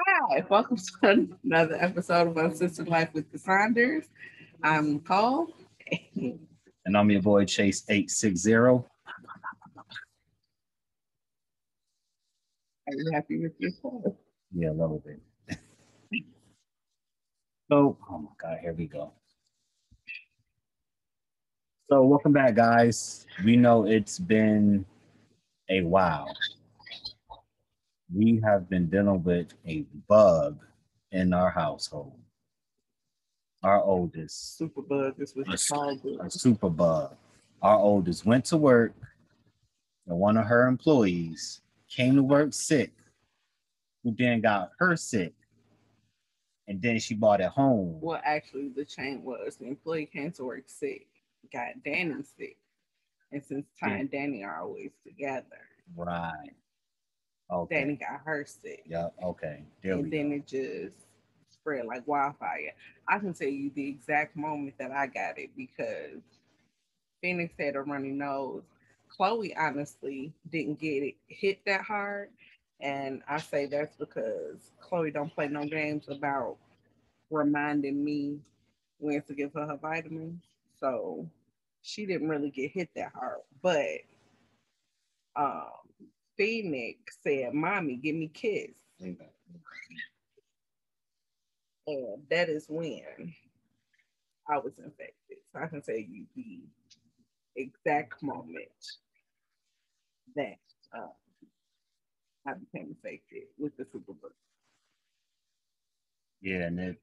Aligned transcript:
Hi, 0.00 0.44
welcome 0.48 0.76
to 0.76 1.28
another 1.44 1.76
episode 1.80 2.28
of 2.28 2.36
Uncensored 2.36 2.88
Life 2.88 3.10
with 3.14 3.30
the 3.30 3.38
Saunders. 3.38 4.04
I'm 4.62 4.94
Nicole. 4.94 5.48
And 6.16 6.96
I'm 6.96 7.10
your 7.10 7.22
boy 7.22 7.44
Chase 7.44 7.84
860. 7.88 8.54
Are 8.54 8.84
you 12.88 13.10
happy 13.12 13.42
with 13.42 13.52
yourself? 13.58 14.04
Yeah, 14.54 14.70
a 14.70 14.72
little 14.72 15.02
bit. 15.04 15.20
so, 17.70 17.98
oh 18.10 18.18
my 18.18 18.30
God, 18.40 18.58
here 18.62 18.72
we 18.72 18.86
go. 18.86 19.12
So, 21.90 22.02
welcome 22.02 22.32
back, 22.32 22.54
guys. 22.54 23.26
We 23.44 23.56
know 23.56 23.86
it's 23.86 24.18
been 24.18 24.84
a 25.68 25.82
while. 25.82 26.34
We 28.12 28.40
have 28.42 28.68
been 28.70 28.88
dealing 28.88 29.22
with 29.22 29.48
a 29.66 29.84
bug 30.08 30.58
in 31.12 31.32
our 31.32 31.50
household. 31.50 32.18
Our 33.62 33.82
oldest, 33.82 34.60
Superbug 34.60 35.20
is 35.20 35.34
what 35.34 35.48
a, 35.48 35.50
you 36.04 36.20
a 36.20 36.30
super 36.30 36.70
bug. 36.70 37.16
Our 37.60 37.76
oldest 37.76 38.24
went 38.24 38.44
to 38.46 38.56
work, 38.56 38.94
and 40.06 40.16
one 40.16 40.36
of 40.36 40.46
her 40.46 40.68
employees 40.68 41.60
came 41.90 42.14
to 42.14 42.22
work 42.22 42.54
sick, 42.54 42.92
who 44.04 44.14
then 44.16 44.40
got 44.40 44.70
her 44.78 44.96
sick, 44.96 45.34
and 46.68 46.80
then 46.80 47.00
she 47.00 47.14
bought 47.14 47.40
it 47.40 47.48
home. 47.48 47.98
Well, 48.00 48.20
actually, 48.24 48.68
the 48.68 48.84
chain 48.84 49.24
was 49.24 49.56
the 49.56 49.66
employee 49.66 50.06
came 50.06 50.30
to 50.32 50.44
work 50.44 50.64
sick, 50.66 51.08
got 51.52 51.82
Danny 51.84 52.22
sick. 52.22 52.58
And 53.32 53.42
since 53.44 53.66
Ty 53.78 53.90
and 53.98 54.10
Danny 54.10 54.42
are 54.44 54.60
always 54.60 54.92
together, 55.04 55.68
Right. 55.96 56.54
Okay. 57.50 57.80
Danny 57.80 57.96
got 57.96 58.20
her 58.24 58.44
sick. 58.46 58.84
Yep. 58.86 59.14
Okay. 59.22 59.62
There 59.82 59.94
and 59.94 60.12
then 60.12 60.30
go. 60.30 60.36
it 60.36 60.46
just 60.46 60.96
spread 61.50 61.86
like 61.86 62.06
wildfire. 62.06 62.74
I 63.08 63.18
can 63.18 63.32
tell 63.32 63.48
you 63.48 63.70
the 63.74 63.88
exact 63.88 64.36
moment 64.36 64.74
that 64.78 64.92
I 64.92 65.06
got 65.06 65.38
it 65.38 65.50
because 65.56 66.20
Phoenix 67.22 67.54
had 67.58 67.76
a 67.76 67.82
runny 67.82 68.10
nose. 68.10 68.62
Chloe 69.08 69.56
honestly 69.56 70.32
didn't 70.50 70.78
get 70.78 71.02
it 71.02 71.14
hit 71.28 71.60
that 71.66 71.82
hard. 71.82 72.30
And 72.80 73.22
I 73.28 73.38
say 73.38 73.66
that's 73.66 73.96
because 73.96 74.72
Chloe 74.80 75.10
don't 75.10 75.34
play 75.34 75.48
no 75.48 75.64
games 75.64 76.08
about 76.08 76.56
reminding 77.30 78.04
me 78.04 78.38
when 78.98 79.22
to 79.22 79.34
give 79.34 79.52
her 79.54 79.66
her 79.66 79.76
vitamins. 79.76 80.42
So 80.78 81.26
she 81.82 82.06
didn't 82.06 82.28
really 82.28 82.50
get 82.50 82.72
hit 82.72 82.90
that 82.96 83.12
hard. 83.14 83.40
But 83.62 84.00
um 85.36 85.70
Phoenix 86.36 87.18
said, 87.22 87.52
Mommy, 87.52 87.96
give 87.96 88.14
me 88.14 88.28
kiss. 88.28 88.70
And 91.86 92.22
that 92.30 92.48
is 92.48 92.66
when 92.68 93.34
I 94.48 94.58
was 94.58 94.78
infected. 94.78 95.38
So 95.52 95.60
I 95.60 95.66
can 95.66 95.82
tell 95.82 95.96
you 95.96 96.26
the 96.36 96.60
exact 97.56 98.22
moment 98.22 98.68
that 100.36 100.58
uh, 100.96 101.08
I 102.46 102.54
became 102.54 102.88
infected 102.88 103.44
with 103.58 103.76
the 103.76 103.84
superbug. 103.84 104.32
Yeah, 106.40 106.66
and 106.66 106.78
it 106.78 107.00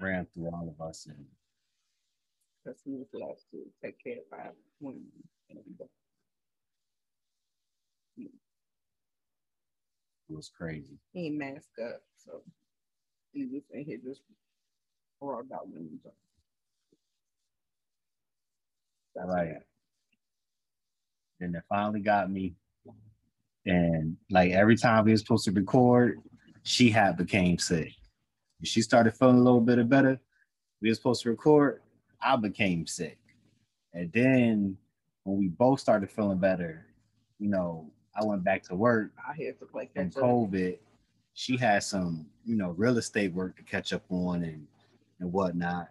ran 0.00 0.26
through 0.34 0.48
all 0.48 0.68
of 0.68 0.86
us, 0.86 1.06
and 1.06 1.24
Because 2.64 2.80
he 2.84 2.92
was 2.92 3.08
left 3.12 3.42
to 3.52 3.64
take 3.82 4.02
care 4.02 4.18
of 4.18 4.38
our 4.38 4.52
women. 4.80 5.06
and 5.50 5.58
it 10.28 10.34
was 10.34 10.50
crazy. 10.50 10.98
He 11.12 11.26
ain't 11.26 11.38
masked 11.38 11.78
up, 11.82 12.02
so 12.16 12.42
he 13.32 13.46
was 13.46 13.62
in 13.72 13.84
here 13.84 13.98
just 14.04 14.20
raw 15.20 15.38
out 15.38 15.68
women. 15.68 15.98
That's 19.14 19.28
Right. 19.28 19.54
Then 21.40 21.54
it 21.54 21.62
finally 21.68 22.00
got 22.00 22.30
me, 22.30 22.54
and 23.66 24.16
like 24.30 24.52
every 24.52 24.76
time 24.76 25.04
we 25.04 25.12
were 25.12 25.16
supposed 25.16 25.44
to 25.46 25.52
record, 25.52 26.20
she 26.62 26.90
had 26.90 27.16
became 27.16 27.58
sick. 27.58 27.92
She 28.64 28.82
started 28.82 29.14
feeling 29.14 29.36
a 29.36 29.42
little 29.42 29.60
bit 29.60 29.88
better. 29.88 30.20
We 30.82 30.88
were 30.90 30.94
supposed 30.94 31.22
to 31.22 31.30
record. 31.30 31.80
I 32.20 32.36
became 32.36 32.86
sick, 32.86 33.18
and 33.92 34.10
then 34.12 34.76
when 35.24 35.38
we 35.38 35.48
both 35.48 35.80
started 35.80 36.10
feeling 36.10 36.38
better, 36.38 36.86
you 37.38 37.48
know, 37.48 37.90
I 38.18 38.24
went 38.24 38.42
back 38.42 38.62
to 38.64 38.74
work. 38.74 39.12
I 39.18 39.32
had 39.42 39.58
to 39.60 39.66
play 39.66 39.88
from 39.94 40.10
catch 40.10 40.16
up. 40.16 40.22
COVID, 40.22 40.78
she 41.34 41.56
had 41.56 41.82
some, 41.82 42.26
you 42.44 42.56
know, 42.56 42.70
real 42.70 42.98
estate 42.98 43.32
work 43.32 43.56
to 43.56 43.62
catch 43.62 43.92
up 43.92 44.04
on 44.08 44.42
and 44.42 44.66
and 45.20 45.32
whatnot. 45.32 45.90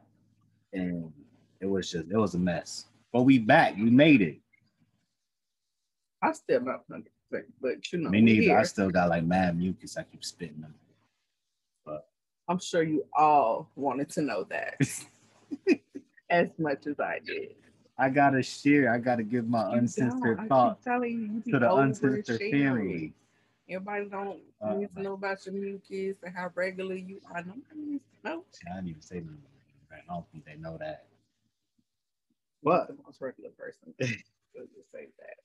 And 0.73 1.11
it 1.61 1.67
was 1.67 1.91
just 1.91 2.05
it 2.09 2.17
was 2.17 2.35
a 2.35 2.39
mess. 2.39 2.85
But 3.13 3.23
we 3.23 3.39
back, 3.39 3.75
we 3.75 3.89
made 3.89 4.21
it. 4.21 4.37
I 6.21 6.33
still 6.33 6.61
not 6.61 6.83
hundred 6.89 7.09
percent, 7.29 7.53
but 7.61 7.91
you 7.93 7.99
know, 7.99 8.09
Me 8.09 8.21
neither. 8.21 8.57
I 8.57 8.63
still 8.63 8.89
got 8.89 9.09
like 9.09 9.23
mad 9.23 9.57
mucus. 9.57 9.97
I 9.97 10.03
keep 10.03 10.23
spitting 10.25 10.61
them. 10.61 10.73
I'm 12.49 12.59
sure 12.59 12.81
you 12.81 13.05
all 13.13 13.69
wanted 13.75 14.09
to 14.11 14.21
know 14.21 14.45
that 14.45 14.79
as 16.29 16.49
much 16.57 16.87
as 16.87 16.99
I 16.99 17.19
did. 17.25 17.55
I 17.97 18.09
gotta 18.09 18.43
share. 18.43 18.93
I 18.93 18.99
gotta 18.99 19.23
give 19.23 19.47
my 19.47 19.71
You 19.71 19.79
uncensored 19.79 20.21
don't. 20.21 20.39
I 20.39 20.43
keep 20.43 20.49
thoughts 20.49 20.83
telling 20.83 21.11
you, 21.11 21.41
you 21.45 21.53
to 21.53 21.59
the 21.59 21.69
over 21.69 21.81
uncensored 21.83 22.39
family. 22.51 23.13
Everybody 23.69 24.05
don't 24.05 24.39
Uh, 24.61 24.73
need 24.75 24.89
to 24.95 25.01
know 25.01 25.13
about 25.13 25.45
your 25.45 25.55
mucus 25.55 26.17
and 26.23 26.33
how 26.35 26.51
regular 26.55 26.95
you 26.95 27.19
are. 27.31 27.43
Nobody 27.43 27.63
needs 27.75 28.03
to 28.23 28.29
know. 28.29 28.43
I 28.71 28.75
didn't 28.75 28.89
even 28.89 29.01
say 29.01 29.15
nothing. 29.19 29.41
I 29.91 30.13
don't 30.13 30.25
think 30.31 30.45
they 30.45 30.55
know 30.55 30.77
that. 30.77 31.07
But 32.63 32.87
the 32.87 32.97
most 33.03 33.19
regular 33.19 33.49
person 33.51 33.93
could 33.99 34.69
just 34.75 34.91
say 34.91 35.07
that. 35.19 35.37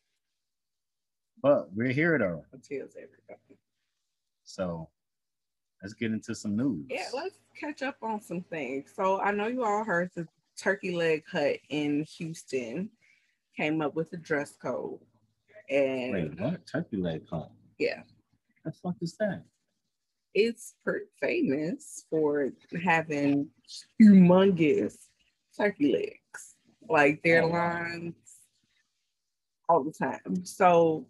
But 1.40 1.72
we're 1.72 1.92
here 1.92 2.18
though. 2.18 2.44
It 2.52 2.62
tells 2.62 2.94
everybody. 2.96 3.58
So 4.44 4.88
let's 5.82 5.94
get 5.94 6.12
into 6.12 6.34
some 6.34 6.56
news. 6.56 6.84
Yeah, 6.88 7.06
let's 7.14 7.38
catch 7.58 7.82
up 7.82 7.96
on 8.02 8.20
some 8.20 8.42
things. 8.42 8.92
So 8.94 9.20
I 9.20 9.32
know 9.32 9.46
you 9.48 9.64
all 9.64 9.84
heard 9.84 10.10
the 10.14 10.28
Turkey 10.58 10.94
Leg 10.94 11.24
Hut 11.30 11.56
in 11.68 12.04
Houston 12.18 12.90
came 13.56 13.80
up 13.82 13.94
with 13.94 14.12
a 14.12 14.16
dress 14.16 14.54
code. 14.60 15.00
And 15.70 16.12
Wait, 16.12 16.40
what? 16.40 16.66
Turkey 16.66 16.96
leg 16.98 17.22
Hut? 17.30 17.50
yeah, 17.78 18.02
The 18.64 18.72
fuck 18.72 18.96
is 19.00 19.16
that? 19.18 19.44
it's 20.34 20.74
famous 21.20 22.06
for 22.08 22.50
having 22.82 23.46
humongous 24.00 24.96
turkey 25.54 25.92
legs, 25.92 26.54
like 26.88 27.22
their 27.22 27.42
Oh, 27.42 27.48
lines 27.48 28.14
all 29.68 29.84
the 29.84 29.92
time. 29.92 30.44
So 30.46 31.06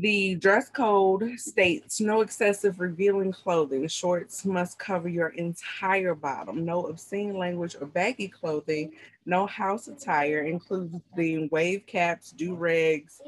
the 0.00 0.36
dress 0.36 0.68
code 0.68 1.38
states 1.38 2.00
no 2.00 2.20
excessive 2.20 2.78
revealing 2.78 3.32
clothing. 3.32 3.88
Shorts 3.88 4.44
must 4.44 4.78
cover 4.78 5.08
your 5.08 5.30
entire 5.30 6.14
bottom. 6.14 6.64
No 6.64 6.86
obscene 6.86 7.36
language 7.36 7.76
or 7.80 7.86
baggy 7.86 8.28
clothing. 8.28 8.92
No 9.26 9.46
house 9.46 9.88
attire, 9.88 10.42
including 10.42 11.48
wave 11.50 11.84
caps, 11.86 12.30
do 12.32 12.54
rags, 12.54 13.20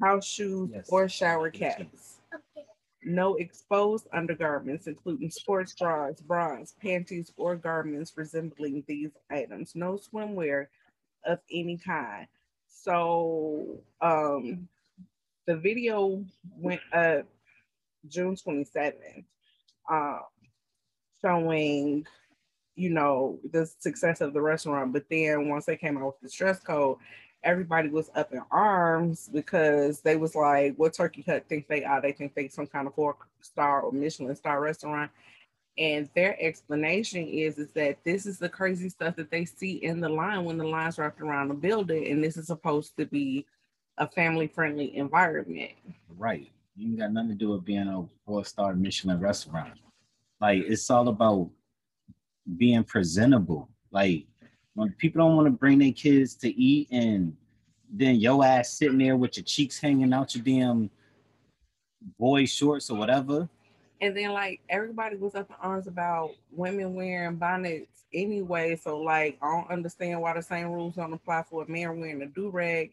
house 0.00 0.26
shoes, 0.26 0.70
Yes. 0.72 0.88
or 0.88 1.08
shower 1.08 1.50
caps. 1.50 2.18
No 3.04 3.34
exposed 3.34 4.06
undergarments, 4.12 4.86
including 4.86 5.30
sports 5.30 5.74
bras, 5.74 6.20
bras, 6.20 6.74
panties, 6.80 7.32
or 7.36 7.56
garments 7.56 8.12
resembling 8.16 8.84
these 8.86 9.10
items. 9.30 9.74
No 9.74 9.94
swimwear 9.94 10.68
of 11.24 11.40
any 11.50 11.76
kind. 11.76 12.28
So 12.68 13.80
um 14.00 14.68
the 15.46 15.56
video 15.56 16.24
went 16.56 16.80
up 16.92 17.26
June 18.08 18.36
27th, 18.36 19.24
um, 19.90 20.20
showing, 21.20 22.06
you 22.74 22.90
know, 22.90 23.38
the 23.52 23.66
success 23.78 24.20
of 24.20 24.32
the 24.32 24.40
restaurant. 24.40 24.92
But 24.92 25.04
then 25.10 25.48
once 25.48 25.66
they 25.66 25.76
came 25.76 25.96
out 25.98 26.06
with 26.06 26.20
the 26.20 26.36
dress 26.36 26.60
code, 26.60 26.98
everybody 27.44 27.88
was 27.88 28.10
up 28.14 28.32
in 28.32 28.42
arms 28.50 29.28
because 29.32 30.00
they 30.00 30.16
was 30.16 30.34
like, 30.34 30.74
what 30.76 30.94
Turkey 30.94 31.24
Hut 31.26 31.44
think 31.48 31.68
they 31.68 31.84
are? 31.84 32.00
They 32.00 32.12
think 32.12 32.34
they 32.34 32.48
some 32.48 32.66
kind 32.66 32.86
of 32.86 32.94
four 32.94 33.16
star 33.40 33.82
or 33.82 33.92
Michelin 33.92 34.34
star 34.36 34.60
restaurant. 34.60 35.10
And 35.78 36.08
their 36.14 36.36
explanation 36.40 37.26
is, 37.26 37.58
is 37.58 37.72
that 37.72 37.98
this 38.04 38.26
is 38.26 38.38
the 38.38 38.48
crazy 38.48 38.90
stuff 38.90 39.16
that 39.16 39.30
they 39.30 39.46
see 39.46 39.82
in 39.82 40.00
the 40.00 40.08
line 40.08 40.44
when 40.44 40.58
the 40.58 40.66
line's 40.66 40.98
wrapped 40.98 41.20
around 41.20 41.48
the 41.48 41.54
building. 41.54 42.06
And 42.08 42.22
this 42.22 42.36
is 42.36 42.46
supposed 42.46 42.96
to 42.98 43.06
be 43.06 43.46
a 43.98 44.08
family 44.08 44.46
friendly 44.46 44.96
environment. 44.96 45.72
Right. 46.16 46.50
You 46.76 46.88
ain't 46.88 46.98
got 46.98 47.12
nothing 47.12 47.30
to 47.30 47.34
do 47.34 47.50
with 47.50 47.64
being 47.64 47.88
a 47.88 48.04
four 48.24 48.44
star 48.44 48.74
Michelin 48.74 49.20
restaurant. 49.20 49.78
Like 50.40 50.64
it's 50.66 50.90
all 50.90 51.08
about 51.08 51.50
being 52.56 52.84
presentable. 52.84 53.68
Like 53.90 54.26
when 54.74 54.90
people 54.92 55.20
don't 55.20 55.36
want 55.36 55.46
to 55.46 55.52
bring 55.52 55.78
their 55.78 55.92
kids 55.92 56.34
to 56.36 56.48
eat 56.48 56.88
and 56.90 57.36
then 57.92 58.16
your 58.16 58.44
ass 58.44 58.72
sitting 58.72 58.98
there 58.98 59.16
with 59.16 59.36
your 59.36 59.44
cheeks 59.44 59.78
hanging 59.78 60.12
out 60.12 60.34
your 60.34 60.42
damn 60.42 60.90
boy 62.18 62.46
shorts 62.46 62.90
or 62.90 62.98
whatever. 62.98 63.48
And 64.00 64.16
then 64.16 64.32
like 64.32 64.60
everybody 64.68 65.16
was 65.16 65.34
up 65.34 65.50
in 65.50 65.56
arms 65.60 65.86
about 65.86 66.30
women 66.50 66.94
wearing 66.94 67.36
bonnets 67.36 68.04
anyway. 68.12 68.74
So 68.76 68.98
like 68.98 69.38
I 69.42 69.48
don't 69.48 69.70
understand 69.70 70.20
why 70.20 70.34
the 70.34 70.42
same 70.42 70.68
rules 70.68 70.96
don't 70.96 71.12
apply 71.12 71.44
for 71.48 71.62
a 71.62 71.70
man 71.70 72.00
wearing 72.00 72.22
a 72.22 72.26
do 72.26 72.48
rag 72.48 72.92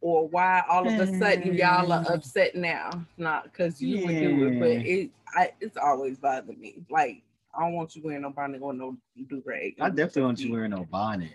or 0.00 0.28
why 0.28 0.62
all 0.68 0.86
of 0.86 0.94
a 1.00 1.18
sudden 1.18 1.54
y'all 1.54 1.92
are 1.92 2.02
hmm. 2.02 2.12
upset 2.12 2.54
now. 2.54 2.90
Not 3.16 3.44
because 3.44 3.80
you 3.80 3.96
yeah. 3.96 4.06
would 4.06 4.20
do 4.20 4.46
it, 4.46 4.60
but 4.60 4.70
it 4.70 5.10
I, 5.34 5.52
it's 5.60 5.76
always 5.76 6.18
bothered 6.18 6.58
me. 6.58 6.76
Like 6.88 7.22
I 7.54 7.62
don't 7.62 7.72
want 7.72 7.96
you 7.96 8.02
wearing 8.02 8.22
no 8.22 8.30
bonnet 8.30 8.62
or 8.62 8.72
no 8.72 8.96
do 9.28 9.42
rag. 9.44 9.76
I 9.80 9.88
definitely 9.88 10.22
want 10.22 10.40
you 10.40 10.52
wearing 10.52 10.70
no 10.70 10.86
bonnet. 10.90 11.32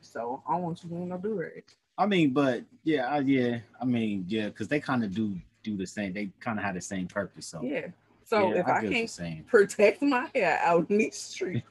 So 0.00 0.42
I 0.48 0.52
don't 0.52 0.62
want 0.62 0.82
you 0.82 0.90
wearing 0.90 1.08
no 1.08 1.18
do 1.18 1.34
rag. 1.34 1.64
I 1.96 2.06
mean, 2.06 2.30
but 2.30 2.64
yeah, 2.84 3.06
I, 3.06 3.18
yeah, 3.20 3.58
I 3.80 3.84
mean, 3.84 4.24
yeah, 4.26 4.46
because 4.46 4.68
they 4.68 4.80
kind 4.80 5.04
of 5.04 5.14
do 5.14 5.38
do 5.62 5.76
the 5.76 5.86
same. 5.86 6.12
They 6.12 6.30
kind 6.40 6.58
of 6.58 6.64
have 6.64 6.74
the 6.74 6.80
same 6.80 7.06
purpose. 7.06 7.46
So 7.46 7.62
yeah. 7.62 7.88
So 8.24 8.52
yeah, 8.54 8.60
if 8.60 8.68
I, 8.68 8.78
I 8.78 9.06
can't 9.06 9.46
protect 9.46 10.02
my 10.02 10.28
hair 10.34 10.60
out 10.62 10.88
in 10.90 10.98
the 10.98 11.10
street, 11.10 11.64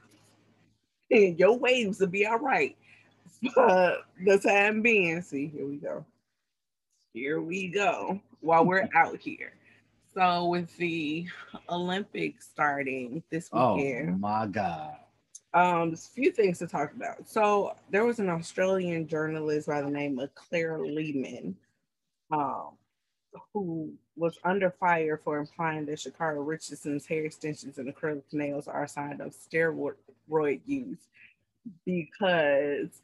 and 1.11 1.39
your 1.39 1.57
waves 1.57 1.99
will 1.99 2.07
be 2.07 2.25
all 2.25 2.39
right 2.39 2.75
for 3.53 3.97
the 4.25 4.37
time 4.39 4.81
being. 4.81 5.21
See, 5.21 5.47
here 5.47 5.65
we 5.65 5.77
go. 5.77 6.05
Here 7.13 7.41
we 7.41 7.67
go. 7.67 8.19
While 8.41 8.65
we're 8.65 8.89
out 8.95 9.17
here. 9.19 9.53
So 10.13 10.45
with 10.45 10.75
the 10.77 11.27
Olympics 11.69 12.47
starting 12.47 13.23
this 13.29 13.49
oh 13.53 13.75
weekend. 13.75 14.09
Oh 14.09 14.17
my 14.17 14.47
God. 14.47 14.95
Um, 15.53 15.89
there's 15.89 16.07
a 16.07 16.11
few 16.11 16.31
things 16.31 16.59
to 16.59 16.67
talk 16.67 16.91
about. 16.93 17.27
So 17.27 17.75
there 17.89 18.05
was 18.05 18.19
an 18.19 18.29
Australian 18.29 19.07
journalist 19.07 19.67
by 19.67 19.81
the 19.81 19.89
name 19.89 20.19
of 20.19 20.33
Claire 20.35 20.79
Lehmann, 20.79 21.55
um, 22.31 22.71
who 23.53 23.93
was 24.15 24.37
under 24.43 24.69
fire 24.69 25.19
for 25.23 25.39
implying 25.39 25.85
that 25.85 25.97
Sha'Carri 25.97 26.45
Richardson's 26.45 27.05
hair 27.05 27.25
extensions 27.25 27.77
and 27.77 27.93
acrylic 27.93 28.21
nails 28.31 28.67
are 28.67 28.83
a 28.83 28.87
sign 28.87 29.21
of 29.21 29.33
steroid 29.33 29.95
use 30.65 31.07
because 31.85 33.01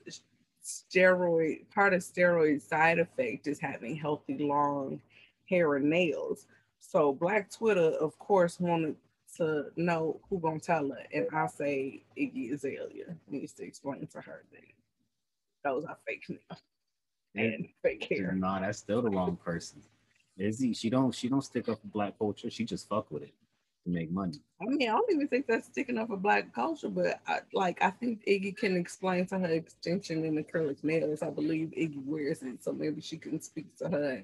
steroid 0.63 1.69
part 1.73 1.93
of 1.93 2.01
steroid 2.01 2.61
side 2.61 2.99
effect 2.99 3.47
is 3.47 3.59
having 3.59 3.95
healthy 3.95 4.37
long 4.39 4.99
hair 5.49 5.75
and 5.75 5.89
nails. 5.89 6.47
So 6.79 7.13
Black 7.13 7.51
Twitter, 7.51 7.91
of 7.99 8.17
course, 8.19 8.59
wanted 8.59 8.95
to 9.37 9.65
know 9.75 10.19
who 10.29 10.39
gonna 10.39 10.59
tell 10.59 10.89
her, 10.89 11.03
and 11.13 11.27
I 11.33 11.47
say 11.47 12.03
Iggy 12.17 12.53
Azalea 12.53 13.15
needs 13.27 13.53
to 13.53 13.63
explain 13.63 14.07
to 14.07 14.21
her 14.21 14.43
that 14.51 14.61
those 15.63 15.85
are 15.85 15.97
fake 16.07 16.23
nails 16.29 16.61
and 17.35 17.67
fake 17.83 18.07
hair. 18.09 18.31
No, 18.31 18.59
that's 18.59 18.79
still 18.79 19.01
the 19.01 19.09
wrong 19.09 19.35
person. 19.35 19.81
Izzy, 20.37 20.73
she 20.73 20.89
don't 20.89 21.13
she 21.13 21.27
don't 21.27 21.43
stick 21.43 21.69
up 21.69 21.81
for 21.81 21.87
black 21.87 22.17
culture. 22.17 22.49
She 22.49 22.65
just 22.65 22.87
fuck 22.87 23.11
with 23.11 23.23
it 23.23 23.33
to 23.85 23.91
make 23.91 24.11
money. 24.11 24.39
I 24.61 24.65
mean, 24.65 24.89
I 24.89 24.93
don't 24.93 25.11
even 25.11 25.27
think 25.27 25.47
that's 25.47 25.67
sticking 25.67 25.97
up 25.97 26.07
for 26.07 26.17
black 26.17 26.53
culture, 26.53 26.89
but 26.89 27.19
I, 27.27 27.39
like 27.53 27.81
I 27.81 27.91
think 27.91 28.25
Iggy 28.25 28.57
can 28.57 28.75
explain 28.75 29.25
to 29.27 29.39
her 29.39 29.47
extension 29.47 30.25
in 30.25 30.43
acrylic 30.43 30.83
nails. 30.83 31.21
I 31.21 31.29
believe 31.29 31.73
Iggy 31.77 32.03
wears 32.05 32.41
it, 32.41 32.63
so 32.63 32.73
maybe 32.73 33.01
she 33.01 33.17
can 33.17 33.41
speak 33.41 33.75
to 33.77 33.89
her 33.89 34.23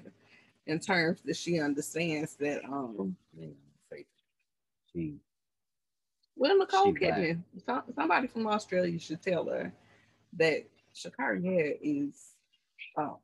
in 0.67 0.79
terms 0.79 1.21
that 1.25 1.35
she 1.35 1.59
understands 1.59 2.35
that 2.35 2.63
um 2.65 3.15
she 4.93 5.15
well 6.35 6.57
Nicole 6.57 6.93
Kidman, 6.93 7.43
somebody 7.95 8.27
from 8.27 8.47
Australia 8.47 8.99
should 8.99 9.21
tell 9.21 9.45
her 9.45 9.71
that 10.37 10.63
Sha'Carri 10.95 11.43
hair 11.43 11.73
is 11.81 12.33
um 12.97 13.17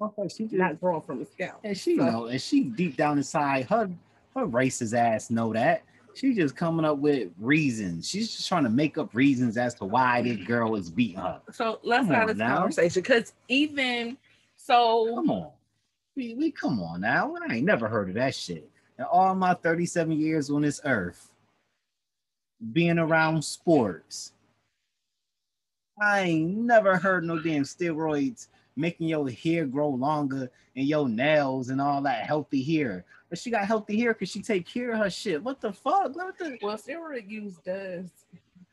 okay, 0.00 0.28
she 0.28 0.48
not 0.52 0.80
growing 0.80 1.02
from 1.02 1.20
the 1.20 1.26
scalp. 1.26 1.60
And 1.64 1.76
she 1.76 1.96
so. 1.96 2.04
know, 2.04 2.26
and 2.26 2.40
she 2.40 2.64
deep 2.64 2.96
down 2.96 3.18
inside, 3.18 3.66
her 3.66 3.90
her 4.36 4.46
racist 4.46 4.96
ass 4.96 5.30
know 5.30 5.52
that. 5.52 5.82
She's 6.14 6.36
just 6.36 6.56
coming 6.56 6.86
up 6.86 6.98
with 6.98 7.28
reasons. 7.38 8.08
She's 8.08 8.34
just 8.34 8.48
trying 8.48 8.64
to 8.64 8.70
make 8.70 8.96
up 8.96 9.14
reasons 9.14 9.58
as 9.58 9.74
to 9.74 9.84
why 9.84 10.22
this 10.22 10.38
girl 10.46 10.76
is 10.76 10.88
beating 10.88 11.18
her. 11.18 11.40
So 11.52 11.78
let's 11.82 12.06
have 12.08 12.28
this 12.28 12.38
now. 12.38 12.56
conversation 12.58 13.02
because 13.02 13.34
even 13.48 14.16
so, 14.56 15.14
come 15.14 15.30
on 15.30 15.50
we, 16.16 16.34
we 16.34 16.50
come 16.50 16.82
on 16.82 17.02
now. 17.02 17.34
I 17.48 17.56
ain't 17.56 17.66
never 17.66 17.88
heard 17.88 18.08
of 18.08 18.14
that 18.14 18.34
shit. 18.34 18.68
In 18.98 19.04
all 19.04 19.34
my 19.34 19.54
37 19.54 20.12
years 20.12 20.50
on 20.50 20.62
this 20.62 20.80
earth, 20.84 21.30
being 22.72 22.98
around 22.98 23.42
sports, 23.42 24.32
I 26.00 26.20
ain't 26.20 26.56
never 26.56 26.96
heard 26.96 27.24
no 27.24 27.38
damn 27.38 27.62
steroids 27.62 28.48
making 28.74 29.08
your 29.08 29.30
hair 29.30 29.66
grow 29.66 29.90
longer 29.90 30.50
and 30.74 30.86
your 30.86 31.08
nails 31.08 31.68
and 31.68 31.80
all 31.80 32.02
that 32.02 32.26
healthy 32.26 32.62
hair. 32.62 33.04
But 33.28 33.38
she 33.38 33.50
got 33.50 33.66
healthy 33.66 33.98
hair 33.98 34.12
because 34.14 34.30
she 34.30 34.40
take 34.42 34.66
care 34.66 34.92
of 34.92 34.98
her 34.98 35.10
shit. 35.10 35.42
What 35.42 35.60
the 35.60 35.72
fuck? 35.72 36.14
What 36.14 36.38
the- 36.38 36.58
well, 36.62 36.76
steroid 36.76 37.28
use 37.28 37.56
does 37.64 38.08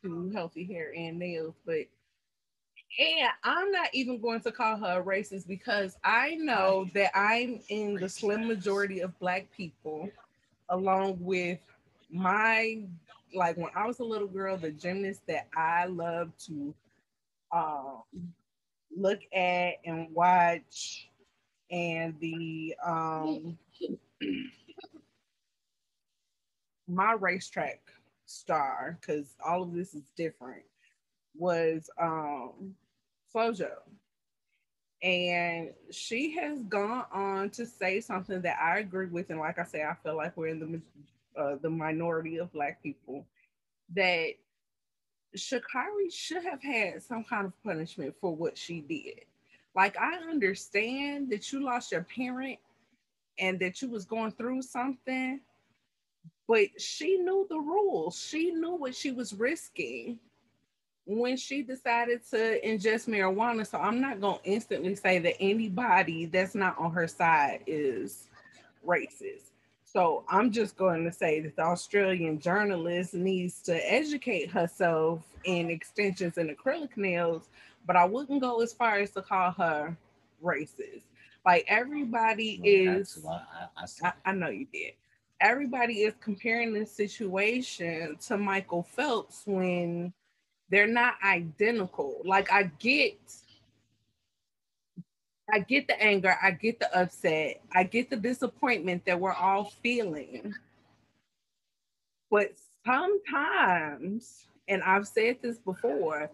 do 0.03 0.29
healthy 0.31 0.63
hair 0.63 0.93
and 0.95 1.17
nails, 1.17 1.55
but 1.65 1.87
and 2.99 3.29
I'm 3.43 3.71
not 3.71 3.89
even 3.93 4.21
going 4.21 4.41
to 4.41 4.51
call 4.51 4.77
her 4.77 4.99
a 4.99 5.03
racist 5.03 5.47
because 5.47 5.97
I 6.03 6.35
know 6.35 6.87
that 6.93 7.09
I'm 7.17 7.59
in 7.69 7.95
the 7.95 8.07
slim 8.07 8.47
majority 8.47 8.99
of 8.99 9.17
Black 9.19 9.47
people, 9.55 10.11
along 10.69 11.17
with 11.19 11.57
my, 12.11 12.83
like 13.33 13.57
when 13.57 13.71
I 13.75 13.87
was 13.87 13.99
a 13.99 14.03
little 14.03 14.27
girl, 14.27 14.57
the 14.57 14.69
gymnast 14.69 15.21
that 15.27 15.47
I 15.57 15.85
love 15.85 16.31
to 16.45 16.75
um, 17.51 18.03
look 18.95 19.21
at 19.33 19.75
and 19.85 20.13
watch, 20.13 21.09
and 21.71 22.15
the 22.19 22.75
um, 22.85 23.57
my 26.87 27.13
racetrack 27.13 27.81
star, 28.25 28.97
because 28.99 29.35
all 29.45 29.63
of 29.63 29.73
this 29.73 29.93
is 29.93 30.11
different 30.15 30.63
was 31.35 31.89
um 31.99 32.75
Flojo. 33.33 33.71
And 35.01 35.71
she 35.91 36.33
has 36.37 36.63
gone 36.63 37.05
on 37.11 37.49
to 37.51 37.65
say 37.65 37.99
something 37.99 38.41
that 38.41 38.57
I 38.61 38.79
agree 38.79 39.07
with. 39.07 39.31
And 39.31 39.39
like 39.39 39.59
I 39.59 39.65
say, 39.65 39.83
I 39.83 39.95
feel 40.01 40.15
like 40.15 40.37
we're 40.37 40.47
in 40.47 40.59
the 40.59 41.41
uh, 41.41 41.55
the 41.61 41.69
minority 41.69 42.37
of 42.37 42.53
Black 42.53 42.81
people 42.81 43.25
that 43.95 44.29
Sha'Carri 45.35 46.11
should 46.11 46.43
have 46.43 46.61
had 46.61 47.01
some 47.01 47.23
kind 47.23 47.45
of 47.45 47.63
punishment 47.63 48.15
for 48.21 48.33
what 48.35 48.57
she 48.57 48.79
did. 48.81 49.25
Like, 49.75 49.97
I 49.97 50.15
understand 50.29 51.29
that 51.31 51.51
you 51.51 51.63
lost 51.63 51.91
your 51.91 52.03
parent 52.03 52.59
and 53.39 53.59
that 53.59 53.81
you 53.81 53.89
was 53.89 54.05
going 54.05 54.31
through 54.31 54.61
something, 54.61 55.39
but 56.47 56.67
she 56.79 57.17
knew 57.17 57.47
the 57.49 57.57
rules. 57.57 58.19
She 58.19 58.51
knew 58.51 58.75
what 58.75 58.95
she 58.95 59.11
was 59.11 59.33
risking 59.33 60.19
when 61.05 61.35
she 61.35 61.63
decided 61.63 62.21
to 62.29 62.59
ingest 62.65 63.09
marijuana. 63.09 63.65
So 63.67 63.77
I'm 63.77 63.99
not 63.99 64.21
going 64.21 64.39
to 64.39 64.49
instantly 64.49 64.95
say 64.95 65.19
that 65.19 65.35
anybody 65.39 66.27
that's 66.27 66.55
not 66.55 66.77
on 66.77 66.91
her 66.91 67.07
side 67.07 67.61
is 67.67 68.27
racist. 68.85 69.51
So 69.83 70.23
I'm 70.27 70.51
just 70.51 70.75
going 70.75 71.03
to 71.03 71.11
say 71.11 71.39
that 71.41 71.55
the 71.55 71.63
Australian 71.63 72.39
journalist 72.39 73.13
needs 73.13 73.61
to 73.63 73.75
educate 73.91 74.49
herself 74.49 75.23
in 75.43 75.69
extensions 75.69 76.37
and 76.37 76.49
acrylic 76.49 76.97
nails, 76.97 77.49
but 77.85 77.95
I 77.95 78.05
wouldn't 78.05 78.41
go 78.41 78.61
as 78.61 78.73
far 78.73 78.99
as 78.99 79.11
to 79.11 79.21
call 79.21 79.51
her 79.51 79.95
racist. 80.43 81.03
Like 81.45 81.65
everybody 81.67 82.59
well, 82.63 82.97
is, 82.99 83.25
I, 83.27 83.67
I, 83.77 84.07
I, 84.07 84.13
I 84.25 84.31
know 84.33 84.49
you 84.49 84.67
did. 84.71 84.93
Everybody 85.41 86.03
is 86.03 86.13
comparing 86.21 86.73
this 86.73 86.91
situation 86.91 88.17
to 88.27 88.37
Michael 88.37 88.83
Phelps 88.83 89.43
when 89.45 90.13
they're 90.69 90.87
not 90.87 91.15
identical. 91.23 92.21
Like 92.23 92.51
I 92.51 92.71
get 92.79 93.17
I 95.51 95.59
get 95.59 95.87
the 95.87 96.01
anger, 96.01 96.35
I 96.41 96.51
get 96.51 96.79
the 96.79 96.97
upset, 96.97 97.61
I 97.73 97.83
get 97.83 98.09
the 98.09 98.15
disappointment 98.15 99.05
that 99.05 99.19
we're 99.19 99.33
all 99.33 99.65
feeling. 99.83 100.55
But 102.31 102.53
sometimes, 102.85 104.45
and 104.67 104.81
I've 104.81 105.07
said 105.07 105.37
this 105.41 105.57
before, 105.57 106.31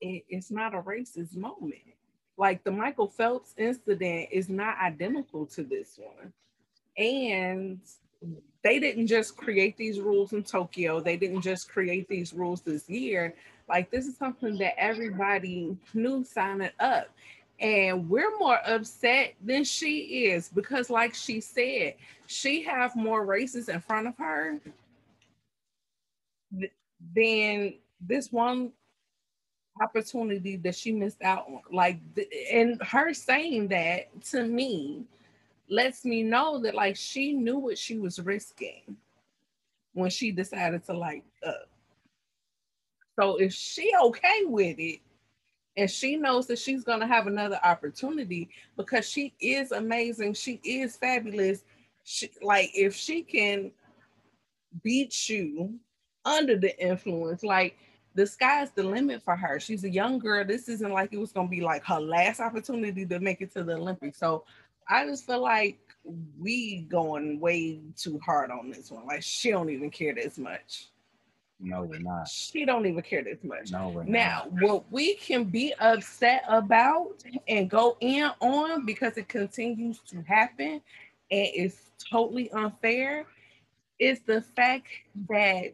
it, 0.00 0.24
it's 0.28 0.50
not 0.50 0.74
a 0.74 0.82
racist 0.82 1.36
moment. 1.36 1.74
Like 2.36 2.62
the 2.62 2.70
Michael 2.70 3.08
Phelps 3.08 3.54
incident 3.56 4.28
is 4.30 4.48
not 4.48 4.78
identical 4.78 5.46
to 5.46 5.62
this 5.64 5.98
one. 5.98 6.32
And 6.96 7.80
they 8.62 8.78
didn't 8.78 9.06
just 9.06 9.36
create 9.36 9.76
these 9.76 10.00
rules 10.00 10.32
in 10.32 10.42
Tokyo. 10.42 11.00
They 11.00 11.16
didn't 11.16 11.42
just 11.42 11.68
create 11.68 12.08
these 12.08 12.32
rules 12.32 12.60
this 12.60 12.88
year. 12.88 13.34
Like 13.68 13.90
this 13.90 14.06
is 14.06 14.16
something 14.16 14.56
that 14.58 14.78
everybody 14.78 15.76
knew 15.94 16.24
signing 16.24 16.70
up. 16.80 17.08
And 17.60 18.08
we're 18.08 18.36
more 18.38 18.60
upset 18.64 19.34
than 19.44 19.64
she 19.64 20.26
is 20.26 20.48
because, 20.48 20.90
like 20.90 21.12
she 21.12 21.40
said, 21.40 21.94
she 22.26 22.62
have 22.62 22.94
more 22.94 23.24
races 23.24 23.68
in 23.68 23.80
front 23.80 24.06
of 24.06 24.16
her 24.16 24.60
than 27.14 27.74
this 28.00 28.30
one 28.30 28.70
opportunity 29.80 30.56
that 30.56 30.74
she 30.74 30.92
missed 30.92 31.22
out 31.22 31.46
on. 31.48 31.60
Like, 31.72 31.98
and 32.52 32.80
her 32.82 33.12
saying 33.14 33.68
that 33.68 34.08
to 34.30 34.44
me 34.44 35.04
lets 35.68 36.04
me 36.04 36.22
know 36.22 36.58
that 36.58 36.74
like 36.74 36.96
she 36.96 37.32
knew 37.32 37.58
what 37.58 37.78
she 37.78 37.98
was 37.98 38.20
risking 38.20 38.96
when 39.92 40.10
she 40.10 40.30
decided 40.30 40.84
to 40.86 40.92
like 40.92 41.24
up. 41.46 41.68
So 43.18 43.36
if 43.36 43.52
she 43.52 43.92
okay 44.04 44.44
with 44.44 44.78
it, 44.78 45.00
and 45.76 45.88
she 45.88 46.16
knows 46.16 46.46
that 46.48 46.58
she's 46.58 46.82
gonna 46.82 47.06
have 47.06 47.28
another 47.28 47.60
opportunity 47.62 48.48
because 48.76 49.08
she 49.08 49.32
is 49.40 49.70
amazing, 49.70 50.34
she 50.34 50.60
is 50.64 50.96
fabulous. 50.96 51.64
She 52.04 52.30
like 52.42 52.70
if 52.74 52.94
she 52.94 53.22
can 53.22 53.70
beat 54.82 55.28
you 55.28 55.74
under 56.24 56.56
the 56.56 56.76
influence, 56.80 57.42
like 57.42 57.76
the 58.14 58.26
sky's 58.26 58.70
the 58.72 58.82
limit 58.82 59.22
for 59.22 59.36
her. 59.36 59.60
She's 59.60 59.84
a 59.84 59.90
young 59.90 60.18
girl. 60.18 60.44
This 60.44 60.68
isn't 60.68 60.92
like 60.92 61.12
it 61.12 61.18
was 61.18 61.32
gonna 61.32 61.48
be 61.48 61.60
like 61.60 61.84
her 61.84 62.00
last 62.00 62.40
opportunity 62.40 63.06
to 63.06 63.20
make 63.20 63.40
it 63.40 63.52
to 63.54 63.62
the 63.64 63.74
Olympics. 63.74 64.18
So 64.18 64.44
I 64.88 65.04
just 65.06 65.26
feel 65.26 65.42
like 65.42 65.78
we 66.38 66.82
going 66.88 67.38
way 67.40 67.80
too 67.96 68.18
hard 68.24 68.50
on 68.50 68.70
this 68.70 68.90
one. 68.90 69.06
Like 69.06 69.22
she 69.22 69.50
don't 69.50 69.70
even 69.70 69.90
care 69.90 70.14
this 70.14 70.38
much. 70.38 70.88
No, 71.60 71.82
we're 71.82 71.98
not. 71.98 72.28
She 72.28 72.64
don't 72.64 72.86
even 72.86 73.02
care 73.02 73.22
this 73.24 73.42
much. 73.42 73.72
No, 73.72 73.88
we're 73.88 74.04
Now, 74.04 74.44
not. 74.52 74.62
what 74.62 74.92
we 74.92 75.14
can 75.16 75.44
be 75.44 75.74
upset 75.80 76.44
about 76.48 77.22
and 77.48 77.68
go 77.68 77.96
in 78.00 78.30
on 78.40 78.86
because 78.86 79.16
it 79.16 79.28
continues 79.28 79.98
to 80.08 80.22
happen 80.22 80.80
and 81.30 81.48
it's 81.54 81.90
totally 82.10 82.50
unfair 82.52 83.26
is 83.98 84.20
the 84.20 84.40
fact 84.40 84.86
that 85.28 85.72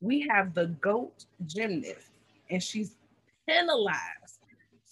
we 0.00 0.26
have 0.28 0.54
the 0.54 0.66
GOAT 0.80 1.24
gymnast 1.46 2.10
and 2.50 2.62
she's 2.62 2.96
penalized. 3.46 4.40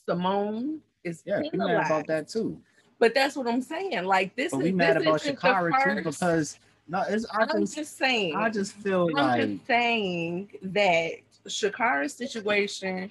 Simone 0.09 0.81
is 1.05 1.23
Yeah, 1.25 1.43
penalized. 1.51 1.91
about 1.91 2.07
that 2.09 2.29
too. 2.29 2.61
But 2.99 3.15
that's 3.15 3.37
what 3.37 3.47
I'm 3.47 3.63
saying. 3.63 4.05
Like 4.05 4.35
this 4.37 4.53
But 4.53 4.59
is 4.59 4.65
we 4.65 4.73
mad 4.73 4.97
this 4.97 5.07
about 5.07 5.21
Sha'Carri 5.21 5.73
too 5.83 5.97
because 5.97 6.59
no, 6.89 7.03
it's 7.09 7.27
I 7.33 7.45
I'm 7.45 7.61
just, 7.61 7.77
just 7.77 7.99
saying. 7.99 8.35
I 8.37 8.49
just 8.51 8.73
feel 8.75 9.07
I'm 9.09 9.15
like 9.15 9.41
just 9.41 9.67
saying 9.67 10.51
that 10.63 11.13
Sha'Carri's 11.47 12.15
situation. 12.15 13.11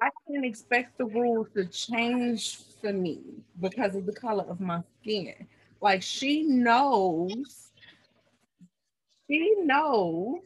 I 0.00 0.08
can't 0.28 0.44
expect 0.44 0.98
the 0.98 1.04
rules 1.04 1.48
to 1.54 1.64
change 1.66 2.58
for 2.80 2.92
me 2.92 3.20
because 3.60 3.94
of 3.94 4.06
the 4.06 4.12
color 4.12 4.44
of 4.48 4.60
my 4.60 4.82
skin. 5.00 5.46
Like 5.80 6.02
she 6.02 6.42
knows, 6.42 7.71
she 9.32 9.54
knows. 9.62 10.40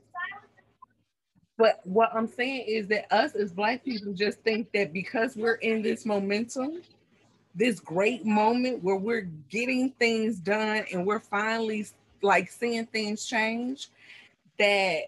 But 1.58 1.80
what 1.84 2.10
I'm 2.14 2.28
saying 2.28 2.66
is 2.68 2.86
that 2.88 3.12
us 3.12 3.34
as 3.34 3.52
Black 3.52 3.84
people 3.84 4.12
just 4.12 4.40
think 4.40 4.70
that 4.72 4.92
because 4.92 5.36
we're 5.36 5.54
in 5.54 5.82
this 5.82 6.04
momentum, 6.04 6.82
this 7.54 7.80
great 7.80 8.26
moment 8.26 8.84
where 8.84 8.96
we're 8.96 9.28
getting 9.50 9.90
things 9.98 10.38
done 10.38 10.84
and 10.92 11.06
we're 11.06 11.18
finally 11.18 11.86
like 12.22 12.50
seeing 12.50 12.84
things 12.86 13.24
change, 13.24 13.88
that 14.58 15.04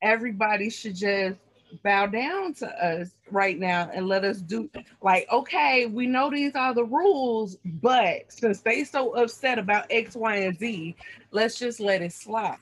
everybody 0.00 0.70
should 0.70 0.94
just 0.94 1.38
bow 1.82 2.06
down 2.06 2.54
to 2.54 2.68
us 2.84 3.10
right 3.32 3.58
now 3.58 3.90
and 3.92 4.06
let 4.06 4.22
us 4.22 4.36
do 4.36 4.70
like 5.02 5.26
okay 5.32 5.86
we 5.86 6.06
know 6.06 6.30
these 6.30 6.54
are 6.54 6.72
the 6.72 6.84
rules 6.84 7.56
but 7.82 8.20
since 8.28 8.60
they 8.60 8.84
so 8.84 9.10
upset 9.16 9.58
about 9.58 9.84
x 9.90 10.14
y 10.14 10.36
and 10.36 10.56
z 10.56 10.94
let's 11.32 11.58
just 11.58 11.80
let 11.80 12.00
it 12.00 12.12
slide 12.12 12.58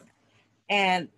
and 0.72 1.08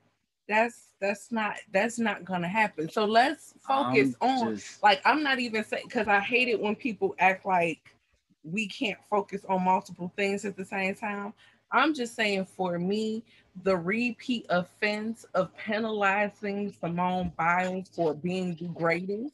that's 0.49 0.89
that's 1.01 1.31
not 1.33 1.55
that's 1.73 1.99
not 1.99 2.25
gonna 2.25 2.49
happen. 2.49 2.91
So 2.91 3.05
let's 3.05 3.55
focus 3.61 4.15
I'm 4.21 4.29
on 4.43 4.55
just- 4.57 4.83
like 4.83 5.01
i'm 5.05 5.23
not 5.23 5.39
even 5.39 5.65
saying 5.65 5.85
because 5.87 6.09
i 6.09 6.21
hate 6.21 6.49
it 6.49 6.61
when 6.61 6.75
people 6.75 7.15
act 7.19 7.47
like 7.47 7.95
we 8.43 8.67
can't 8.69 8.99
focus 9.09 9.43
on 9.49 9.63
multiple 9.65 10.13
things 10.17 10.45
at 10.45 10.55
the 10.57 10.65
same 10.65 10.95
time. 10.95 11.33
I'm 11.73 11.95
just 11.95 12.15
saying 12.15 12.45
for 12.45 12.79
me 12.79 13.23
the 13.63 13.77
repeat 13.77 14.45
offense 14.51 15.25
of 15.35 15.57
penalizing 15.57 16.75
simone 16.79 17.33
biles 17.39 17.89
for 17.95 18.13
being 18.15 18.55
degrading 18.55 19.31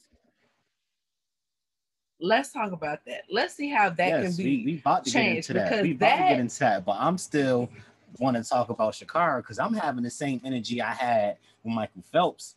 let's 2.23 2.53
talk 2.53 2.73
about 2.73 3.05
that. 3.07 3.23
Let's 3.31 3.55
see 3.55 3.71
how 3.71 3.89
that 3.91 4.09
yes, 4.09 4.37
can 4.37 4.45
be 4.45 4.65
we 4.65 4.79
about 4.79 5.05
to 5.05 5.11
get 5.11 5.19
changed, 5.19 5.37
into 5.51 5.53
that. 5.55 5.71
because 5.71 5.83
We 5.83 5.93
about 5.93 6.11
to 6.11 6.17
that- 6.23 6.29
get 6.29 6.41
into 6.41 6.59
that, 6.61 6.85
but 6.85 6.97
I'm 7.01 7.17
still 7.19 7.71
want 8.19 8.37
to 8.37 8.43
talk 8.43 8.69
about 8.71 8.95
Sha'Carri 8.95 9.39
because 9.39 9.59
I'm 9.59 9.75
having 9.75 10.03
the 10.03 10.11
same 10.11 10.41
energy 10.45 10.83
I 10.83 10.93
had 10.93 11.37
with 11.63 11.75
Michael 11.75 12.03
Phelps 12.13 12.57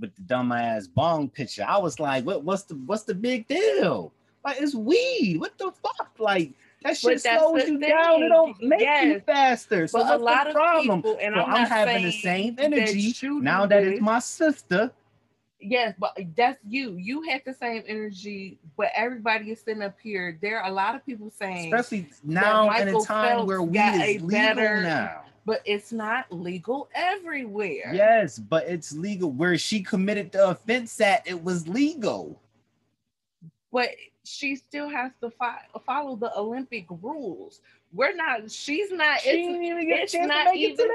with 0.00 0.14
the 0.16 0.22
dumbass 0.22 0.92
bong 0.92 1.28
picture. 1.28 1.64
I 1.66 1.78
was 1.78 2.00
like, 2.00 2.24
what, 2.24 2.42
what's 2.42 2.64
the 2.64 2.74
what's 2.86 3.04
the 3.04 3.14
big 3.14 3.46
deal? 3.46 4.12
Like 4.44 4.60
it's 4.60 4.74
weed. 4.74 5.38
What 5.38 5.56
the 5.58 5.72
fuck? 5.82 6.10
Like 6.18 6.52
that 6.82 6.96
shit 6.96 7.20
slows 7.20 7.68
you 7.68 7.78
down. 7.78 8.16
It 8.16 8.20
thing. 8.20 8.28
don't 8.28 8.62
make 8.62 8.80
you 8.80 9.20
faster. 9.20 9.86
So 9.86 10.00
but 10.00 10.20
a 10.20 10.22
lot 10.22 10.44
the 10.44 10.50
of 10.50 10.54
problem? 10.56 11.02
people 11.02 11.18
and 11.20 11.34
So 11.34 11.42
i'm, 11.42 11.54
I'm 11.54 11.66
having 11.66 12.02
the 12.02 12.12
same 12.12 12.56
energy 12.58 13.14
now 13.40 13.66
that 13.66 13.84
it's 13.84 14.00
my 14.00 14.18
sister. 14.18 14.90
Yes, 15.62 15.94
but 15.98 16.18
that's 16.36 16.58
you. 16.68 16.96
You 16.96 17.22
had 17.22 17.42
the 17.46 17.54
same 17.54 17.84
energy, 17.86 18.58
but 18.76 18.88
everybody 18.96 19.52
is 19.52 19.60
sitting 19.60 19.82
up 19.82 19.96
here. 20.02 20.36
There 20.42 20.60
are 20.60 20.68
a 20.68 20.72
lot 20.74 20.94
of 20.96 21.06
people 21.06 21.30
saying, 21.30 21.72
Especially 21.72 22.08
now 22.24 22.68
in 22.76 22.88
a 22.88 23.00
time 23.00 23.36
Phelps 23.36 23.46
where 23.46 23.62
weed 23.62 23.78
is 23.78 24.22
legal 24.22 24.28
better- 24.28 24.82
now. 24.82 25.22
but 25.46 25.62
it's 25.64 25.92
not 25.92 26.30
legal 26.32 26.88
everywhere. 26.94 27.92
Yes, 27.94 28.38
but 28.38 28.66
it's 28.66 28.92
legal. 28.92 29.30
Where 29.30 29.56
she 29.56 29.82
committed 29.82 30.32
the 30.32 30.48
offense 30.48 31.00
at, 31.00 31.26
it 31.26 31.42
was 31.42 31.68
legal. 31.68 32.40
But 33.72 33.90
she 34.24 34.56
still 34.56 34.88
has 34.88 35.12
to 35.20 35.30
fi- 35.30 35.64
follow 35.86 36.16
the 36.16 36.36
Olympic 36.36 36.86
rules. 36.90 37.60
We're 37.92 38.14
not, 38.14 38.50
she's 38.50 38.90
not, 38.90 39.20
She 39.20 39.30
it's, 39.30 39.46
didn't 39.48 39.64
even 39.64 39.88
get 39.88 39.98
a 40.00 40.02
it's 40.04 40.14
not 40.14 40.54
it 40.54 40.56
even- 40.56 40.76
the 40.76 40.94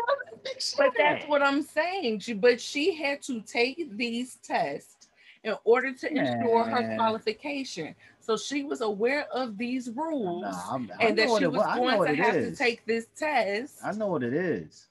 but 0.77 0.91
that's 0.97 1.27
what 1.27 1.43
I'm 1.43 1.61
saying. 1.61 2.19
She, 2.19 2.33
but 2.33 2.59
she 2.59 2.95
had 2.95 3.21
to 3.23 3.41
take 3.41 3.95
these 3.95 4.37
tests 4.43 5.07
in 5.43 5.53
order 5.63 5.93
to 5.93 6.09
ensure 6.09 6.63
her 6.65 6.95
qualification. 6.95 7.95
So 8.19 8.35
she 8.35 8.63
was 8.63 8.81
aware 8.81 9.25
of 9.31 9.57
these 9.57 9.89
rules. 9.95 10.43
I'm, 10.69 10.89
I 10.99 11.05
and 11.05 11.17
that 11.17 11.29
she 11.37 11.45
was. 11.47 11.63
Going 11.75 11.97
to 11.97 12.11
it 12.11 12.17
have 12.17 12.33
to 12.33 12.55
take 12.55 12.85
this 12.85 13.07
test. 13.15 13.75
I 13.83 13.91
know 13.91 14.07
what 14.07 14.23
it 14.23 14.33
is. 14.33 14.87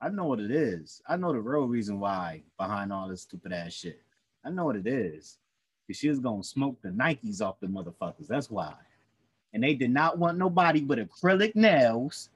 I 0.00 0.08
know 0.08 0.24
what 0.24 0.40
it 0.40 0.50
is. 0.50 1.00
I 1.08 1.16
know 1.16 1.32
the 1.32 1.40
real 1.40 1.66
reason 1.66 1.98
why 2.00 2.42
behind 2.58 2.92
all 2.92 3.08
this 3.08 3.22
stupid 3.22 3.52
ass 3.52 3.72
shit. 3.72 4.02
I 4.44 4.50
know 4.50 4.64
what 4.66 4.76
it 4.76 4.86
is. 4.86 5.38
Because 5.86 5.98
she 6.00 6.08
was 6.08 6.18
gonna 6.18 6.42
smoke 6.44 6.82
the 6.82 6.90
Nikes 6.90 7.40
off 7.40 7.60
the 7.60 7.66
motherfuckers. 7.66 8.26
That's 8.26 8.50
why. 8.50 8.74
And 9.54 9.62
they 9.62 9.74
did 9.74 9.90
not 9.90 10.18
want 10.18 10.36
nobody 10.36 10.82
with 10.82 10.98
acrylic 10.98 11.54
nails 11.54 12.28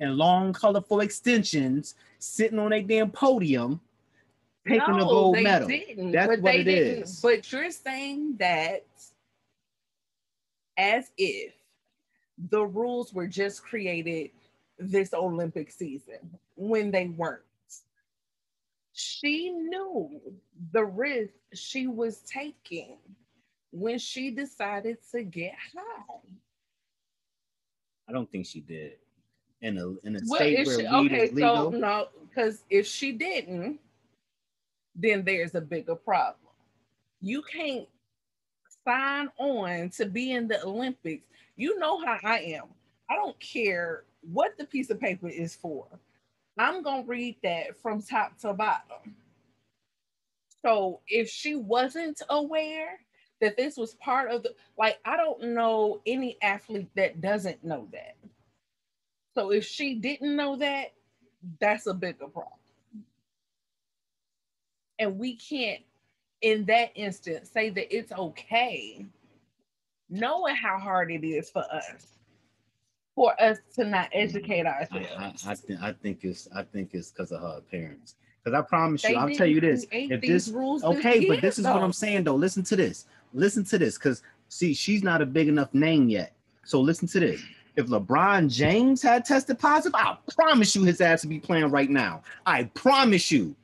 and 0.00 0.16
long, 0.16 0.52
colorful 0.52 1.00
extensions 1.00 1.94
sitting 2.18 2.58
on 2.58 2.72
a 2.72 2.82
damn 2.82 3.10
podium 3.10 3.80
taking 4.66 4.94
a 4.96 4.98
gold 4.98 5.36
they 5.36 5.42
medal. 5.42 5.68
Didn't, 5.68 6.12
That's 6.12 6.28
but 6.28 6.40
what 6.40 6.52
they 6.52 6.60
it 6.60 6.64
didn't. 6.64 7.02
is. 7.04 7.20
But 7.20 7.50
you're 7.50 7.70
saying 7.70 8.36
that 8.38 8.84
as 10.76 11.10
if 11.16 11.54
the 12.50 12.64
rules 12.64 13.12
were 13.12 13.26
just 13.26 13.62
created 13.62 14.30
this 14.78 15.12
Olympic 15.12 15.70
season 15.70 16.18
when 16.56 16.90
they 16.90 17.06
weren't. 17.06 17.42
She 18.92 19.50
knew 19.50 20.20
the 20.72 20.84
risk 20.84 21.32
she 21.54 21.86
was 21.86 22.18
taking 22.20 22.98
when 23.70 23.98
she 23.98 24.30
decided 24.30 24.98
to 25.12 25.22
get 25.22 25.54
high. 25.74 26.18
I 28.08 28.12
don't 28.12 28.30
think 28.30 28.46
she 28.46 28.60
did. 28.60 28.92
In 29.60 29.76
a 29.78 29.88
in 30.06 30.16
a 30.16 30.20
Well, 30.26 30.36
state 30.40 30.66
where 30.66 30.76
she, 30.80 30.86
weed 30.86 31.12
okay, 31.12 31.24
is 31.24 31.32
legal. 31.32 31.72
so 31.72 31.78
no, 31.78 32.08
because 32.28 32.62
if 32.70 32.86
she 32.86 33.12
didn't, 33.12 33.80
then 34.94 35.24
there's 35.24 35.54
a 35.54 35.60
bigger 35.60 35.96
problem. 35.96 36.52
You 37.20 37.42
can't 37.42 37.86
sign 38.86 39.28
on 39.38 39.90
to 39.90 40.06
be 40.06 40.32
in 40.32 40.46
the 40.48 40.62
Olympics. 40.64 41.24
You 41.56 41.78
know 41.78 42.04
how 42.04 42.18
I 42.22 42.38
am. 42.40 42.64
I 43.10 43.16
don't 43.16 43.38
care 43.40 44.04
what 44.22 44.56
the 44.58 44.64
piece 44.64 44.90
of 44.90 45.00
paper 45.00 45.28
is 45.28 45.56
for. 45.56 45.86
I'm 46.56 46.82
gonna 46.82 47.02
read 47.04 47.36
that 47.42 47.76
from 47.80 48.02
top 48.02 48.38
to 48.40 48.52
bottom. 48.52 49.16
So 50.64 51.00
if 51.08 51.28
she 51.28 51.54
wasn't 51.56 52.20
aware 52.30 53.00
that 53.40 53.56
this 53.56 53.76
was 53.76 53.94
part 53.94 54.30
of 54.30 54.42
the 54.42 54.54
like, 54.78 54.98
I 55.04 55.16
don't 55.16 55.54
know 55.54 56.00
any 56.06 56.36
athlete 56.42 56.90
that 56.96 57.20
doesn't 57.20 57.64
know 57.64 57.88
that. 57.92 58.16
So 59.34 59.52
if 59.52 59.64
she 59.64 59.94
didn't 59.94 60.34
know 60.34 60.56
that, 60.56 60.92
that's 61.60 61.86
a 61.86 61.94
bigger 61.94 62.26
problem. 62.26 62.52
And 64.98 65.18
we 65.18 65.36
can't, 65.36 65.82
in 66.42 66.64
that 66.66 66.90
instance, 66.96 67.50
say 67.50 67.70
that 67.70 67.96
it's 67.96 68.10
okay, 68.10 69.06
knowing 70.10 70.56
how 70.56 70.78
hard 70.78 71.12
it 71.12 71.24
is 71.24 71.50
for 71.50 71.64
us, 71.72 72.18
for 73.14 73.40
us 73.40 73.58
to 73.76 73.84
not 73.84 74.08
educate 74.12 74.66
ourselves. 74.66 75.08
I, 75.16 75.52
I 75.52 75.54
think 75.54 75.80
I 75.80 75.92
think 75.92 76.24
it's 76.24 76.48
I 76.54 76.62
think 76.64 76.90
it's 76.94 77.10
because 77.12 77.30
of 77.30 77.40
her 77.40 77.60
parents. 77.70 78.16
Because 78.42 78.58
I 78.58 78.62
promise 78.62 79.02
They 79.02 79.10
you, 79.10 79.16
I'll 79.16 79.34
tell 79.34 79.46
you 79.46 79.60
this: 79.60 79.86
if 79.92 80.20
this 80.20 80.48
rules 80.48 80.82
okay, 80.84 81.28
but 81.28 81.40
this 81.40 81.58
is 81.58 81.64
what. 81.64 81.82
I'm 81.82 81.92
saying 81.92 82.24
though. 82.24 82.36
Listen 82.36 82.62
to 82.64 82.76
this. 82.76 83.06
Listen 83.34 83.64
to 83.64 83.78
this, 83.78 83.98
because 83.98 84.22
see, 84.48 84.74
she's 84.74 85.02
not 85.02 85.22
a 85.22 85.26
big 85.26 85.48
enough 85.48 85.72
name 85.74 86.08
yet. 86.08 86.32
So 86.64 86.80
listen 86.80 87.08
to 87.08 87.20
this. 87.20 87.42
If 87.76 87.86
LeBron 87.86 88.50
James 88.50 89.00
had 89.02 89.24
tested 89.24 89.58
positive, 89.58 89.94
I 89.94 90.16
promise 90.36 90.74
you 90.74 90.82
his 90.84 91.00
ass 91.00 91.22
would 91.22 91.30
be 91.30 91.38
playing 91.38 91.70
right 91.70 91.88
now. 91.88 92.22
I 92.44 92.64
promise 92.64 93.30
you. 93.30 93.54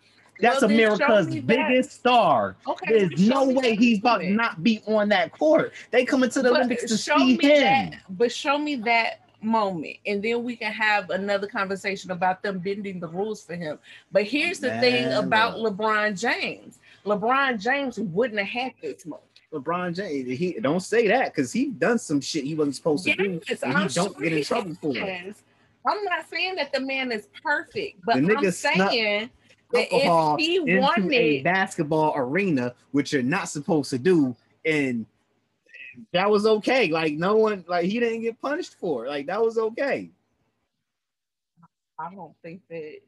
That's 0.41 0.63
Well, 0.63 0.71
America's 0.71 1.29
me 1.29 1.41
that. 1.41 1.47
biggest 1.69 1.93
star. 1.93 2.57
Okay, 2.67 3.07
There's 3.07 3.29
no 3.29 3.45
way 3.49 3.77
he's 3.77 3.99
about 3.99 4.19
to 4.19 4.31
not 4.31 4.63
be 4.63 4.83
on 4.87 5.09
that 5.11 5.33
court. 5.33 5.73
They 5.91 6.05
coming 6.05 6.31
to 6.31 6.43
the 6.43 6.51
But 6.51 6.57
Olympics 6.57 6.85
to 6.85 6.97
show 6.97 7.19
see 7.19 7.37
me 7.37 7.45
him. 7.45 7.63
that, 7.63 8.01
but 8.11 8.33
show 8.33 8.59
me 8.59 8.77
that 8.77 9.21
moment, 9.41 9.97
and 10.07 10.23
then 10.23 10.43
we 10.43 10.57
can 10.57 10.73
have 10.73 11.11
another 11.11 11.47
conversation 11.47 12.11
about 12.11 12.43
them 12.43 12.59
bending 12.59 12.99
the 12.99 13.09
rules 13.09 13.45
for 13.45 13.55
him. 13.55 13.79
But 14.11 14.25
here's 14.25 14.59
the 14.59 14.71
thing 14.81 15.13
about. 15.13 15.57
LeBron 15.57 16.19
James: 16.19 16.79
LeBron 17.05 17.61
James 17.61 17.99
wouldn't 17.99 18.41
have 18.41 18.49
had 18.49 18.73
this 18.81 19.07
moment. 19.07 19.25
LeBron 19.55 19.95
James, 19.95 20.39
he 20.39 20.55
don't 20.61 20.81
say 20.81 21.07
that 21.09 21.33
because 21.33 21.53
he 21.53 21.67
done 21.67 21.99
some 21.99 22.21
shit 22.21 22.45
he 22.45 22.55
wasn't 22.55 22.77
supposed 22.77 23.05
to 23.05 23.15
do. 23.15 23.25
And 23.25 23.75
I'm 23.75 23.89
he 23.89 23.95
don't 23.95 24.13
sure 24.13 24.23
get 24.23 24.33
in 24.33 24.45
trouble 24.45 24.75
for 24.75 24.97
it. 24.97 25.37
I'm 25.87 26.05
not 26.05 26.29
saying 26.29 26.57
that 26.57 26.73
the 26.73 26.81
man 26.81 27.13
is 27.13 27.29
perfect, 27.43 28.01
but 28.05 28.17
I'm 28.17 28.51
saying 28.51 29.31
that 29.73 29.89
if 29.91 30.41
he 30.41 30.57
into 30.57 31.13
a 31.13 31.43
basketball 31.43 32.15
arena, 32.17 32.75
which 32.93 33.13
you're 33.13 33.23
not 33.23 33.49
supposed 33.49 33.91
to 33.91 33.99
do, 33.99 34.35
and 34.65 35.07
that 36.13 36.29
was 36.29 36.47
okay. 36.47 36.89
Like 36.89 37.15
no 37.15 37.37
one, 37.37 37.65
like 37.69 37.85
he 37.85 38.01
didn't 38.01 38.23
get 38.23 38.41
punished 38.41 38.75
for 38.75 39.07
it. 39.07 39.11
Like 39.11 39.27
that 39.27 39.41
was 39.41 39.59
okay. 39.59 40.11
I 41.99 42.13
don't 42.13 42.35
think 42.43 42.63
that 42.71 42.99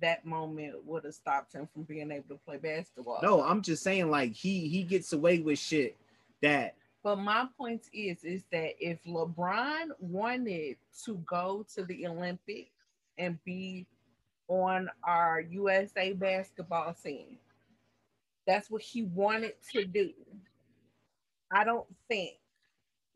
that 0.00 0.24
moment 0.24 0.84
would 0.84 1.04
have 1.04 1.14
stopped 1.14 1.52
him 1.52 1.68
from 1.72 1.84
being 1.84 2.10
able 2.10 2.28
to 2.28 2.40
play 2.46 2.56
basketball. 2.56 3.20
No, 3.22 3.42
I'm 3.42 3.62
just 3.62 3.82
saying, 3.82 4.10
like 4.10 4.32
he 4.32 4.68
he 4.68 4.82
gets 4.82 5.12
away 5.12 5.40
with 5.40 5.58
shit 5.58 5.96
that 6.42 6.74
But 7.02 7.16
my 7.18 7.46
point 7.56 7.82
is, 7.92 8.24
is 8.24 8.44
that 8.50 8.74
if 8.80 9.02
LeBron 9.04 9.90
wanted 10.00 10.76
to 11.04 11.14
go 11.28 11.64
to 11.74 11.84
the 11.84 12.06
Olympics 12.06 12.70
and 13.16 13.38
be 13.44 13.86
on 14.48 14.90
our 15.04 15.40
USA 15.40 16.12
basketball 16.12 16.94
scene, 16.94 17.38
that's 18.46 18.70
what 18.70 18.82
he 18.82 19.02
wanted 19.02 19.54
to 19.72 19.84
do. 19.84 20.12
I 21.50 21.64
don't 21.64 21.86
think 22.08 22.38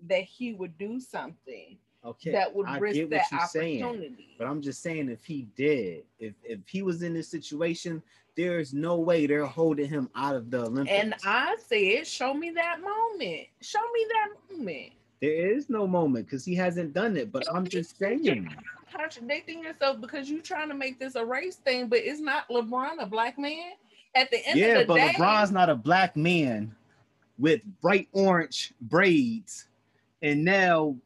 that 0.09 0.23
he 0.23 0.55
would 0.55 0.79
do 0.79 1.01
something 1.01 1.77
okay. 2.05 2.33
that 2.33 2.55
would 2.55 2.67
I 2.67 2.79
risk 2.79 2.95
get 2.95 3.05
what 3.05 3.11
that 3.11 3.33
you're 3.33 3.47
saying. 3.47 4.17
But 4.39 4.47
I'm 4.47 4.63
just 4.63 4.83
saying, 4.83 5.09
if 5.09 5.25
he 5.25 5.49
did, 5.57 6.05
if 6.19 6.35
if 6.45 6.61
he 6.67 6.83
was 6.83 7.03
in 7.03 7.15
this 7.15 7.29
situation, 7.29 8.03
there's 8.37 8.73
no 8.73 8.97
way 8.97 9.27
they're 9.27 9.45
holding 9.45 9.89
him 9.89 10.09
out 10.15 10.37
of 10.37 10.51
the 10.51 10.63
Olympics. 10.63 10.99
And 10.99 11.15
I 11.25 11.57
said, 11.67 12.07
show 12.07 12.33
me 12.33 12.51
that 12.51 12.81
moment. 12.81 13.49
Show 13.61 13.81
me 13.93 14.07
that 14.09 14.29
moment. 14.57 14.93
there 15.21 15.55
is 15.55 15.69
no 15.69 15.87
moment 15.87 16.27
because 16.27 16.45
he 16.45 16.55
hasn't 16.55 16.93
done 16.93 17.17
it. 17.17 17.31
But 17.31 17.45
I'm 17.53 17.67
just 17.67 17.99
saying, 17.99 18.25
you're 18.25 18.45
contradicting 18.93 19.63
yourself 19.63 20.01
because 20.01 20.31
you're 20.31 20.43
trying 20.43 20.69
to 20.69 20.75
make 20.75 20.99
this 20.99 21.15
a 21.15 21.25
race 21.25 21.57
thing, 21.57 21.89
but 21.89 21.99
it's 21.99 22.21
not 22.21 22.49
LeBron 22.49 23.01
a 23.01 23.07
black 23.07 23.39
man. 23.39 23.73
At 24.15 24.31
the 24.31 24.45
end 24.47 24.59
yeah, 24.59 24.67
of 24.67 24.79
the 24.81 24.85
but 24.87 24.95
day, 24.97 25.13
LeBron's 25.17 25.53
not 25.53 25.71
a 25.71 25.77
black 25.77 26.17
man 26.17 26.75
with 27.39 27.63
bright 27.81 28.09
orange 28.13 28.73
braids 28.81 29.67
and 30.23 30.45
now 30.45 30.97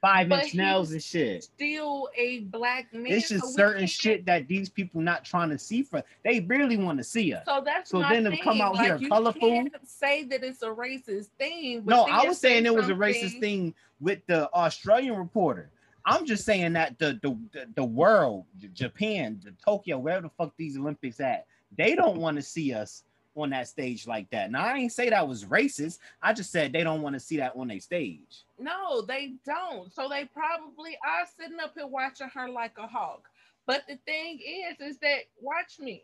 five 0.00 0.30
inch 0.30 0.54
nails 0.54 0.92
and 0.92 1.02
shit. 1.02 1.44
still 1.44 2.08
a 2.16 2.40
black 2.40 2.92
man. 2.92 3.12
It's 3.12 3.28
so 3.28 3.36
just 3.36 3.46
we 3.46 3.52
certain 3.52 3.86
shit 3.86 4.26
that 4.26 4.48
these 4.48 4.68
people 4.68 5.00
not 5.00 5.24
trying 5.24 5.50
to 5.50 5.58
see 5.58 5.82
for. 5.82 6.02
They 6.24 6.40
barely 6.40 6.76
want 6.76 6.98
to 6.98 7.04
see 7.04 7.32
us. 7.32 7.44
So 7.44 7.62
that's 7.64 7.90
So 7.90 8.00
then 8.00 8.24
to 8.24 8.36
come 8.38 8.60
out 8.60 8.74
like, 8.74 8.98
here 8.98 9.08
colorful- 9.08 9.66
say 9.84 10.24
that 10.24 10.44
it's 10.44 10.62
a 10.62 10.68
racist 10.68 11.28
thing. 11.38 11.82
No, 11.84 12.04
I 12.04 12.26
was 12.26 12.38
saying 12.38 12.64
say 12.64 12.68
it 12.68 12.74
was 12.74 12.88
a 12.88 12.94
racist 12.94 13.40
thing 13.40 13.74
with 14.00 14.20
the 14.26 14.52
Australian 14.52 15.16
reporter. 15.16 15.70
I'm 16.04 16.24
just 16.24 16.44
saying 16.44 16.72
that 16.74 16.98
the 16.98 17.18
the 17.22 17.38
the, 17.52 17.66
the 17.74 17.84
world, 17.84 18.46
Japan, 18.72 19.40
the 19.44 19.52
Tokyo, 19.62 19.98
wherever 19.98 20.22
the 20.22 20.30
fuck 20.38 20.54
these 20.56 20.76
Olympics 20.78 21.20
at, 21.20 21.46
they 21.76 21.94
don't 21.94 22.18
want 22.18 22.36
to 22.36 22.42
see 22.42 22.72
us 22.72 23.02
on 23.38 23.50
that 23.50 23.68
stage 23.68 24.06
like 24.06 24.28
that. 24.30 24.50
Now 24.50 24.64
I 24.64 24.76
ain't 24.76 24.92
say 24.92 25.10
that 25.10 25.26
was 25.26 25.44
racist. 25.44 25.98
I 26.22 26.32
just 26.32 26.50
said 26.50 26.72
they 26.72 26.82
don't 26.82 27.02
want 27.02 27.14
to 27.14 27.20
see 27.20 27.36
that 27.38 27.54
on 27.56 27.68
their 27.68 27.80
stage. 27.80 28.44
No, 28.58 29.02
they 29.02 29.34
don't. 29.46 29.92
So 29.92 30.08
they 30.08 30.24
probably 30.26 30.98
are 31.04 31.26
sitting 31.38 31.60
up 31.60 31.74
here 31.76 31.86
watching 31.86 32.28
her 32.34 32.48
like 32.48 32.76
a 32.78 32.86
hawk. 32.86 33.28
But 33.66 33.82
the 33.86 33.96
thing 34.06 34.40
is, 34.40 34.80
is 34.80 34.98
that 34.98 35.24
watch 35.40 35.78
me, 35.78 36.02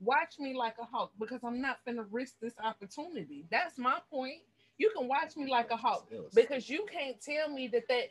watch 0.00 0.38
me 0.38 0.54
like 0.54 0.76
a 0.80 0.84
hawk 0.84 1.12
because 1.18 1.40
I'm 1.44 1.60
not 1.60 1.78
gonna 1.86 2.06
risk 2.10 2.34
this 2.40 2.54
opportunity. 2.62 3.44
That's 3.50 3.78
my 3.78 3.98
point. 4.10 4.40
You 4.78 4.90
can 4.96 5.06
watch 5.06 5.36
me 5.36 5.50
like 5.50 5.70
a 5.70 5.76
hawk 5.76 6.10
because 6.34 6.68
you 6.68 6.86
can't 6.90 7.20
tell 7.20 7.48
me 7.48 7.68
that 7.68 7.86
that. 7.88 8.10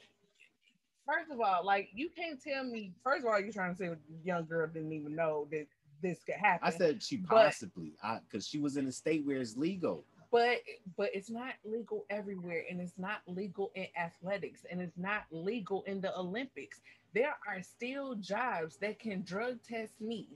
First 1.05 1.31
of 1.31 1.41
all, 1.41 1.65
like 1.65 1.89
you 1.93 2.09
can't 2.15 2.41
tell 2.41 2.63
me. 2.63 2.93
First 3.03 3.25
of 3.25 3.33
all, 3.33 3.39
you're 3.39 3.51
trying 3.51 3.73
to 3.73 3.77
say 3.77 3.89
the 3.89 3.97
young 4.23 4.45
girl 4.45 4.67
didn't 4.67 4.93
even 4.93 5.15
know 5.15 5.47
that 5.51 5.67
this 6.03 6.23
could 6.23 6.35
happen. 6.35 6.67
I 6.67 6.71
said 6.71 7.01
she 7.01 7.17
But- 7.17 7.29
possibly, 7.45 7.93
because 8.29 8.45
she 8.47 8.59
was 8.59 8.77
in 8.77 8.85
a 8.87 8.91
state 8.91 9.25
where 9.25 9.37
it's 9.37 9.57
legal. 9.57 10.05
but 10.31 10.57
but 10.97 11.09
it's 11.13 11.29
not 11.29 11.53
legal 11.63 12.05
everywhere 12.09 12.63
and 12.69 12.81
it's 12.81 12.97
not 12.97 13.21
legal 13.27 13.71
in 13.75 13.87
athletics 13.97 14.65
and 14.69 14.81
it's 14.81 14.97
not 14.97 15.23
legal 15.31 15.83
in 15.83 16.01
the 16.01 16.11
olympics 16.17 16.81
there 17.13 17.35
are 17.47 17.61
still 17.61 18.15
jobs 18.15 18.77
that 18.77 18.97
can 18.97 19.21
drug 19.23 19.61
test 19.61 19.93
me 20.01 20.27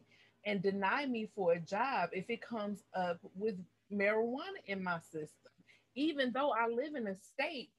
and 0.46 0.62
deny 0.62 1.08
me 1.08 1.28
for 1.36 1.54
a 1.54 1.60
job 1.60 2.10
if 2.14 2.30
it 2.30 2.42
comes 2.42 2.84
up 2.94 3.20
with 3.36 3.56
marijuana 3.92 4.62
in 4.68 4.84
my 4.84 5.00
system 5.00 5.52
even 5.96 6.32
though 6.32 6.52
i 6.54 6.68
live 6.68 6.94
in 6.94 7.08
a 7.08 7.16
state 7.16 7.72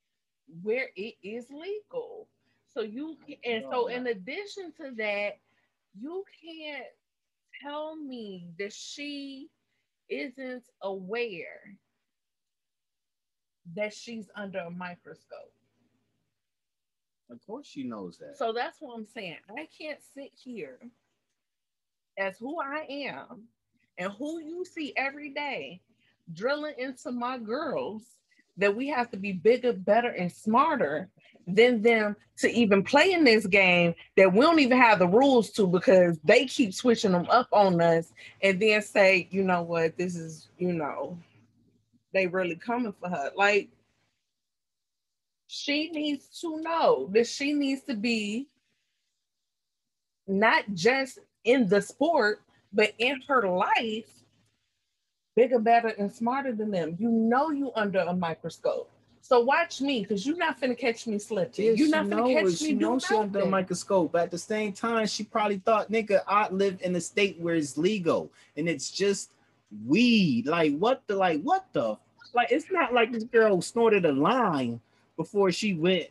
where 0.65 0.89
it 0.97 1.15
is 1.23 1.47
legal 1.53 2.27
so 2.75 2.81
you 2.83 3.17
can, 3.25 3.37
and 3.45 3.65
so 3.71 3.87
in 3.87 4.09
addition 4.09 4.73
to 4.77 4.91
that 4.97 5.39
you 6.01 6.25
can't 6.43 6.87
tell 7.63 7.97
me 7.97 8.49
that 8.59 8.73
she 8.73 9.49
isn't 10.09 10.65
aware 10.83 11.77
that 13.75 13.93
she's 13.93 14.29
under 14.35 14.61
a 14.61 14.71
microscope. 14.71 15.53
Of 17.31 17.45
course, 17.47 17.67
she 17.67 17.83
knows 17.85 18.19
that. 18.19 18.39
So 18.39 18.53
that's 18.53 18.81
what 18.81 18.97
I'm 18.97 19.07
saying. 19.07 19.37
I 19.51 19.69
can't 19.79 20.01
sit 20.15 20.31
here 20.35 20.79
as 22.19 22.39
who 22.39 22.61
I 22.61 22.87
am 22.89 23.45
and 23.99 24.13
who 24.13 24.41
you 24.41 24.65
see 24.65 24.95
every 24.97 25.31
day 25.31 25.81
drilling 26.33 26.75
into 26.79 27.13
my 27.13 27.39
girls 27.39 28.03
that 28.59 28.75
we 28.75 28.89
have 28.89 29.11
to 29.11 29.17
be 29.17 29.33
bigger, 29.33 29.73
better, 29.73 30.11
and 30.11 30.31
smarter 30.31 31.09
than 31.47 31.81
them 31.81 32.15
to 32.37 32.51
even 32.51 32.83
play 32.83 33.13
in 33.13 33.25
this 33.25 33.47
game 33.47 33.95
that 34.17 34.33
we 34.33 34.41
don't 34.41 34.59
even 34.59 34.79
have 34.79 34.99
the 34.99 35.09
rules 35.09 35.51
to 35.51 35.67
because 35.67 36.19
they 36.23 36.45
keep 36.45 36.75
switching 36.75 37.13
them 37.13 37.27
up 37.31 37.49
on 37.53 37.81
us 37.81 38.13
and 38.43 38.61
then 38.61 38.83
say, 38.83 39.27
you 39.31 39.43
know 39.43 39.63
what, 39.63 39.97
this 39.97 40.15
is, 40.15 40.49
you 40.59 40.73
know, 40.73 41.19
they 42.13 42.27
really 42.27 42.57
coming 42.57 42.95
for 43.01 43.09
her. 43.09 43.31
Like 43.35 43.71
she 45.47 45.91
needs 45.91 46.41
to 46.41 46.61
know 46.61 47.09
that 47.13 47.27
she 47.27 47.55
needs 47.55 47.83
to 47.85 47.95
be 47.95 48.47
not 50.27 50.65
just 50.75 51.19
in 51.45 51.67
the 51.67 51.81
sport, 51.81 52.43
but 52.73 52.93
in 52.99 53.21
her 53.27 53.49
life, 53.49 54.11
bigger, 55.39 55.61
better, 55.61 55.89
and 56.01 56.13
smarter 56.13 56.53
than 56.53 56.73
them. 56.73 56.97
You 56.99 57.09
know 57.09 57.51
you 57.51 57.71
under 57.77 58.01
a 58.01 58.13
microscope. 58.13 58.91
So 59.21 59.39
watch 59.39 59.81
me, 59.81 60.01
because 60.01 60.27
you're 60.27 60.37
not 60.37 60.61
finna 60.61 60.77
catch 60.77 61.07
me 61.07 61.17
slipping. 61.21 61.77
You're 61.77 61.91
not 61.91 62.07
finna 62.07 62.35
knows, 62.35 62.51
catch 62.51 62.59
she 62.59 62.65
me 62.65 62.81
doing 62.81 62.81
knows 62.81 63.05
she 63.05 63.15
under 63.15 63.41
a 63.41 63.47
microscope. 63.47 64.11
But 64.11 64.23
at 64.23 64.31
the 64.33 64.39
same 64.39 64.73
time, 64.73 65.07
she 65.07 65.23
probably 65.23 65.59
thought, 65.59 65.93
nigga, 65.93 66.23
I 66.27 66.49
live 66.49 66.79
in 66.83 66.97
a 66.97 67.01
state 67.01 67.39
where 67.39 67.55
it's 67.55 67.79
legal 67.79 68.33
and 68.57 68.69
it's 68.69 68.91
just 68.91 69.31
weed. 69.87 70.49
Like 70.49 70.77
what 70.77 71.03
the 71.07 71.15
like 71.15 71.41
what 71.43 71.67
the 71.73 71.97
like 72.35 72.51
it's 72.51 72.67
not 72.73 72.93
like 72.93 73.13
this 73.13 73.25
girl 73.25 73.63
snorted 73.63 74.07
a 74.07 74.13
line 74.13 74.81
before 75.17 75.53
she 75.53 75.75
went 75.75 76.09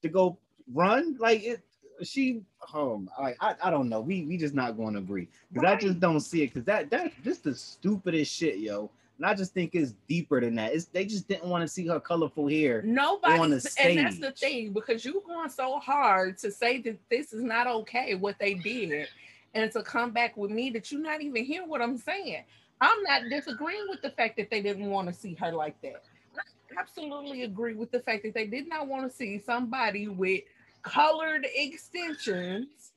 to 0.00 0.08
go 0.08 0.38
run. 0.72 1.16
Like 1.18 1.42
it 1.42 1.60
she 2.04 2.42
um 2.74 3.08
like 3.20 3.36
I, 3.40 3.54
I 3.64 3.70
don't 3.70 3.88
know. 3.88 4.00
We 4.00 4.24
we 4.24 4.36
just 4.36 4.54
not 4.54 4.76
going 4.76 4.94
to 4.94 5.00
agree. 5.00 5.28
Because 5.52 5.68
I 5.68 5.76
just 5.76 6.00
don't 6.00 6.20
see 6.20 6.42
it. 6.42 6.54
Cause 6.54 6.64
that 6.64 6.90
that's 6.90 7.14
just 7.24 7.44
the 7.44 7.54
stupidest 7.54 8.32
shit, 8.32 8.58
yo. 8.58 8.90
And 9.18 9.26
I 9.26 9.34
just 9.34 9.54
think 9.54 9.74
it's 9.74 9.94
deeper 10.08 10.40
than 10.40 10.54
that. 10.56 10.72
It's 10.74 10.86
they 10.86 11.04
just 11.04 11.28
didn't 11.28 11.48
want 11.48 11.62
to 11.62 11.68
see 11.68 11.86
her 11.86 12.00
colorful 12.00 12.48
hair. 12.48 12.82
Nobody, 12.82 13.38
on 13.38 13.50
the 13.50 13.74
and 13.80 13.98
that's 13.98 14.18
the 14.18 14.32
thing 14.32 14.72
because 14.72 15.04
you 15.04 15.22
going 15.26 15.50
so 15.50 15.78
hard 15.78 16.38
to 16.38 16.50
say 16.50 16.80
that 16.82 16.98
this 17.10 17.32
is 17.32 17.42
not 17.42 17.66
okay 17.66 18.14
what 18.14 18.38
they 18.38 18.54
did, 18.54 19.08
and 19.54 19.70
to 19.72 19.82
come 19.82 20.10
back 20.10 20.36
with 20.36 20.50
me 20.50 20.70
that 20.70 20.90
you're 20.90 21.00
not 21.00 21.20
even 21.20 21.44
hearing 21.44 21.68
what 21.68 21.82
I'm 21.82 21.98
saying. 21.98 22.44
I'm 22.80 23.02
not 23.04 23.22
disagreeing 23.30 23.86
with 23.88 24.02
the 24.02 24.10
fact 24.10 24.36
that 24.38 24.50
they 24.50 24.60
didn't 24.60 24.90
want 24.90 25.06
to 25.06 25.14
see 25.14 25.34
her 25.34 25.52
like 25.52 25.80
that. 25.82 26.02
I 26.36 26.80
absolutely 26.80 27.44
agree 27.44 27.74
with 27.74 27.92
the 27.92 28.00
fact 28.00 28.24
that 28.24 28.34
they 28.34 28.46
did 28.46 28.68
not 28.68 28.88
want 28.88 29.08
to 29.08 29.16
see 29.16 29.38
somebody 29.38 30.08
with 30.08 30.42
colored 30.82 31.46
extensions 31.54 32.92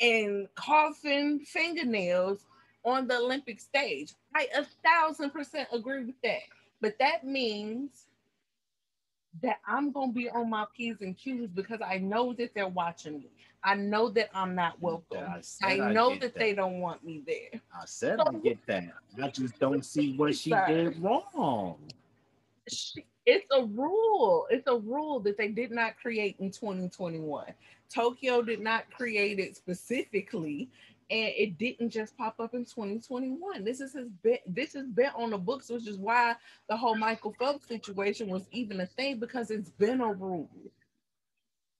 and 0.00 0.48
coffin 0.54 1.40
fingernails 1.40 2.44
on 2.84 3.06
the 3.06 3.16
Olympic 3.16 3.60
stage. 3.60 4.12
I 4.34 4.48
a 4.56 4.64
thousand 4.84 5.30
percent 5.30 5.68
agree 5.72 6.04
with 6.04 6.20
that. 6.22 6.42
But 6.80 6.98
that 6.98 7.24
means 7.24 8.06
that 9.42 9.58
I'm 9.66 9.92
gonna 9.92 10.12
be 10.12 10.28
on 10.30 10.50
my 10.50 10.66
P's 10.76 11.00
and 11.00 11.16
Q's 11.16 11.48
because 11.48 11.80
I 11.84 11.98
know 11.98 12.32
that 12.34 12.54
they're 12.54 12.68
watching 12.68 13.18
me. 13.18 13.30
I 13.64 13.74
know 13.74 14.08
that 14.10 14.30
I'm 14.34 14.54
not 14.54 14.80
welcome. 14.80 15.24
I 15.28 15.38
I, 15.38 15.40
said 15.40 15.80
I 15.80 15.92
know 15.92 16.10
that, 16.10 16.20
that. 16.20 16.34
they 16.38 16.54
don't 16.54 16.80
want 16.80 17.04
me 17.04 17.22
there. 17.26 17.60
I 17.74 17.84
said 17.84 18.20
I 18.20 18.32
get 18.34 18.64
that. 18.66 18.84
I 19.20 19.28
just 19.28 19.58
don't 19.58 19.84
see 19.84 20.16
what 20.16 20.36
she 20.36 20.50
did 20.50 20.98
wrong. 21.02 21.78
She- 22.68 23.04
It's 23.26 23.48
a 23.52 23.64
rule. 23.64 24.46
It's 24.50 24.68
a 24.68 24.76
rule 24.76 25.20
that 25.20 25.36
they 25.36 25.48
did 25.48 25.72
not 25.72 25.98
create 26.00 26.36
in 26.38 26.50
2021. 26.52 27.46
Tokyo 27.92 28.42
did 28.42 28.60
not 28.60 28.90
create 28.90 29.40
it 29.40 29.56
specifically, 29.56 30.70
and 31.10 31.32
it 31.36 31.58
didn't 31.58 31.90
just 31.90 32.16
pop 32.16 32.40
up 32.40 32.54
in 32.54 32.64
2021. 32.64 33.64
This 33.64 33.80
is 33.80 33.94
his 33.94 34.08
been 34.22 34.38
this 34.46 34.74
has 34.74 34.86
been 34.86 35.10
on 35.16 35.30
the 35.30 35.38
books, 35.38 35.68
which 35.70 35.88
is 35.88 35.98
why 35.98 36.36
the 36.68 36.76
whole 36.76 36.96
Michael 36.96 37.34
Phelps 37.38 37.66
situation 37.66 38.28
was 38.28 38.46
even 38.52 38.80
a 38.80 38.86
thing 38.86 39.18
because 39.18 39.50
it's 39.50 39.70
been 39.70 40.00
a 40.00 40.12
rule. 40.12 40.50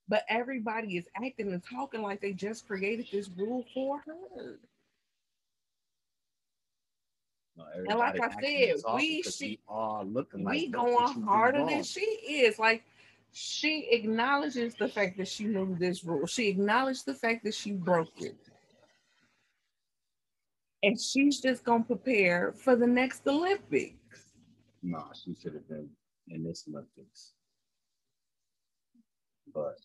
But 0.09 0.25
everybody 0.29 0.97
is 0.97 1.09
acting 1.17 1.53
and 1.53 1.63
talking 1.63 2.03
like 2.03 2.21
they 2.21 2.33
just 2.33 2.67
created 2.67 3.07
this 3.13 3.31
rule 3.37 3.65
for 3.75 4.01
her. 4.07 4.59
No, 7.57 7.65
And 7.89 7.99
like 7.99 8.21
I 8.21 8.29
said, 8.43 8.75
we 8.95 9.23
she- 9.23 9.59
all 9.69 10.05
looking 10.05 10.45
like 10.45 10.55
we 10.55 10.67
going 10.67 11.23
harder 11.23 11.65
than 11.65 11.83
she 11.83 12.01
is. 12.01 12.59
Like 12.59 12.85
she 13.33 13.89
acknowledges 13.91 14.75
the 14.75 14.89
fact 14.89 15.17
that 15.19 15.29
she 15.29 15.45
knew 15.45 15.75
this 15.79 16.05
rule. 16.05 16.27
She 16.27 16.49
acknowledged 16.49 17.07
the 17.07 17.15
fact 17.15 17.45
that 17.45 17.55
she 17.55 17.73
broke 17.73 18.21
it. 18.21 18.37
And 20.83 21.01
she's 21.01 21.41
just 21.41 21.65
gonna 21.65 21.85
prepare 21.85 22.53
for 22.53 22.77
the 22.77 22.87
next 22.87 23.27
Olympics. 23.27 24.33
Nah, 24.83 25.13
she 25.13 25.35
should 25.35 25.55
have 25.55 25.69
been 25.69 25.89
in 26.29 26.45
this 26.45 26.65
Olympics. 26.69 27.33
But 29.55 29.79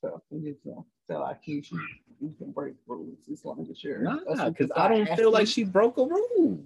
So 0.00 0.22
so 1.08 1.22
I 1.24 1.34
keep 1.34 1.70
you, 1.72 1.80
you 2.20 2.34
can 2.38 2.50
break 2.52 2.74
rules 2.86 3.18
as 3.32 3.44
long 3.44 3.66
as 3.70 3.82
you're 3.82 3.98
nah, 4.00 4.48
because 4.50 4.70
I 4.76 4.88
don't 4.88 5.08
feel 5.16 5.30
like 5.30 5.46
she 5.46 5.64
broke 5.64 5.96
a 5.98 6.04
rule. 6.04 6.58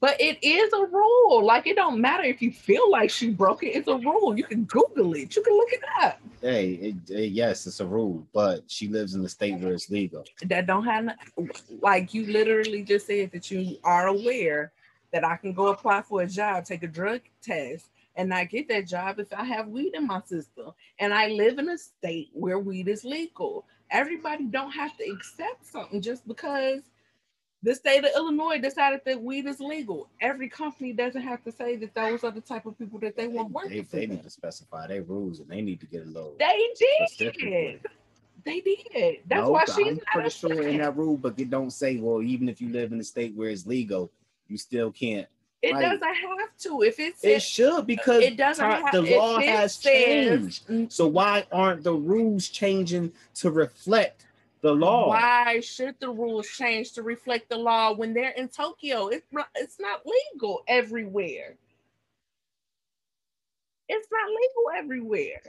But 0.00 0.20
it 0.20 0.38
is 0.42 0.72
a 0.72 0.84
rule. 0.84 1.44
Like 1.44 1.66
it 1.66 1.76
don't 1.76 2.00
matter 2.00 2.24
if 2.24 2.42
you 2.42 2.50
feel 2.50 2.90
like 2.90 3.08
she 3.08 3.30
broke 3.30 3.62
it. 3.62 3.68
It's 3.68 3.86
a 3.88 3.96
rule. 3.96 4.36
You 4.36 4.42
can 4.44 4.64
Google 4.64 5.14
it. 5.14 5.34
You 5.36 5.42
can 5.42 5.54
look 5.56 5.72
it 5.72 5.80
up. 6.02 6.18
Hey, 6.42 6.72
it, 6.74 7.10
it- 7.10 7.32
yes, 7.32 7.66
it's 7.66 7.80
a 7.80 7.86
rule, 7.86 8.26
but 8.32 8.62
she 8.66 8.88
lives 8.88 9.14
in 9.14 9.22
the 9.22 9.28
state 9.28 9.58
where 9.60 9.72
it's 9.72 9.88
legal. 9.88 10.24
that 10.46 10.66
don't 10.66 10.84
have 10.84 11.04
no- 11.04 11.48
like 11.80 12.12
you 12.14 12.26
literally 12.26 12.82
just 12.82 13.06
said 13.06 13.30
that 13.32 13.50
you 13.50 13.78
are 13.84 14.08
aware 14.08 14.72
that 15.12 15.24
I 15.24 15.36
can 15.36 15.52
go 15.52 15.68
apply 15.68 16.02
for 16.02 16.22
a 16.22 16.26
job, 16.26 16.64
take 16.64 16.82
a 16.82 16.88
drug 16.88 17.20
test, 17.40 17.86
and 18.16 18.28
not 18.30 18.48
get 18.50 18.68
that 18.68 18.86
job 18.88 19.20
if 19.20 19.32
I 19.32 19.44
have 19.44 19.68
weed 19.68 19.94
in 19.94 20.06
my 20.06 20.20
system. 20.24 20.72
And 20.98 21.14
I 21.14 21.28
live 21.28 21.58
in 21.58 21.68
a 21.68 21.78
state 21.78 22.30
where 22.32 22.58
weed 22.58 22.88
is 22.88 23.04
legal. 23.04 23.64
Everybody 23.90 24.44
don't 24.44 24.72
have 24.72 24.96
to 24.98 25.04
accept 25.04 25.66
something 25.66 26.00
just 26.00 26.26
because 26.26 26.82
the 27.62 27.74
state 27.74 28.04
of 28.04 28.10
Illinois 28.14 28.58
decided 28.58 29.00
that 29.06 29.22
weed 29.22 29.46
is 29.46 29.60
legal. 29.60 30.08
Every 30.20 30.48
company 30.48 30.92
doesn't 30.92 31.22
have 31.22 31.42
to 31.44 31.52
say 31.52 31.76
that 31.76 31.94
those 31.94 32.22
are 32.24 32.30
the 32.30 32.40
type 32.40 32.66
of 32.66 32.78
people 32.78 32.98
that 33.00 33.16
they 33.16 33.26
want 33.28 33.48
They, 33.48 33.52
working 33.52 33.84
for 33.84 33.96
they 33.96 34.06
need 34.06 34.22
to 34.22 34.30
specify 34.30 34.86
their 34.86 35.02
rules 35.02 35.40
and 35.40 35.48
they 35.48 35.62
need 35.62 35.80
to 35.80 35.86
get 35.86 36.02
a 36.02 36.06
little. 36.06 36.36
They 36.38 36.68
did. 36.78 37.80
They 38.44 38.60
did. 38.60 39.20
That's 39.26 39.40
No, 39.42 39.50
why 39.50 39.60
I'm 39.62 39.66
she's 39.74 39.96
not 39.96 40.06
pretty 40.12 40.30
sure 40.30 40.68
in 40.68 40.78
that 40.78 40.96
rule, 40.96 41.16
but 41.16 41.36
they 41.36 41.44
don't 41.44 41.72
say, 41.72 41.96
well, 41.96 42.22
even 42.22 42.48
if 42.48 42.60
you 42.60 42.68
live 42.68 42.92
in 42.92 43.00
a 43.00 43.04
state 43.04 43.34
where 43.34 43.50
it's 43.50 43.66
legal, 43.66 44.10
you 44.46 44.56
still 44.56 44.92
can't. 44.92 45.26
It 45.62 45.72
Like, 45.72 45.82
doesn't 45.82 46.14
have 46.14 46.56
to. 46.58 46.82
If 46.82 47.00
it 47.00 47.14
It 47.22 47.40
should 47.40 47.86
because 47.86 48.22
it 48.22 48.36
doesn't 48.36 48.64
ti- 48.64 48.82
have 48.82 48.92
the 48.92 49.02
law 49.16 49.38
it 49.38 49.48
has 49.48 49.74
says- 49.74 50.60
changed. 50.60 50.92
So 50.92 51.06
why 51.08 51.46
aren't 51.50 51.82
the 51.82 51.94
rules 51.94 52.48
changing 52.48 53.12
to 53.36 53.50
reflect 53.50 54.26
the 54.60 54.72
law? 54.72 55.08
Why 55.08 55.60
should 55.60 55.98
the 55.98 56.10
rules 56.10 56.46
change 56.48 56.92
to 56.92 57.02
reflect 57.02 57.48
the 57.48 57.56
law 57.56 57.92
when 57.92 58.12
they're 58.12 58.30
in 58.30 58.48
Tokyo? 58.48 59.08
It's 59.08 59.26
not, 59.32 59.48
it's 59.54 59.80
not 59.80 60.02
legal 60.06 60.62
everywhere. 60.68 61.56
It's 63.88 64.08
not 64.10 64.28
legal 64.28 64.70
everywhere. 64.78 65.40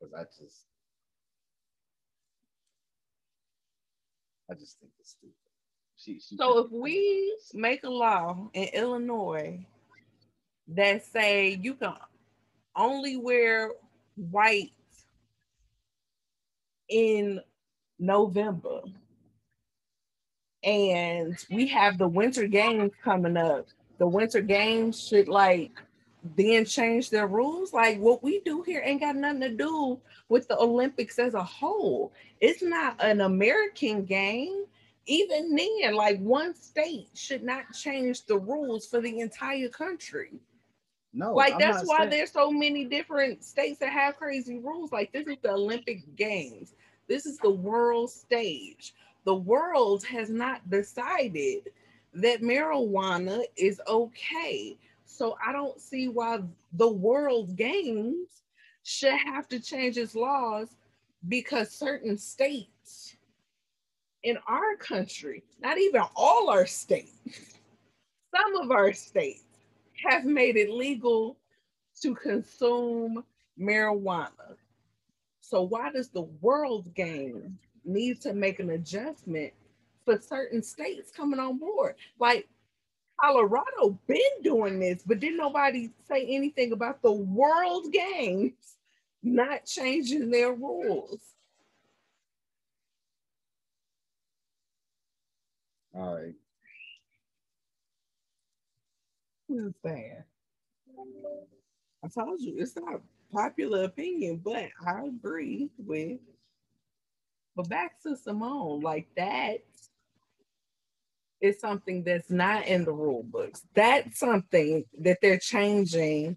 Because 0.00 0.14
I 0.14 0.24
just, 0.42 0.66
I 4.50 4.54
just 4.54 4.78
think 4.80 4.92
it's 5.00 5.10
stupid. 5.10 5.34
She, 6.04 6.20
she 6.20 6.36
So 6.36 6.58
if 6.58 6.70
we 6.70 7.36
make 7.54 7.84
a 7.84 7.90
law 7.90 8.48
in 8.52 8.64
Illinois 8.74 9.64
that 10.68 11.04
say 11.04 11.58
you 11.62 11.74
can 11.74 11.94
only 12.76 13.16
wear 13.16 13.70
white 14.16 14.72
in 16.88 17.40
November 17.98 18.82
and 20.62 21.36
we 21.50 21.68
have 21.68 21.98
the 21.98 22.08
winter 22.08 22.46
games 22.46 22.92
coming 23.02 23.36
up, 23.36 23.66
the 23.98 24.06
winter 24.06 24.40
games 24.40 25.00
should 25.00 25.28
like 25.28 25.72
then 26.36 26.64
change 26.64 27.10
their 27.10 27.26
rules. 27.26 27.72
Like 27.72 27.98
what 27.98 28.22
we 28.22 28.40
do 28.40 28.62
here 28.62 28.82
ain't 28.84 29.00
got 29.00 29.16
nothing 29.16 29.40
to 29.40 29.50
do 29.50 29.98
with 30.28 30.48
the 30.48 30.58
Olympics 30.58 31.18
as 31.18 31.34
a 31.34 31.42
whole. 31.42 32.12
It's 32.40 32.62
not 32.62 33.02
an 33.02 33.20
American 33.20 34.04
game 34.04 34.64
even 35.06 35.54
then, 35.54 35.94
like 35.94 36.18
one 36.20 36.54
state 36.54 37.08
should 37.14 37.42
not 37.42 37.72
change 37.72 38.24
the 38.26 38.38
rules 38.38 38.86
for 38.86 39.00
the 39.00 39.20
entire 39.20 39.68
country. 39.68 40.32
no, 41.12 41.34
Like 41.34 41.54
I'm 41.54 41.58
that's 41.58 41.86
why 41.86 41.98
saying- 41.98 42.10
there's 42.10 42.32
so 42.32 42.50
many 42.50 42.84
different 42.84 43.44
states 43.44 43.78
that 43.80 43.92
have 43.92 44.16
crazy 44.16 44.58
rules. 44.58 44.92
Like 44.92 45.12
this 45.12 45.26
is 45.26 45.36
the 45.42 45.52
Olympic 45.52 46.16
Games. 46.16 46.74
This 47.08 47.26
is 47.26 47.38
the 47.38 47.50
world 47.50 48.10
stage. 48.10 48.94
The 49.24 49.34
world 49.34 50.04
has 50.04 50.30
not 50.30 50.68
decided 50.70 51.70
that 52.14 52.40
marijuana 52.42 53.44
is 53.56 53.80
okay. 53.86 54.78
So 55.06 55.36
I 55.44 55.52
don't 55.52 55.80
see 55.80 56.08
why 56.08 56.40
the 56.72 56.88
world 56.88 57.56
games 57.56 58.42
should 58.82 59.14
have 59.18 59.48
to 59.48 59.60
change 59.60 59.96
its 59.98 60.14
laws 60.14 60.68
because 61.28 61.70
certain 61.70 62.18
states 62.18 63.13
in 64.24 64.38
our 64.48 64.74
country, 64.76 65.44
not 65.60 65.78
even 65.78 66.02
all 66.16 66.50
our 66.50 66.66
states, 66.66 67.12
some 68.34 68.56
of 68.56 68.70
our 68.70 68.92
states 68.92 69.44
have 70.08 70.24
made 70.24 70.56
it 70.56 70.70
legal 70.70 71.36
to 72.00 72.14
consume 72.14 73.22
marijuana. 73.60 74.56
So 75.40 75.62
why 75.62 75.92
does 75.92 76.08
the 76.08 76.22
world 76.40 76.92
game 76.94 77.58
need 77.84 78.20
to 78.22 78.32
make 78.32 78.58
an 78.58 78.70
adjustment 78.70 79.52
for 80.04 80.18
certain 80.18 80.62
states 80.62 81.12
coming 81.14 81.38
on 81.38 81.58
board? 81.58 81.94
Like 82.18 82.48
Colorado 83.20 83.98
been 84.08 84.42
doing 84.42 84.80
this, 84.80 85.02
but 85.06 85.20
didn't 85.20 85.36
nobody 85.36 85.90
say 86.08 86.26
anything 86.26 86.72
about 86.72 87.02
the 87.02 87.12
world 87.12 87.92
games 87.92 88.54
not 89.22 89.66
changing 89.66 90.30
their 90.30 90.54
rules? 90.54 91.20
All 95.96 96.14
right. 96.14 96.34
Who's 99.48 99.74
that? 99.84 100.24
I 102.04 102.08
told 102.08 102.40
you 102.40 102.56
it's 102.58 102.76
not 102.76 103.00
popular 103.32 103.84
opinion, 103.84 104.40
but 104.44 104.68
I 104.86 105.02
agree 105.06 105.70
with. 105.78 106.18
But 107.56 107.68
back 107.68 108.02
to 108.02 108.16
Simone, 108.16 108.80
like 108.80 109.06
that 109.16 109.58
is 111.40 111.60
something 111.60 112.02
that's 112.02 112.30
not 112.30 112.66
in 112.66 112.84
the 112.84 112.92
rule 112.92 113.22
books. 113.22 113.62
That's 113.74 114.18
something 114.18 114.84
that 115.00 115.18
they're 115.22 115.38
changing 115.38 116.36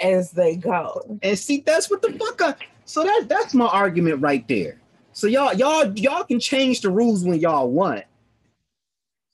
as 0.00 0.30
they 0.30 0.56
go. 0.56 1.18
And 1.22 1.38
see, 1.38 1.60
that's 1.60 1.90
what 1.90 2.00
the 2.00 2.12
fuck. 2.12 2.40
I, 2.40 2.54
so 2.84 3.02
that 3.04 3.26
that's 3.28 3.54
my 3.54 3.66
argument 3.66 4.20
right 4.22 4.46
there. 4.48 4.80
So 5.12 5.26
y'all, 5.26 5.52
y'all, 5.54 5.92
y'all 5.98 6.24
can 6.24 6.40
change 6.40 6.80
the 6.80 6.90
rules 6.90 7.24
when 7.24 7.38
y'all 7.38 7.70
want. 7.70 8.04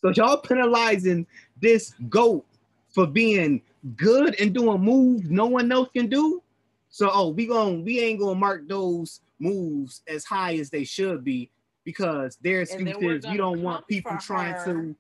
So 0.03 0.13
y'all 0.17 0.39
penalizing 0.39 1.27
this 1.61 1.95
goat 2.09 2.45
for 2.89 3.07
being 3.07 3.63
good 3.97 4.39
and 4.41 4.53
doing 4.55 4.81
moves 4.81 5.31
no 5.31 5.47
one 5.47 5.71
else 5.71 5.89
can 5.95 6.09
do. 6.09 6.43
So 6.89 7.11
oh, 7.13 7.29
we 7.29 7.47
going 7.47 7.85
we 7.85 8.01
ain't 8.01 8.21
gonna 8.21 8.35
mark 8.35 8.67
those 8.69 9.21
moves 9.39 10.03
as 10.09 10.25
high 10.25 10.57
as 10.57 10.71
they 10.71 10.85
should 10.85 11.25
be 11.25 11.51
because 11.85 12.37
their 12.43 12.63
excuse 12.63 12.97
is 13.01 13.25
you 13.27 13.39
don't 13.39 13.63
want 13.63 13.87
people 13.87 14.17
trying 14.21 14.55
her. 14.55 14.65
to 14.65 14.97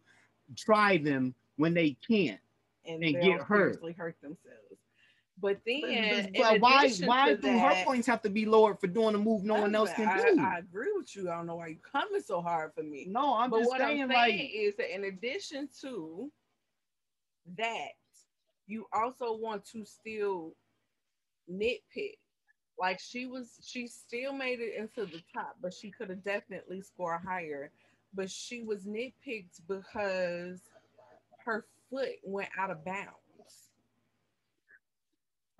try 0.56 0.96
them 0.96 1.34
when 1.56 1.74
they 1.74 1.96
can't. 2.06 2.40
and, 2.86 3.02
And 3.02 3.22
get 3.22 3.40
hurt. 3.40 3.80
hurt 3.96 4.16
themselves. 4.22 4.59
But 5.40 5.60
then, 5.64 6.32
But- 6.34 6.42
but 6.42 6.60
why 6.60 6.90
why 7.04 7.34
do 7.34 7.58
her 7.58 7.84
points 7.84 8.06
have 8.06 8.22
to 8.22 8.30
be 8.30 8.44
lowered 8.44 8.78
for 8.78 8.86
doing 8.88 9.14
a 9.14 9.18
move 9.18 9.42
no 9.44 9.60
one 9.60 9.74
else 9.74 9.92
can 9.94 10.08
I, 10.08 10.34
do? 10.34 10.40
I 10.40 10.58
agree 10.58 10.92
with 10.96 11.14
you. 11.16 11.30
I 11.30 11.36
don't 11.36 11.46
know 11.46 11.56
why 11.56 11.68
you're 11.68 11.78
coming 11.78 12.20
so 12.20 12.40
hard 12.42 12.74
for 12.74 12.82
me. 12.82 13.06
no, 13.08 13.34
I'm 13.34 13.50
but 13.50 13.58
just 13.60 13.70
what 13.70 13.80
saying, 13.80 14.02
I'm 14.02 14.08
like 14.08 14.32
saying 14.32 14.50
is 14.54 14.76
that 14.76 14.94
in 14.94 15.04
addition 15.04 15.68
to 15.80 16.30
that, 17.56 17.92
you 18.66 18.86
also 18.92 19.34
want 19.36 19.64
to 19.66 19.84
still 19.84 20.54
nitpick. 21.50 22.18
Like 22.78 22.98
she 23.00 23.26
was, 23.26 23.58
she 23.62 23.86
still 23.86 24.32
made 24.32 24.60
it 24.60 24.74
into 24.76 25.04
the 25.06 25.22
top, 25.34 25.56
but 25.60 25.72
she 25.74 25.90
could 25.90 26.08
have 26.10 26.22
definitely 26.24 26.80
scored 26.82 27.20
higher. 27.26 27.70
But 28.14 28.30
she 28.30 28.62
was 28.62 28.84
nitpicked 28.84 29.60
because 29.68 30.60
her 31.44 31.64
foot 31.90 32.16
went 32.24 32.48
out 32.58 32.70
of 32.70 32.84
bounds. 32.84 33.14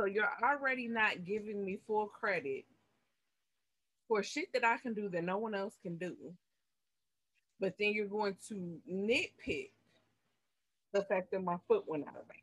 So 0.00 0.06
you're 0.06 0.32
already 0.42 0.88
not 0.88 1.26
giving 1.26 1.62
me 1.62 1.78
full 1.86 2.06
credit 2.06 2.64
for 4.08 4.22
shit 4.22 4.50
that 4.54 4.64
I 4.64 4.78
can 4.78 4.94
do 4.94 5.10
that 5.10 5.22
no 5.22 5.36
one 5.36 5.54
else 5.54 5.74
can 5.82 5.98
do. 5.98 6.14
But 7.60 7.74
then 7.78 7.92
you're 7.92 8.06
going 8.06 8.36
to 8.48 8.78
nitpick 8.90 9.72
the 10.94 11.02
fact 11.02 11.32
that 11.32 11.44
my 11.44 11.56
foot 11.68 11.84
went 11.86 12.04
out 12.04 12.16
of 12.16 12.26
bounds. 12.26 12.40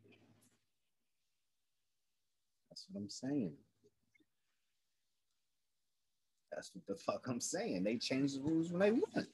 That's 2.70 2.86
what 2.92 3.02
I'm 3.02 3.10
saying. 3.10 3.54
That's 6.52 6.72
what 6.76 6.86
the 6.86 6.96
fuck 6.96 7.26
I'm 7.28 7.42
saying. 7.42 7.86
They 7.86 7.98
change 7.98 8.36
the 8.36 8.42
rules 8.42 8.72
when 8.72 8.82
they 8.82 8.92
want. 8.92 9.28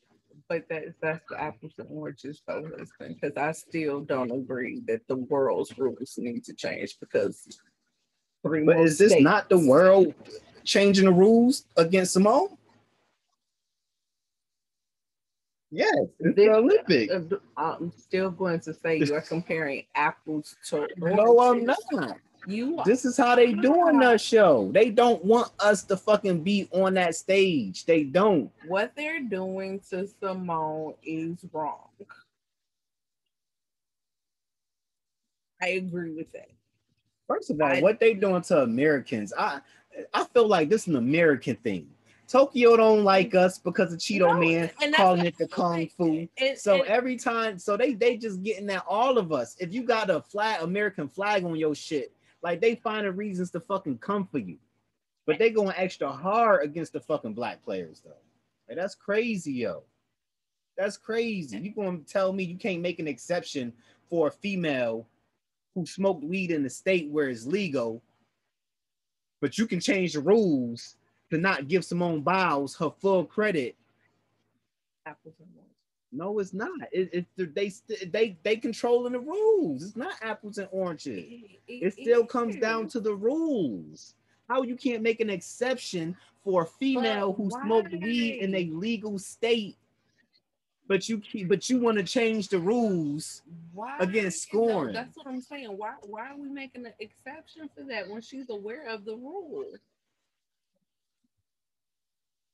But 0.48 0.64
that's 0.70 0.94
that's 1.02 1.26
the 1.30 1.42
apples 1.42 1.74
and 1.78 1.88
oranges 1.92 2.42
though, 2.48 2.70
husband, 2.78 3.18
because 3.20 3.36
I 3.36 3.52
still 3.52 4.00
don't 4.00 4.32
agree 4.32 4.82
that 4.88 5.06
the 5.10 5.18
world's 5.18 5.78
rules 5.78 6.16
need 6.18 6.46
to 6.46 6.54
change 6.54 6.98
because 7.02 7.48
three 8.44 8.64
But 8.64 8.80
is 8.80 8.98
this 8.98 9.12
states- 9.12 9.24
not 9.24 9.50
the 9.50 9.58
world 9.58 10.14
changing 10.64 11.06
the 11.06 11.12
rules 11.12 11.66
against 11.78 12.14
Simone? 12.14 12.58
Yes, 15.72 15.92
it's 15.96 16.14
This- 16.20 16.36
the 16.36 16.50
Olympic. 16.50 17.10
Uh, 17.12 17.38
I'm 17.58 17.92
still 17.98 18.30
going 18.30 18.60
to 18.62 18.74
say 18.74 18.98
you're 18.98 19.22
comparing 19.22 19.86
apples 19.96 20.56
to 20.68 20.88
No, 20.98 21.40
I'm 21.40 21.66
not. 21.66 22.20
You 22.46 22.78
are. 22.78 22.86
This 22.86 23.06
is 23.06 23.16
how 23.16 23.36
they 23.36 23.54
doing 23.54 24.00
the 24.00 24.18
show. 24.18 24.70
They 24.74 24.90
don't 24.92 25.24
want 25.24 25.52
us 25.60 25.84
to 25.86 25.96
fucking 25.96 26.44
be 26.44 26.68
on 26.72 26.94
that 26.96 27.16
stage. 27.16 27.86
They 27.86 28.04
don't. 28.04 28.52
what 28.68 28.94
they're 28.96 29.22
doing 29.22 29.80
to 29.90 30.08
Simone 30.20 30.94
is 31.04 31.38
wrong. 31.54 31.88
I 35.62 35.68
agree 35.70 36.12
with 36.12 36.32
that. 36.34 36.50
First 37.28 37.50
of 37.52 37.62
all, 37.62 37.68
I- 37.68 37.82
what 37.82 38.00
they 38.00 38.14
doing 38.14 38.42
to 38.44 38.62
Americans? 38.64 39.34
I 39.38 39.62
I 40.14 40.26
feel 40.26 40.48
like 40.48 40.70
this 40.70 40.84
is 40.84 40.88
an 40.90 40.96
American 40.96 41.56
thing. 41.58 41.90
Tokyo 42.28 42.76
don't 42.78 43.04
like 43.04 43.36
us 43.36 43.60
because 43.60 43.94
of 43.94 44.00
Cheeto 44.00 44.34
No, 44.34 44.40
Man 44.40 44.72
calling 44.96 45.26
it 45.26 45.38
the 45.38 45.48
kung 45.48 45.88
fu. 45.90 46.28
And, 46.38 46.58
So 46.58 46.76
and- 46.78 46.86
every 46.88 47.16
time, 47.18 47.60
so 47.60 47.78
they 47.78 47.94
they 47.94 48.18
just 48.18 48.42
getting 48.42 48.70
at 48.70 48.84
all 48.88 49.18
of 49.18 49.32
us. 49.32 49.56
If 49.60 49.74
you 49.74 49.84
got 49.84 50.10
a 50.10 50.22
flag, 50.22 50.62
American 50.64 51.08
flag 51.10 51.44
on 51.44 51.56
your 51.56 51.76
shit, 51.76 52.12
like 52.42 52.60
they 52.60 52.76
finding 52.76 53.16
reasons 53.16 53.52
to 53.52 53.60
fucking 53.60 54.00
come 54.00 54.26
for 54.28 54.40
you. 54.40 54.58
But 55.26 55.38
they 55.40 55.52
going 55.52 55.74
extra 55.78 56.12
hard 56.12 56.64
against 56.66 56.94
the 56.94 57.00
fucking 57.00 57.34
black 57.34 57.64
players 57.64 58.02
though. 58.04 58.12
Like, 58.68 58.78
that's 58.78 58.96
crazy, 58.96 59.54
yo. 59.54 59.84
That's 60.76 60.98
crazy. 60.98 61.60
You 61.60 61.72
gonna 61.72 62.00
tell 62.00 62.34
me 62.34 62.44
you 62.44 62.58
can't 62.58 62.82
make 62.82 63.00
an 63.00 63.08
exception 63.08 63.74
for 64.10 64.28
a 64.30 64.32
female 64.32 65.08
who 65.76 65.86
smoked 65.86 66.24
weed 66.24 66.52
in 66.52 66.64
the 66.64 66.70
state 66.70 67.10
where 67.10 67.30
it's 67.30 67.46
legal, 67.46 68.02
but 69.42 69.58
you 69.58 69.68
can 69.68 69.80
change 69.80 70.14
the 70.14 70.20
rules 70.20 70.96
to 71.32 71.38
not 71.38 71.68
give 71.68 71.84
Simone 71.84 72.22
Biles 72.22 72.76
her 72.76 72.92
full 73.02 73.26
credit 73.26 73.76
apples 75.06 75.36
and 75.40 75.50
oranges. 75.56 75.76
no, 76.12 76.40
it's 76.40 76.54
not. 76.54 76.88
It, 76.92 77.26
it, 77.38 77.56
they 77.56 77.72
they 78.08 78.38
they 78.44 78.56
controlling 78.56 79.14
the 79.14 79.20
rules. 79.20 79.84
It's 79.84 79.96
not 79.96 80.14
apples 80.22 80.58
and 80.58 80.68
oranges. 80.72 81.26
It 81.68 81.94
still 81.94 82.26
comes 82.26 82.56
down 82.58 82.88
to 82.90 83.00
the 83.00 83.14
rules. 83.14 84.16
How 84.50 84.62
you 84.62 84.76
can't 84.76 85.02
make 85.02 85.22
an 85.22 85.30
exception 85.30 86.16
for 86.44 86.64
a 86.64 86.66
female 86.66 87.32
But 87.34 87.44
who 87.44 87.50
smoked 87.64 87.94
weed 87.94 88.40
in 88.40 88.54
a 88.54 88.66
legal 88.66 89.18
state, 89.18 89.78
but 90.94 91.10
you 91.10 91.18
keep, 91.18 91.50
but 91.50 91.68
you 91.72 91.80
want 91.80 91.98
to 91.98 92.04
change 92.04 92.50
the 92.50 92.60
rules. 92.60 93.42
why 93.74 93.98
against 94.00 94.54
no, 94.54 94.60
scoring. 94.60 94.94
that's 94.94 95.18
what 95.18 95.26
I'm 95.26 95.42
saying. 95.42 95.76
Why 95.76 95.94
why 96.04 96.30
are 96.30 96.38
we 96.38 96.48
making 96.48 96.86
an 96.86 96.94
exception 97.00 97.68
for 97.76 97.84
that 97.86 98.08
when 98.08 98.22
she's 98.22 98.52
aware 98.52 98.88
of 98.88 99.04
the 99.04 99.16
rule? 99.16 99.66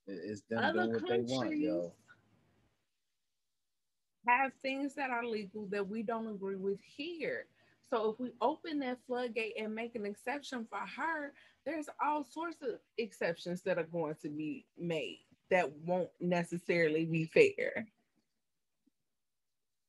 It's 0.08 0.42
them 0.50 0.64
Other 0.64 0.84
doing 0.86 0.94
what 0.94 1.10
they 1.10 1.20
want, 1.20 1.42
countries 1.42 1.64
yo. 1.64 1.92
have 4.26 4.54
things 4.62 4.96
that 4.96 5.10
are 5.10 5.26
legal 5.26 5.66
that 5.72 5.86
we 5.86 6.02
don't 6.02 6.28
agree 6.28 6.56
with 6.56 6.80
here. 6.96 7.46
So 7.90 8.12
if 8.12 8.22
we 8.22 8.32
open 8.42 8.80
that 8.80 9.00
floodgate 9.06 9.56
and 9.60 9.76
make 9.76 9.96
an 9.96 10.06
exception 10.06 10.66
for 10.70 10.80
her, 10.80 11.34
there's 11.66 11.90
all 12.02 12.24
sorts 12.24 12.62
of 12.62 12.80
exceptions 12.98 13.64
that 13.64 13.78
are 13.78 13.84
going 13.84 14.16
to 14.22 14.30
be 14.30 14.66
made 14.78 15.20
that 15.52 15.70
won't 15.86 16.10
necessarily 16.22 17.04
be 17.04 17.26
fair. 17.26 17.86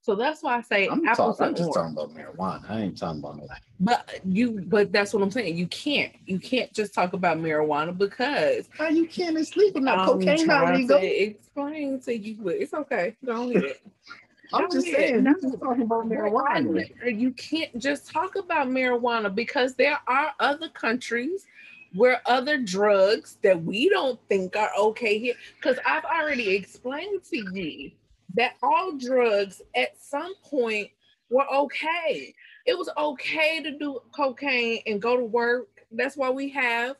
So 0.02 0.14
that's 0.14 0.42
why 0.42 0.56
I 0.56 0.60
say 0.62 0.88
I'm, 0.88 1.06
apples 1.06 1.36
talking, 1.38 1.46
I'm 1.48 1.54
just 1.54 1.76
oranges. 1.76 1.96
talking 1.96 2.14
about 2.14 2.36
marijuana. 2.36 2.70
I 2.70 2.80
ain't 2.80 2.98
talking 2.98 3.20
about 3.20 3.36
no. 3.36 3.46
But 3.80 4.20
you, 4.24 4.64
but 4.66 4.92
that's 4.92 5.12
what 5.12 5.22
I'm 5.22 5.30
saying. 5.30 5.56
You 5.56 5.66
can't, 5.66 6.12
you 6.26 6.38
can't 6.38 6.72
just 6.72 6.94
talk 6.94 7.12
about 7.12 7.36
marijuana 7.38 7.96
because 7.96 8.68
How 8.78 8.88
you 8.88 9.06
can't? 9.06 9.36
It's 9.36 9.56
legal 9.56 9.82
now. 9.82 9.96
I'm 9.96 10.06
Cocaine 10.06 10.46
not 10.46 10.74
legal. 10.74 10.98
to 10.98 11.06
explain 11.06 12.00
to 12.00 12.16
you, 12.16 12.38
but 12.40 12.54
it's 12.54 12.72
okay. 12.72 13.16
Go 13.24 13.50
ahead. 13.50 13.74
I'm 14.52 14.68
Go 14.68 14.72
just 14.72 14.86
saying. 14.86 15.24
You 15.26 15.40
just 15.40 15.60
talking 15.60 15.82
about 15.82 16.06
marijuana. 16.06 16.90
Uh, 17.04 17.08
you 17.08 17.32
can't 17.32 17.78
just 17.78 18.10
talk 18.10 18.36
about 18.36 18.68
marijuana 18.68 19.32
because 19.32 19.74
there 19.74 19.98
are 20.08 20.32
other 20.40 20.68
countries 20.70 21.46
where 21.94 22.20
other 22.26 22.56
drugs 22.56 23.38
that 23.42 23.62
we 23.62 23.88
don't 23.90 24.18
think 24.28 24.56
are 24.56 24.70
okay 24.78 25.18
here. 25.18 25.34
Because 25.56 25.78
I've 25.86 26.04
already 26.04 26.56
explained 26.56 27.22
to 27.30 27.36
you 27.52 27.92
that 28.34 28.54
all 28.62 28.92
drugs 28.96 29.62
at 29.74 30.00
some 30.00 30.34
point 30.44 30.90
were 31.30 31.48
okay. 31.52 32.34
It 32.66 32.76
was 32.76 32.90
okay 32.96 33.62
to 33.62 33.78
do 33.78 34.00
cocaine 34.14 34.82
and 34.86 35.00
go 35.00 35.16
to 35.16 35.24
work. 35.24 35.68
That's 35.90 36.16
why 36.16 36.30
we 36.30 36.50
have 36.50 36.96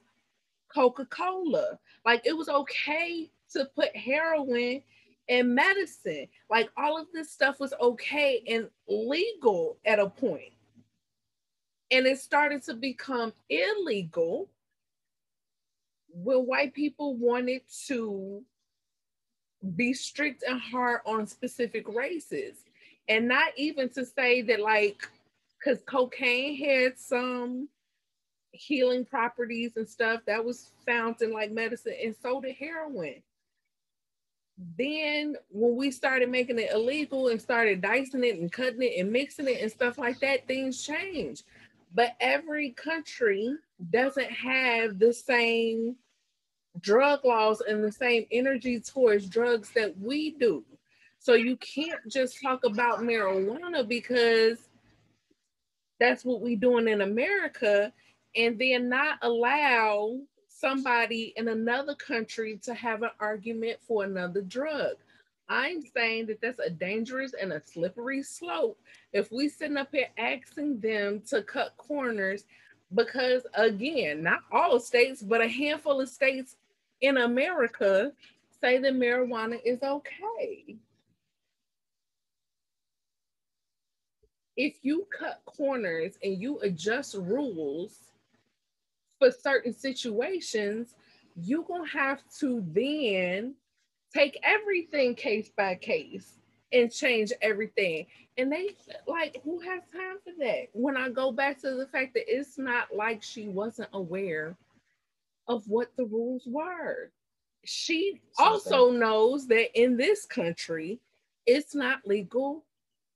Coca 0.72 1.04
Cola. 1.06 1.78
Like 2.04 2.22
it 2.24 2.36
was 2.36 2.48
okay 2.48 3.30
to 3.52 3.64
put 3.76 3.94
heroin 3.96 4.82
in 5.28 5.54
medicine. 5.54 6.26
Like 6.48 6.70
all 6.76 6.98
of 6.98 7.06
this 7.12 7.30
stuff 7.30 7.60
was 7.60 7.74
okay 7.80 8.42
and 8.48 8.68
legal 8.88 9.78
at 9.84 9.98
a 9.98 10.08
point. 10.08 10.52
And 11.90 12.06
it 12.06 12.18
started 12.18 12.62
to 12.64 12.74
become 12.74 13.32
illegal 13.48 14.48
when 16.12 16.38
white 16.38 16.72
people 16.72 17.16
wanted 17.16 17.62
to 17.86 18.42
be 19.76 19.92
strict 19.92 20.42
and 20.48 20.60
hard 20.60 21.00
on 21.06 21.26
specific 21.26 21.88
races. 21.88 22.56
And 23.08 23.28
not 23.28 23.52
even 23.56 23.88
to 23.90 24.04
say 24.04 24.42
that, 24.42 24.60
like, 24.60 25.08
because 25.58 25.82
cocaine 25.82 26.56
had 26.56 26.98
some 26.98 27.68
healing 28.52 29.04
properties 29.04 29.76
and 29.76 29.88
stuff 29.88 30.20
that 30.26 30.44
was 30.44 30.72
found 30.86 31.20
in 31.22 31.32
like 31.32 31.50
medicine, 31.50 31.94
and 32.02 32.14
so 32.22 32.40
did 32.40 32.56
heroin. 32.56 33.22
Then, 34.76 35.36
when 35.50 35.76
we 35.76 35.90
started 35.90 36.28
making 36.28 36.58
it 36.58 36.70
illegal 36.72 37.28
and 37.28 37.40
started 37.40 37.80
dicing 37.80 38.24
it 38.24 38.38
and 38.38 38.52
cutting 38.52 38.82
it 38.82 39.00
and 39.00 39.10
mixing 39.10 39.48
it 39.48 39.60
and 39.62 39.70
stuff 39.70 39.96
like 39.98 40.20
that, 40.20 40.46
things 40.46 40.82
changed. 40.82 41.44
But 41.94 42.14
every 42.20 42.70
country 42.70 43.54
doesn't 43.90 44.30
have 44.30 44.98
the 44.98 45.12
same 45.12 45.96
drug 46.80 47.24
laws 47.24 47.60
and 47.60 47.82
the 47.82 47.92
same 47.92 48.26
energy 48.30 48.80
towards 48.80 49.28
drugs 49.28 49.70
that 49.74 49.98
we 49.98 50.32
do. 50.32 50.64
So 51.18 51.34
you 51.34 51.56
can't 51.56 52.00
just 52.08 52.40
talk 52.42 52.64
about 52.64 53.00
marijuana 53.00 53.86
because 53.86 54.58
that's 55.98 56.24
what 56.24 56.40
we're 56.40 56.56
doing 56.56 56.88
in 56.88 57.02
America 57.02 57.92
and 58.36 58.58
then 58.58 58.88
not 58.88 59.18
allow 59.22 60.18
somebody 60.48 61.32
in 61.36 61.48
another 61.48 61.94
country 61.94 62.58
to 62.62 62.74
have 62.74 63.02
an 63.02 63.10
argument 63.18 63.78
for 63.86 64.04
another 64.04 64.40
drug. 64.42 64.96
I'm 65.48 65.82
saying 65.82 66.26
that 66.26 66.40
that's 66.40 66.60
a 66.60 66.70
dangerous 66.70 67.32
and 67.40 67.52
a 67.52 67.60
slippery 67.60 68.22
slope 68.22 68.78
if 69.12 69.32
we 69.32 69.48
sitting 69.48 69.76
up 69.76 69.88
here 69.90 70.08
asking 70.16 70.78
them 70.80 71.22
to 71.28 71.42
cut 71.42 71.76
corners 71.76 72.44
because 72.94 73.42
again, 73.54 74.22
not 74.22 74.40
all 74.52 74.78
states, 74.80 75.22
but 75.22 75.40
a 75.40 75.48
handful 75.48 76.00
of 76.00 76.08
states 76.08 76.56
in 77.00 77.16
America 77.16 78.12
say 78.60 78.78
that 78.78 78.94
marijuana 78.94 79.60
is 79.64 79.82
okay. 79.82 80.76
if 84.60 84.74
you 84.82 85.06
cut 85.16 85.40
corners 85.46 86.18
and 86.22 86.38
you 86.38 86.58
adjust 86.60 87.14
rules 87.14 87.96
for 89.18 89.30
certain 89.30 89.72
situations, 89.72 90.94
you're 91.34 91.62
gonna 91.62 91.88
have 91.88 92.20
to 92.38 92.62
then 92.72 93.54
take 94.14 94.38
everything 94.42 95.14
case 95.14 95.50
by 95.56 95.74
case 95.76 96.38
and 96.74 96.92
change 96.92 97.32
everything. 97.40 98.06
And 98.36 98.52
they 98.52 98.76
like, 99.06 99.40
who 99.44 99.60
has 99.60 99.80
time 99.90 100.18
for 100.22 100.32
that? 100.40 100.66
When 100.72 100.94
I 100.94 101.08
go 101.08 101.32
back 101.32 101.58
to 101.62 101.74
the 101.76 101.86
fact 101.86 102.12
that 102.12 102.24
it's 102.26 102.58
not 102.58 102.94
like 102.94 103.22
she 103.22 103.48
wasn't 103.48 103.88
aware 103.94 104.56
of 105.50 105.66
what 105.66 105.88
the 105.96 106.04
rules 106.04 106.44
were. 106.46 107.10
She 107.64 108.20
also 108.38 108.90
knows 108.92 109.48
that 109.48 109.78
in 109.78 109.96
this 109.96 110.24
country, 110.24 111.00
it's 111.44 111.74
not 111.74 112.06
legal 112.06 112.64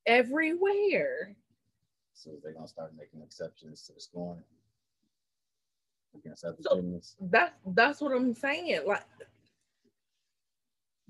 everywhere. 0.04 1.36
So 2.12 2.32
they're 2.42 2.52
gonna 2.52 2.66
start 2.68 2.92
making 2.98 3.22
exceptions 3.22 3.82
to 3.82 3.92
the 3.92 4.00
scoring 4.00 4.42
against 6.16 6.44
other 6.44 6.56
So-. 6.60 7.04
That's 7.20 7.54
that's 7.68 8.00
what 8.00 8.12
I'm 8.12 8.34
saying. 8.34 8.80
Like 8.84 9.04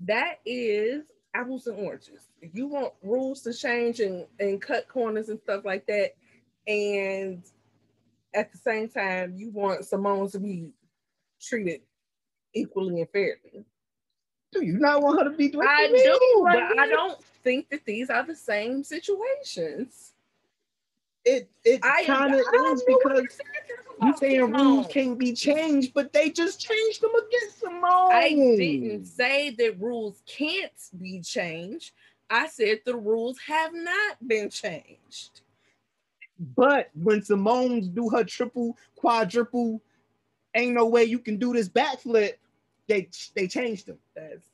that 0.01 0.39
is 0.45 1.05
apples 1.33 1.65
and 1.65 1.79
oranges. 1.79 2.27
You 2.53 2.67
want 2.67 2.93
rules 3.01 3.41
to 3.41 3.53
change 3.53 3.99
and, 3.99 4.25
and 4.39 4.61
cut 4.61 4.87
corners 4.87 5.29
and 5.29 5.39
stuff 5.39 5.65
like 5.65 5.87
that, 5.87 6.11
and 6.67 7.43
at 8.35 8.51
the 8.51 8.57
same 8.59 8.89
time 8.89 9.33
you 9.35 9.49
want 9.49 9.85
Simone 9.85 10.29
to 10.29 10.39
be 10.39 10.71
treated 11.41 11.81
equally 12.53 13.01
and 13.01 13.09
fairly. 13.09 13.65
Do 14.51 14.63
you 14.63 14.77
not 14.79 15.01
want 15.01 15.19
her 15.19 15.29
to 15.29 15.35
be 15.35 15.49
doing 15.49 15.67
I 15.67 15.87
do, 15.87 16.43
but 16.43 16.79
I 16.79 16.87
don't 16.87 17.21
think 17.43 17.69
that 17.69 17.85
these 17.85 18.09
are 18.09 18.25
the 18.25 18.35
same 18.35 18.83
situations. 18.83 20.13
It 21.25 21.49
it 21.63 21.81
kind 21.81 22.33
of 22.33 22.39
is 22.39 22.83
because 22.83 23.39
you 24.01 24.17
saying 24.17 24.51
rules 24.51 24.87
can't 24.87 25.17
be 25.17 25.33
changed, 25.33 25.93
but 25.93 26.13
they 26.13 26.29
just 26.29 26.61
changed 26.61 27.01
them 27.01 27.11
against 27.15 27.59
Simone. 27.59 28.11
I 28.11 28.29
didn't 28.29 29.05
say 29.05 29.49
that 29.51 29.79
rules 29.79 30.21
can't 30.25 30.71
be 30.99 31.21
changed. 31.21 31.91
I 32.29 32.47
said 32.47 32.79
the 32.85 32.95
rules 32.95 33.37
have 33.47 33.73
not 33.73 34.27
been 34.27 34.49
changed. 34.49 35.41
But 36.55 36.89
when 36.93 37.21
Simone's 37.21 37.87
do 37.87 38.09
her 38.09 38.23
triple, 38.23 38.77
quadruple, 38.95 39.81
ain't 40.55 40.73
no 40.73 40.85
way 40.87 41.03
you 41.03 41.19
can 41.19 41.37
do 41.37 41.53
this 41.53 41.69
backflip. 41.69 42.33
They 42.87 43.09
they 43.35 43.47
changed 43.47 43.87
them. 43.87 43.97
That's, 44.15 44.45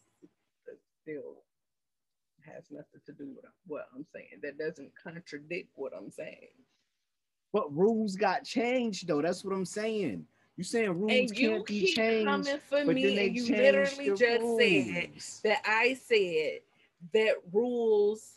that 0.65 0.77
still 1.01 1.35
has 2.45 2.63
nothing 2.71 3.01
to 3.05 3.11
do 3.13 3.27
with 3.35 3.45
what 3.67 3.87
I'm 3.95 4.05
saying. 4.13 4.41
That 4.41 4.57
doesn't 4.57 4.91
contradict 5.01 5.69
what 5.75 5.93
I'm 5.95 6.11
saying. 6.11 6.49
But 7.53 7.75
rules 7.75 8.15
got 8.15 8.43
changed 8.43 9.07
though. 9.07 9.21
That's 9.21 9.43
what 9.43 9.53
I'm 9.53 9.65
saying. 9.65 10.25
You 10.57 10.63
saying 10.63 10.91
rules 10.91 11.31
can't 11.31 11.65
be 11.65 11.93
changed, 11.93 12.27
coming 12.27 12.59
for 12.69 12.85
but 12.85 12.95
me, 12.95 13.03
then 13.03 13.15
they 13.15 13.27
and 13.27 13.35
you 13.35 13.55
literally 13.55 14.09
the 14.09 14.15
just 14.15 14.21
said 14.21 14.41
rules. 14.41 15.41
that 15.43 15.61
I 15.65 15.93
said 15.93 16.59
that 17.13 17.35
rules 17.51 18.33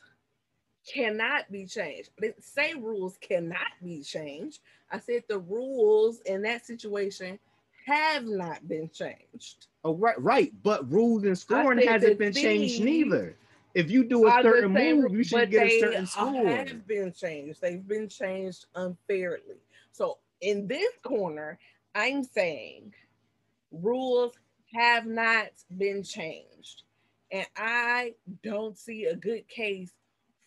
cannot 0.91 1.51
be 1.51 1.67
changed. 1.67 2.11
I 2.19 2.23
didn't 2.23 2.45
say 2.45 2.75
rules 2.75 3.17
cannot 3.21 3.73
be 3.83 4.03
changed. 4.03 4.61
I 4.91 4.99
said 4.99 5.25
the 5.29 5.39
rules 5.39 6.21
in 6.21 6.43
that 6.43 6.67
situation 6.67 7.39
have 7.87 8.25
not 8.25 8.67
been 8.69 8.91
changed. 8.91 9.67
Oh, 9.85 9.95
right, 9.95 10.21
right. 10.21 10.53
But 10.63 10.91
rules 10.91 11.25
and 11.25 11.37
scoring 11.37 11.87
hasn't 11.87 12.19
been 12.19 12.33
changed 12.33 12.83
neither. 12.83 13.37
If 13.75 13.91
you 13.91 14.05
do 14.05 14.27
a 14.27 14.43
certain 14.43 14.73
move, 14.73 15.13
you 15.13 15.25
should 15.25 15.51
get 15.51 15.67
a 15.67 15.81
certain 15.81 16.07
score. 16.07 16.47
Have 16.47 16.87
been 16.87 17.13
changed. 17.13 17.61
They've 17.61 17.87
been 17.87 18.09
changed 18.09 18.67
unfairly. 18.75 19.59
So 19.93 20.19
in 20.41 20.67
this 20.67 20.93
corner, 21.03 21.59
I'm 21.95 22.23
saying 22.23 22.95
rules 23.73 24.33
have 24.75 25.07
not 25.07 25.49
been 25.77 26.03
changed, 26.03 26.83
and 27.31 27.47
I 27.57 28.15
don't 28.43 28.79
see 28.79 29.05
a 29.05 29.17
good 29.17 29.47
case 29.49 29.93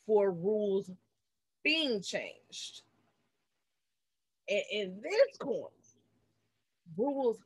for 0.06 0.32
rules 0.32 0.90
being 1.64 2.02
changed. 2.02 2.82
And 4.50 4.64
in 4.72 5.02
this 5.02 5.38
corner, 5.38 5.70
rules 6.96 7.38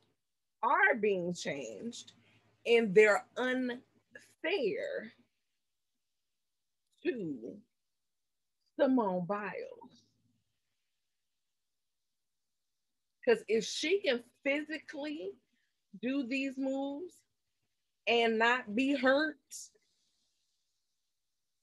are 0.62 0.94
being 1.00 1.34
changed, 1.34 2.12
and 2.66 2.94
they're 2.94 3.24
unfair 3.36 5.12
to 7.04 7.56
Simone 8.78 9.26
Biles. 9.26 10.04
Because 13.24 13.42
if 13.48 13.64
she 13.64 14.00
can 14.00 14.22
physically 14.44 15.30
do 16.00 16.26
these 16.26 16.56
moves 16.58 17.14
and 18.06 18.38
not 18.38 18.74
be 18.74 18.94
hurt, 18.96 19.36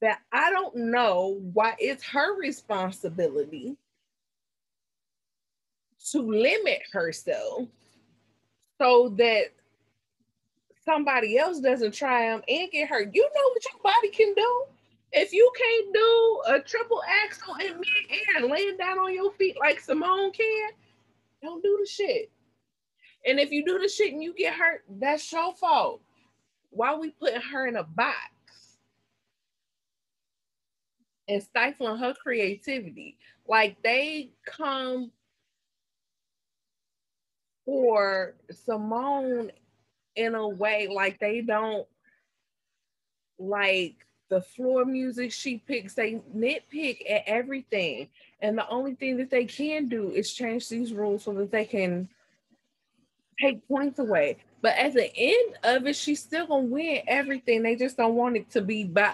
that 0.01 0.19
I 0.31 0.51
don't 0.51 0.75
know 0.75 1.39
why 1.53 1.75
it's 1.79 2.03
her 2.05 2.37
responsibility 2.39 3.75
to 6.11 6.21
limit 6.21 6.81
herself 6.91 7.67
so 8.79 9.09
that 9.17 9.45
somebody 10.85 11.37
else 11.37 11.59
doesn't 11.59 11.93
try 11.93 12.29
them 12.29 12.41
and 12.47 12.71
get 12.71 12.89
hurt. 12.89 13.09
You 13.13 13.21
know 13.21 13.49
what 13.49 13.63
your 13.71 13.81
body 13.83 14.09
can 14.09 14.33
do. 14.33 14.63
If 15.11 15.33
you 15.33 15.51
can't 15.57 15.93
do 15.93 16.41
a 16.47 16.59
triple 16.59 17.01
axel 17.25 17.55
in 17.55 17.79
mid-air 17.79 18.37
and 18.37 18.51
laying 18.51 18.77
down 18.77 18.99
on 18.99 19.13
your 19.13 19.31
feet 19.33 19.57
like 19.59 19.79
Simone 19.79 20.31
can, 20.31 20.69
don't 21.41 21.63
do 21.63 21.77
the 21.81 21.89
shit. 21.89 22.31
And 23.25 23.39
if 23.39 23.51
you 23.51 23.65
do 23.65 23.79
the 23.79 23.89
shit 23.89 24.13
and 24.13 24.23
you 24.23 24.33
get 24.33 24.53
hurt, 24.53 24.83
that's 24.87 25.31
your 25.31 25.53
fault. 25.55 26.01
Why 26.69 26.95
we 26.95 27.09
putting 27.11 27.41
her 27.41 27.67
in 27.67 27.75
a 27.75 27.83
box 27.83 28.31
and 31.27 31.41
stifling 31.41 31.97
her 31.97 32.13
creativity? 32.13 33.17
Like 33.47 33.81
they 33.83 34.31
come 34.45 35.11
for 37.69 38.33
Simone 38.65 39.51
in 40.15 40.33
a 40.33 40.47
way 40.47 40.87
like 40.87 41.19
they 41.19 41.41
don't 41.41 41.87
like 43.37 43.93
the 44.29 44.41
floor 44.41 44.85
music 44.85 45.31
she 45.31 45.59
picks, 45.59 45.93
they 45.93 46.15
nitpick 46.35 46.99
at 47.07 47.21
everything. 47.27 48.09
And 48.41 48.57
the 48.57 48.67
only 48.69 48.95
thing 48.95 49.17
that 49.17 49.29
they 49.29 49.45
can 49.45 49.87
do 49.87 50.09
is 50.09 50.33
change 50.33 50.67
these 50.67 50.93
rules 50.93 51.25
so 51.25 51.33
that 51.33 51.51
they 51.51 51.65
can 51.65 52.09
take 53.39 53.67
points 53.67 53.99
away. 53.99 54.37
But 54.63 54.75
at 54.75 54.95
the 54.95 55.15
end 55.15 55.57
of 55.63 55.85
it, 55.85 55.95
she's 55.95 56.23
still 56.23 56.47
gonna 56.47 56.63
win 56.63 57.01
everything. 57.07 57.61
They 57.61 57.75
just 57.75 57.97
don't 57.97 58.15
want 58.15 58.35
it 58.35 58.49
to 58.51 58.61
be 58.61 58.83
by 58.83 59.13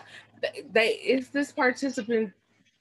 they 0.72 0.92
it's 1.04 1.28
this 1.28 1.52
participant 1.52 2.32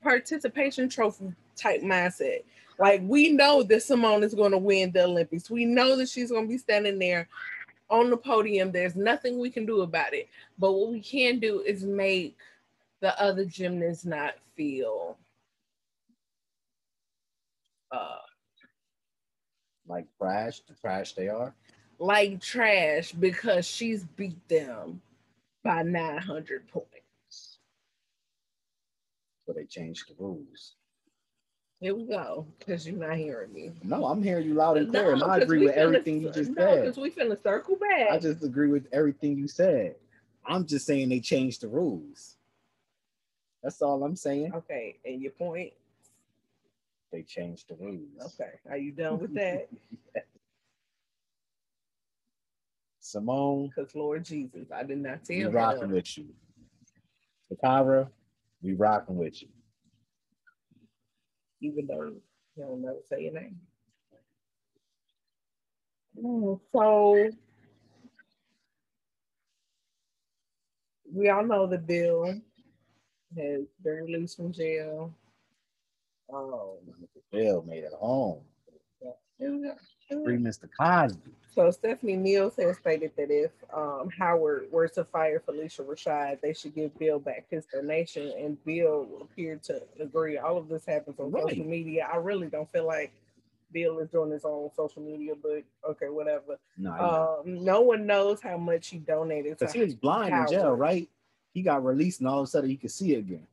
participation 0.04 0.88
trophy 0.88 1.32
type 1.56 1.80
mindset. 1.80 2.44
Like 2.78 3.02
we 3.04 3.30
know 3.30 3.62
that 3.64 3.82
Simone 3.82 4.22
is 4.24 4.34
gonna 4.34 4.58
win 4.58 4.92
the 4.92 5.04
Olympics. 5.04 5.50
We 5.50 5.64
know 5.64 5.96
that 5.96 6.08
she's 6.08 6.30
gonna 6.30 6.46
be 6.46 6.58
standing 6.58 6.98
there 6.98 7.28
on 7.90 8.10
the 8.10 8.16
podium. 8.16 8.72
There's 8.72 8.96
nothing 8.96 9.38
we 9.38 9.50
can 9.50 9.66
do 9.66 9.82
about 9.82 10.14
it. 10.14 10.28
But 10.58 10.72
what 10.72 10.90
we 10.90 11.00
can 11.00 11.38
do 11.38 11.60
is 11.60 11.84
make 11.84 12.36
the 13.00 13.20
other 13.20 13.44
gymnasts 13.44 14.04
not 14.04 14.34
feel 14.56 15.16
uh 17.92 18.18
Like 19.86 20.06
trash, 20.18 20.60
the 20.60 20.74
trash 20.74 21.12
they 21.14 21.28
are. 21.28 21.54
like 21.98 22.40
trash 22.40 23.12
because 23.12 23.66
she's 23.66 24.04
beat 24.04 24.48
them 24.48 25.00
by 25.62 25.82
900 25.82 26.66
points. 26.68 27.58
So 29.46 29.52
they 29.52 29.64
changed 29.64 30.08
the 30.08 30.14
rules. 30.22 30.76
Here 31.80 31.94
we 31.94 32.04
go, 32.04 32.46
because 32.58 32.86
you're 32.86 32.96
not 32.96 33.16
hearing 33.16 33.52
me. 33.52 33.72
No, 33.82 34.06
I'm 34.06 34.22
hearing 34.22 34.46
you 34.46 34.54
loud 34.54 34.78
and 34.78 34.88
clear, 34.90 35.12
and 35.12 35.22
I 35.22 35.38
agree 35.38 35.64
with 35.66 35.74
everything 35.74 36.20
you 36.20 36.30
just 36.30 36.50
no, 36.50 36.62
said. 36.62 36.82
because 36.82 36.96
we 36.96 37.10
finna 37.10 37.40
circle 37.42 37.76
back. 37.76 38.10
I 38.10 38.18
just 38.18 38.42
agree 38.42 38.68
with 38.68 38.86
everything 38.92 39.36
you 39.36 39.48
said. 39.48 39.96
I'm 40.46 40.66
just 40.66 40.86
saying 40.86 41.08
they 41.08 41.20
changed 41.20 41.62
the 41.62 41.68
rules. 41.68 42.36
That's 43.62 43.82
all 43.82 44.02
I'm 44.04 44.16
saying. 44.16 44.52
okay, 44.54 44.96
and 45.04 45.20
your 45.20 45.32
point. 45.32 45.72
They 47.12 47.22
changed 47.22 47.68
the 47.68 47.76
rules. 47.76 48.34
Okay, 48.40 48.50
are 48.68 48.76
you 48.76 48.92
done 48.92 49.18
with 49.20 49.34
that? 49.34 49.68
Simone, 53.00 53.70
Because 53.74 53.94
Lord 53.94 54.24
Jesus, 54.24 54.68
I 54.74 54.82
did 54.82 54.98
not 54.98 55.20
we 55.28 55.42
tell 55.42 55.52
rocking 55.52 55.90
with 55.90 56.16
you. 56.16 56.28
Takara, 57.52 58.08
we 58.62 58.72
rocking 58.72 59.16
with 59.16 59.42
you. 59.42 59.48
Even 61.64 61.86
though 61.86 62.12
he 62.56 62.62
don't 62.62 62.82
never 62.82 62.98
say 63.08 63.24
your 63.24 63.34
name. 63.34 63.60
Mm, 66.22 66.60
So 66.72 67.30
we 71.12 71.30
all 71.30 71.44
know 71.44 71.66
that 71.66 71.86
Bill 71.86 72.26
has 73.36 73.62
been 73.82 74.04
released 74.04 74.36
from 74.36 74.52
jail. 74.52 75.14
Um, 76.32 76.78
Bill 77.32 77.62
made 77.62 77.84
it 77.84 77.92
home. 77.94 78.40
Free 80.24 80.38
Mr. 80.38 80.68
Cosby. 80.80 81.32
So 81.54 81.70
Stephanie 81.70 82.16
Mills 82.16 82.56
has 82.56 82.76
stated 82.78 83.12
that 83.16 83.30
if 83.30 83.52
um, 83.72 84.10
Howard 84.18 84.66
were 84.72 84.88
to 84.88 85.04
fire 85.04 85.40
Phylicia 85.46 85.86
Rashad, 85.86 86.40
they 86.40 86.52
should 86.52 86.74
give 86.74 86.98
Bill 86.98 87.20
back 87.20 87.46
his 87.48 87.64
donation, 87.66 88.32
and 88.36 88.62
Bill 88.64 89.06
appeared 89.22 89.62
to 89.64 89.80
agree. 90.00 90.36
All 90.36 90.56
of 90.56 90.68
this 90.68 90.84
happens 90.84 91.20
on 91.20 91.30
Right. 91.30 91.44
social 91.48 91.64
media. 91.64 92.08
I 92.12 92.16
really 92.16 92.48
don't 92.48 92.68
feel 92.72 92.86
like 92.86 93.12
Bill 93.72 94.00
is 94.00 94.08
doing 94.08 94.32
his 94.32 94.44
own 94.44 94.70
social 94.74 95.00
media, 95.02 95.34
but 95.40 95.62
okay, 95.88 96.08
whatever. 96.08 96.58
No, 96.76 96.92
Um, 96.92 97.62
no 97.64 97.82
one 97.82 98.04
knows 98.04 98.40
how 98.40 98.56
much 98.56 98.88
he 98.88 98.98
donated. 98.98 99.56
because 99.58 99.72
he 99.74 99.80
was 99.80 99.94
blind 99.94 100.34
in 100.34 100.46
jail, 100.48 100.72
right? 100.72 101.08
He 101.52 101.62
got 101.62 101.84
released, 101.84 102.18
and 102.18 102.28
all 102.28 102.40
of 102.40 102.44
a 102.44 102.46
sudden 102.48 102.68
he 102.68 102.76
could 102.76 102.90
see 102.90 103.14
again. 103.14 103.46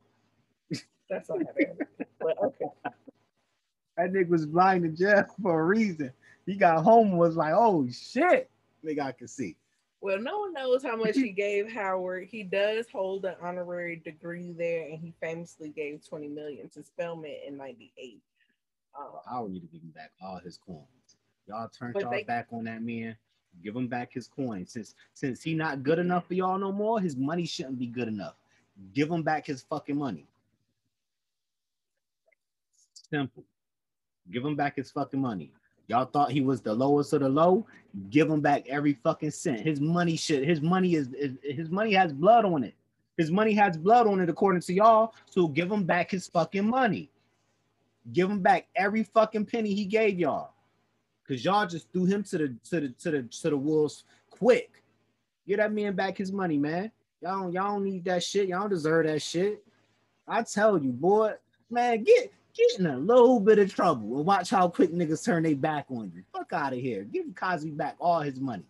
that's 1.08 1.30
all 1.30 1.38
I 1.38 1.44
have. 1.66 1.76
But 2.20 2.36
okay, 2.42 2.64
That 3.96 4.10
nigga 4.12 4.28
was 4.28 4.46
blind 4.46 4.84
in 4.86 4.96
jail 4.96 5.24
for 5.40 5.60
a 5.60 5.64
reason. 5.64 6.12
He 6.46 6.56
got 6.56 6.82
home 6.82 7.10
and 7.10 7.18
was 7.18 7.36
like, 7.36 7.54
"Oh 7.54 7.86
shit, 7.90 8.50
nigga, 8.84 9.00
I 9.00 9.12
can 9.12 9.28
see." 9.28 9.56
well, 10.02 10.18
no 10.18 10.40
one 10.40 10.52
knows 10.52 10.82
how 10.82 10.96
much 10.96 11.14
he 11.14 11.30
gave 11.30 11.72
Howard. 11.72 12.26
He 12.28 12.42
does 12.42 12.86
hold 12.90 13.24
an 13.24 13.36
honorary 13.40 13.96
degree 14.04 14.52
there, 14.52 14.88
and 14.88 14.98
he 14.98 15.14
famously 15.20 15.68
gave 15.68 16.06
twenty 16.06 16.26
million 16.28 16.68
to 16.70 16.82
Spelman 16.82 17.36
in 17.46 17.56
'98. 17.56 18.20
Um, 18.98 19.06
I 19.30 19.40
would 19.40 19.52
need 19.52 19.60
to 19.60 19.68
give 19.68 19.80
him 19.80 19.90
back 19.90 20.10
all 20.20 20.40
his 20.44 20.58
coins. 20.58 20.86
Y'all 21.46 21.68
turned 21.68 21.94
y'all 22.00 22.10
they- 22.10 22.24
back 22.24 22.48
on 22.52 22.64
that 22.64 22.82
man. 22.82 23.16
Give 23.62 23.76
him 23.76 23.86
back 23.86 24.12
his 24.12 24.26
coins. 24.26 24.72
Since 24.72 24.94
since 25.14 25.42
he 25.42 25.54
not 25.54 25.82
good 25.82 25.98
enough 26.00 26.26
for 26.26 26.34
y'all 26.34 26.58
no 26.58 26.72
more, 26.72 27.00
his 27.00 27.16
money 27.16 27.46
shouldn't 27.46 27.78
be 27.78 27.86
good 27.86 28.08
enough. 28.08 28.34
Give 28.94 29.10
him 29.10 29.22
back 29.22 29.46
his 29.46 29.62
fucking 29.62 29.96
money. 29.96 30.26
Simple. 33.10 33.44
Give 34.32 34.44
him 34.44 34.56
back 34.56 34.76
his 34.76 34.90
fucking 34.90 35.20
money. 35.20 35.52
Y'all 35.92 36.06
thought 36.06 36.32
he 36.32 36.40
was 36.40 36.62
the 36.62 36.72
lowest 36.72 37.12
of 37.12 37.20
the 37.20 37.28
low. 37.28 37.66
Give 38.08 38.30
him 38.30 38.40
back 38.40 38.66
every 38.66 38.94
fucking 38.94 39.30
cent. 39.30 39.60
His 39.60 39.78
money 39.78 40.16
should. 40.16 40.42
His 40.42 40.62
money 40.62 40.94
is, 40.94 41.12
is 41.12 41.36
his 41.42 41.68
money 41.68 41.92
has 41.92 42.14
blood 42.14 42.46
on 42.46 42.64
it. 42.64 42.72
His 43.18 43.30
money 43.30 43.52
has 43.52 43.76
blood 43.76 44.06
on 44.06 44.18
it 44.18 44.30
according 44.30 44.62
to 44.62 44.72
y'all. 44.72 45.12
So 45.26 45.46
give 45.46 45.70
him 45.70 45.84
back 45.84 46.10
his 46.10 46.26
fucking 46.28 46.66
money. 46.66 47.10
Give 48.10 48.30
him 48.30 48.40
back 48.40 48.68
every 48.74 49.02
fucking 49.02 49.44
penny 49.44 49.74
he 49.74 49.84
gave 49.84 50.18
y'all. 50.18 50.54
Cause 51.28 51.44
y'all 51.44 51.66
just 51.66 51.92
threw 51.92 52.06
him 52.06 52.22
to 52.24 52.38
the 52.38 52.56
to 52.70 52.80
the 52.80 52.88
to 52.88 53.10
the 53.10 53.22
to 53.24 53.50
the 53.50 53.56
wolves 53.58 54.04
quick. 54.30 54.82
Get 55.46 55.58
that 55.58 55.74
man 55.74 55.94
back 55.94 56.16
his 56.16 56.32
money, 56.32 56.56
man. 56.56 56.90
Y'all 57.20 57.42
don't, 57.42 57.52
y'all 57.52 57.74
don't 57.74 57.84
need 57.84 58.06
that 58.06 58.24
shit. 58.24 58.48
Y'all 58.48 58.60
don't 58.60 58.70
deserve 58.70 59.04
that 59.04 59.20
shit. 59.20 59.62
I 60.26 60.42
tell 60.42 60.78
you, 60.78 60.90
boy, 60.90 61.34
man, 61.68 62.02
get 62.02 62.32
get 62.54 62.78
in 62.78 62.86
a 62.86 62.96
little 62.96 63.40
bit 63.40 63.58
of 63.58 63.74
trouble 63.74 64.16
and 64.18 64.26
watch 64.26 64.50
how 64.50 64.68
quick 64.68 64.92
niggas 64.92 65.24
turn 65.24 65.42
their 65.42 65.56
back 65.56 65.86
on 65.90 66.12
you. 66.14 66.22
Fuck 66.32 66.52
out 66.52 66.72
of 66.72 66.78
here. 66.78 67.04
Give 67.04 67.26
Cosby 67.34 67.70
back 67.70 67.96
all 67.98 68.20
his 68.20 68.40
money. 68.40 68.64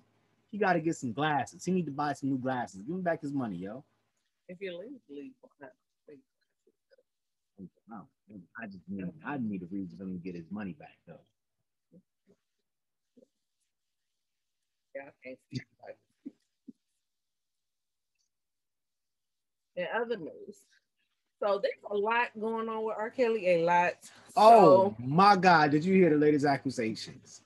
He 0.51 0.59
got 0.59 0.75
to 0.75 0.81
get 0.81 0.97
some 0.97 1.13
glasses. 1.13 1.65
He 1.65 1.73
need 1.73 1.87
to 1.87 1.93
buy 1.93 2.13
some 2.13 2.29
new 2.31 2.39
glasses. 2.39 2.83
Give 2.83 2.95
him 2.95 3.03
back 3.03 3.23
his 3.23 3.33
money, 3.33 3.57
yo. 3.57 3.85
if 4.49 4.61
you 4.61 4.79
leave, 4.79 5.01
leave. 5.09 5.33
Wow. 7.89 8.07
Oh, 8.33 8.41
I 8.61 8.67
just 8.67 8.85
need, 8.89 9.05
I 9.25 9.39
need 9.39 9.63
a 9.63 9.67
reason 9.67 9.97
for 9.97 10.05
him 10.05 10.13
to 10.13 10.19
get 10.19 10.35
his 10.35 10.51
money 10.51 10.73
back, 10.73 10.97
though. 11.07 11.21
Yeah, 14.95 15.03
I 15.03 15.13
can't 15.25 15.39
see 15.51 15.61
it. 15.61 15.99
In 19.77 19.87
other 19.95 20.17
news, 20.19 20.65
so 21.43 21.61
there's 21.63 21.75
a 21.91 21.97
lot 21.97 22.29
going 22.41 22.69
on 22.69 22.85
with 22.85 22.95
R. 22.97 23.11
Kelly. 23.11 23.49
A 23.57 23.65
lot. 23.65 23.95
Oh 24.37 24.89
So, 24.91 24.97
my 24.99 25.37
God! 25.37 25.71
Did 25.73 25.85
you 25.85 25.95
hear 25.95 26.11
the 26.11 26.17
latest 26.17 26.45
accusations? 26.47 27.41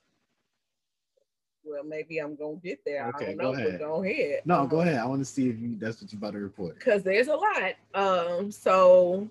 well, 1.63 1.83
maybe 1.83 2.19
I'm 2.19 2.35
gonna 2.35 2.55
get 2.63 2.79
there. 2.85 3.07
Okay, 3.09 3.25
I 3.25 3.35
don't 3.35 3.37
go 3.37 3.51
know. 3.51 3.57
ahead. 3.57 3.71
But 3.79 3.85
go 3.85 4.03
ahead. 4.03 4.39
No, 4.45 4.67
go 4.67 4.81
ahead. 4.81 4.97
I 4.99 5.05
want 5.05 5.19
to 5.21 5.25
see 5.25 5.49
if 5.49 5.59
you 5.59 5.75
that's 5.77 6.01
what 6.01 6.11
you're 6.13 6.17
about 6.19 6.33
to 6.33 6.39
report. 6.39 6.75
because 6.75 7.03
there's 7.03 7.27
a 7.27 7.35
lot. 7.35 7.73
Um, 7.93 8.51
so 8.51 9.27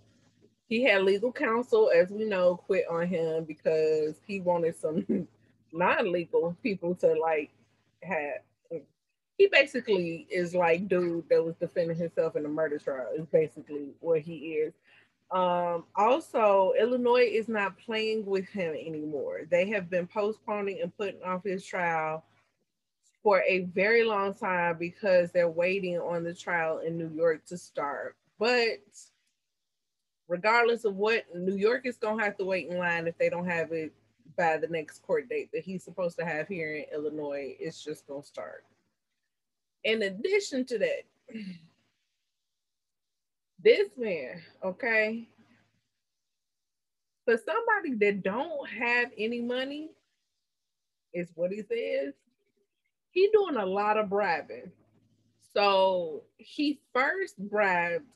he 0.69 0.83
had 0.83 1.03
legal 1.03 1.33
counsel, 1.33 1.91
as 1.95 2.11
we 2.11 2.25
know, 2.25 2.57
quit 2.57 2.85
on 2.91 3.07
him 3.07 3.45
because 3.45 4.17
he 4.27 4.41
wanted 4.41 4.77
some 4.77 5.07
non-legal 5.73 6.57
people 6.63 6.95
to 6.97 7.15
like 7.15 7.51
have. 8.03 8.41
He 9.39 9.49
basically 9.49 10.27
is 10.31 10.55
like 10.55 10.89
dude 10.89 11.29
that 11.29 11.45
was 11.45 11.57
defending 11.57 11.97
himself 11.97 12.37
in 12.37 12.47
a 12.47 12.49
murder 12.49 12.79
trial. 12.79 13.09
Is 13.17 13.27
basically 13.27 13.91
what 14.01 14.21
he 14.21 14.55
is. 14.55 14.75
Um, 15.31 15.85
also, 15.95 16.73
Illinois 16.79 17.29
is 17.31 17.49
not 17.49 17.79
playing 17.79 18.25
with 18.25 18.49
him 18.49 18.75
anymore. 18.75 19.41
They 19.51 19.69
have 19.71 19.91
been 19.91 20.07
postponing 20.07 20.81
and 20.81 20.97
putting 20.97 21.23
off 21.23 21.45
his 21.45 21.65
trial 21.65 22.25
for 23.23 23.43
a 23.43 23.65
very 23.75 24.05
long 24.05 24.35
time 24.35 24.77
because 24.79 25.33
they're 25.33 25.51
waiting 25.51 25.99
on 25.99 26.23
the 26.23 26.33
trial 26.33 26.79
in 26.79 26.97
New 26.97 27.11
York 27.13 27.45
to 27.47 27.59
start. 27.59 28.15
But 28.39 28.79
regardless 30.29 30.85
of 30.85 30.95
what, 30.95 31.25
New 31.35 31.57
York 31.57 31.87
is 31.87 31.97
gonna 31.97 32.23
have 32.23 32.37
to 32.37 32.45
wait 32.45 32.69
in 32.69 32.79
line 32.79 33.09
if 33.09 33.19
they 33.19 33.29
don't 33.29 33.49
have 33.49 33.73
it 33.73 33.93
by 34.37 34.59
the 34.59 34.69
next 34.69 35.03
court 35.03 35.29
date 35.29 35.51
that 35.53 35.65
he's 35.65 35.83
supposed 35.83 36.17
to 36.19 36.25
have 36.25 36.47
here 36.47 36.77
in 36.77 36.85
Illinois. 36.95 37.57
It's 37.59 37.83
just 37.83 38.07
gonna 38.07 38.23
start. 38.23 38.65
In 39.87 40.03
addition 40.03 40.65
to 40.67 40.79
that, 40.81 41.05
this 43.63 43.89
man, 43.97 44.43
okay, 44.65 45.29
for 47.25 47.37
somebody 47.37 47.95
that 48.05 48.25
don't 48.25 48.69
have 48.69 49.13
any 49.17 49.41
money, 49.41 49.91
is 51.15 51.31
what 51.37 51.53
he 51.53 51.59
says. 51.59 52.15
He 53.13 53.31
doing 53.33 53.57
a 53.57 53.65
lot 53.65 53.97
of 53.97 54.11
bribing. 54.11 54.73
So 55.55 56.25
he 56.37 56.81
first 56.93 57.39
bribed 57.39 58.07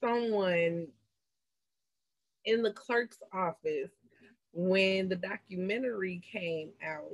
someone 0.00 0.88
in 2.44 2.62
the 2.62 2.72
clerk's 2.72 3.22
office 3.32 3.92
when 4.52 5.08
the 5.08 5.14
documentary 5.14 6.20
came 6.32 6.70
out 6.84 7.12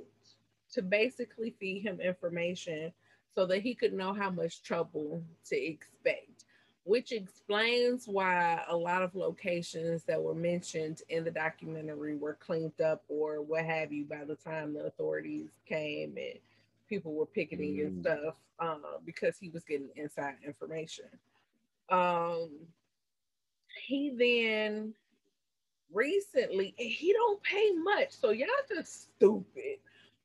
to 0.73 0.81
basically 0.81 1.55
feed 1.61 1.83
him 1.83 2.01
information 2.01 2.93
so 3.37 3.45
that 3.47 3.61
he 3.61 3.75
could 3.75 3.93
know 3.93 4.15
how 4.15 4.31
much 4.31 4.63
trouble 4.63 5.23
to 5.45 5.57
expect, 5.57 6.47
which 6.85 7.13
explains 7.13 8.09
why 8.09 8.63
a 8.67 8.77
lot 8.77 9.03
of 9.03 9.15
locations 9.15 10.05
that 10.05 10.21
were 10.21 10.35
mentioned 10.35 11.03
in 11.11 11.23
the 11.23 11.31
documentary 11.31 12.17
were 12.17 12.39
cleaned 12.41 12.81
up 12.81 13.05
or 13.09 13.43
what 13.43 13.65
have 13.67 13.93
you 13.93 14.07
by 14.07 14.25
the 14.25 14.37
time 14.37 14.73
the 14.73 14.87
authorities 14.87 15.51
came 15.67 16.17
and 16.17 16.39
people 16.89 17.13
were 17.13 17.27
picketing 17.27 17.79
and 17.81 17.93
Mm. 17.93 18.01
stuff 18.01 18.35
uh, 18.59 18.99
because 19.05 19.37
he 19.39 19.51
was 19.51 19.65
getting 19.65 19.91
inside 19.97 20.37
information. 20.45 21.05
Um, 21.91 22.51
he 23.87 24.11
then 24.17 24.95
recently, 25.93 26.75
he 26.79 27.13
don't 27.13 27.43
pay 27.43 27.73
much, 27.73 28.13
so 28.13 28.31
y'all 28.31 28.49
just 28.67 29.15
stupid 29.15 29.79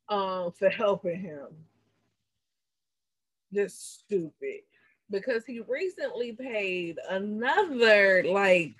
um, 0.08 0.54
for 0.54 0.70
helping 0.70 1.20
him. 1.20 1.48
Just 3.54 4.00
stupid 4.00 4.62
because 5.10 5.46
he 5.46 5.60
recently 5.68 6.32
paid 6.34 6.98
another 7.10 8.24
like 8.28 8.76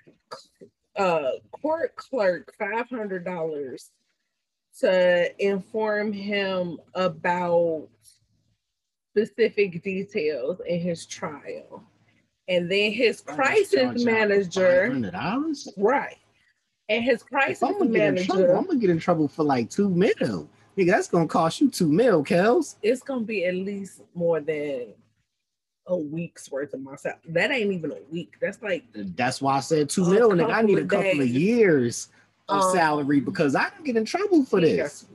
uh 0.96 1.32
court 1.50 1.94
clerk 1.96 2.54
five 2.58 2.88
hundred 2.88 3.24
dollars 3.24 3.90
to 4.80 5.30
inform 5.44 6.12
him 6.12 6.78
about 6.94 7.88
specific 9.14 9.82
details 9.82 10.60
in 10.66 10.80
his 10.80 11.04
trial. 11.04 11.84
And 12.48 12.70
then 12.70 12.92
his 12.92 13.20
crisis 13.20 14.02
manager, 14.04 14.86
Hundred 14.90 15.12
dollars. 15.12 15.68
right? 15.76 16.16
And 16.88 17.04
his 17.04 17.22
crisis 17.22 17.62
I'm 17.62 17.74
in 17.74 17.76
trouble, 17.78 17.88
manager 17.88 18.56
I'm 18.56 18.66
gonna 18.66 18.78
get 18.78 18.90
in 18.90 18.98
trouble 18.98 19.28
for 19.28 19.44
like 19.44 19.70
two 19.70 19.88
mil. 19.90 20.48
Nigga, 20.76 20.86
that's 20.86 21.08
gonna 21.08 21.26
cost 21.28 21.60
you 21.60 21.70
two 21.70 21.88
mil, 21.88 22.24
Kels. 22.24 22.76
it's 22.82 23.02
gonna 23.02 23.24
be 23.24 23.44
at 23.44 23.54
least 23.54 24.00
more 24.14 24.40
than 24.40 24.94
a 25.86 25.96
week's 25.96 26.50
worth 26.50 26.72
of 26.74 26.80
my 26.80 26.96
salary. 26.96 27.18
That 27.28 27.50
ain't 27.50 27.72
even 27.72 27.92
a 27.92 27.98
week. 28.10 28.34
That's 28.40 28.62
like 28.62 28.84
That's 28.94 29.42
why 29.42 29.56
I 29.56 29.60
said 29.60 29.90
two 29.90 30.08
mil, 30.08 30.30
nigga. 30.30 30.52
I 30.52 30.62
need 30.62 30.78
a 30.78 30.82
of 30.82 30.88
couple 30.88 31.10
of 31.10 31.18
days. 31.18 31.32
years 31.32 32.08
of 32.48 32.62
Um, 32.62 32.72
salary 32.74 33.20
because 33.20 33.54
I 33.54 33.68
can 33.68 33.84
get 33.84 33.96
in 33.96 34.04
trouble 34.04 34.44
for 34.44 34.60
this. 34.60 35.06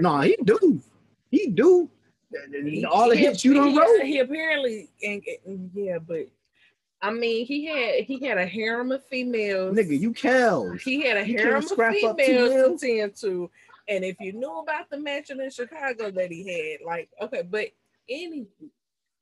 No, 0.00 0.20
he 0.20 0.36
do. 0.44 0.80
He 1.30 1.48
do. 1.48 1.88
He- 2.52 2.84
All 2.84 3.08
the 3.10 3.14
he- 3.16 3.26
hits 3.26 3.44
you 3.44 3.54
don't 3.54 3.76
wrote. 3.76 4.02
He 4.02 4.18
apparently 4.18 4.88
and, 5.04 5.22
and- 5.46 5.70
yeah, 5.72 5.98
but 5.98 6.26
I 7.00 7.12
mean 7.12 7.46
he 7.46 7.66
had 7.66 8.02
he 8.04 8.18
had 8.26 8.38
a 8.38 8.46
harem 8.46 8.90
of 8.90 9.04
females. 9.04 9.76
Nigga, 9.76 10.00
you 10.00 10.12
Kels. 10.12 10.80
He 10.80 11.02
had 11.02 11.18
a 11.18 11.28
You 11.28 11.38
harem 11.38 11.62
of 11.62 11.68
females 12.16 12.80
to 12.80 12.86
tend 12.86 13.14
to. 13.16 13.50
And 13.88 14.04
if 14.04 14.16
you 14.20 14.32
knew 14.32 14.58
about 14.60 14.90
the 14.90 14.98
mansion 14.98 15.40
in 15.40 15.50
Chicago 15.50 16.10
that 16.10 16.30
he 16.30 16.48
had, 16.48 16.86
like, 16.86 17.10
okay, 17.20 17.42
but 17.42 17.68
anywho, 18.10 18.46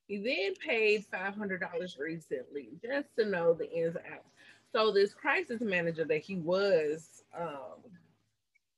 he 0.07 0.19
then 0.19 0.55
paid 0.55 1.05
$500 1.13 1.99
recently 1.99 2.69
just 2.83 3.09
to 3.19 3.25
know 3.25 3.55
the 3.55 3.71
ins 3.71 3.97
and 3.97 4.05
outs. 4.13 4.29
So 4.73 4.93
this 4.93 5.15
crisis 5.15 5.61
manager 5.61 6.05
that 6.05 6.23
he 6.23 6.37
was 6.37 7.25
um, 7.39 7.91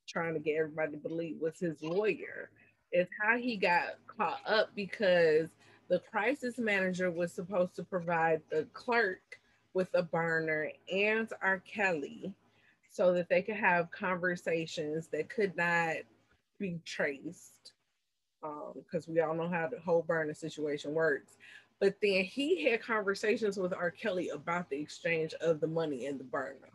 trying 0.07 0.33
to 0.33 0.39
get 0.39 0.57
everybody 0.57 0.93
to 0.93 0.97
believe 0.97 1.37
was 1.39 1.59
his 1.59 1.81
lawyer 1.81 2.49
is 2.91 3.07
how 3.21 3.37
he 3.37 3.57
got 3.57 3.95
caught 4.07 4.39
up 4.45 4.69
because 4.75 5.49
the 5.89 5.99
crisis 5.99 6.57
manager 6.57 7.11
was 7.11 7.31
supposed 7.31 7.75
to 7.75 7.83
provide 7.83 8.41
the 8.49 8.65
clerk 8.73 9.39
with 9.73 9.89
a 9.93 10.03
burner 10.03 10.69
and 10.91 11.27
R. 11.41 11.61
Kelly 11.65 12.33
so 12.95 13.11
that 13.11 13.27
they 13.27 13.41
could 13.41 13.57
have 13.57 13.91
conversations 13.91 15.07
that 15.07 15.27
could 15.27 15.53
not 15.57 15.97
be 16.61 16.79
traced 16.85 17.73
because 18.73 19.07
um, 19.09 19.13
we 19.13 19.19
all 19.19 19.35
know 19.35 19.49
how 19.49 19.67
the 19.67 19.81
whole 19.81 20.01
burner 20.01 20.33
situation 20.33 20.93
works. 20.93 21.35
But 21.81 21.95
then 22.01 22.23
he 22.23 22.63
had 22.63 22.81
conversations 22.81 23.57
with 23.57 23.73
R. 23.73 23.91
Kelly 23.91 24.29
about 24.29 24.69
the 24.69 24.79
exchange 24.79 25.33
of 25.41 25.59
the 25.59 25.67
money 25.67 26.05
in 26.05 26.17
the 26.17 26.23
burner. 26.23 26.71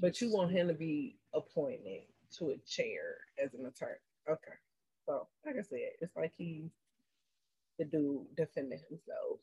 But 0.00 0.20
you 0.20 0.32
want 0.32 0.50
him 0.50 0.66
to 0.66 0.74
be 0.74 1.14
appointed 1.32 2.00
to 2.38 2.50
a 2.50 2.56
chair 2.66 3.18
as 3.40 3.54
an 3.54 3.64
attorney. 3.64 3.94
Okay. 4.28 4.58
So, 5.06 5.28
like 5.46 5.54
I 5.54 5.62
said, 5.62 5.90
it's 6.00 6.16
like 6.16 6.32
he's 6.36 6.72
the 7.78 7.84
dude 7.84 8.26
defending 8.36 8.80
himself. 8.88 9.38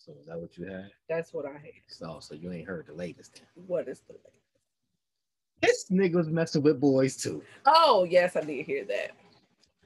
So, 0.00 0.12
so 0.12 0.18
is 0.18 0.26
that 0.26 0.40
what 0.40 0.56
you 0.56 0.64
had? 0.66 0.90
That's 1.08 1.34
what 1.34 1.44
I 1.44 1.52
had. 1.52 1.72
So, 1.88 2.18
so 2.20 2.34
you 2.34 2.50
ain't 2.52 2.66
heard 2.66 2.86
the 2.86 2.94
latest. 2.94 3.34
Then. 3.34 3.64
What 3.66 3.88
is 3.88 4.00
the 4.00 4.14
latest? 4.14 4.36
This 5.60 5.86
nigga 5.90 6.14
was 6.14 6.28
messing 6.28 6.62
with 6.62 6.80
boys 6.80 7.16
too. 7.16 7.42
Oh 7.66 8.04
yes, 8.04 8.34
I 8.34 8.40
did 8.40 8.64
hear 8.64 8.84
that. 8.86 9.10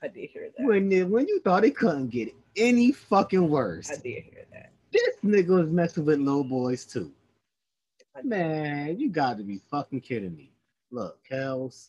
I 0.03 0.09
did 0.09 0.31
hear 0.31 0.51
that. 0.57 0.65
When 0.65 1.11
when 1.11 1.27
you 1.27 1.41
thought 1.41 1.65
it 1.65 1.77
couldn't 1.77 2.09
get 2.09 2.33
any 2.57 2.93
fucking 2.93 3.49
worse. 3.49 3.91
I 3.91 3.97
did 3.97 4.25
hear 4.25 4.45
that. 4.53 4.71
This 4.93 5.17
nigga 5.25 5.49
was 5.49 5.71
messing 5.71 6.05
with 6.05 6.21
little 6.21 6.45
boys 6.45 6.85
too. 6.85 7.12
Man, 8.23 9.01
you 9.01 9.11
got 9.11 9.39
to 9.39 9.43
be 9.43 9.61
fucking 9.69 10.03
kidding 10.03 10.37
me. 10.37 10.53
Look, 10.93 11.19
Kels, 11.29 11.89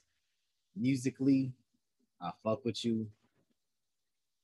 musically, 0.76 1.52
I 2.20 2.32
fuck 2.44 2.66
with 2.66 2.84
you. 2.84 3.08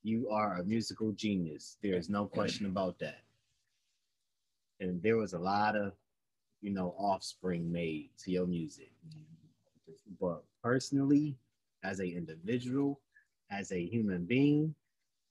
You 0.03 0.29
are 0.29 0.57
a 0.57 0.63
musical 0.63 1.11
genius. 1.13 1.77
There's 1.81 2.09
no 2.09 2.27
question 2.27 2.67
about 2.67 2.99
that. 2.99 3.21
And 4.81 5.01
there 5.03 5.17
was 5.17 5.33
a 5.33 5.39
lot 5.39 5.77
of, 5.77 5.93
you 6.61 6.71
know, 6.71 6.95
offspring 6.97 7.71
made 7.71 8.09
to 8.25 8.31
your 8.31 8.47
music. 8.47 8.91
But 10.19 10.43
personally, 10.63 11.37
as 11.83 11.99
an 11.99 12.07
individual, 12.07 12.99
as 13.51 13.71
a 13.71 13.85
human 13.85 14.25
being, 14.25 14.75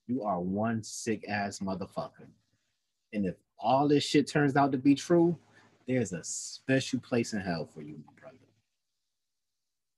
you 0.07 0.23
are 0.25 0.41
one 0.41 0.83
sick 0.83 1.25
ass 1.29 1.61
motherfucker. 1.61 2.29
And 3.13 3.27
if 3.27 3.37
all 3.59 3.89
this 3.89 4.05
shit 4.05 4.29
turns 4.29 4.57
out 4.57 4.73
to 4.73 4.79
be 4.79 4.95
true, 4.95 5.37
there's 5.87 6.13
a 6.13 6.25
special 6.25 7.01
place 7.01 7.33
in 7.33 7.41
hell 7.41 7.67
for 7.67 7.83
you, 7.83 7.97
my 8.07 8.13
brother. 8.21 8.37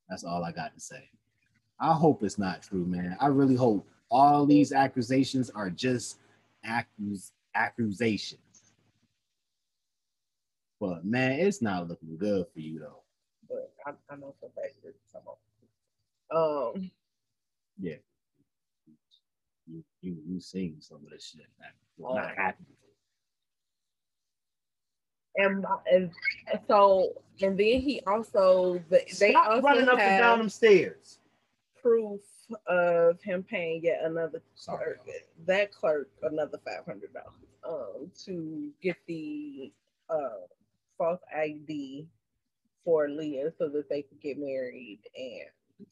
That's 0.09 0.25
all 0.25 0.45
I 0.45 0.53
got 0.53 0.75
to 0.75 0.81
say. 0.81 1.11
I 1.81 1.95
hope 1.95 2.23
it's 2.23 2.39
not 2.39 2.63
true, 2.63 2.87
man. 2.87 3.17
I 3.21 3.27
really 3.29 3.57
hope 3.57 3.89
all 4.11 4.47
these 4.47 4.73
accusations 4.73 5.51
are 5.51 5.71
just 5.71 6.19
accus- 6.67 7.33
accusations. 7.55 8.41
But 10.83 11.05
man, 11.05 11.39
it's 11.39 11.62
not 11.62 11.87
looking 11.87 12.16
good 12.16 12.45
for 12.53 12.59
you 12.59 12.80
though. 12.80 13.05
But 13.49 13.72
I, 13.87 13.93
I 14.12 14.16
know 14.16 14.35
for 14.41 14.51
fact 14.57 14.74
that 14.83 14.95
some 15.12 15.22
of 15.28 16.74
um 16.74 16.91
yeah. 17.80 17.95
You 19.68 19.85
you 20.01 20.16
you 20.26 20.41
sing 20.41 20.78
some 20.80 20.99
of 21.05 21.11
this 21.11 21.24
shit. 21.37 21.47
I'm 22.05 22.16
not 22.16 22.35
happy 22.37 22.64
and 25.37 25.64
and 25.93 26.11
so 26.66 27.12
and 27.41 27.57
then 27.57 27.80
he 27.80 28.03
also 28.05 28.83
they 28.91 29.05
Stop 29.07 29.47
also 29.51 29.62
running 29.62 29.89
up 29.89 30.01
and 30.01 30.18
down 30.20 30.39
them 30.41 30.49
stairs. 30.49 31.20
Proof 31.80 32.20
of 32.66 33.22
him 33.22 33.45
paying 33.45 33.85
yet 33.85 34.01
another 34.03 34.43
Sorry. 34.57 34.97
clerk, 34.97 35.09
that 35.47 35.72
clerk 35.72 36.09
another 36.24 36.59
five 36.66 36.85
hundred 36.85 37.12
dollars 37.14 37.30
um 37.64 38.11
to 38.24 38.72
get 38.83 38.97
the 39.07 39.72
uh 40.11 40.30
false 41.03 41.21
ID 41.37 42.07
for 42.85 43.09
Aaliyah 43.09 43.53
so 43.59 43.69
that 43.69 43.89
they 43.89 44.03
could 44.03 44.21
get 44.21 44.39
married 44.39 45.01
and 45.17 45.89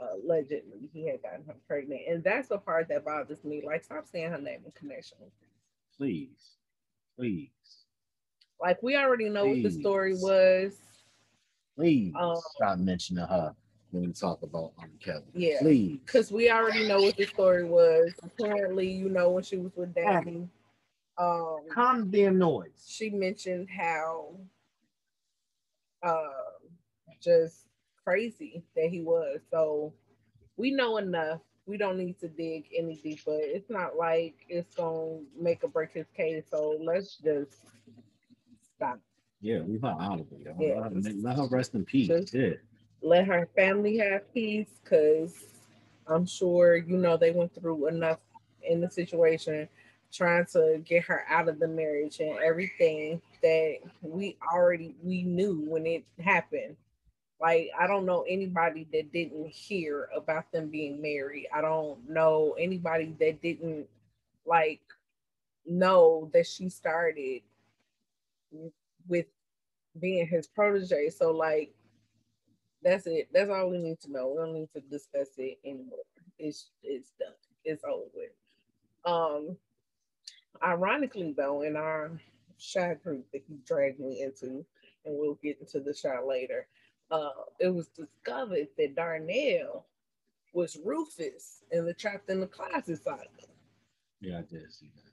uh, 0.00 0.16
allegedly 0.24 0.88
he 0.92 1.08
had 1.08 1.22
gotten 1.22 1.44
her 1.46 1.56
pregnant. 1.66 2.02
And 2.08 2.22
that's 2.22 2.48
the 2.48 2.58
part 2.58 2.88
that 2.88 3.04
bothers 3.04 3.42
me. 3.44 3.62
Like 3.64 3.84
stop 3.84 4.06
saying 4.06 4.30
her 4.30 4.40
name 4.40 4.60
in 4.64 4.72
connection 4.72 5.18
Please. 5.96 6.56
Please. 7.18 7.50
Like 8.60 8.82
we 8.82 8.96
already 8.96 9.28
know 9.28 9.44
Please. 9.44 9.64
what 9.64 9.72
the 9.72 9.80
story 9.80 10.14
was. 10.14 10.74
Please 11.76 12.12
um, 12.18 12.36
stop 12.54 12.78
mentioning 12.78 13.26
her 13.26 13.54
when 13.90 14.06
we 14.06 14.12
talk 14.12 14.42
about 14.42 14.72
um, 14.78 14.90
Kelly. 15.00 15.24
Yeah. 15.34 15.58
Please. 15.60 15.98
Because 16.06 16.30
we 16.30 16.50
already 16.50 16.86
know 16.86 17.00
what 17.00 17.16
the 17.16 17.26
story 17.26 17.64
was. 17.64 18.12
Apparently, 18.22 18.88
you 18.90 19.08
know, 19.08 19.30
when 19.30 19.42
she 19.42 19.56
was 19.56 19.72
with 19.74 19.94
Daddy. 19.94 20.48
Um 21.18 21.60
calm 21.72 22.10
the 22.10 22.24
damn 22.24 22.38
noise. 22.38 22.86
She 22.86 23.10
mentioned 23.10 23.68
how 23.70 24.36
uh, 26.02 26.28
just 27.20 27.66
crazy 28.04 28.62
that 28.76 28.88
he 28.88 29.00
was. 29.00 29.40
So 29.50 29.92
we 30.56 30.70
know 30.70 30.96
enough. 30.96 31.40
We 31.66 31.76
don't 31.76 31.96
need 31.96 32.18
to 32.20 32.28
dig 32.28 32.64
any 32.76 32.96
deeper. 32.96 33.38
It's 33.38 33.70
not 33.70 33.96
like 33.96 34.34
it's 34.48 34.74
gonna 34.74 35.20
make 35.38 35.62
or 35.62 35.68
break 35.68 35.92
his 35.92 36.06
case. 36.16 36.44
So 36.50 36.76
let's 36.82 37.16
just 37.16 37.56
stop. 38.74 38.98
Yeah, 39.40 39.60
leave 39.66 39.82
her 39.82 39.96
out 40.00 40.20
of 40.20 40.26
it. 40.32 40.54
Yeah. 40.58 40.80
Let, 40.80 40.92
her, 40.92 41.12
let 41.20 41.36
her 41.36 41.46
rest 41.48 41.74
in 41.74 41.84
peace. 41.84 42.08
Just 42.08 42.34
yeah. 42.34 42.54
Let 43.00 43.26
her 43.26 43.48
family 43.56 43.98
have 43.98 44.32
peace 44.34 44.80
because 44.82 45.44
I'm 46.06 46.26
sure 46.26 46.76
you 46.76 46.96
know 46.96 47.16
they 47.16 47.30
went 47.30 47.54
through 47.54 47.88
enough 47.88 48.18
in 48.68 48.80
the 48.80 48.90
situation 48.90 49.68
trying 50.12 50.44
to 50.44 50.82
get 50.84 51.04
her 51.04 51.24
out 51.28 51.48
of 51.48 51.58
the 51.58 51.68
marriage 51.68 52.20
and 52.20 52.38
everything 52.38 53.20
that 53.42 53.76
we 54.02 54.36
already 54.52 54.94
we 55.02 55.22
knew 55.22 55.64
when 55.68 55.86
it 55.86 56.04
happened 56.22 56.76
like 57.40 57.70
i 57.78 57.86
don't 57.86 58.04
know 58.06 58.24
anybody 58.28 58.86
that 58.92 59.12
didn't 59.12 59.48
hear 59.48 60.08
about 60.14 60.50
them 60.52 60.68
being 60.68 61.00
married 61.00 61.46
i 61.54 61.60
don't 61.60 61.98
know 62.08 62.54
anybody 62.58 63.14
that 63.18 63.40
didn't 63.42 63.86
like 64.46 64.80
know 65.66 66.30
that 66.32 66.46
she 66.46 66.68
started 66.68 67.40
with 69.08 69.26
being 69.98 70.26
his 70.26 70.46
protege. 70.46 71.10
So 71.10 71.30
like 71.30 71.74
that's 72.82 73.06
it. 73.06 73.28
That's 73.32 73.50
all 73.50 73.70
we 73.70 73.78
need 73.78 74.00
to 74.00 74.12
know. 74.12 74.28
We 74.28 74.36
don't 74.38 74.54
need 74.54 74.68
to 74.74 74.80
discuss 74.80 75.28
it 75.38 75.58
anymore. 75.64 75.98
It's 76.38 76.70
it's 76.82 77.12
done. 77.18 77.34
It's 77.64 77.84
over 77.84 78.04
with. 78.14 78.30
Um 79.04 79.56
ironically 80.62 81.34
though, 81.36 81.62
in 81.62 81.76
our 81.76 82.12
shot 82.58 83.02
group 83.02 83.26
that 83.32 83.42
he 83.46 83.58
dragged 83.66 84.00
me 84.00 84.22
into, 84.22 84.64
and 85.04 85.18
we'll 85.18 85.38
get 85.42 85.60
into 85.60 85.80
the 85.80 85.94
shot 85.94 86.26
later, 86.26 86.66
uh, 87.10 87.30
it 87.60 87.68
was 87.68 87.88
discovered 87.88 88.68
that 88.78 88.96
Darnell 88.96 89.86
was 90.52 90.78
Rufus 90.84 91.62
in 91.70 91.86
the 91.86 91.94
Trapped 91.94 92.30
in 92.30 92.40
the 92.40 92.46
Closet 92.46 93.02
saga. 93.02 93.26
Yeah, 94.20 94.38
I 94.38 94.42
did 94.42 94.72
see 94.72 94.90
that 94.94 95.12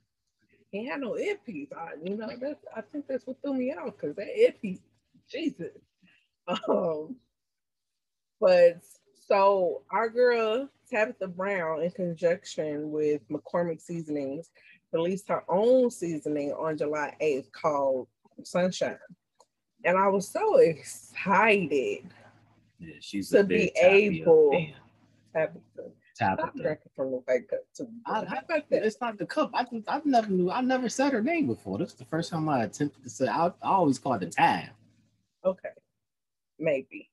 he 0.70 0.86
had 0.86 1.00
no 1.00 1.18
earpiece. 1.18 1.68
I, 1.76 1.94
you 2.02 2.16
know, 2.16 2.30
that's 2.40 2.64
I 2.74 2.80
think 2.80 3.06
that's 3.08 3.26
what 3.26 3.36
threw 3.42 3.54
me 3.54 3.72
out 3.72 3.96
because 3.98 4.16
that 4.16 4.38
earpiece, 4.38 4.80
Jesus. 5.30 5.76
Um, 6.68 7.16
but 8.40 8.78
so 9.28 9.82
our 9.90 10.08
girl 10.08 10.68
Tabitha 10.90 11.28
Brown, 11.28 11.82
in 11.82 11.90
conjunction 11.90 12.90
with 12.90 13.20
McCormick 13.28 13.80
Seasonings, 13.80 14.50
released 14.92 15.28
her 15.28 15.44
own 15.48 15.90
seasoning 15.90 16.52
on 16.52 16.76
July 16.76 17.16
8th 17.20 17.52
called 17.52 18.08
Sunshine. 18.42 18.98
And 19.84 19.96
I 19.96 20.08
was 20.08 20.28
so 20.28 20.56
excited 20.56 22.10
yeah, 22.78 22.94
she's 23.00 23.30
to 23.30 23.44
be 23.44 23.72
able 23.80 24.50
Tabitha, 25.34 25.60
Tabitha. 26.16 26.78
from 26.94 27.12
the 27.12 27.20
cup. 27.48 27.90
I, 28.06 28.42
I 28.50 28.62
it's 28.70 29.00
not 29.00 29.18
the 29.18 29.26
cup. 29.26 29.50
I 29.54 29.66
I've 29.88 30.06
never 30.06 30.28
knew. 30.28 30.50
I 30.50 30.60
never 30.60 30.88
said 30.88 31.12
her 31.12 31.22
name 31.22 31.46
before. 31.46 31.78
This 31.78 31.90
is 31.90 31.94
the 31.94 32.04
first 32.06 32.30
time 32.30 32.48
I 32.48 32.64
attempted 32.64 33.02
to 33.02 33.10
say. 33.10 33.28
I, 33.28 33.46
I 33.46 33.52
always 33.62 33.98
call 33.98 34.14
it 34.14 34.20
the 34.20 34.26
tab. 34.26 34.70
Okay, 35.44 35.70
maybe, 36.58 37.10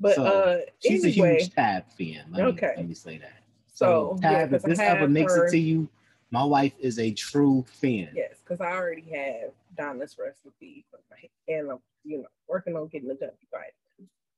but 0.00 0.16
so, 0.16 0.24
uh, 0.24 0.58
she's 0.80 1.04
anyway, 1.04 1.36
a 1.36 1.40
huge 1.40 1.54
tab 1.54 1.84
fan. 1.96 2.24
Let 2.30 2.46
okay, 2.46 2.66
me, 2.68 2.72
let 2.78 2.88
me 2.88 2.94
say 2.94 3.18
that. 3.18 3.42
So, 3.72 4.16
so 4.16 4.22
tab, 4.22 4.50
yeah, 4.50 4.56
if 4.56 4.62
this 4.62 4.78
ever 4.78 5.08
makes 5.08 5.34
her, 5.34 5.46
it 5.46 5.50
to 5.52 5.58
you, 5.58 5.88
my 6.32 6.42
wife 6.42 6.72
is 6.80 6.98
a 6.98 7.12
true 7.12 7.64
fan. 7.68 8.08
Yes, 8.14 8.40
because 8.42 8.60
I 8.60 8.72
already 8.72 9.04
have 9.14 9.50
Donna's 9.76 10.16
recipe, 10.18 10.84
and 11.46 11.70
I'm 11.70 11.78
you 12.04 12.18
know 12.18 12.28
working 12.48 12.74
on 12.74 12.88
getting 12.88 13.08
the 13.08 13.14
done 13.14 13.30
right. 13.52 13.72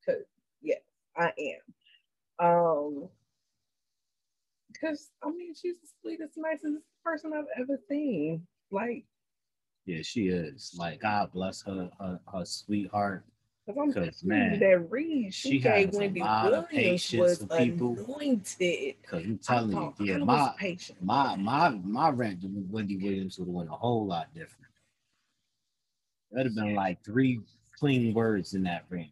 Because 0.04 0.24
yes, 0.60 0.80
I 1.16 1.32
am. 1.38 2.44
Um, 2.44 3.08
because 4.72 5.10
I 5.22 5.30
mean, 5.30 5.54
she's 5.54 5.76
the 5.76 5.88
sweetest, 6.02 6.36
nicest 6.36 6.82
person 7.04 7.32
I've 7.32 7.44
ever 7.56 7.78
seen. 7.88 8.44
Like, 8.72 9.04
Yeah, 9.86 10.02
she 10.02 10.26
is. 10.26 10.74
Like 10.76 11.00
God 11.00 11.30
bless 11.32 11.62
her, 11.62 11.90
her, 12.00 12.20
her 12.32 12.44
sweetheart. 12.44 13.24
Cause 13.66 13.76
I'm 13.80 13.92
'Cause, 13.94 13.94
telling 13.94 14.12
you 14.12 14.28
man, 14.28 14.60
that 14.60 14.90
read, 14.90 15.32
she, 15.32 15.48
she 15.52 15.58
gave 15.58 15.94
Wendy 15.94 16.20
Williams 16.20 17.14
was 17.14 17.38
people. 17.56 17.98
anointed. 17.98 18.96
Cause 19.06 19.24
I'm 19.24 19.38
telling 19.38 19.94
you, 19.98 20.06
yeah, 20.06 20.18
my 20.18 20.52
patient. 20.58 21.02
my 21.02 21.34
my 21.36 21.70
my 21.70 22.10
rant 22.10 22.42
to 22.42 22.48
Wendy 22.70 22.98
Williams 22.98 23.38
would 23.38 23.48
have 23.48 23.54
went 23.54 23.70
a 23.70 23.72
whole 23.72 24.06
lot 24.06 24.32
different. 24.34 24.66
That'd 26.30 26.46
have 26.48 26.54
been 26.56 26.74
like 26.74 27.02
three 27.02 27.40
clean 27.78 28.12
words 28.12 28.52
in 28.52 28.64
that 28.64 28.84
ring. 28.90 29.10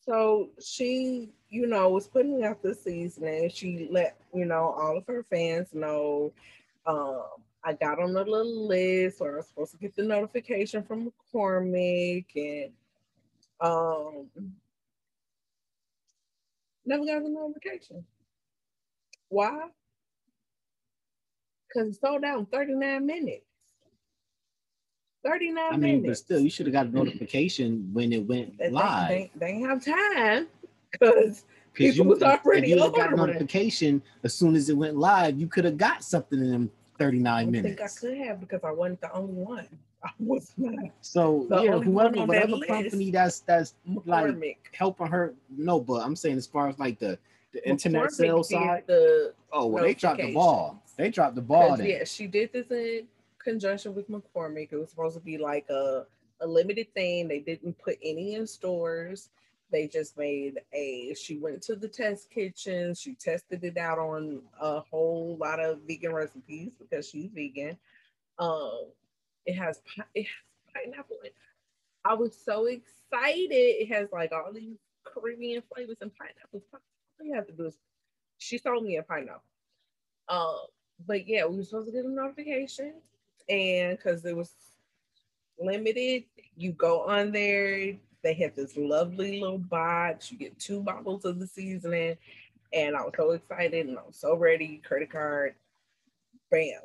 So 0.00 0.50
she, 0.60 1.30
you 1.48 1.66
know, 1.66 1.88
was 1.90 2.08
putting 2.08 2.44
out 2.44 2.62
the 2.62 2.74
season 2.74 3.24
and 3.24 3.50
she 3.52 3.88
let, 3.90 4.18
you 4.34 4.44
know, 4.44 4.74
all 4.78 4.98
of 4.98 5.06
her 5.06 5.22
fans 5.22 5.68
know. 5.72 6.32
Um, 6.86 7.24
I 7.64 7.72
got 7.74 7.98
on 8.00 8.12
the 8.12 8.24
little 8.24 8.66
list 8.68 9.20
where 9.20 9.34
I 9.34 9.36
was 9.38 9.48
supposed 9.48 9.72
to 9.72 9.78
get 9.78 9.94
the 9.96 10.02
notification 10.04 10.82
from 10.84 11.10
McCormick 11.34 12.26
and 12.36 12.72
um 13.60 14.28
never 16.86 17.04
got 17.04 17.22
the 17.22 17.28
notification. 17.28 18.04
Why? 19.28 19.66
Because 21.68 21.88
it 21.96 22.00
sold 22.00 22.24
out 22.24 22.38
in 22.38 22.46
39 22.46 23.04
minutes. 23.04 23.44
39 25.26 25.64
I 25.72 25.76
mean, 25.76 26.02
but 26.06 26.16
still, 26.16 26.38
you 26.38 26.48
should 26.48 26.66
have 26.66 26.72
got 26.72 26.86
a 26.86 26.90
notification 26.90 27.90
when 27.92 28.12
it 28.12 28.24
went 28.26 28.56
They- 28.56 28.66
they- 28.66 28.70
live. 28.70 29.08
They, 29.08 29.30
they 29.34 29.46
ain't 29.48 29.68
have 29.68 29.84
time 29.84 30.46
because 30.92 31.44
Because 31.72 31.94
people 31.96 32.04
you, 32.06 32.10
was 32.10 32.22
already 32.22 32.72
if 32.72 32.78
you 32.78 32.90
got 32.92 33.10
ordering. 33.12 33.16
notification 33.16 34.00
as 34.22 34.32
soon 34.32 34.54
as 34.54 34.70
it 34.70 34.76
went 34.76 34.96
live, 34.96 35.38
you 35.38 35.48
could 35.48 35.64
have 35.64 35.76
got 35.76 36.04
something 36.04 36.38
in 36.38 36.50
them 36.50 36.70
I 37.00 37.04
39 37.04 37.52
don't 37.52 37.62
think 37.62 37.80
I 37.80 37.88
could 37.88 38.16
have 38.18 38.40
because 38.40 38.60
I 38.64 38.70
wasn't 38.70 39.00
the 39.00 39.12
only 39.12 39.32
one. 39.32 39.68
I 40.04 40.10
was 40.20 40.52
not 40.56 40.90
So 41.00 41.46
The 41.48 41.62
yeah, 41.62 41.78
whoever, 41.78 42.14
that 42.16 42.28
whatever 42.28 42.52
list. 42.52 42.68
company 42.68 43.10
that's 43.10 43.40
that's 43.40 43.74
like 44.04 44.70
helping 44.72 45.08
her, 45.08 45.34
no, 45.50 45.80
but 45.80 46.04
I'm 46.04 46.14
saying 46.14 46.36
as 46.36 46.46
far 46.46 46.68
as 46.68 46.78
like 46.78 46.98
the 46.98 47.18
the 47.52 47.66
internet 47.68 48.12
sales 48.12 48.50
side, 48.50 48.84
The, 48.86 49.32
oh 49.52 49.66
well, 49.66 49.82
they 49.82 49.94
dropped 49.94 50.20
the 50.20 50.34
ball. 50.34 50.82
They 50.96 51.10
dropped 51.10 51.34
the 51.34 51.42
ball. 51.42 51.76
Then. 51.76 51.86
yeah, 51.86 52.04
she 52.04 52.26
did 52.26 52.52
this 52.52 52.70
in 52.70 53.06
conjunction 53.38 53.94
with 53.94 54.08
McCormick. 54.10 54.68
It 54.72 54.76
was 54.76 54.90
supposed 54.90 55.16
to 55.16 55.20
be 55.20 55.38
like 55.38 55.68
a, 55.70 56.06
a 56.40 56.46
limited 56.46 56.92
thing. 56.94 57.26
They 57.28 57.38
didn't 57.38 57.78
put 57.78 57.98
any 58.02 58.34
in 58.34 58.46
stores. 58.46 59.30
They 59.70 59.86
just 59.86 60.16
made 60.16 60.60
a. 60.72 61.14
She 61.14 61.38
went 61.38 61.62
to 61.64 61.76
the 61.76 61.88
test 61.88 62.30
kitchen. 62.30 62.94
She 62.94 63.14
tested 63.14 63.64
it 63.64 63.76
out 63.76 63.98
on 63.98 64.42
a 64.60 64.80
whole 64.80 65.36
lot 65.38 65.60
of 65.60 65.80
vegan 65.86 66.12
recipes 66.12 66.72
because 66.78 67.08
she's 67.08 67.30
vegan. 67.34 67.76
Um, 68.38 68.86
it 69.44 69.54
has 69.54 69.80
it 70.14 70.26
has 70.26 70.74
pineapple. 70.74 71.16
in 71.20 71.26
it. 71.26 71.34
I 72.04 72.14
was 72.14 72.36
so 72.36 72.66
excited. 72.66 73.52
It 73.52 73.88
has 73.88 74.08
like 74.12 74.32
all 74.32 74.52
these 74.52 74.78
Caribbean 75.04 75.62
flavors 75.72 75.98
and 76.00 76.12
pineapple. 76.14 76.62
All 76.72 77.26
you 77.26 77.34
have 77.34 77.46
to 77.46 77.52
do 77.52 77.66
is 77.66 77.76
she 78.38 78.58
sold 78.58 78.84
me 78.84 78.96
a 78.96 79.02
pineapple. 79.02 79.42
Um, 80.28 80.66
but 81.06 81.26
yeah, 81.26 81.44
we 81.46 81.56
were 81.56 81.64
supposed 81.64 81.86
to 81.88 81.92
get 81.92 82.04
a 82.04 82.08
notification, 82.10 82.94
and 83.48 83.96
because 83.96 84.24
it 84.24 84.36
was 84.36 84.52
limited, 85.58 86.24
you 86.56 86.72
go 86.72 87.02
on 87.02 87.32
there. 87.32 87.96
They 88.22 88.34
had 88.34 88.56
this 88.56 88.76
lovely 88.76 89.40
little 89.40 89.58
box. 89.58 90.30
You 90.32 90.38
get 90.38 90.58
two 90.58 90.82
bottles 90.82 91.24
of 91.24 91.38
the 91.38 91.46
seasoning, 91.46 92.16
and 92.72 92.96
I 92.96 93.02
was 93.02 93.12
so 93.16 93.30
excited 93.32 93.86
and 93.86 93.98
I 93.98 94.02
was 94.06 94.16
so 94.16 94.36
ready. 94.36 94.82
Credit 94.84 95.10
card, 95.10 95.54
bam, 96.50 96.80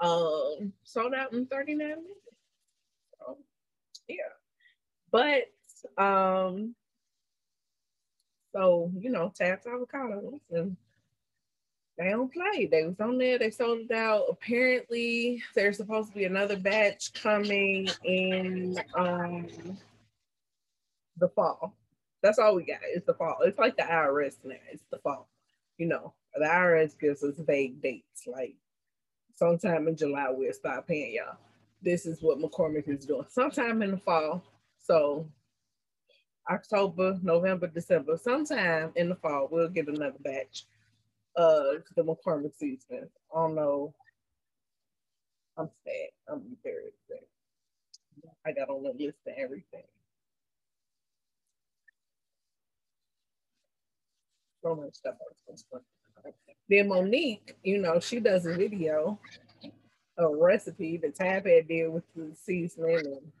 um, 0.00 0.72
sold 0.84 1.14
out 1.14 1.32
in 1.32 1.46
39 1.46 1.88
minutes. 1.88 2.04
So, 3.18 3.36
yeah, 4.08 4.16
but 5.10 6.02
um, 6.02 6.74
so 8.54 8.90
you 8.98 9.10
know, 9.10 9.32
taps 9.34 9.66
avocados 9.66 10.40
and 10.50 10.76
they 11.98 12.10
don't 12.10 12.32
play. 12.32 12.66
They 12.66 12.84
was 12.84 13.00
on 13.00 13.16
there. 13.18 13.38
They 13.38 13.50
sold 13.50 13.80
it 13.88 13.90
out. 13.90 14.24
Apparently, 14.30 15.42
there's 15.54 15.78
supposed 15.78 16.10
to 16.10 16.14
be 16.14 16.24
another 16.24 16.56
batch 16.56 17.12
coming 17.14 17.88
in 18.04 18.78
um 18.94 19.46
the 21.18 21.28
fall. 21.28 21.74
That's 22.22 22.38
all 22.38 22.54
we 22.54 22.64
got. 22.64 22.78
It's 22.82 23.06
the 23.06 23.14
fall. 23.14 23.38
It's 23.42 23.58
like 23.58 23.76
the 23.76 23.82
IRS 23.82 24.36
now. 24.44 24.56
It's 24.72 24.84
the 24.90 24.98
fall. 24.98 25.28
You 25.78 25.86
know, 25.86 26.14
the 26.34 26.46
IRS 26.46 26.98
gives 26.98 27.22
us 27.22 27.34
vague 27.38 27.80
dates. 27.82 28.26
Like 28.26 28.56
sometime 29.34 29.88
in 29.88 29.96
July 29.96 30.28
we'll 30.30 30.52
start 30.52 30.86
paying 30.86 31.14
y'all. 31.14 31.36
This 31.82 32.06
is 32.06 32.22
what 32.22 32.38
McCormick 32.38 32.88
is 32.88 33.06
doing. 33.06 33.26
Sometime 33.28 33.82
in 33.82 33.92
the 33.92 33.98
fall. 33.98 34.42
So 34.78 35.28
October, 36.50 37.18
November, 37.22 37.66
December, 37.66 38.16
sometime 38.16 38.92
in 38.96 39.08
the 39.08 39.16
fall, 39.16 39.48
we'll 39.50 39.68
get 39.68 39.88
another 39.88 40.18
batch 40.20 40.64
of 41.36 41.82
the 41.94 42.02
McCormick 42.02 42.56
season. 42.56 43.08
I 43.34 43.36
don't 43.36 43.54
know. 43.54 43.94
I'm 45.58 45.70
sad. 45.84 46.08
I'm 46.28 46.56
very 46.62 46.92
sad. 47.08 47.18
I 48.46 48.52
got 48.52 48.70
on 48.70 48.84
the 48.84 48.90
list 48.90 49.18
of 49.26 49.34
everything. 49.36 49.82
Stuff. 54.92 55.14
Was 55.48 55.64
Then 56.68 56.88
Monique, 56.88 57.56
you 57.62 57.78
know, 57.78 58.00
she 58.00 58.18
does 58.20 58.46
a 58.46 58.54
video, 58.54 59.18
a 60.18 60.28
recipe 60.28 60.96
that 60.98 61.14
Tab 61.14 61.46
had 61.46 61.68
did 61.68 61.88
with 61.88 62.04
the 62.16 62.34
seasoning 62.34 62.96
and 63.06 63.32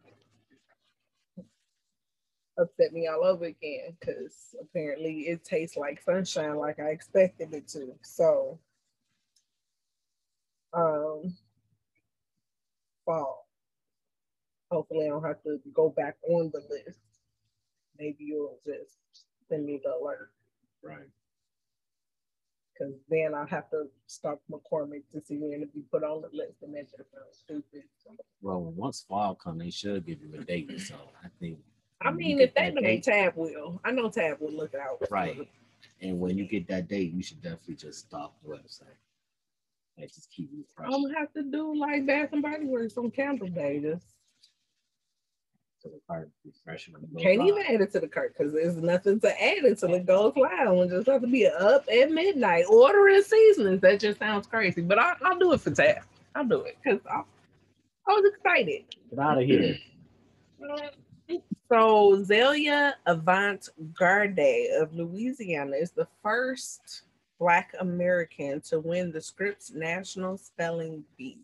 upset 2.58 2.92
me 2.92 3.08
all 3.08 3.24
over 3.24 3.46
again 3.46 3.96
because 4.00 4.54
apparently 4.60 5.22
it 5.22 5.44
tastes 5.44 5.76
like 5.76 6.00
sunshine 6.02 6.56
like 6.56 6.78
I 6.78 6.90
expected 6.90 7.52
it 7.52 7.68
to. 7.68 7.94
So 8.02 8.58
um 10.72 11.34
fall. 13.04 13.48
Hopefully 14.70 15.06
I 15.06 15.08
don't 15.08 15.24
have 15.24 15.42
to 15.42 15.60
go 15.74 15.90
back 15.90 16.16
on 16.28 16.50
the 16.52 16.62
list. 16.70 17.00
Maybe 17.98 18.24
you'll 18.24 18.58
just 18.64 18.96
send 19.48 19.66
me 19.66 19.80
the 19.82 19.90
alert 19.90 20.30
Right. 20.82 21.08
Because 22.78 22.94
then 23.08 23.34
I'll 23.34 23.46
have 23.46 23.70
to 23.70 23.84
stop 24.06 24.40
McCormick 24.50 25.02
to 25.12 25.20
see 25.24 25.36
when 25.38 25.60
to 25.60 25.66
be 25.66 25.82
put 25.90 26.02
on 26.04 26.22
the 26.22 26.28
list 26.36 26.62
and 26.62 26.74
that 26.74 26.90
just 26.90 27.10
sounds 27.12 27.38
stupid. 27.38 27.84
Well, 28.42 28.60
once 28.62 29.04
fall 29.08 29.34
come, 29.34 29.58
they 29.58 29.70
should 29.70 30.06
give 30.06 30.18
you 30.20 30.38
a 30.38 30.44
date. 30.44 30.70
So 30.80 30.94
I 31.24 31.28
think, 31.40 31.58
I 32.02 32.10
mean, 32.10 32.40
if 32.40 32.54
they 32.54 32.62
that 32.66 32.74
don't, 32.74 32.84
date- 32.84 33.04
Tab 33.04 33.32
will. 33.36 33.80
I 33.84 33.90
know 33.92 34.10
Tab 34.10 34.38
will 34.40 34.52
look 34.52 34.74
out. 34.74 35.02
Right. 35.10 35.48
and 36.00 36.20
when 36.20 36.36
you 36.36 36.46
get 36.46 36.68
that 36.68 36.88
date, 36.88 37.12
you 37.12 37.22
should 37.22 37.42
definitely 37.42 37.76
just 37.76 38.00
stop 38.00 38.36
the 38.42 38.50
website. 38.50 38.84
Like 39.98 40.12
just 40.12 40.30
keep 40.30 40.50
I'm 40.52 40.84
refreshing. 40.84 41.02
gonna 41.08 41.18
have 41.18 41.32
to 41.32 41.42
do 41.42 41.74
like 41.74 42.06
Bath 42.06 42.28
and 42.32 42.42
Body 42.42 42.66
Works 42.66 42.98
on 42.98 43.10
Candle 43.10 43.48
Day. 43.48 43.80
Just 43.80 44.04
to 45.86 45.94
the 45.94 46.00
cart, 46.06 46.30
it 46.44 47.22
can't 47.22 47.42
even 47.42 47.62
add 47.68 47.80
it 47.80 47.92
to 47.92 48.00
the 48.00 48.08
cart 48.08 48.34
because 48.36 48.52
there's 48.52 48.76
nothing 48.76 49.20
to 49.20 49.42
add 49.42 49.64
until 49.64 49.94
it 49.94 50.06
goes 50.06 50.32
live. 50.36 50.76
We 50.76 50.88
just 50.88 51.06
have 51.06 51.20
to 51.22 51.26
be 51.26 51.46
up 51.46 51.84
at 51.92 52.10
midnight 52.10 52.64
ordering 52.68 53.22
seasonings. 53.22 53.80
That 53.80 54.00
just 54.00 54.18
sounds 54.18 54.46
crazy, 54.46 54.82
but 54.82 54.98
I, 54.98 55.14
I'll 55.24 55.38
do 55.38 55.52
it 55.52 55.60
for 55.60 55.70
Tab. 55.70 56.02
I'll 56.34 56.44
do 56.44 56.62
it 56.62 56.76
because 56.82 57.00
I, 57.10 57.22
I 58.08 58.12
was 58.12 58.32
excited. 58.34 58.84
Get 59.10 59.18
out 59.18 59.38
of 59.38 59.44
here. 59.44 59.76
So 61.68 62.22
Zaila 62.22 62.92
Avant 63.06 63.68
Garde 63.98 64.38
of 64.80 64.92
Louisiana 64.94 65.76
is 65.76 65.90
the 65.90 66.06
first 66.22 67.02
Black 67.38 67.74
American 67.80 68.60
to 68.62 68.80
win 68.80 69.12
the 69.12 69.20
Scripps 69.20 69.72
National 69.72 70.38
Spelling 70.38 71.04
Bee. 71.18 71.38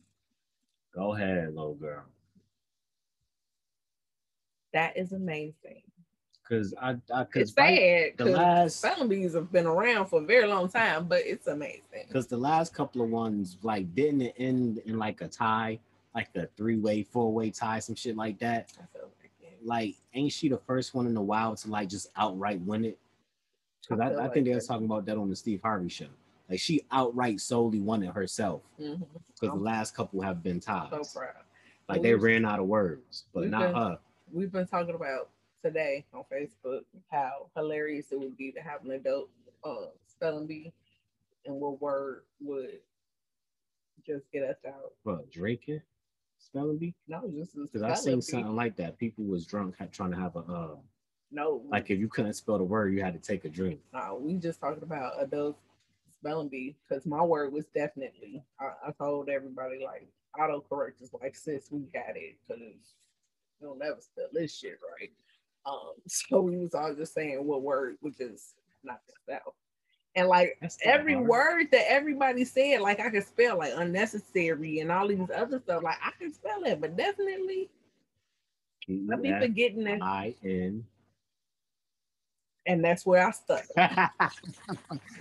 Go 0.94 1.14
ahead, 1.14 1.54
little 1.54 1.74
girl. 1.74 2.04
That 4.72 4.96
is 4.96 5.12
amazing. 5.12 5.82
Cause 6.48 6.74
I, 6.80 6.96
I, 7.14 7.24
cause 7.24 7.28
It's 7.34 7.52
sad 7.52 8.12
the 8.16 8.26
last, 8.26 8.84
bees 9.08 9.34
have 9.34 9.50
been 9.52 9.64
around 9.64 10.06
for 10.06 10.20
a 10.22 10.24
very 10.24 10.46
long 10.46 10.68
time, 10.68 11.06
but 11.06 11.20
it's 11.24 11.46
amazing. 11.46 11.82
cause 12.12 12.26
the 12.26 12.36
last 12.36 12.74
couple 12.74 13.00
of 13.00 13.08
ones 13.10 13.56
like 13.62 13.94
didn't 13.94 14.22
it 14.22 14.34
end 14.36 14.78
in 14.84 14.98
like 14.98 15.20
a 15.22 15.28
tie, 15.28 15.78
like 16.14 16.28
a 16.34 16.46
three 16.56 16.78
way, 16.78 17.04
four 17.04 17.32
way 17.32 17.50
tie, 17.50 17.78
some 17.78 17.94
shit 17.94 18.16
like 18.16 18.38
that. 18.40 18.72
I 18.76 18.84
feel 18.92 19.08
like 19.20 19.30
it. 19.40 19.64
Like, 19.64 19.94
ain't 20.14 20.32
she 20.32 20.48
the 20.48 20.58
first 20.58 20.94
one 20.94 21.06
in 21.06 21.16
a 21.16 21.22
while 21.22 21.54
to 21.56 21.70
like 21.70 21.88
just 21.88 22.08
outright 22.16 22.60
win 22.60 22.84
it? 22.84 22.98
Cause 23.88 24.00
I 24.00 24.08
I, 24.08 24.08
I, 24.08 24.14
like 24.14 24.34
think 24.34 24.46
they 24.46 24.54
was 24.54 24.66
talking 24.66 24.86
about 24.86 25.06
that 25.06 25.16
on 25.16 25.30
the 25.30 25.36
Steve 25.36 25.60
Harvey 25.62 25.88
show. 25.88 26.06
Like 26.50 26.60
she 26.60 26.82
outright 26.90 27.40
solely 27.40 27.80
won 27.80 28.02
it 28.02 28.12
herself. 28.12 28.62
Mm-hmm. 28.78 29.04
Because 29.32 29.48
I'm 29.48 29.58
the 29.58 29.64
last 29.64 29.94
couple 29.94 30.20
have 30.20 30.42
been 30.42 30.60
ties. 30.60 30.90
so 30.90 31.20
proud. 31.20 31.32
Like 31.88 32.02
they 32.02 32.14
ran 32.14 32.44
out 32.44 32.58
of 32.58 32.66
words, 32.66 33.24
but 33.32 33.42
we've 33.42 33.50
not 33.50 33.60
been- 33.62 33.74
her. 33.74 33.98
We've 34.32 34.50
been 34.50 34.66
talking 34.66 34.94
about 34.94 35.28
today 35.62 36.06
on 36.14 36.24
Facebook 36.32 36.84
how 37.10 37.50
hilarious 37.54 38.12
it 38.12 38.18
would 38.18 38.36
be 38.38 38.50
to 38.52 38.60
have 38.60 38.82
an 38.82 38.92
adult 38.92 39.28
uh, 39.62 39.90
spelling 40.06 40.46
bee 40.46 40.72
and 41.44 41.56
what 41.56 41.82
word 41.82 42.22
would 42.40 42.78
just 44.06 44.24
get 44.32 44.44
us 44.44 44.56
out. 44.66 44.92
But 45.04 45.30
drinking, 45.30 45.82
spelling 46.38 46.78
bee? 46.78 46.94
No, 47.06 47.30
just 47.36 47.54
Because 47.54 47.82
I 47.82 47.92
seen 47.92 48.22
something 48.22 48.56
like 48.56 48.74
that. 48.76 48.98
People 48.98 49.24
was 49.24 49.44
drunk 49.44 49.74
trying 49.92 50.12
to 50.12 50.16
have 50.16 50.34
a 50.34 50.40
uh, 50.40 50.76
No, 51.30 51.62
like 51.68 51.90
if 51.90 51.98
you 51.98 52.08
couldn't 52.08 52.32
spell 52.32 52.56
the 52.56 52.64
word, 52.64 52.94
you 52.94 53.02
had 53.02 53.12
to 53.12 53.20
take 53.20 53.44
a 53.44 53.50
drink. 53.50 53.80
no, 53.92 54.18
we 54.18 54.36
just 54.36 54.60
talking 54.60 54.82
about 54.82 55.22
adult 55.22 55.58
spelling 56.18 56.48
bee 56.48 56.74
because 56.88 57.04
my 57.04 57.22
word 57.22 57.52
was 57.52 57.66
definitely. 57.74 58.42
I, 58.58 58.88
I 58.88 58.92
told 58.92 59.28
everybody 59.28 59.84
like 59.84 60.08
autocorrect 60.38 61.02
is 61.02 61.10
like 61.20 61.36
sis, 61.36 61.68
we 61.70 61.80
got 61.92 62.16
it 62.16 62.38
because 62.48 62.94
you'll 63.62 63.76
never 63.76 64.00
spell 64.00 64.26
this 64.32 64.56
shit 64.56 64.78
right. 64.98 65.10
Um, 65.64 65.92
so 66.08 66.40
we 66.40 66.58
was 66.58 66.74
all 66.74 66.94
just 66.94 67.14
saying 67.14 67.46
what 67.46 67.62
word 67.62 67.96
was 68.02 68.16
just 68.16 68.54
not 68.84 69.00
spell. 69.22 69.54
And 70.14 70.28
like 70.28 70.58
every 70.84 71.14
hard. 71.14 71.26
word 71.26 71.66
that 71.72 71.90
everybody 71.90 72.44
said, 72.44 72.82
like 72.82 73.00
I 73.00 73.08
could 73.08 73.26
spell 73.26 73.56
like 73.58 73.72
unnecessary 73.74 74.80
and 74.80 74.92
all 74.92 75.08
these 75.08 75.30
other 75.34 75.58
stuff, 75.58 75.82
like 75.82 75.96
I 76.04 76.10
can 76.18 76.34
spell 76.34 76.64
it, 76.64 76.82
but 76.82 76.96
definitely 76.96 77.70
I 78.88 79.16
be 79.16 79.32
forgetting 79.32 79.84
that, 79.84 80.02
I 80.02 80.34
N. 80.44 80.84
and 82.66 82.84
that's 82.84 83.06
where 83.06 83.26
I 83.26 83.30
stuck. 83.30 83.64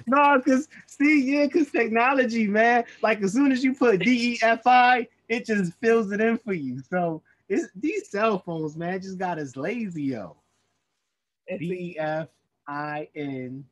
no, 0.08 0.42
because 0.44 0.68
see, 0.88 1.36
yeah, 1.36 1.46
because 1.46 1.72
technology, 1.72 2.48
man. 2.48 2.84
Like 3.02 3.22
as 3.22 3.32
soon 3.32 3.54
as 3.54 3.64
you 3.64 3.74
put 3.74 4.00
D 4.02 4.34
E 4.34 4.40
F 4.42 4.66
I, 4.66 5.08
it 5.30 5.46
just 5.46 5.72
fills 5.80 6.12
it 6.12 6.20
in 6.20 6.38
for 6.38 6.54
you. 6.54 6.82
So 6.90 7.22
it's 7.52 7.68
these 7.76 8.10
cell 8.10 8.40
phones, 8.40 8.78
man, 8.78 9.02
just 9.02 9.18
got 9.18 9.38
us 9.38 9.58
lazy, 9.58 10.04
yo. 10.04 10.38
And 11.50 11.60
D 11.60 11.68
see, 11.70 11.76
E 11.92 12.00
F 12.00 12.30
I 12.68 13.10
N. 13.16 13.66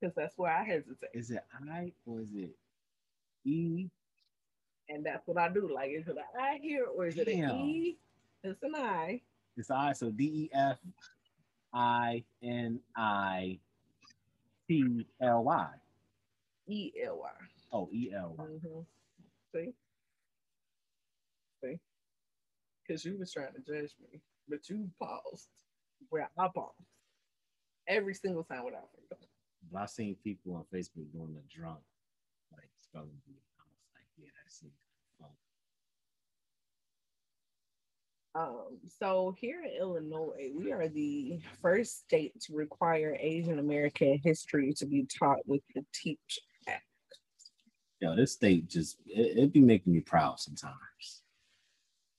because 0.00 0.14
that's 0.16 0.36
where 0.36 0.52
I 0.52 0.64
hesitate. 0.64 1.10
Is 1.14 1.30
it 1.30 1.44
I 1.70 1.92
or 2.06 2.20
is 2.22 2.28
it 2.34 2.50
E? 3.44 3.88
And 4.88 5.06
that's 5.06 5.26
what 5.26 5.38
I 5.38 5.48
do. 5.48 5.72
Like, 5.72 5.90
is 5.90 6.08
it 6.08 6.16
an 6.16 6.40
I 6.40 6.58
here 6.60 6.86
or 6.86 7.06
is 7.06 7.16
it 7.18 7.28
an 7.28 7.50
E? 7.50 7.98
It's 8.42 8.62
an 8.62 8.74
I. 8.74 9.20
It's 9.56 9.70
I. 9.70 9.92
So 9.92 10.10
D 10.10 10.24
E 10.24 10.50
F 10.52 10.78
I 11.72 12.24
N 12.42 12.80
I 12.96 13.58
T 14.66 15.06
L 15.20 15.44
Y. 15.44 15.68
E 16.66 16.92
L 17.04 17.18
Y. 17.20 17.30
Oh, 17.72 17.88
E 17.92 18.12
L 18.12 18.34
Y. 18.36 18.44
Mhm. 18.44 18.86
See? 19.54 19.72
See? 21.62 21.78
Because 22.88 23.04
you 23.04 23.18
was 23.18 23.30
trying 23.30 23.52
to 23.52 23.60
judge 23.60 23.92
me, 24.00 24.20
but 24.48 24.66
you 24.70 24.88
paused 24.98 25.48
where 26.08 26.30
I 26.38 26.48
paused 26.54 26.72
every 27.86 28.14
single 28.14 28.44
time 28.44 28.64
without 28.64 28.88
me. 28.96 29.04
But 29.10 29.78
I've 29.78 29.90
seen 29.90 30.16
people 30.24 30.56
on 30.56 30.64
Facebook 30.74 31.12
doing 31.12 31.34
the 31.34 31.42
drunk, 31.54 31.80
like 32.50 32.70
spelling 32.82 33.10
bee. 33.26 33.34
I 33.58 33.64
was 33.68 33.84
like, 33.94 34.06
yeah, 34.16 34.30
that's 34.42 34.62
it. 34.62 34.70
Um, 38.34 38.78
so 39.00 39.34
here 39.36 39.62
in 39.64 39.80
Illinois, 39.80 40.50
we 40.54 40.70
are 40.70 40.86
the 40.88 41.40
first 41.60 42.00
state 42.00 42.40
to 42.42 42.54
require 42.54 43.16
Asian 43.18 43.58
American 43.58 44.20
history 44.22 44.72
to 44.74 44.86
be 44.86 45.06
taught 45.18 45.40
with 45.46 45.62
the 45.74 45.84
Teach 45.92 46.38
Act. 46.68 46.84
Yo, 48.00 48.14
this 48.14 48.32
state 48.32 48.68
just 48.68 48.98
it, 49.06 49.38
it 49.38 49.52
be 49.52 49.60
making 49.60 49.92
me 49.92 50.00
proud 50.00 50.38
sometimes. 50.38 51.22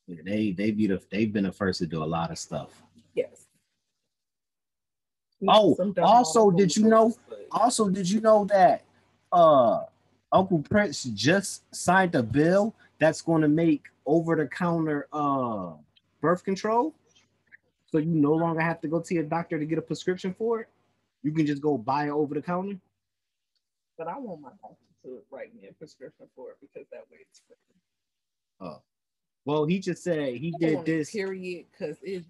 They 0.10 0.52
they 0.52 0.72
be 0.72 0.88
the 0.88 1.02
they've 1.12 1.32
been 1.32 1.44
the 1.44 1.52
first 1.52 1.80
to 1.80 1.88
do 1.88 2.04
a 2.04 2.06
lot 2.06 2.32
of 2.32 2.38
stuff. 2.40 2.82
Yes. 3.14 3.46
Oh, 5.48 5.76
also, 6.04 6.52
did 6.52 6.76
you 6.76 6.84
know- 6.90 7.16
Also, 7.52 7.90
did 7.90 8.10
you 8.10 8.20
know 8.22 8.46
that 8.46 8.84
uh 9.32 9.84
Uncle 10.32 10.60
Prince 10.60 11.04
just 11.04 11.64
signed 11.74 12.14
a 12.16 12.24
bill 12.24 12.74
that's 12.98 13.22
going 13.22 13.42
to 13.42 13.48
make 13.48 13.86
over 14.06 14.36
the 14.36 14.48
counter 14.48 15.08
uh 15.14 15.74
birth 16.22 16.44
control? 16.44 16.94
So 17.92 17.98
you 18.00 18.06
no 18.08 18.34
longer 18.34 18.62
have 18.62 18.82
to 18.82 18.88
go 18.88 19.00
to 19.00 19.14
your 19.14 19.24
doctor 19.24 19.58
to 19.58 19.66
get 19.66 19.78
a 19.78 19.82
prescription 19.82 20.34
for 20.38 20.62
it. 20.62 20.68
You 21.24 21.32
can 21.32 21.46
just 21.46 21.62
go 21.62 21.78
buy 21.78 22.08
it 22.08 22.12
over 22.12 22.36
the 22.36 22.42
counter. 22.42 22.78
But 23.98 24.08
I 24.08 24.18
want 24.20 24.42
my 24.42 24.50
doctor 24.62 24.76
to 25.04 25.20
write 25.32 25.54
me 25.56 25.68
a 25.70 25.74
prescription 25.74 26.28
for 26.36 26.52
it 26.52 26.58
because 26.62 26.88
that 26.92 27.04
way 27.12 27.18
it's 27.30 27.42
free. 27.48 27.56
Oh. 28.62 28.82
Well, 29.50 29.66
he 29.66 29.80
just 29.80 30.04
said 30.04 30.36
he 30.36 30.52
did 30.52 30.86
this. 30.86 31.10
period 31.10 31.66
because 31.72 31.98
it's 32.04 32.28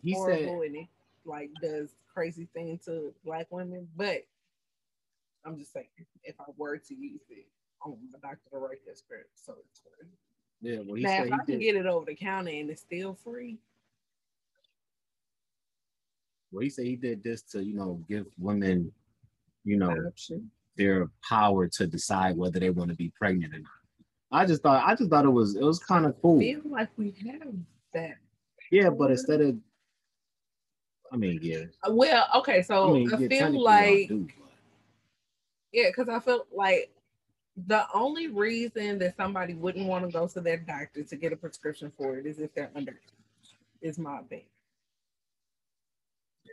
He 0.00 0.12
horrible 0.12 0.60
said 0.60 0.66
and 0.68 0.76
it 0.76 0.86
like 1.24 1.50
does 1.60 1.88
crazy 2.14 2.46
things 2.54 2.84
to 2.84 3.12
black 3.24 3.48
women. 3.50 3.88
But 3.96 4.24
I'm 5.44 5.58
just 5.58 5.72
saying, 5.72 5.88
if 6.22 6.40
I 6.40 6.44
were 6.56 6.78
to 6.78 6.94
use 6.94 7.22
it, 7.30 7.46
I'm 7.84 7.96
my 8.12 8.18
doctor 8.20 8.48
to 8.52 8.58
write 8.58 8.78
that 8.86 8.96
script, 8.96 9.30
so 9.34 9.54
it's 9.68 9.82
yeah, 10.60 10.78
well 10.86 10.94
he 10.94 11.02
now, 11.02 11.16
said 11.16 11.26
if 11.26 11.32
I 11.32 11.36
can 11.38 11.46
did, 11.46 11.60
get 11.60 11.74
it 11.74 11.86
over 11.86 12.06
the 12.06 12.14
counter 12.14 12.52
and 12.52 12.70
it's 12.70 12.82
still 12.82 13.18
free, 13.24 13.58
well, 16.52 16.62
he 16.62 16.70
said 16.70 16.86
he 16.86 16.94
did 16.94 17.24
this 17.24 17.42
to, 17.42 17.64
you 17.64 17.74
know, 17.74 18.00
give 18.08 18.26
women, 18.38 18.92
you 19.64 19.78
know, 19.78 19.90
option. 20.06 20.48
their 20.76 21.10
power 21.28 21.66
to 21.66 21.88
decide 21.88 22.36
whether 22.36 22.60
they 22.60 22.70
want 22.70 22.90
to 22.90 22.96
be 22.96 23.12
pregnant 23.18 23.52
or 23.52 23.58
not. 23.58 23.81
I 24.32 24.46
just 24.46 24.62
thought 24.62 24.82
I 24.86 24.94
just 24.94 25.10
thought 25.10 25.24
it 25.24 25.30
was 25.30 25.56
it 25.56 25.62
was 25.62 25.78
kind 25.78 26.06
of 26.06 26.20
cool. 26.22 26.38
I 26.38 26.44
feel 26.44 26.62
like 26.64 26.88
we 26.96 27.14
have 27.26 27.54
that. 27.92 28.16
Yeah, 28.70 28.90
but 28.90 29.10
instead 29.10 29.40
of 29.42 29.56
I 31.12 31.16
mean, 31.16 31.38
yeah. 31.42 31.64
Well, 31.88 32.26
okay, 32.36 32.62
so 32.62 32.96
I 32.96 33.00
I, 33.00 33.18
yeah, 33.18 33.28
feel 33.28 33.62
like 33.62 34.08
do, 34.08 34.26
Yeah, 35.72 35.88
because 35.88 36.08
I 36.08 36.18
feel 36.20 36.46
like 36.54 36.90
the 37.66 37.86
only 37.92 38.28
reason 38.28 38.98
that 39.00 39.16
somebody 39.16 39.52
wouldn't 39.52 39.86
want 39.86 40.06
to 40.06 40.10
go 40.10 40.26
to 40.26 40.40
their 40.40 40.56
doctor 40.56 41.02
to 41.02 41.16
get 41.16 41.34
a 41.34 41.36
prescription 41.36 41.92
for 41.98 42.16
it 42.16 42.24
is 42.24 42.38
if 42.38 42.54
they're 42.54 42.70
under 42.74 42.98
is 43.82 43.98
my 43.98 44.20
opinion. 44.20 44.46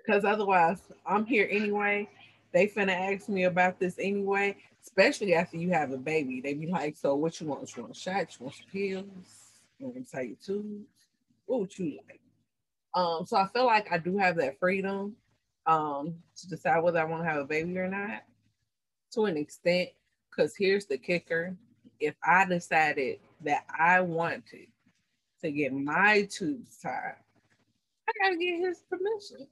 Because 0.05 0.25
otherwise, 0.25 0.81
I'm 1.05 1.25
here 1.25 1.47
anyway. 1.49 2.09
They 2.51 2.67
finna 2.67 3.13
ask 3.13 3.29
me 3.29 3.43
about 3.43 3.79
this 3.79 3.99
anyway, 3.99 4.57
especially 4.83 5.35
after 5.35 5.57
you 5.57 5.69
have 5.71 5.91
a 5.91 5.97
baby. 5.97 6.41
They 6.41 6.53
be 6.53 6.67
like, 6.67 6.97
"So 6.97 7.15
what 7.15 7.39
you 7.39 7.47
want? 7.47 7.75
You 7.75 7.83
want 7.83 7.95
a 7.95 7.99
shot? 7.99 8.35
You 8.39 8.45
want 8.45 8.55
some 8.55 8.65
pills? 8.71 9.61
You 9.77 9.87
want 9.87 10.07
to 10.07 10.15
take 10.15 10.41
tubes? 10.41 10.87
What 11.45 11.59
would 11.61 11.77
you 11.77 11.99
like?" 12.07 12.21
Um, 12.95 13.25
so 13.25 13.37
I 13.37 13.47
feel 13.47 13.65
like 13.65 13.91
I 13.91 13.97
do 13.97 14.17
have 14.17 14.35
that 14.37 14.59
freedom 14.59 15.15
um 15.65 16.15
to 16.37 16.47
decide 16.47 16.79
whether 16.79 16.99
I 16.99 17.03
want 17.03 17.23
to 17.23 17.29
have 17.29 17.41
a 17.41 17.45
baby 17.45 17.77
or 17.77 17.87
not 17.87 18.23
to 19.11 19.25
an 19.25 19.37
extent 19.37 19.89
because 20.29 20.55
here's 20.55 20.85
the 20.85 20.97
kicker 20.97 21.55
if 21.99 22.15
i 22.23 22.45
decided 22.45 23.19
that 23.41 23.63
i 23.77 23.99
wanted 23.99 24.67
to 25.41 25.51
get 25.51 25.73
my 25.73 26.27
tubes 26.29 26.77
tied 26.77 27.15
i 28.07 28.11
gotta 28.21 28.37
get 28.37 28.59
his 28.59 28.83
permission 28.89 29.47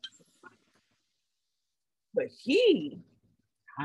but 2.18 2.28
he 2.28 3.00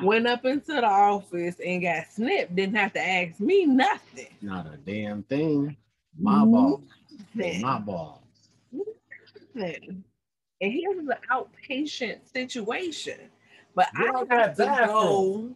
went 0.03 0.27
up 0.27 0.45
into 0.45 0.73
the 0.73 0.85
office 0.85 1.57
and 1.65 1.83
got 1.83 2.07
snipped 2.07 2.57
didn't 2.57 2.75
have 2.75 2.93
to 2.93 3.01
ask 3.01 3.39
me 3.39 3.67
nothing 3.67 4.29
not 4.41 4.67
a 4.67 4.77
damn 4.79 5.23
thing. 5.25 5.77
My 6.19 6.45
ball. 6.45 6.83
My 7.35 7.79
ball. 7.79 8.23
Nothing. 9.55 10.03
and 10.61 10.73
here's 10.73 10.99
an 10.99 11.13
outpatient 11.31 12.19
situation 12.33 13.19
but 13.75 13.89
i 13.95 14.25
have 14.31 14.57
to 14.57 14.65
go 14.87 15.55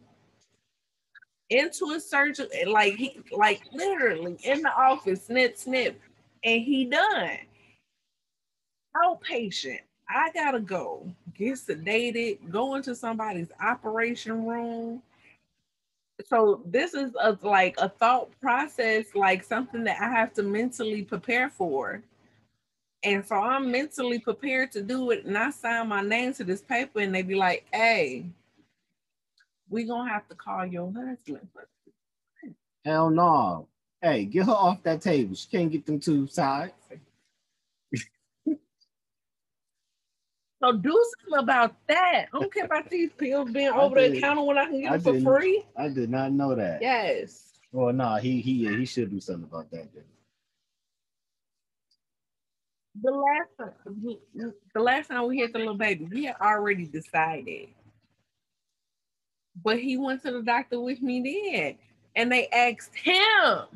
into 1.50 1.92
a 1.96 2.00
surgery, 2.00 2.48
like 2.66 2.94
he, 2.94 3.20
like 3.32 3.62
literally 3.72 4.36
in 4.42 4.62
the 4.62 4.72
office, 4.72 5.26
snip, 5.26 5.56
snip, 5.56 6.00
and 6.42 6.62
he 6.62 6.84
done. 6.86 7.38
Outpatient. 8.96 9.80
I 10.08 10.30
gotta 10.32 10.60
go 10.60 11.12
get 11.36 11.54
sedated, 11.54 12.50
go 12.50 12.74
into 12.74 12.94
somebody's 12.94 13.50
operation 13.60 14.46
room. 14.46 15.02
So 16.26 16.62
this 16.64 16.94
is 16.94 17.12
a 17.20 17.36
like 17.42 17.74
a 17.78 17.88
thought 17.88 18.30
process, 18.40 19.06
like 19.14 19.44
something 19.44 19.84
that 19.84 20.00
I 20.00 20.08
have 20.10 20.32
to 20.34 20.42
mentally 20.42 21.02
prepare 21.02 21.50
for. 21.50 22.02
And 23.02 23.24
so 23.26 23.36
I'm 23.36 23.70
mentally 23.70 24.18
prepared 24.18 24.72
to 24.72 24.82
do 24.82 25.10
it, 25.10 25.24
and 25.26 25.36
I 25.38 25.50
sign 25.50 25.88
my 25.88 26.02
name 26.02 26.32
to 26.34 26.44
this 26.44 26.62
paper, 26.62 27.00
and 27.00 27.14
they 27.14 27.22
be 27.22 27.34
like, 27.36 27.66
"Hey, 27.72 28.26
we 29.68 29.84
gonna 29.84 30.10
have 30.10 30.28
to 30.28 30.34
call 30.34 30.66
your 30.66 30.92
husband." 30.92 31.48
Hell 32.84 33.10
no. 33.10 33.68
Hey, 34.00 34.24
get 34.24 34.46
her 34.46 34.52
off 34.52 34.82
that 34.84 35.02
table. 35.02 35.34
She 35.34 35.48
can't 35.48 35.70
get 35.70 35.86
them 35.86 36.00
two 36.00 36.26
sides. 36.28 36.72
So 40.66 40.72
do 40.72 41.04
something 41.20 41.38
about 41.38 41.76
that. 41.86 42.26
I 42.32 42.38
don't 42.38 42.52
care 42.52 42.64
about 42.64 42.90
these 42.90 43.10
pills 43.12 43.50
being 43.52 43.68
I 43.72 43.78
over 43.78 44.08
the 44.08 44.20
counter 44.20 44.42
when 44.42 44.58
I 44.58 44.66
can 44.66 44.80
get 44.80 44.92
I 44.92 44.96
them 44.96 45.24
for 45.24 45.38
free. 45.38 45.64
I 45.76 45.88
did 45.88 46.10
not 46.10 46.32
know 46.32 46.54
that. 46.56 46.82
Yes. 46.82 47.52
Well, 47.72 47.92
no, 47.92 48.16
he 48.16 48.40
he 48.40 48.66
he 48.66 48.84
should 48.84 49.10
do 49.10 49.20
something 49.20 49.44
about 49.44 49.70
that. 49.70 49.88
Then. 49.94 50.04
The 53.02 53.10
last 53.12 53.48
time, 53.58 54.16
the 54.74 54.80
last 54.80 55.08
time 55.08 55.28
we 55.28 55.38
had 55.40 55.52
the 55.52 55.58
little 55.58 55.74
baby, 55.74 56.08
we 56.10 56.24
had 56.24 56.36
already 56.40 56.86
decided. 56.86 57.68
But 59.62 59.78
he 59.78 59.96
went 59.96 60.22
to 60.22 60.32
the 60.32 60.42
doctor 60.42 60.80
with 60.80 61.00
me 61.00 61.20
then, 61.52 61.76
and 62.16 62.32
they 62.32 62.48
asked 62.48 62.96
him 62.96 63.66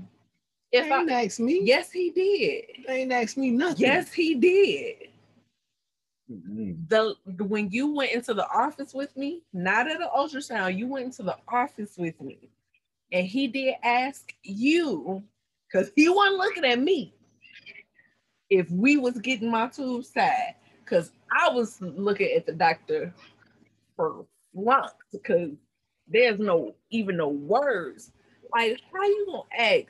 If 0.73 0.89
they 0.89 1.15
I, 1.15 1.25
asked 1.25 1.41
me. 1.41 1.61
Yes, 1.63 1.93
he 1.93 2.11
did. 2.11 2.87
They 2.87 3.03
ain't 3.03 3.13
asked 3.13 3.37
me 3.37 3.51
nothing. 3.51 3.87
Yes, 3.87 4.13
he 4.13 4.35
did. 4.35 5.10
Mm-hmm. 6.31 6.73
The 6.89 7.17
when 7.45 7.71
you 7.71 7.93
went 7.93 8.13
into 8.13 8.35
the 8.35 8.47
office 8.49 8.95
with 8.95 9.17
me, 9.17 9.43
not 9.53 9.91
at 9.91 9.99
the 9.99 10.09
ultrasound, 10.15 10.77
you 10.77 10.87
went 10.87 11.07
into 11.07 11.23
the 11.25 11.37
office 11.49 11.97
with 11.99 12.21
me, 12.21 12.51
and 13.13 13.27
he 13.27 13.49
did 13.49 13.75
ask 13.83 14.33
you 14.43 15.23
because 15.67 15.91
he 15.97 16.09
wasn't 16.09 16.39
looking 16.39 16.65
at 16.65 16.81
me 16.81 17.15
if 18.49 18.71
we 18.71 18.97
was 18.97 19.19
getting 19.19 19.51
my 19.51 19.69
tube 19.69 20.05
side 20.05 20.55
because 20.85 21.13
I 21.33 21.49
was 21.51 21.81
looking 21.81 22.31
at 22.37 22.47
the 22.47 22.53
doctor 22.53 23.15
for 23.97 24.27
once 24.53 24.93
because 25.13 25.51
there's 26.09 26.41
no 26.41 26.75
even 26.91 27.17
no 27.17 27.29
words. 27.29 28.13
Like, 28.53 28.81
how 28.93 29.03
you 29.03 29.27
gonna 29.27 29.43
ask 29.57 29.87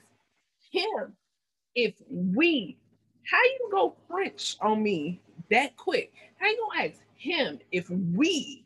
him 0.71 1.13
if 1.75 1.95
we? 2.11 2.77
How 3.31 3.43
you 3.43 3.69
go 3.71 3.95
French 4.09 4.57
on 4.61 4.83
me 4.83 5.21
that 5.51 5.77
quick? 5.77 6.13
How 6.41 6.47
ain't 6.49 6.59
gonna 6.59 6.89
ask 6.89 7.01
him 7.17 7.61
if 7.71 7.91
we 7.91 8.65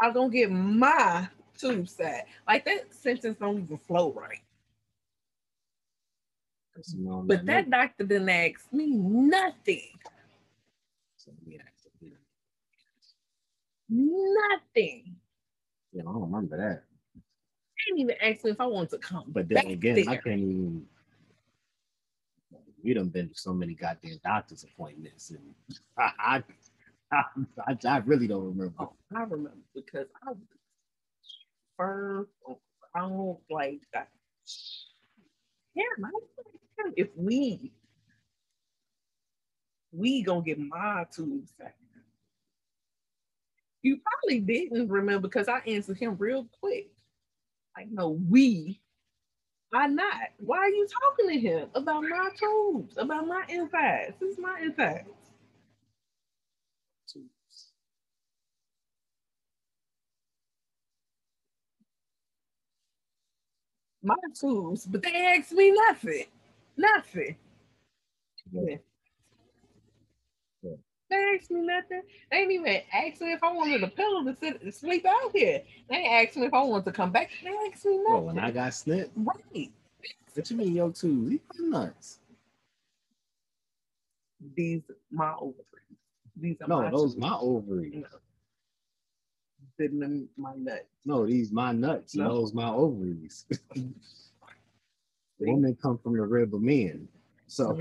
are 0.00 0.12
gonna 0.12 0.30
get 0.30 0.50
my 0.50 1.28
tube 1.58 1.88
set? 1.88 2.28
Like 2.46 2.64
that 2.64 2.94
sentence 2.94 3.36
don't 3.38 3.62
even 3.62 3.78
flow 3.78 4.12
right. 4.12 4.40
But 7.24 7.46
that 7.46 7.70
doctor 7.70 8.04
didn't 8.04 8.28
ask 8.28 8.72
me 8.72 8.90
nothing. 8.90 9.88
Nothing. 13.88 15.16
Yeah, 15.92 16.02
I 16.02 16.04
don't 16.04 16.20
remember 16.20 16.56
that. 16.58 16.82
He 17.76 17.92
didn't 17.92 18.00
even 18.10 18.16
ask 18.22 18.44
me 18.44 18.50
if 18.50 18.60
I 18.60 18.66
wanted 18.66 18.90
to 18.90 18.98
come. 18.98 19.24
But 19.28 19.48
then 19.48 19.66
again, 19.66 19.96
there. 19.96 20.10
I 20.10 20.16
can't 20.16 20.40
even. 20.40 20.86
We 22.84 22.94
done 22.94 23.08
been 23.08 23.30
to 23.30 23.34
so 23.34 23.52
many 23.52 23.74
goddamn 23.74 24.20
doctor's 24.22 24.64
appointments, 24.64 25.30
and 25.30 25.54
I, 25.98 26.10
I, 26.18 26.44
I, 27.12 27.76
I 27.86 27.98
really 27.98 28.26
don't 28.26 28.44
remember. 28.44 28.74
Oh, 28.78 28.92
I 29.14 29.22
remember 29.22 29.52
because 29.74 30.06
I 30.26 30.30
was 30.30 30.38
first. 31.76 32.30
I 32.94 33.00
don't 33.00 33.38
like 33.50 33.80
my 35.98 36.10
if 36.96 37.08
we 37.16 37.72
we 39.92 40.22
gonna 40.22 40.42
get 40.42 40.58
my 40.58 41.04
tubes. 41.14 41.52
You 43.82 43.98
probably 43.98 44.40
didn't 44.40 44.88
remember 44.88 45.28
because 45.28 45.48
I 45.48 45.60
answered 45.66 45.98
him 45.98 46.16
real 46.18 46.48
quick. 46.60 46.88
Like, 47.76 47.88
no, 47.90 48.10
we 48.28 48.80
are 49.74 49.88
not. 49.88 50.14
Why 50.38 50.58
are 50.58 50.68
you 50.68 50.86
talking 51.02 51.28
to 51.34 51.40
him 51.40 51.68
about 51.74 52.02
my 52.02 52.30
tubes, 52.38 52.96
about 52.96 53.26
my 53.26 53.44
insides? 53.48 54.14
This 54.18 54.32
is 54.32 54.38
my 54.38 54.58
insides. 54.62 55.08
My 64.06 64.14
tubes, 64.38 64.86
but 64.86 65.02
they 65.02 65.36
asked 65.36 65.50
me 65.50 65.72
nothing. 65.72 66.26
Nothing. 66.76 67.36
Yeah. 68.52 68.76
They 71.10 71.16
asked 71.36 71.50
me 71.50 71.62
nothing. 71.62 72.02
They 72.30 72.36
ain't 72.36 72.52
even 72.52 72.82
asked 72.92 73.20
me 73.20 73.32
if 73.32 73.42
I 73.42 73.52
wanted 73.52 73.82
a 73.82 73.88
pillow 73.88 74.22
to 74.24 74.36
sit 74.36 74.60
to 74.60 74.70
sleep 74.70 75.04
out 75.06 75.32
here. 75.34 75.60
They 75.90 76.04
asked 76.04 76.36
me 76.36 76.46
if 76.46 76.54
I 76.54 76.62
wanted 76.62 76.84
to 76.84 76.92
come 76.92 77.10
back. 77.10 77.30
They 77.42 77.50
asked 77.50 77.84
me 77.84 77.96
nothing. 77.96 78.12
Well, 78.12 78.22
when 78.22 78.38
I 78.38 78.52
got 78.52 78.74
snipped, 78.74 79.10
right? 79.16 79.72
What 80.34 80.50
you 80.50 80.56
mean, 80.56 80.76
yo, 80.76 80.90
too? 80.90 81.28
These 81.28 81.40
nuts. 81.58 82.20
These 84.54 84.82
my 85.10 85.32
ovaries. 85.34 85.56
These 86.36 86.56
are 86.60 86.68
no, 86.68 86.82
my 86.82 86.90
those 86.90 87.16
my 87.16 87.36
ovaries. 87.40 87.94
No. 87.94 88.18
Sitting 89.78 90.28
my 90.36 90.54
nuts. 90.56 90.84
No, 91.04 91.26
these 91.26 91.52
my 91.52 91.72
nuts. 91.72 92.14
No. 92.14 92.28
Those 92.28 92.54
my 92.54 92.70
ovaries. 92.70 93.44
Women 95.38 95.76
come 95.80 95.98
from 95.98 96.16
the 96.16 96.22
rib 96.22 96.54
of 96.54 96.62
men. 96.62 97.08
So 97.46 97.78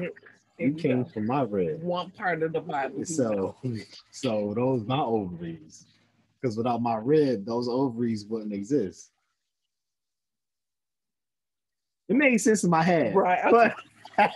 you 0.60 0.74
came 0.74 1.04
go. 1.04 1.10
from 1.10 1.28
my 1.28 1.44
rib. 1.44 1.82
One 1.82 2.12
part 2.12 2.44
of 2.44 2.52
the 2.52 2.60
body. 2.60 3.06
So, 3.06 3.56
so 4.12 4.54
those 4.56 4.84
my 4.86 5.00
ovaries. 5.00 5.86
Because 6.42 6.58
without 6.58 6.82
my 6.82 6.98
rib, 6.98 7.46
those 7.46 7.68
ovaries 7.70 8.26
wouldn't 8.26 8.54
exist. 8.54 9.12
It 12.08 12.16
made 12.16 12.38
sense 12.38 12.64
in 12.64 12.70
my 12.70 12.84
head. 12.84 13.16
Right. 13.16 13.40
Okay. 13.46 13.74
But 14.18 14.30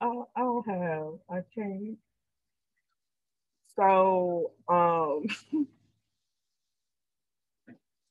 I, 0.00 0.06
I 0.36 0.40
don't 0.40 0.68
have. 0.68 1.06
I 1.28 1.42
can't. 1.54 1.98
So 3.76 4.52
um 4.68 5.24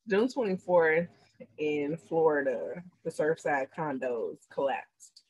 June 0.07 0.27
24th 0.27 1.07
in 1.57 1.97
Florida, 1.97 2.83
the 3.03 3.09
Surfside 3.09 3.67
condos 3.75 4.37
collapsed. 4.53 5.23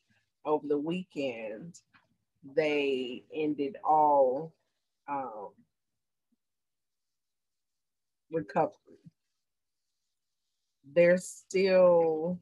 Over 0.46 0.68
the 0.68 0.78
weekend, 0.78 1.80
they 2.56 3.24
ended 3.34 3.78
all 3.86 4.54
um, 5.08 5.50
recovery. 8.30 9.00
There's 10.94 11.26
still 11.26 12.38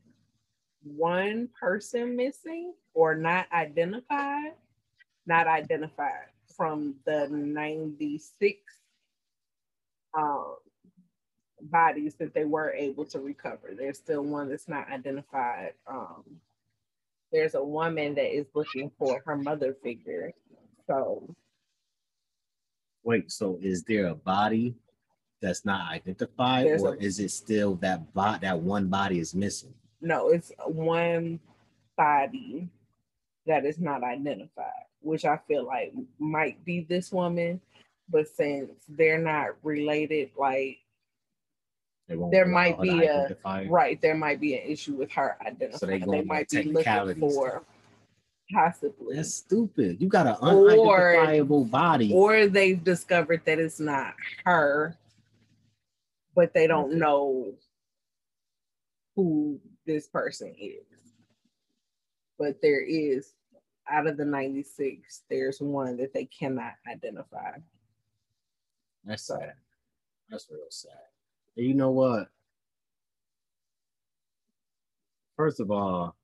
one 0.84 1.50
person 1.60 2.16
missing 2.16 2.74
or 2.96 3.16
not 3.16 3.46
identified, 3.54 4.54
not 5.28 5.48
identified 5.48 6.33
from 6.56 6.96
the 7.06 7.28
96 7.30 8.60
um, 10.18 10.56
bodies 11.62 12.16
that 12.16 12.34
they 12.34 12.46
were 12.46 12.72
able 12.72 13.06
to 13.06 13.20
recover. 13.20 13.72
There's 13.78 13.98
still 13.98 14.24
one 14.24 14.50
that's 14.50 14.68
not 14.68 14.92
identified. 14.92 15.74
Um, 15.88 16.24
there's 17.32 17.56
a 17.56 17.64
woman 17.64 18.16
that 18.16 18.36
is 18.36 18.46
looking 18.54 18.92
for 18.98 19.22
her 19.26 19.36
mother 19.38 19.76
figure. 19.82 20.32
So, 20.88 21.36
wait, 23.04 23.32
so 23.32 23.58
is 23.62 23.84
there 23.84 24.08
a 24.08 24.16
body 24.16 24.76
that's 25.42 25.66
not 25.66 25.92
identified, 25.92 26.68
or 26.68 26.94
a, 26.94 26.98
is 26.98 27.20
it 27.20 27.32
still 27.32 27.76
that 27.76 28.14
bot 28.14 28.42
that 28.42 28.60
one 28.60 28.88
body 28.88 29.20
is 29.20 29.34
missing? 29.34 29.74
No, 30.00 30.30
it's 30.30 30.52
one 30.66 31.40
body 31.98 32.70
that 33.46 33.66
is 33.66 33.80
not 33.80 34.04
identified, 34.04 34.86
which 35.04 35.26
I 35.26 35.38
feel 35.48 35.66
like 35.66 35.94
might 36.20 36.64
be 36.66 36.82
this 36.82 37.12
woman, 37.12 37.62
but 38.10 38.28
since 38.28 38.72
they're 38.88 39.20
not 39.20 39.50
related, 39.64 40.32
like 40.38 40.80
there 42.08 42.46
might 42.46 42.82
be 42.82 43.06
a 43.06 43.36
right. 43.70 44.02
There 44.02 44.16
might 44.16 44.40
be 44.42 44.56
an 44.56 44.64
issue 44.66 44.96
with 44.96 45.12
her 45.14 45.38
identifying. 45.42 45.78
So 45.78 45.86
they, 45.86 46.00
they 46.00 46.24
might 46.24 46.50
be 46.50 46.64
looking 46.64 47.20
for 47.20 47.64
possibly. 48.52 49.16
That's 49.16 49.34
stupid. 49.34 50.02
You 50.02 50.08
got 50.08 50.28
an 50.28 50.36
unidentifiable 50.42 51.62
or, 51.62 51.66
body, 51.66 52.12
or 52.14 52.48
they've 52.48 52.84
discovered 52.84 53.42
that 53.46 53.60
it's 53.60 53.80
not 53.80 54.14
her, 54.46 54.98
but 56.36 56.54
they 56.54 56.68
don't 56.68 56.90
okay. 56.90 57.00
know 57.00 57.54
who 59.16 59.60
this 59.86 60.08
person 60.08 60.54
is. 60.60 60.84
But 62.38 62.62
there 62.62 62.82
is 62.82 63.34
out 63.90 64.08
of 64.08 64.18
the 64.18 64.26
96, 64.26 65.24
there's 65.30 65.60
one 65.60 65.98
that 65.98 66.14
they 66.14 66.26
cannot 66.26 66.74
identify. 66.90 67.52
That's 69.06 69.28
sad. 69.28 69.54
That's 70.30 70.48
real 70.50 70.62
sad 70.70 70.92
you 71.56 71.74
know 71.74 71.92
what? 71.92 72.30
First 75.36 75.60
of 75.60 75.72
all, 75.72 76.16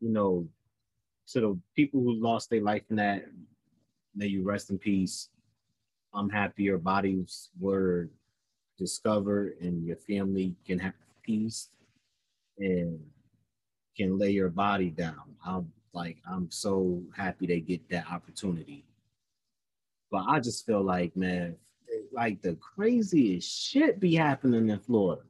you 0.00 0.10
know, 0.10 0.46
to 1.28 1.40
the 1.40 1.58
people 1.76 2.00
who 2.00 2.14
lost 2.14 2.50
their 2.50 2.62
life 2.62 2.82
in 2.90 2.96
that, 2.96 3.24
may 4.14 4.26
you 4.26 4.42
rest 4.42 4.70
in 4.70 4.78
peace. 4.78 5.28
I'm 6.12 6.28
happy 6.28 6.64
your 6.64 6.78
bodies 6.78 7.50
were 7.58 8.08
discovered 8.78 9.56
and 9.60 9.84
your 9.84 9.96
family 9.96 10.54
can 10.66 10.78
have 10.78 10.94
peace 11.22 11.68
and 12.58 12.98
can 13.96 14.18
lay 14.18 14.30
your 14.30 14.48
body 14.48 14.90
down. 14.90 15.36
I'm 15.46 15.70
like, 15.92 16.18
I'm 16.30 16.50
so 16.50 17.02
happy 17.16 17.46
they 17.46 17.60
get 17.60 17.88
that 17.90 18.10
opportunity. 18.10 18.84
But 20.10 20.24
I 20.28 20.40
just 20.40 20.66
feel 20.66 20.82
like, 20.82 21.16
man, 21.16 21.56
like 22.12 22.42
the 22.42 22.54
craziest 22.54 23.48
shit 23.48 24.00
be 24.00 24.14
happening 24.14 24.68
in 24.68 24.78
Florida. 24.78 25.22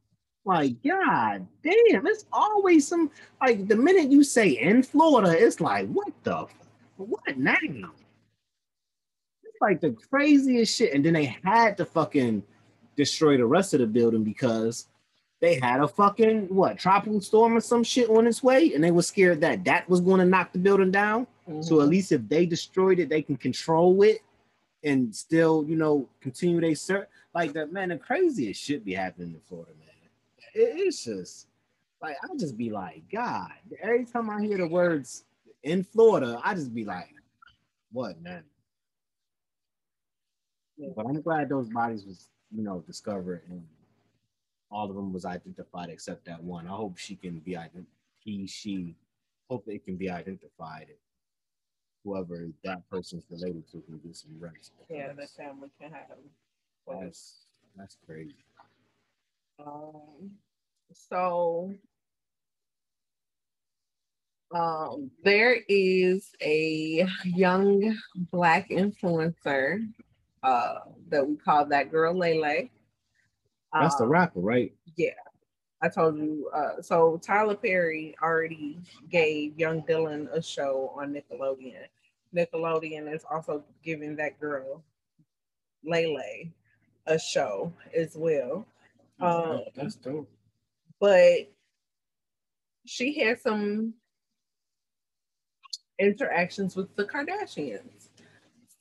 Like, 0.45 0.83
God 0.83 1.47
damn, 1.63 2.07
it's 2.07 2.25
always 2.33 2.87
some 2.87 3.11
like 3.41 3.69
the 3.69 3.77
minute 3.77 4.11
you 4.11 4.25
say 4.25 4.49
in 4.49 4.83
Florida, 4.83 5.35
it's 5.37 5.61
like, 5.61 5.89
what 5.89 6.13
the 6.25 6.47
what 6.97 7.39
name? 7.39 7.91
It's 9.45 9.59
like 9.61 9.81
the 9.81 9.93
craziest 10.11 10.77
shit. 10.77 10.95
And 10.95 11.05
then 11.05 11.13
they 11.15 11.37
had 11.45 11.77
to 11.77 11.85
fucking 11.85 12.43
destroy 12.97 13.37
the 13.37 13.47
rest 13.47 13.75
of 13.75 13.81
the 13.81 13.87
building 13.87 14.25
because 14.25 14.89
they 15.41 15.59
had 15.59 15.81
a 15.81 15.89
fucking 15.89 16.55
what 16.55 16.79
tropical 16.79 17.21
storm 17.21 17.57
or 17.57 17.61
some 17.61 17.83
shit 17.83 18.11
on 18.11 18.27
its 18.27 18.43
way, 18.43 18.75
and 18.75 18.85
they 18.85 18.91
were 18.91 19.03
scared 19.03 19.41
that 19.41 19.65
that 19.65 19.89
was 19.89 20.01
going 20.01 20.21
to 20.21 20.27
knock 20.27 20.53
the 20.53 20.59
building 20.59 20.91
down. 20.91 21.27
Mm-hmm. 21.49 21.63
So 21.63 21.81
at 21.81 21.89
least 21.89 22.13
if 22.13 22.29
they 22.29 22.45
destroyed 22.45 22.99
it, 22.99 23.09
they 23.09 23.23
can 23.23 23.37
control 23.37 24.03
it 24.03 24.21
and 24.85 25.15
still, 25.15 25.65
you 25.67 25.77
know, 25.77 26.09
continue 26.21 26.61
they 26.61 26.75
search. 26.75 27.09
Like 27.35 27.53
that, 27.55 27.73
man, 27.73 27.89
the 27.89 27.97
craziest 27.97 28.61
shit 28.61 28.85
be 28.85 28.93
happening 28.93 29.33
in 29.33 29.41
Florida, 29.41 29.73
man. 29.79 29.89
It, 30.55 30.81
it's 30.81 31.05
just 31.05 31.47
like 32.03 32.17
I'll 32.23 32.37
just 32.37 32.59
be 32.59 32.71
like, 32.71 33.03
God, 33.11 33.51
every 33.83 34.05
time 34.05 34.29
I 34.29 34.43
hear 34.43 34.59
the 34.59 34.69
words 34.69 35.25
in 35.63 35.85
Florida, 35.85 36.41
I 36.45 36.55
just 36.55 36.75
be 36.75 36.85
like, 36.85 37.15
what, 37.93 38.21
man? 38.21 38.45
But 40.97 41.07
I'm 41.07 41.21
glad 41.21 41.49
those 41.49 41.69
bodies 41.69 42.05
was, 42.05 42.29
you 42.55 42.63
know, 42.63 42.83
discovered 42.87 43.43
and 43.49 43.63
all 44.71 44.89
of 44.89 44.97
them 44.97 45.13
was 45.13 45.25
identified 45.25 45.91
except 45.91 46.25
that 46.27 46.43
one. 46.43 46.67
I 46.67 46.71
hope 46.71 46.97
she 46.97 47.17
can 47.17 47.41
be 47.41 47.57
identified. 47.57 47.87
He, 48.21 48.47
she, 48.47 48.95
hope 49.49 49.65
they 49.67 49.79
can 49.79 49.97
be 49.97 50.11
identified. 50.11 50.89
Whoever 52.05 52.49
that 52.65 52.89
person's 52.89 53.25
related 53.31 53.71
to 53.73 53.83
can 53.83 53.99
get 53.99 54.17
some 54.17 54.31
rest. 54.39 54.73
Yeah, 54.89 55.13
the 55.13 55.27
family 55.27 55.69
can 55.79 55.93
have. 55.93 56.17
That's 56.89 57.45
that's 57.77 57.99
crazy. 58.07 58.37
Um, 59.59 60.31
so 60.93 61.75
um, 64.53 65.11
there 65.23 65.59
is 65.69 66.31
a 66.43 67.07
young 67.25 67.97
black 68.33 68.71
influencer 68.71 69.87
uh, 70.43 70.75
that 71.09 71.27
we 71.27 71.37
call 71.37 71.67
that 71.67 71.91
girl 71.91 72.17
Lay 72.17 72.41
Lay. 72.41 72.71
That's 73.73 73.97
the 73.97 74.05
um, 74.05 74.11
rapper, 74.11 74.41
right? 74.41 74.73
Yeah. 74.97 75.11
I 75.83 75.89
told 75.89 76.19
you. 76.19 76.51
Uh, 76.55 76.83
so 76.83 77.21
Tyler 77.23 77.55
Perry 77.55 78.15
already 78.23 78.79
gave 79.11 79.59
Young 79.59 79.83
Dylan 79.83 80.31
a 80.33 80.43
show 80.43 80.93
on 80.97 81.15
Nickelodeon. 81.15 81.87
Nickelodeon 82.35 83.13
is 83.13 83.25
also 83.31 83.65
giving 83.83 84.17
that 84.17 84.39
girl, 84.39 84.85
Lay 85.85 86.07
Lay, 86.15 86.53
a 87.07 87.19
show 87.19 87.73
as 87.97 88.15
well. 88.15 88.67
Um, 89.21 89.63
That's 89.75 89.97
dope. 89.97 90.31
But 91.01 91.51
she 92.87 93.19
had 93.19 93.41
some 93.41 93.95
interactions 95.99 96.77
with 96.77 96.95
the 96.97 97.05
Kardashians. 97.05 98.09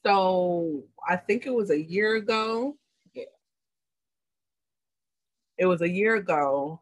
So 0.05 0.83
I 1.07 1.17
think 1.17 1.45
it 1.45 1.53
was 1.53 1.69
a 1.69 1.81
year 1.81 2.15
ago. 2.15 2.77
It 5.59 5.65
was 5.65 5.81
a 5.81 5.89
year 5.89 6.15
ago. 6.15 6.79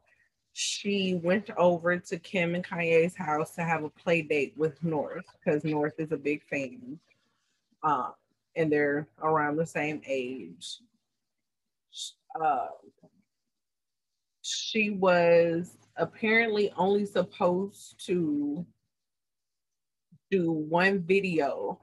She 0.54 1.20
went 1.24 1.50
over 1.58 1.98
to 1.98 2.18
Kim 2.18 2.56
and 2.56 2.64
Kanye's 2.64 3.16
house 3.16 3.56
to 3.56 3.64
have 3.64 3.84
a 3.84 3.90
play 3.90 4.22
date 4.22 4.54
with 4.56 4.82
North 4.84 5.26
because 5.38 5.64
North 5.64 6.00
is 6.00 6.12
a 6.12 6.18
big 6.18 6.44
fan. 6.44 7.00
Uh, 7.84 8.12
and 8.56 8.72
they're 8.72 9.08
around 9.22 9.56
the 9.56 9.66
same 9.66 10.02
age. 10.06 10.80
Uh, 12.40 12.68
she 14.44 14.92
was 14.92 15.76
apparently 15.96 16.72
only 16.78 17.06
supposed 17.06 18.06
to 18.06 18.66
do 20.30 20.52
one 20.52 21.00
video 21.00 21.80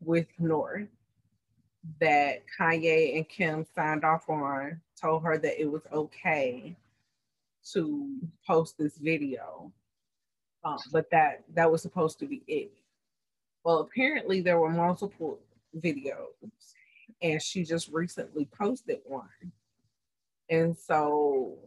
with 0.00 0.26
North 0.38 0.88
that 2.00 2.42
Kanye 2.58 3.16
and 3.16 3.28
Kim 3.28 3.64
signed 3.74 4.04
off 4.04 4.28
on, 4.28 4.80
told 5.02 5.24
her 5.24 5.36
that 5.38 5.60
it 5.60 5.70
was 5.70 5.82
okay 5.92 6.76
to 7.72 8.16
post 8.46 8.78
this 8.78 8.96
video. 8.98 9.72
Um, 10.64 10.78
but 10.92 11.10
that 11.10 11.42
that 11.54 11.70
was 11.70 11.82
supposed 11.82 12.18
to 12.20 12.26
be 12.26 12.42
it. 12.46 12.72
Well, 13.64 13.78
apparently 13.80 14.40
there 14.40 14.58
were 14.58 14.70
multiple 14.70 15.40
videos, 15.76 16.34
and 17.20 17.42
she 17.42 17.64
just 17.64 17.88
recently 17.88 18.48
posted 18.56 19.00
one. 19.04 19.28
And 20.48 20.76
so 20.76 21.58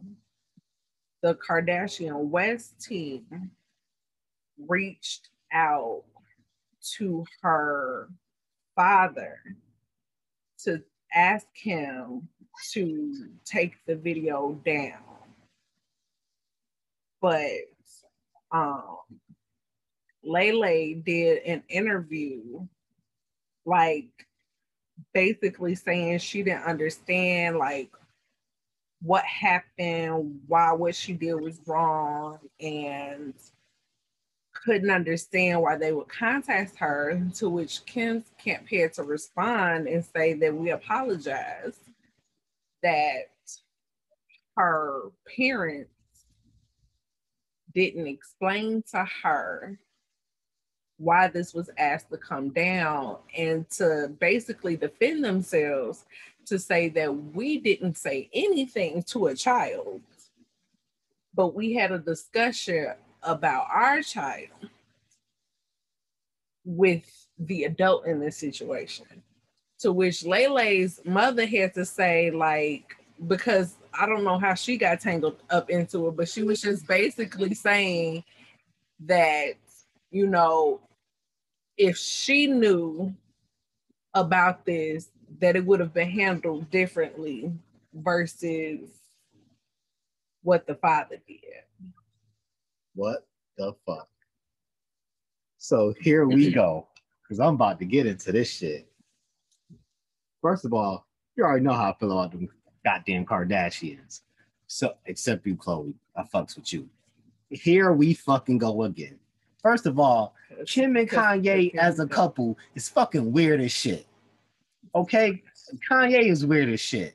the 1.22 1.34
Kardashian 1.34 2.28
West 2.28 2.80
team 2.80 3.50
reached 4.58 5.28
out 5.52 6.04
to 6.96 7.24
her 7.42 8.08
father 8.74 9.38
to 10.64 10.82
ask 11.16 11.46
him 11.54 12.28
to 12.72 13.28
take 13.44 13.74
the 13.86 13.96
video 13.96 14.60
down. 14.64 15.02
But 17.20 17.50
um 18.52 18.98
Lay 20.22 20.52
Lay 20.52 20.94
did 20.94 21.42
an 21.44 21.62
interview 21.68 22.60
like 23.64 24.08
basically 25.12 25.74
saying 25.74 26.18
she 26.18 26.42
didn't 26.42 26.64
understand 26.64 27.58
like 27.58 27.90
what 29.02 29.24
happened, 29.24 30.40
why 30.46 30.72
what 30.72 30.94
she 30.94 31.12
did 31.12 31.34
was 31.34 31.60
wrong, 31.66 32.38
and 32.60 33.34
couldn't 34.66 34.90
understand 34.90 35.62
why 35.62 35.76
they 35.76 35.92
would 35.92 36.08
contact 36.08 36.76
her, 36.76 37.22
to 37.36 37.48
which 37.48 37.86
Kim 37.86 38.24
can't 38.36 38.66
pay 38.66 38.88
to 38.88 39.04
respond 39.04 39.86
and 39.86 40.04
say 40.04 40.34
that 40.34 40.52
we 40.52 40.70
apologize 40.70 41.78
that 42.82 43.28
her 44.56 45.12
parents 45.36 45.90
didn't 47.74 48.08
explain 48.08 48.82
to 48.90 49.06
her 49.22 49.78
why 50.98 51.28
this 51.28 51.54
was 51.54 51.70
asked 51.78 52.10
to 52.10 52.16
come 52.16 52.48
down 52.48 53.18
and 53.36 53.70
to 53.70 54.10
basically 54.18 54.76
defend 54.76 55.24
themselves 55.24 56.06
to 56.46 56.58
say 56.58 56.88
that 56.88 57.14
we 57.34 57.58
didn't 57.58 57.96
say 57.96 58.28
anything 58.34 59.04
to 59.04 59.28
a 59.28 59.34
child, 59.34 60.00
but 61.34 61.54
we 61.54 61.74
had 61.74 61.92
a 61.92 61.98
discussion 61.98 62.94
about 63.26 63.66
our 63.72 64.00
child 64.02 64.48
with 66.64 67.26
the 67.38 67.64
adult 67.64 68.06
in 68.06 68.20
this 68.20 68.36
situation. 68.36 69.06
To 69.80 69.92
which 69.92 70.24
Lay 70.24 70.48
Lay's 70.48 71.00
mother 71.04 71.46
had 71.46 71.74
to 71.74 71.84
say, 71.84 72.30
like, 72.30 72.96
because 73.26 73.74
I 73.92 74.06
don't 74.06 74.24
know 74.24 74.38
how 74.38 74.54
she 74.54 74.78
got 74.78 75.00
tangled 75.00 75.42
up 75.50 75.68
into 75.70 76.08
it, 76.08 76.16
but 76.16 76.28
she 76.28 76.42
was 76.42 76.62
just 76.62 76.86
basically 76.86 77.54
saying 77.54 78.24
that, 79.00 79.54
you 80.10 80.26
know, 80.26 80.80
if 81.76 81.98
she 81.98 82.46
knew 82.46 83.14
about 84.14 84.64
this, 84.64 85.08
that 85.40 85.56
it 85.56 85.66
would 85.66 85.80
have 85.80 85.92
been 85.92 86.10
handled 86.10 86.70
differently 86.70 87.52
versus 87.92 88.80
what 90.42 90.66
the 90.66 90.74
father 90.76 91.18
did. 91.26 91.65
What 92.96 93.26
the 93.58 93.74
fuck? 93.84 94.08
So 95.58 95.94
here 96.00 96.26
we 96.26 96.50
go, 96.50 96.88
because 97.22 97.38
I'm 97.40 97.54
about 97.54 97.78
to 97.80 97.84
get 97.84 98.06
into 98.06 98.32
this 98.32 98.50
shit. 98.50 98.90
First 100.40 100.64
of 100.64 100.72
all, 100.72 101.06
you 101.36 101.44
already 101.44 101.62
know 101.62 101.74
how 101.74 101.90
I 101.90 101.94
feel 102.00 102.12
about 102.12 102.32
them 102.32 102.48
goddamn 102.84 103.26
Kardashians. 103.26 104.22
So, 104.66 104.94
except 105.04 105.46
you, 105.46 105.56
Khloe, 105.56 105.92
I 106.16 106.22
fucks 106.22 106.56
with 106.56 106.72
you. 106.72 106.88
Here 107.50 107.92
we 107.92 108.14
fucking 108.14 108.58
go 108.58 108.84
again. 108.84 109.18
First 109.62 109.84
of 109.84 110.00
all, 110.00 110.34
Kim 110.66 110.96
and 110.96 111.08
Kanye 111.08 111.74
as 111.76 112.00
a 112.00 112.06
couple 112.06 112.56
is 112.74 112.88
fucking 112.88 113.30
weird 113.30 113.60
as 113.60 113.72
shit. 113.72 114.06
Okay, 114.94 115.42
Kanye 115.90 116.30
is 116.30 116.46
weird 116.46 116.70
as 116.70 116.80
shit. 116.80 117.14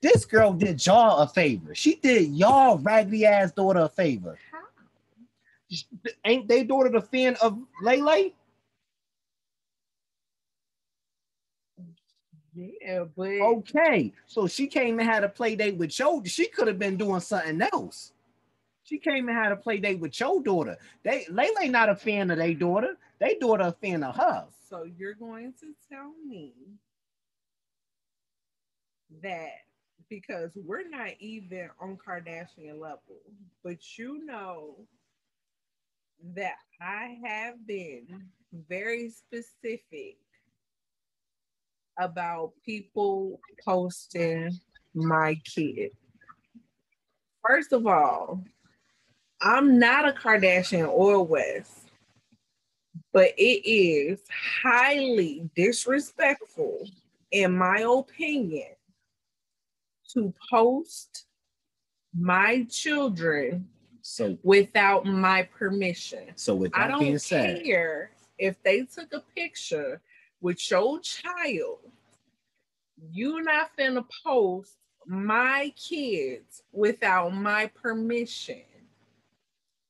This 0.00 0.24
girl 0.24 0.52
did 0.52 0.84
y'all 0.84 1.18
a 1.18 1.28
favor. 1.28 1.76
She 1.76 1.94
did 1.94 2.34
y'all 2.34 2.78
raggedy 2.78 3.24
ass 3.24 3.52
daughter 3.52 3.80
a 3.80 3.88
favor. 3.88 4.36
Ain't 6.24 6.48
they 6.48 6.64
daughter 6.64 6.90
the 6.90 7.00
fan 7.02 7.36
of 7.42 7.58
Lay 7.82 8.00
Lay? 8.00 8.34
Yeah, 12.54 13.04
but 13.16 13.28
okay. 13.28 14.12
So 14.26 14.46
she 14.46 14.66
came 14.66 14.98
and 14.98 15.08
had 15.08 15.24
a 15.24 15.28
play 15.28 15.56
date 15.56 15.76
with 15.76 15.98
your. 15.98 16.24
She 16.26 16.48
could 16.48 16.68
have 16.68 16.78
been 16.78 16.96
doing 16.96 17.20
something 17.20 17.62
else. 17.72 18.12
She 18.84 18.98
came 18.98 19.28
and 19.28 19.36
had 19.36 19.52
a 19.52 19.56
play 19.56 19.78
date 19.78 20.00
with 20.00 20.18
your 20.20 20.42
daughter. 20.42 20.76
They 21.02 21.26
Lay 21.30 21.50
Lay 21.58 21.68
not 21.68 21.88
a 21.88 21.96
fan 21.96 22.30
of 22.30 22.38
their 22.38 22.54
daughter. 22.54 22.96
They 23.20 23.36
daughter 23.36 23.64
a 23.64 23.72
fan 23.72 24.02
of 24.02 24.16
her. 24.16 24.46
So 24.68 24.84
you're 24.84 25.14
going 25.14 25.54
to 25.60 25.74
tell 25.90 26.12
me 26.26 26.52
that 29.22 29.52
because 30.08 30.50
we're 30.54 30.88
not 30.88 31.12
even 31.20 31.70
on 31.80 31.96
Kardashian 31.96 32.78
level, 32.78 33.20
but 33.64 33.78
you 33.96 34.24
know 34.26 34.76
that 36.34 36.56
I 36.80 37.18
have 37.24 37.66
been 37.66 38.26
very 38.68 39.10
specific 39.10 40.16
about 41.98 42.52
people 42.64 43.40
posting 43.64 44.58
my 44.94 45.36
kid. 45.44 45.90
First 47.46 47.72
of 47.72 47.86
all, 47.86 48.44
I'm 49.40 49.78
not 49.78 50.08
a 50.08 50.12
Kardashian 50.12 50.88
or 50.88 51.24
West, 51.24 51.90
but 53.12 53.32
it 53.36 53.68
is 53.68 54.20
highly 54.62 55.50
disrespectful, 55.56 56.88
in 57.32 57.56
my 57.58 57.80
opinion, 57.80 58.68
to 60.14 60.32
post 60.50 61.26
my 62.14 62.64
children 62.70 63.68
So 64.02 64.36
without 64.42 65.06
my 65.06 65.44
permission. 65.44 66.32
so 66.34 66.54
with 66.54 66.72
I 66.74 66.88
that 66.88 66.98
being 66.98 67.12
don't 67.12 67.20
said, 67.20 67.64
care 67.64 68.10
if 68.38 68.60
they 68.62 68.82
took 68.82 69.12
a 69.12 69.22
picture 69.34 70.00
with 70.40 70.70
your 70.70 71.00
child. 71.00 71.78
You're 73.10 73.42
not 73.42 73.70
finna 73.78 74.04
post 74.24 74.76
my 75.06 75.72
kids 75.76 76.62
without 76.72 77.34
my 77.34 77.66
permission. 77.66 78.62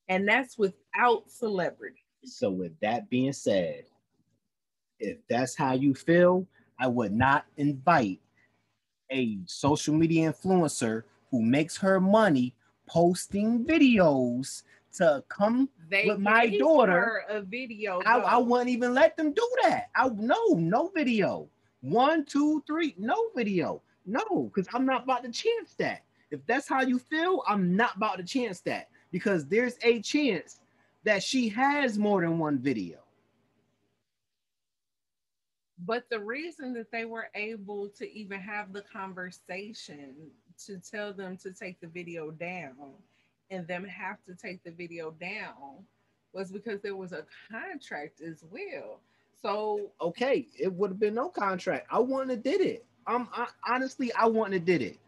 And 0.09 0.29
that's 0.29 0.59
without 0.59 1.31
celebrity. 1.31 2.05
so 2.25 2.51
with 2.51 2.79
that 2.81 3.09
being 3.11 3.33
said, 3.33 3.85
if 4.99 5.19
that's 5.29 5.55
how 5.57 5.73
you 5.73 5.95
feel, 5.95 6.47
I 6.79 6.87
would 6.87 7.13
not 7.13 7.47
invite 7.57 8.21
a 9.11 9.39
social 9.47 9.95
media 9.95 10.33
influencer 10.33 11.05
who 11.31 11.43
makes 11.43 11.77
her 11.79 12.01
money 12.01 12.55
posting 12.93 13.65
videos 13.65 14.65
to 14.93 15.25
come 15.31 15.71
They 15.89 16.05
With 16.07 16.19
my 16.19 16.47
daughter, 16.59 17.25
a 17.31 17.41
video. 17.41 18.03
I, 18.05 18.19
I 18.19 18.37
wouldn't 18.37 18.69
even 18.69 18.93
let 18.93 19.17
them 19.17 19.33
do 19.33 19.49
that. 19.63 19.89
I 19.97 20.11
no, 20.11 20.37
no 20.51 20.91
video. 20.95 21.49
One, 21.81 22.27
two, 22.27 22.63
three, 22.67 22.95
no 22.99 23.17
video. 23.35 23.81
No, 24.05 24.51
because 24.55 24.69
I'm 24.75 24.85
not 24.85 25.05
about 25.05 25.25
to 25.25 25.31
chance 25.31 25.75
that. 25.79 26.03
If 26.31 26.45
that's 26.47 26.69
how 26.69 26.83
you 26.83 26.99
feel, 26.99 27.43
I'm 27.49 27.75
not 27.75 27.97
about 27.97 28.19
to 28.19 28.25
chance 28.25 28.61
that 28.61 28.91
because 29.11 29.47
there's 29.47 29.77
a 29.83 30.03
chance 30.03 30.61
that 31.05 31.23
she 31.23 31.49
has 31.49 31.99
more 31.99 32.21
than 32.21 32.39
one 32.39 32.59
video. 32.59 32.99
But 35.85 36.05
the 36.11 36.21
reason 36.21 36.75
that 36.75 36.93
they 36.93 37.07
were 37.07 37.29
able 37.35 37.89
to 37.99 38.13
even 38.13 38.39
have 38.41 38.73
the 38.73 38.83
conversation 38.83 40.15
to 40.67 40.79
tell 40.79 41.13
them 41.13 41.37
to 41.39 41.53
take 41.53 41.81
the 41.81 41.87
video 41.87 42.31
down 42.31 42.75
and 43.51 43.67
them 43.67 43.85
have 43.85 44.19
to 44.27 44.35
take 44.35 44.63
the 44.65 44.71
video 44.71 45.11
down 45.21 45.85
was 46.33 46.51
because 46.51 46.81
there 46.81 46.97
was 46.97 47.13
a 47.13 47.25
contract 47.51 48.21
as 48.21 48.43
well. 48.51 49.01
So 49.43 49.91
Okay, 50.01 50.47
it 50.59 50.73
would 50.73 50.91
have 50.91 51.01
been 51.01 51.15
no 51.15 51.29
contract. 51.29 51.87
I 51.91 51.99
wouldn't 51.99 52.31
have 52.31 52.43
did 52.43 52.61
it. 52.61 52.85
Um, 53.07 53.29
I, 53.33 53.49
honestly, 53.69 54.13
I 54.15 54.27
wouldn't 54.27 54.55
have 54.55 54.65
did 54.65 54.83
it. 54.83 54.99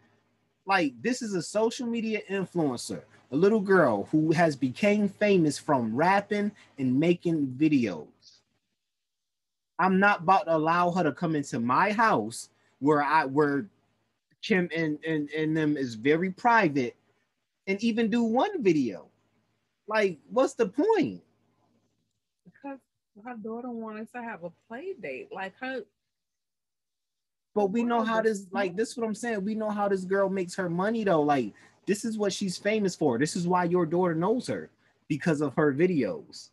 Like 0.67 0.95
this 1.03 1.23
is 1.23 1.35
a 1.35 1.43
social 1.43 1.87
media 1.87 2.21
influencer, 2.31 3.03
a 3.31 3.37
little 3.37 3.61
girl 3.61 4.09
who 4.11 4.33
has 4.33 4.57
became 4.57 5.09
famous 5.09 5.59
from 5.59 5.95
rapping 5.95 6.53
and 6.79 6.99
making 6.99 7.47
videos. 7.59 8.07
I'm 9.79 9.99
not 9.99 10.21
about 10.21 10.47
to 10.47 10.57
allow 10.57 10.91
her 10.93 11.03
to 11.03 11.13
come 11.13 11.37
into 11.37 11.61
my 11.61 11.93
house 11.93 12.49
where 12.79 13.03
I 13.03 13.25
where 13.25 13.67
Kim 14.45 14.69
and 14.77 14.99
and, 15.07 15.31
and 15.31 15.57
them 15.57 15.77
is 15.77 15.95
very 15.95 16.31
private 16.31 16.97
and 17.67 17.83
even 17.83 18.11
do 18.11 18.23
one 18.23 18.63
video. 18.63 19.07
Like, 19.89 20.19
what's 20.31 20.55
the 20.55 20.67
point? 20.69 21.23
because 22.65 22.79
her 23.25 23.37
daughter 23.37 23.71
wanted 23.71 24.11
to 24.13 24.23
have 24.23 24.45
a 24.45 24.53
play 24.69 24.95
date, 25.01 25.29
like 25.33 25.55
her 25.61 25.83
But 27.55 27.67
we 27.67 27.85
know 27.85 28.03
how 28.03 28.23
this 28.23 28.47
like 28.51 28.77
this 28.77 28.91
is 28.91 28.97
what 28.97 29.07
I'm 29.07 29.15
saying. 29.15 29.45
We 29.45 29.55
know 29.55 29.71
how 29.71 29.89
this 29.89 30.05
girl 30.05 30.29
makes 30.29 30.55
her 30.57 30.69
money 30.69 31.05
though. 31.05 31.23
Like 31.23 31.53
this 31.87 32.05
is 32.05 32.19
what 32.19 32.33
she's 32.33 32.57
famous 32.59 32.95
for. 32.95 33.19
This 33.19 33.37
is 33.37 33.47
why 33.47 33.65
your 33.65 33.87
daughter 33.87 34.15
knows 34.15 34.47
her 34.49 34.71
because 35.09 35.41
of 35.41 35.55
her 35.55 35.73
videos. 35.73 36.51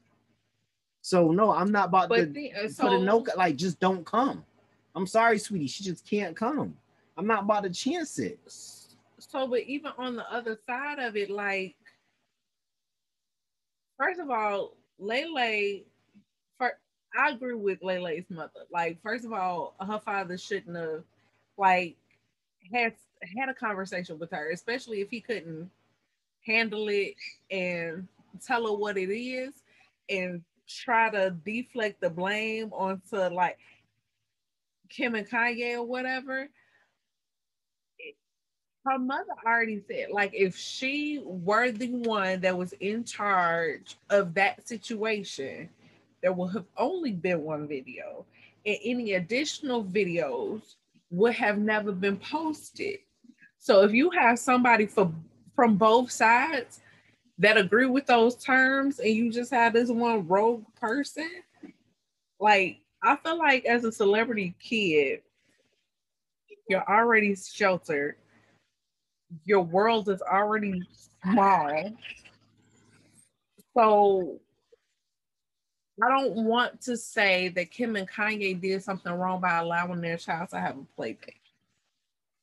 So 1.01 1.31
no, 1.31 1.51
I'm 1.51 1.71
not 1.71 1.87
about 1.87 2.09
but 2.09 2.17
to 2.17 2.25
the, 2.27 2.53
uh, 2.53 2.69
put 2.77 2.93
a 2.93 2.99
no 2.99 3.25
like 3.35 3.55
just 3.55 3.79
don't 3.79 4.05
come. 4.05 4.45
I'm 4.93 5.07
sorry, 5.07 5.39
sweetie. 5.39 5.67
She 5.67 5.83
just 5.83 6.05
can't 6.07 6.35
come. 6.35 6.75
I'm 7.21 7.27
not 7.27 7.43
about 7.43 7.63
to 7.65 7.69
chance 7.69 8.17
it. 8.17 8.39
so 8.47 9.47
but 9.47 9.61
even 9.61 9.91
on 9.99 10.15
the 10.15 10.33
other 10.33 10.57
side 10.65 10.97
of 10.97 11.15
it, 11.15 11.29
like 11.29 11.75
first 13.99 14.19
of 14.19 14.31
all, 14.31 14.75
Lay 14.97 15.27
Lay, 15.31 15.83
for 16.57 16.73
I 17.15 17.29
agree 17.29 17.53
with 17.53 17.83
Lay 17.83 17.99
Lay's 17.99 18.25
mother. 18.31 18.61
Like, 18.71 18.99
first 19.03 19.23
of 19.23 19.33
all, 19.33 19.75
her 19.79 19.99
father 19.99 20.35
shouldn't 20.35 20.75
have 20.75 21.03
like 21.59 21.95
had 22.73 22.95
had 23.37 23.49
a 23.49 23.53
conversation 23.53 24.17
with 24.17 24.31
her, 24.31 24.49
especially 24.49 25.01
if 25.01 25.11
he 25.11 25.21
couldn't 25.21 25.69
handle 26.43 26.89
it 26.89 27.13
and 27.51 28.07
tell 28.43 28.65
her 28.65 28.73
what 28.73 28.97
it 28.97 29.13
is 29.13 29.53
and 30.09 30.41
try 30.67 31.11
to 31.11 31.35
deflect 31.45 32.01
the 32.01 32.09
blame 32.09 32.73
onto 32.73 33.17
like 33.17 33.59
Kim 34.89 35.13
and 35.13 35.29
Kanye 35.29 35.75
or 35.75 35.83
whatever. 35.83 36.49
Her 38.85 38.97
mother 38.97 39.33
already 39.45 39.83
said, 39.87 40.07
like, 40.11 40.31
if 40.33 40.57
she 40.57 41.21
were 41.23 41.71
the 41.71 41.89
one 41.89 42.41
that 42.41 42.57
was 42.57 42.73
in 42.79 43.03
charge 43.03 43.95
of 44.09 44.33
that 44.33 44.67
situation, 44.67 45.69
there 46.21 46.33
would 46.33 46.53
have 46.53 46.65
only 46.77 47.11
been 47.11 47.43
one 47.43 47.67
video, 47.67 48.25
and 48.65 48.77
any 48.83 49.13
additional 49.13 49.83
videos 49.83 50.75
would 51.11 51.33
have 51.33 51.59
never 51.59 51.91
been 51.91 52.17
posted. 52.17 52.99
So 53.59 53.83
if 53.83 53.91
you 53.93 54.09
have 54.11 54.39
somebody 54.39 54.87
for 54.87 55.11
from 55.55 55.77
both 55.77 56.09
sides 56.09 56.79
that 57.37 57.57
agree 57.57 57.85
with 57.85 58.07
those 58.07 58.35
terms 58.35 58.99
and 58.99 59.09
you 59.13 59.31
just 59.31 59.51
have 59.51 59.73
this 59.73 59.89
one 59.89 60.27
rogue 60.27 60.63
person, 60.79 61.29
like 62.39 62.79
I 63.03 63.15
feel 63.17 63.37
like 63.37 63.65
as 63.65 63.83
a 63.83 63.91
celebrity 63.91 64.55
kid, 64.59 65.21
you're 66.67 66.89
already 66.89 67.35
sheltered. 67.35 68.15
Your 69.45 69.61
world 69.61 70.09
is 70.09 70.21
already 70.21 70.81
small. 71.23 71.91
So 73.75 74.39
I 76.03 76.09
don't 76.09 76.45
want 76.45 76.81
to 76.81 76.97
say 76.97 77.49
that 77.49 77.71
Kim 77.71 77.95
and 77.95 78.09
Kanye 78.09 78.59
did 78.59 78.83
something 78.83 79.11
wrong 79.11 79.41
by 79.41 79.59
allowing 79.59 80.01
their 80.01 80.17
child 80.17 80.49
to 80.49 80.59
have 80.59 80.77
a 80.77 80.83
play 80.95 81.13
date. 81.13 81.35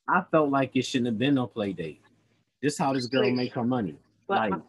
I 0.07 0.23
felt 0.31 0.49
like 0.49 0.75
it 0.75 0.83
shouldn't 0.83 1.07
have 1.07 1.19
been 1.19 1.35
no 1.35 1.47
play 1.47 1.73
date. 1.73 2.01
This 2.61 2.77
how 2.77 2.93
this 2.93 3.05
girl 3.05 3.29
make 3.31 3.53
her 3.53 3.63
money. 3.63 3.95
But 4.27 4.51
like 4.51 4.61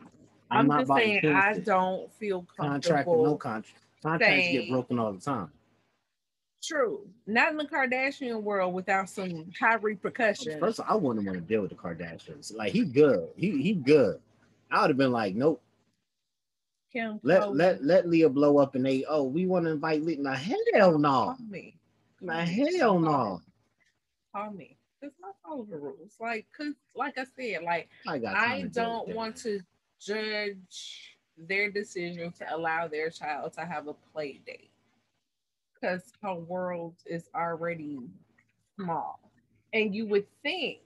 I'm, 0.50 0.70
I'm, 0.70 0.80
just 0.80 0.92
saying 0.94 1.26
I 1.26 1.58
don't 1.58 2.12
feel 2.14 2.46
contract 2.56 3.06
no 3.06 3.12
comfortable. 3.12 3.36
contract. 3.36 3.80
Contracts 4.02 4.52
get 4.52 4.70
broken 4.70 4.98
all 4.98 5.12
the 5.12 5.20
time. 5.20 5.50
True. 6.62 7.06
Not 7.26 7.52
in 7.52 7.56
the 7.56 7.64
Kardashian 7.64 8.42
world 8.42 8.74
without 8.74 9.08
some 9.08 9.50
high 9.58 9.76
repercussions. 9.76 10.60
First, 10.60 10.78
of 10.80 10.86
all, 10.88 10.94
I 10.94 10.98
wouldn't 10.98 11.26
want 11.26 11.38
to 11.38 11.44
deal 11.44 11.62
with 11.62 11.70
the 11.70 11.76
Kardashians. 11.76 12.54
Like 12.54 12.72
he 12.72 12.84
good. 12.84 13.28
He 13.36 13.62
he 13.62 13.74
good. 13.74 14.20
I 14.70 14.82
would 14.82 14.90
have 14.90 14.96
been 14.96 15.12
like, 15.12 15.34
nope. 15.34 15.62
Kim, 16.92 17.20
Let 17.22 17.42
Khloe, 17.42 17.56
let 17.56 17.84
let 17.84 18.08
Leah 18.08 18.28
blow 18.28 18.58
up 18.58 18.74
and 18.74 18.84
they 18.84 19.04
oh 19.08 19.22
we 19.22 19.46
want 19.46 19.64
to 19.64 19.70
invite 19.70 20.02
Leah. 20.02 20.18
Now 20.18 20.34
hell 20.34 20.98
no. 20.98 21.10
call 21.10 21.36
me. 21.48 21.76
Now 22.20 22.40
hell 22.40 22.98
no. 22.98 23.40
Call 24.34 24.50
me. 24.52 24.76
It's 25.00 25.14
not 25.20 25.36
follow 25.42 25.66
the 25.70 25.78
rules. 25.78 26.16
Like, 26.20 26.46
cause 26.54 26.74
like 26.94 27.16
I 27.16 27.24
said, 27.38 27.62
like 27.62 27.88
I. 28.06 28.20
I 28.26 28.62
don't 28.72 29.14
want 29.14 29.36
to 29.38 29.60
judge 29.98 31.16
their 31.38 31.70
decision 31.70 32.32
to 32.32 32.54
allow 32.54 32.86
their 32.86 33.08
child 33.08 33.54
to 33.54 33.64
have 33.64 33.86
a 33.88 33.94
play 34.12 34.40
date 34.44 34.69
because 35.80 36.12
her 36.22 36.34
world 36.34 36.94
is 37.06 37.28
already 37.34 37.98
small. 38.78 39.20
And 39.72 39.94
you 39.94 40.06
would 40.06 40.26
think 40.42 40.80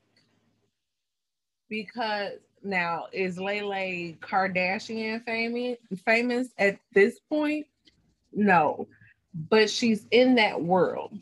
because 1.69 2.39
now 2.63 3.07
is 3.13 3.39
Lay 3.39 3.63
Lay 3.63 4.17
Kardashian 4.21 5.25
famous 5.25 5.79
famous 6.05 6.49
at 6.59 6.79
this 6.93 7.19
point? 7.29 7.67
No, 8.33 8.87
but 9.51 9.71
she's 9.71 10.07
in 10.11 10.35
that 10.37 10.61
world. 10.61 11.19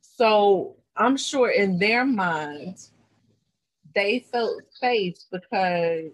So 0.00 0.76
I'm 0.96 1.16
sure 1.16 1.50
in 1.50 1.78
their 1.78 2.04
minds, 2.04 2.92
they 3.94 4.20
felt 4.32 4.62
safe 4.70 5.16
because 5.30 6.12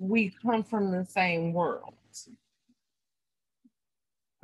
we 0.00 0.34
come 0.42 0.62
from 0.62 0.90
the 0.90 1.04
same 1.04 1.52
world. 1.52 1.94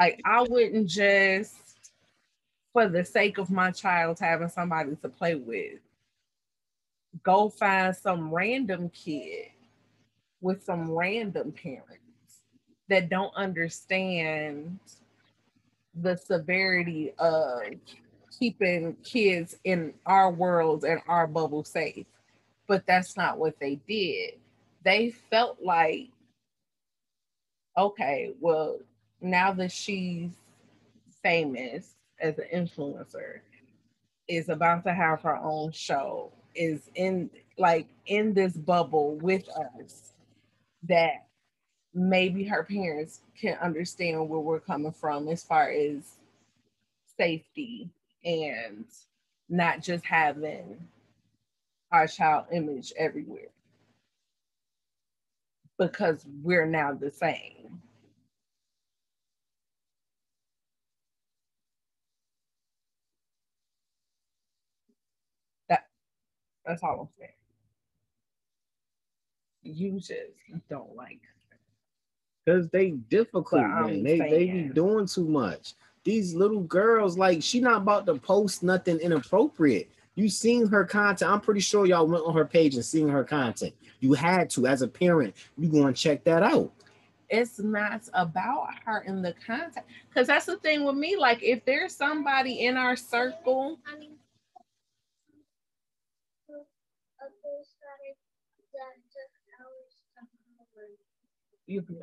Like 0.01 0.23
I 0.25 0.43
wouldn't 0.49 0.89
just 0.89 1.55
for 2.73 2.89
the 2.89 3.05
sake 3.05 3.37
of 3.37 3.51
my 3.51 3.71
child 3.71 4.19
having 4.19 4.49
somebody 4.49 4.97
to 4.97 5.09
play 5.11 5.35
with, 5.35 5.79
go 7.23 7.51
find 7.51 7.95
some 7.95 8.33
random 8.33 8.89
kid 8.89 9.49
with 10.41 10.65
some 10.65 10.91
random 10.91 11.53
parents 11.53 11.99
that 12.89 13.11
don't 13.11 13.35
understand 13.37 14.79
the 15.95 16.17
severity 16.17 17.13
of 17.19 17.61
keeping 18.39 18.97
kids 19.05 19.59
in 19.65 19.93
our 20.07 20.31
world 20.31 20.85
and 20.85 21.03
our 21.09 21.27
bubble 21.27 21.63
safe. 21.63 22.07
But 22.67 22.87
that's 22.87 23.19
not 23.19 23.37
what 23.37 23.61
they 23.61 23.75
did. 23.87 24.35
they 24.83 25.11
felt 25.11 25.59
like, 25.63 26.09
okay, 27.77 28.33
well, 28.41 28.79
now 29.21 29.53
that 29.53 29.73
she's 29.73 30.31
famous 31.23 31.95
as 32.21 32.39
an 32.39 32.47
influencer, 32.55 33.41
is 34.29 34.49
about 34.49 34.85
to 34.85 34.95
have 34.95 35.23
her 35.23 35.37
own 35.37 35.73
show, 35.73 36.31
is 36.55 36.89
in 36.95 37.31
like 37.59 37.89
in 38.07 38.33
this 38.33 38.53
bubble 38.53 39.17
with 39.17 39.49
us, 39.51 40.13
that 40.85 41.27
maybe 41.93 42.45
her 42.45 42.63
parents 42.65 43.21
can 43.39 43.59
understand 43.59 44.29
where 44.29 44.41
we're 44.41 44.61
coming 44.61 44.93
from 44.93 45.29
as 45.29 45.43
far 45.43 45.69
as 45.71 46.17
safety 47.19 47.91
and 48.25 48.85
not 49.49 49.83
just 49.83 50.05
having 50.05 50.79
our 51.91 52.07
child 52.07 52.47
image 52.53 52.93
everywhere 52.97 53.49
because 55.79 56.25
we're 56.43 56.67
now 56.67 56.93
the 56.93 57.11
same. 57.11 57.83
That's 66.65 66.83
all 66.83 67.01
I'm 67.01 67.09
saying. 67.19 67.33
You 69.63 69.99
just 70.01 70.69
don't 70.69 70.95
like 70.97 71.21
Cause 72.49 72.69
they 72.71 72.91
difficult, 72.91 73.63
man. 73.63 74.03
They 74.03 74.19
they 74.19 74.47
be 74.47 74.63
doing 74.63 75.07
too 75.07 75.29
much. 75.29 75.75
These 76.05 76.35
little 76.35 76.63
girls, 76.63 77.19
like 77.19 77.43
she 77.43 77.61
not 77.61 77.83
about 77.83 78.07
to 78.07 78.15
post 78.15 78.63
nothing 78.63 78.99
inappropriate. 78.99 79.91
You 80.15 80.29
seen 80.29 80.67
her 80.69 80.85
content. 80.85 81.31
I'm 81.31 81.41
pretty 81.41 81.61
sure 81.61 81.87
y'all 81.87 82.07
went 82.07 82.25
on 82.25 82.35
her 82.35 82.47
page 82.47 82.75
and 82.75 82.85
seen 82.85 83.09
her 83.09 83.25
content. 83.25 83.75
You 84.01 84.15
had 84.15 84.51
to, 84.51 84.67
as 84.67 84.83
a 84.83 84.89
parent, 84.89 85.35
you 85.59 85.69
go 85.69 85.87
and 85.87 85.97
check 85.97 86.25
that 86.25 86.43
out. 86.43 86.73
It's 87.29 87.61
not 87.61 88.09
about 88.15 88.71
her 88.85 89.03
in 89.03 89.23
the 89.23 89.35
content. 89.47 89.87
Because 90.09 90.27
that's 90.27 90.47
the 90.47 90.57
thing 90.57 90.85
with 90.85 90.97
me. 90.97 91.17
Like, 91.17 91.43
if 91.43 91.65
there's 91.65 91.95
somebody 91.95 92.67
in 92.67 92.77
our 92.77 92.97
circle. 92.97 93.79
You'll 101.71 101.85
be 101.85 101.95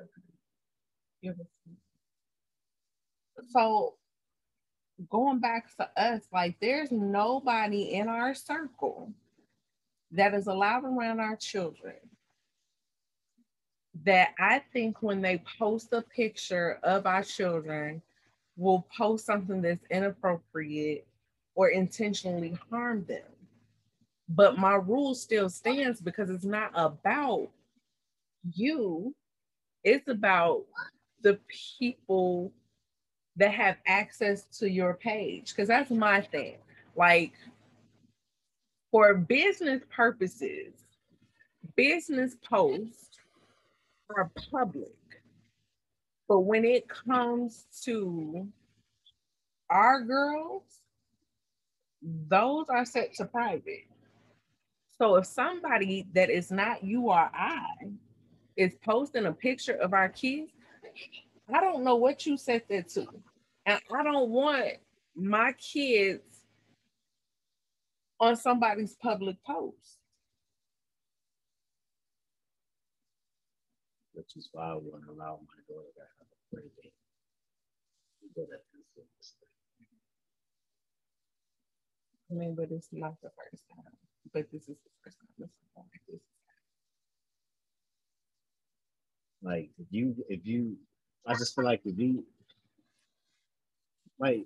so 3.51 3.95
going 5.09 5.39
back 5.39 5.75
to 5.75 5.89
us, 6.01 6.21
like 6.31 6.55
there's 6.61 6.91
nobody 6.91 7.93
in 7.93 8.07
our 8.07 8.33
circle 8.33 9.11
that 10.11 10.33
is 10.33 10.47
allowed 10.47 10.85
around 10.85 11.19
our 11.19 11.35
children 11.35 11.95
that 14.05 14.29
I 14.39 14.61
think 14.71 15.03
when 15.03 15.21
they 15.21 15.43
post 15.59 15.91
a 15.91 16.01
picture 16.01 16.79
of 16.83 17.05
our 17.05 17.23
children 17.23 18.01
will 18.55 18.87
post 18.97 19.25
something 19.25 19.61
that's 19.61 19.83
inappropriate 19.91 21.05
or 21.55 21.69
intentionally 21.69 22.57
harm 22.69 23.03
them. 23.05 23.23
But 24.29 24.57
my 24.57 24.75
rule 24.75 25.13
still 25.13 25.49
stands 25.49 25.99
because 25.99 26.29
it's 26.29 26.45
not 26.45 26.71
about 26.73 27.49
you, 28.53 29.13
it's 29.87 30.09
about 30.09 30.65
the 31.21 31.39
people 31.79 32.51
that 33.37 33.53
have 33.53 33.77
access 33.87 34.43
to 34.59 34.69
your 34.69 34.95
page 34.95 35.53
because 35.53 35.69
that's 35.69 35.91
my 35.91 36.19
thing. 36.19 36.57
Like 36.95 37.31
for 38.91 39.13
business 39.15 39.81
purposes 39.89 40.73
business 41.75 42.35
posts 42.49 43.17
are 44.15 44.31
public. 44.51 44.91
But 46.27 46.39
when 46.41 46.65
it 46.65 46.89
comes 46.89 47.65
to 47.83 48.47
our 49.69 50.01
girls 50.01 50.63
those 52.01 52.67
are 52.69 52.85
set 52.85 53.13
to 53.15 53.25
private. 53.25 53.87
So 54.97 55.15
if 55.15 55.25
somebody 55.25 56.07
that 56.13 56.29
is 56.29 56.51
not 56.51 56.83
you 56.83 57.03
or 57.09 57.29
i 57.33 57.65
is 58.57 58.75
posting 58.83 59.25
a 59.25 59.33
picture 59.33 59.75
of 59.75 59.93
our 59.93 60.09
kids 60.09 60.51
I 61.53 61.61
don't 61.61 61.83
know 61.83 61.95
what 61.95 62.25
you 62.25 62.37
set 62.37 62.67
that 62.69 62.89
to. 62.89 63.07
And 63.65 63.79
I 63.95 64.03
don't 64.03 64.29
want 64.29 64.73
my 65.15 65.53
kids 65.53 66.23
on 68.19 68.35
somebody's 68.35 68.95
public 69.01 69.37
post. 69.45 69.97
Which 74.13 74.35
is 74.35 74.49
why 74.51 74.65
I 74.71 74.73
to 74.73 75.11
allow 75.11 75.39
my 75.47 75.61
daughter 75.69 75.87
to 75.95 76.01
have 76.01 76.27
a 76.27 76.55
great 76.55 76.75
day. 76.75 76.91
I 82.29 82.33
mean, 82.33 82.55
but 82.55 82.71
it's 82.71 82.89
not 82.91 83.15
the 83.21 83.29
first 83.29 83.63
time. 83.69 83.93
But 84.33 84.51
this 84.51 84.63
is 84.63 84.77
the 84.83 84.91
first 85.03 85.17
time. 85.19 85.29
This 85.39 85.49
is 85.49 85.71
like 85.77 86.01
this. 86.09 86.36
Like 89.41 89.69
if 89.79 89.87
you 89.91 90.15
if 90.29 90.45
you 90.45 90.77
I 91.25 91.33
just 91.33 91.55
feel 91.55 91.65
like 91.65 91.81
if 91.85 91.97
you 91.97 92.23
like 94.19 94.45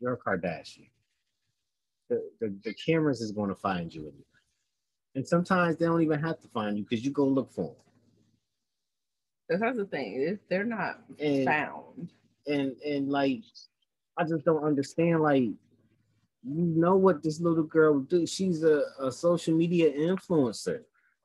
you're 0.00 0.14
a 0.14 0.16
Kardashian, 0.16 0.88
the, 2.08 2.22
the, 2.40 2.54
the 2.64 2.74
cameras 2.74 3.20
is 3.20 3.32
going 3.32 3.48
to 3.48 3.54
find 3.54 3.92
you 3.92 4.02
anyway. 4.02 4.24
And 5.14 5.26
sometimes 5.26 5.76
they 5.76 5.86
don't 5.86 6.02
even 6.02 6.20
have 6.20 6.40
to 6.40 6.48
find 6.48 6.76
you 6.76 6.84
because 6.88 7.04
you 7.04 7.10
go 7.10 7.26
look 7.26 7.52
for 7.52 7.74
them. 9.48 9.60
That's 9.60 9.76
the 9.76 9.84
thing. 9.84 10.38
They're 10.48 10.64
not 10.64 11.00
and, 11.20 11.44
found. 11.44 12.10
And 12.46 12.74
and 12.84 13.08
like 13.08 13.42
I 14.16 14.24
just 14.24 14.44
don't 14.44 14.64
understand 14.64 15.20
like 15.20 15.42
you 15.42 15.56
know 16.44 16.96
what 16.96 17.22
this 17.22 17.40
little 17.40 17.64
girl 17.64 18.00
do. 18.00 18.26
She's 18.26 18.62
a, 18.64 18.82
a 19.00 19.12
social 19.12 19.54
media 19.54 19.92
influencer. 19.92 20.82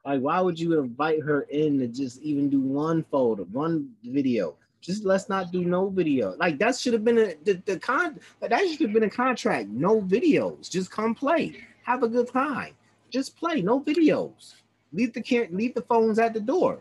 Like, 0.07 0.21
why 0.21 0.39
would 0.39 0.57
you 0.57 0.79
invite 0.79 1.21
her 1.23 1.41
in 1.41 1.79
to 1.79 1.87
just 1.87 2.21
even 2.21 2.49
do 2.49 2.61
one 2.61 3.03
photo, 3.11 3.43
one 3.51 3.89
video? 4.05 4.55
Just 4.79 5.03
let's 5.03 5.27
not 5.27 5.51
do 5.51 5.65
no 5.65 5.89
video. 5.89 6.33
Like 6.37 6.57
that 6.59 6.77
should 6.77 6.93
have 6.93 7.03
been 7.03 7.17
a 7.17 7.35
the, 7.43 7.61
the 7.65 7.77
con 7.77 8.17
that 8.39 8.57
should 8.57 8.79
have 8.79 8.93
been 8.93 9.03
a 9.03 9.09
contract. 9.09 9.67
No 9.67 10.01
videos. 10.01 10.69
Just 10.69 10.91
come 10.91 11.13
play. 11.13 11.57
Have 11.83 12.03
a 12.03 12.07
good 12.07 12.31
time. 12.31 12.73
Just 13.09 13.35
play. 13.35 13.61
No 13.61 13.81
videos. 13.81 14.53
Leave 14.93 15.11
the 15.11 15.21
can 15.21 15.49
leave 15.51 15.73
the 15.75 15.81
phones 15.81 16.19
at 16.19 16.33
the 16.33 16.39
door. 16.39 16.79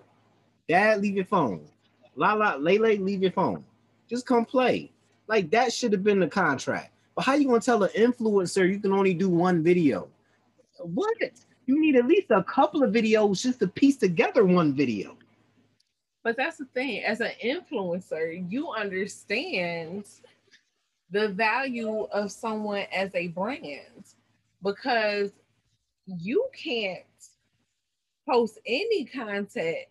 Dad, 0.69 1.01
leave 1.01 1.16
your 1.16 1.24
phone. 1.24 1.66
La 2.15 2.35
la 2.35 2.55
Lay 2.55 2.78
Lay, 2.78 2.97
leave 2.98 3.23
your 3.23 3.32
phone. 3.32 3.65
Just 4.09 4.24
come 4.24 4.44
play. 4.44 4.93
Like 5.27 5.51
that 5.51 5.73
should 5.73 5.93
have 5.93 6.05
been 6.05 6.20
the 6.20 6.28
contract. 6.28 6.93
But 7.16 7.24
how 7.24 7.35
you 7.35 7.48
gonna 7.48 7.59
tell 7.59 7.82
an 7.82 7.90
influencer 7.97 8.70
you 8.70 8.78
can 8.78 8.93
only 8.93 9.15
do 9.15 9.28
one 9.28 9.65
video? 9.65 10.07
What? 10.78 11.16
You 11.66 11.80
need 11.80 11.97
at 11.97 12.06
least 12.06 12.30
a 12.30 12.44
couple 12.44 12.82
of 12.82 12.93
videos 12.93 13.43
just 13.43 13.59
to 13.59 13.66
piece 13.66 13.97
together 13.97 14.44
one 14.44 14.74
video. 14.74 15.16
But 16.22 16.36
that's 16.36 16.59
the 16.59 16.64
thing, 16.66 17.05
as 17.05 17.20
an 17.20 17.32
influencer, 17.44 18.51
you 18.51 18.70
understand 18.70 20.06
the 21.10 21.28
value 21.28 22.02
of 22.12 22.32
someone 22.32 22.84
as 22.93 23.14
a 23.14 23.28
brand 23.28 24.14
because 24.62 25.30
you 26.06 26.48
can't 26.52 27.05
post 28.28 28.59
any 28.66 29.05
content 29.05 29.86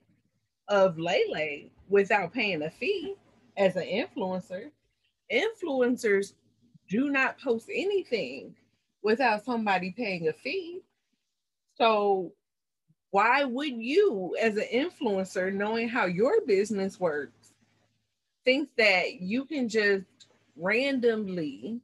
of 0.67 0.97
Lay 0.97 1.23
Lay 1.29 1.71
without 1.87 2.33
paying 2.33 2.63
a 2.63 2.69
fee 2.69 3.15
as 3.57 3.75
an 3.75 3.83
influencer. 3.83 4.71
Influencers 5.31 6.33
do 6.89 7.09
not 7.09 7.39
post 7.39 7.69
anything 7.73 8.55
without 9.03 9.43
somebody 9.45 9.91
paying 9.91 10.27
a 10.27 10.33
fee. 10.33 10.81
So 11.77 12.31
why 13.11 13.43
would 13.43 13.73
you, 13.73 14.35
as 14.41 14.57
an 14.57 14.67
influencer, 14.73 15.53
knowing 15.53 15.87
how 15.87 16.05
your 16.05 16.41
business 16.45 16.99
works, 16.99 17.53
think 18.43 18.69
that 18.77 19.21
you 19.21 19.45
can 19.45 19.69
just 19.69 20.05
randomly 20.55 21.79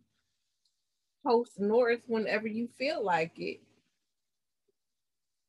post 1.26 1.59
North 1.59 2.01
whenever 2.07 2.47
you 2.47 2.68
feel 2.77 3.03
like 3.03 3.38
it? 3.38 3.61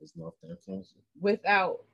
It's 0.00 0.16
North 0.16 0.34
the 0.42 0.54
influencer. 0.54 0.94
Without, 1.20 1.84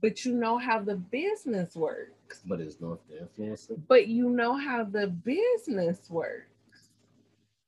but 0.00 0.24
you 0.24 0.32
know 0.32 0.58
how 0.58 0.80
the 0.80 0.96
business 0.96 1.74
works. 1.74 2.40
But 2.46 2.60
it's 2.60 2.80
North 2.80 3.00
the 3.08 3.26
influencer. 3.26 3.78
But 3.88 4.08
you 4.08 4.30
know 4.30 4.56
how 4.56 4.84
the 4.84 5.08
business 5.08 6.08
works. 6.08 6.46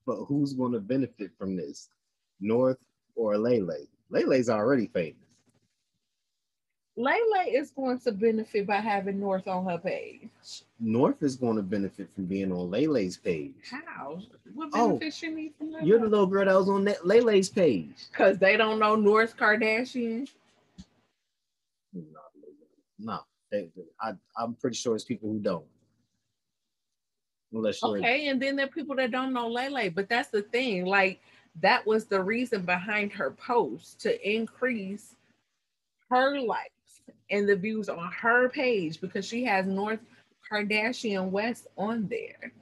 But 0.07 0.25
who's 0.25 0.55
going 0.55 0.73
to 0.73 0.81
benefit 0.81 1.31
from 1.39 1.57
this? 1.57 1.89
North 2.41 2.79
or 3.15 3.37
Lay 3.37 3.61
Lay? 3.61 3.89
Lay 4.11 4.25
Lay's 4.25 4.49
already 4.49 4.87
famous. 4.87 5.15
Lay 6.97 7.19
Lay 7.33 7.53
is 7.53 7.71
going 7.71 7.99
to 8.01 8.13
benefit 8.13 8.67
by 8.67 8.77
having 8.77 9.21
North 9.21 9.49
on 9.49 9.65
her 9.65 9.79
page. 9.79 10.29
North 10.79 11.23
is 11.23 11.37
going 11.37 11.57
to 11.57 11.63
benefit 11.63 12.09
from 12.15 12.27
being 12.27 12.53
on 12.53 12.71
Lay 12.71 12.87
Lay's 12.87 13.17
page. 13.17 13.55
How? 13.71 14.21
What 14.55 14.73
benefit 14.73 15.07
oh, 15.07 15.11
she 15.11 15.29
need 15.29 15.55
from 15.57 15.73
Lay 15.73 15.81
Lay? 15.81 15.87
You're 15.87 16.01
the 16.01 16.09
little 16.09 16.27
girl 16.27 16.45
that 16.45 16.55
was 16.55 16.69
on 16.69 16.87
Lay 17.05 17.21
Lay's 17.21 17.49
page. 17.49 17.95
Because 18.11 18.39
they 18.39 18.57
don't 18.57 18.81
know 18.81 18.97
North 18.97 19.37
Kardashian. 19.37 20.29
No, 21.95 22.03
No, 22.99 23.21
they, 23.51 23.69
I, 24.01 24.13
I'm 24.37 24.55
pretty 24.55 24.77
sure 24.77 24.95
it's 24.95 25.05
people 25.05 25.31
who 25.31 25.39
don't. 25.39 25.65
Unless 27.53 27.83
Okay, 27.83 28.29
and 28.29 28.41
then 28.41 28.57
there 28.57 28.67
are 28.67 28.71
people 28.71 28.95
that 28.97 29.11
don't 29.11 29.33
know 29.33 29.49
Lay 29.49 29.69
Lay, 29.69 29.89
but 29.89 30.09
that's 30.09 30.29
the 30.29 30.43
thing. 30.43 30.85
Like 30.85 31.21
that 31.61 31.87
was 31.87 32.05
the 32.07 32.23
reason 32.23 32.63
behind 32.63 33.13
her 33.13 33.33
post 33.33 34.01
to 34.03 34.31
increase 34.31 35.17
her 36.11 36.41
likes 36.41 37.01
and 37.31 37.49
the 37.49 37.57
views 37.57 37.89
on 37.89 38.11
her 38.13 38.49
page 38.49 39.01
because 39.01 39.27
she 39.27 39.45
has 39.45 39.67
North 39.67 40.01
Kardashian 40.51 41.31
West 41.31 41.69
on 41.77 42.09
there. 42.09 42.53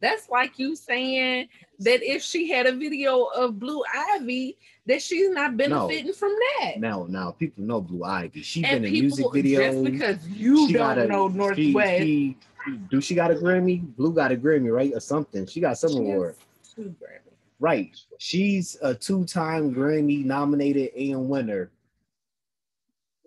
That's 0.00 0.28
like 0.28 0.58
you 0.58 0.76
saying 0.76 1.48
that 1.80 2.02
if 2.02 2.22
she 2.22 2.48
had 2.48 2.66
a 2.66 2.72
video 2.72 3.24
of 3.24 3.58
Blue 3.58 3.82
Ivy, 4.14 4.56
that 4.86 5.02
she's 5.02 5.28
not 5.30 5.56
benefiting 5.56 6.12
from 6.12 6.34
that. 6.60 6.78
now, 6.78 7.06
now 7.08 7.32
people 7.32 7.64
know 7.64 7.80
Blue 7.80 8.04
Ivy. 8.04 8.42
She 8.42 8.64
and 8.64 8.82
been 8.82 8.94
in 8.94 9.00
music 9.00 9.26
videos. 9.26 9.72
just 9.72 9.84
because 9.84 10.28
you 10.28 10.72
don't 10.72 10.98
a- 10.98 11.06
know 11.06 11.28
she- 11.28 11.36
North 11.36 11.74
West, 11.74 12.02
she- 12.02 12.36
do 12.90 13.00
she 13.00 13.14
got 13.14 13.30
a 13.30 13.34
Grammy? 13.34 13.80
Blue 13.96 14.12
got 14.12 14.30
a 14.30 14.36
Grammy, 14.36 14.72
right? 14.72 14.92
Or 14.94 15.00
something. 15.00 15.46
She 15.46 15.60
got 15.60 15.78
some 15.78 15.90
she 15.92 15.98
award. 15.98 16.36
two 16.74 16.94
Grammys. 17.02 17.27
Right. 17.60 17.96
She's 18.18 18.76
a 18.82 18.94
two-time 18.94 19.74
Grammy 19.74 20.24
nominated 20.24 20.92
and 20.94 21.28
winner. 21.28 21.70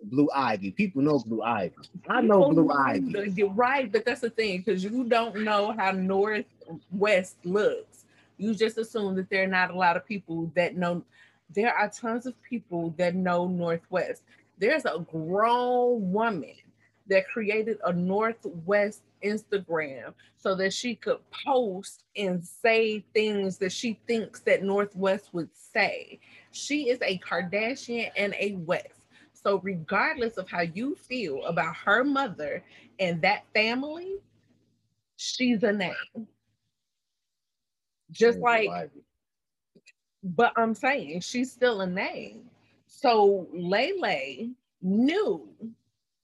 Blue 0.04 0.28
Ivy. 0.34 0.72
People 0.72 1.02
know 1.02 1.18
Blue 1.20 1.42
Ivy. 1.42 1.74
I 2.08 2.22
know 2.22 2.48
People 2.48 2.64
Blue 2.64 2.72
Ivy. 2.74 3.12
the- 3.12 3.30
You're 3.30 3.50
right, 3.50 3.90
but 3.90 4.04
that's 4.04 4.22
the 4.22 4.30
thing 4.30 4.58
because 4.58 4.82
you 4.82 5.04
don't 5.04 5.42
know 5.44 5.72
how 5.72 5.92
North 5.92 6.46
West 6.90 7.36
looks. 7.44 8.04
You 8.38 8.54
just 8.54 8.78
assume 8.78 9.14
that 9.16 9.30
there 9.30 9.44
are 9.44 9.48
not 9.48 9.70
a 9.70 9.76
lot 9.76 9.96
of 9.96 10.04
people 10.04 10.50
that 10.54 10.76
know. 10.76 11.04
There 11.54 11.72
are 11.72 11.88
tons 11.88 12.26
of 12.26 12.34
people 12.42 12.94
that 12.96 13.14
know 13.14 13.46
North 13.46 13.82
West. 13.90 14.22
There's 14.58 14.84
a 14.86 14.98
grown 15.12 16.10
woman 16.10 16.54
that 17.06 17.28
created 17.28 17.78
a 17.84 17.92
North 17.92 18.44
West 18.66 19.02
Instagram 19.24 20.14
so 20.36 20.54
that 20.56 20.72
she 20.72 20.94
could 20.94 21.18
post 21.46 22.04
and 22.16 22.44
say 22.44 23.04
things 23.14 23.58
that 23.58 23.72
she 23.72 23.98
thinks 24.06 24.40
that 24.40 24.62
North 24.62 24.94
West 24.96 25.30
would 25.32 25.50
say. 25.54 26.20
She 26.50 26.88
is 26.88 26.98
a 27.02 27.18
Kardashian 27.18 28.10
and 28.16 28.34
a 28.38 28.56
West. 28.56 29.06
So, 29.32 29.60
regardless 29.62 30.36
of 30.36 30.48
how 30.48 30.60
you 30.60 30.94
feel 30.94 31.44
about 31.44 31.74
her 31.76 32.04
mother 32.04 32.62
and 33.00 33.20
that 33.22 33.44
family, 33.52 34.16
she's 35.16 35.62
a 35.64 35.72
name. 35.72 36.28
Just 38.10 38.38
like, 38.38 38.68
but 40.22 40.52
I'm 40.56 40.74
saying 40.74 41.20
she's 41.20 41.50
still 41.50 41.80
a 41.80 41.86
name. 41.86 42.42
So, 42.86 43.48
Lay 43.52 43.92
Lay 43.98 44.50
knew, 44.80 45.48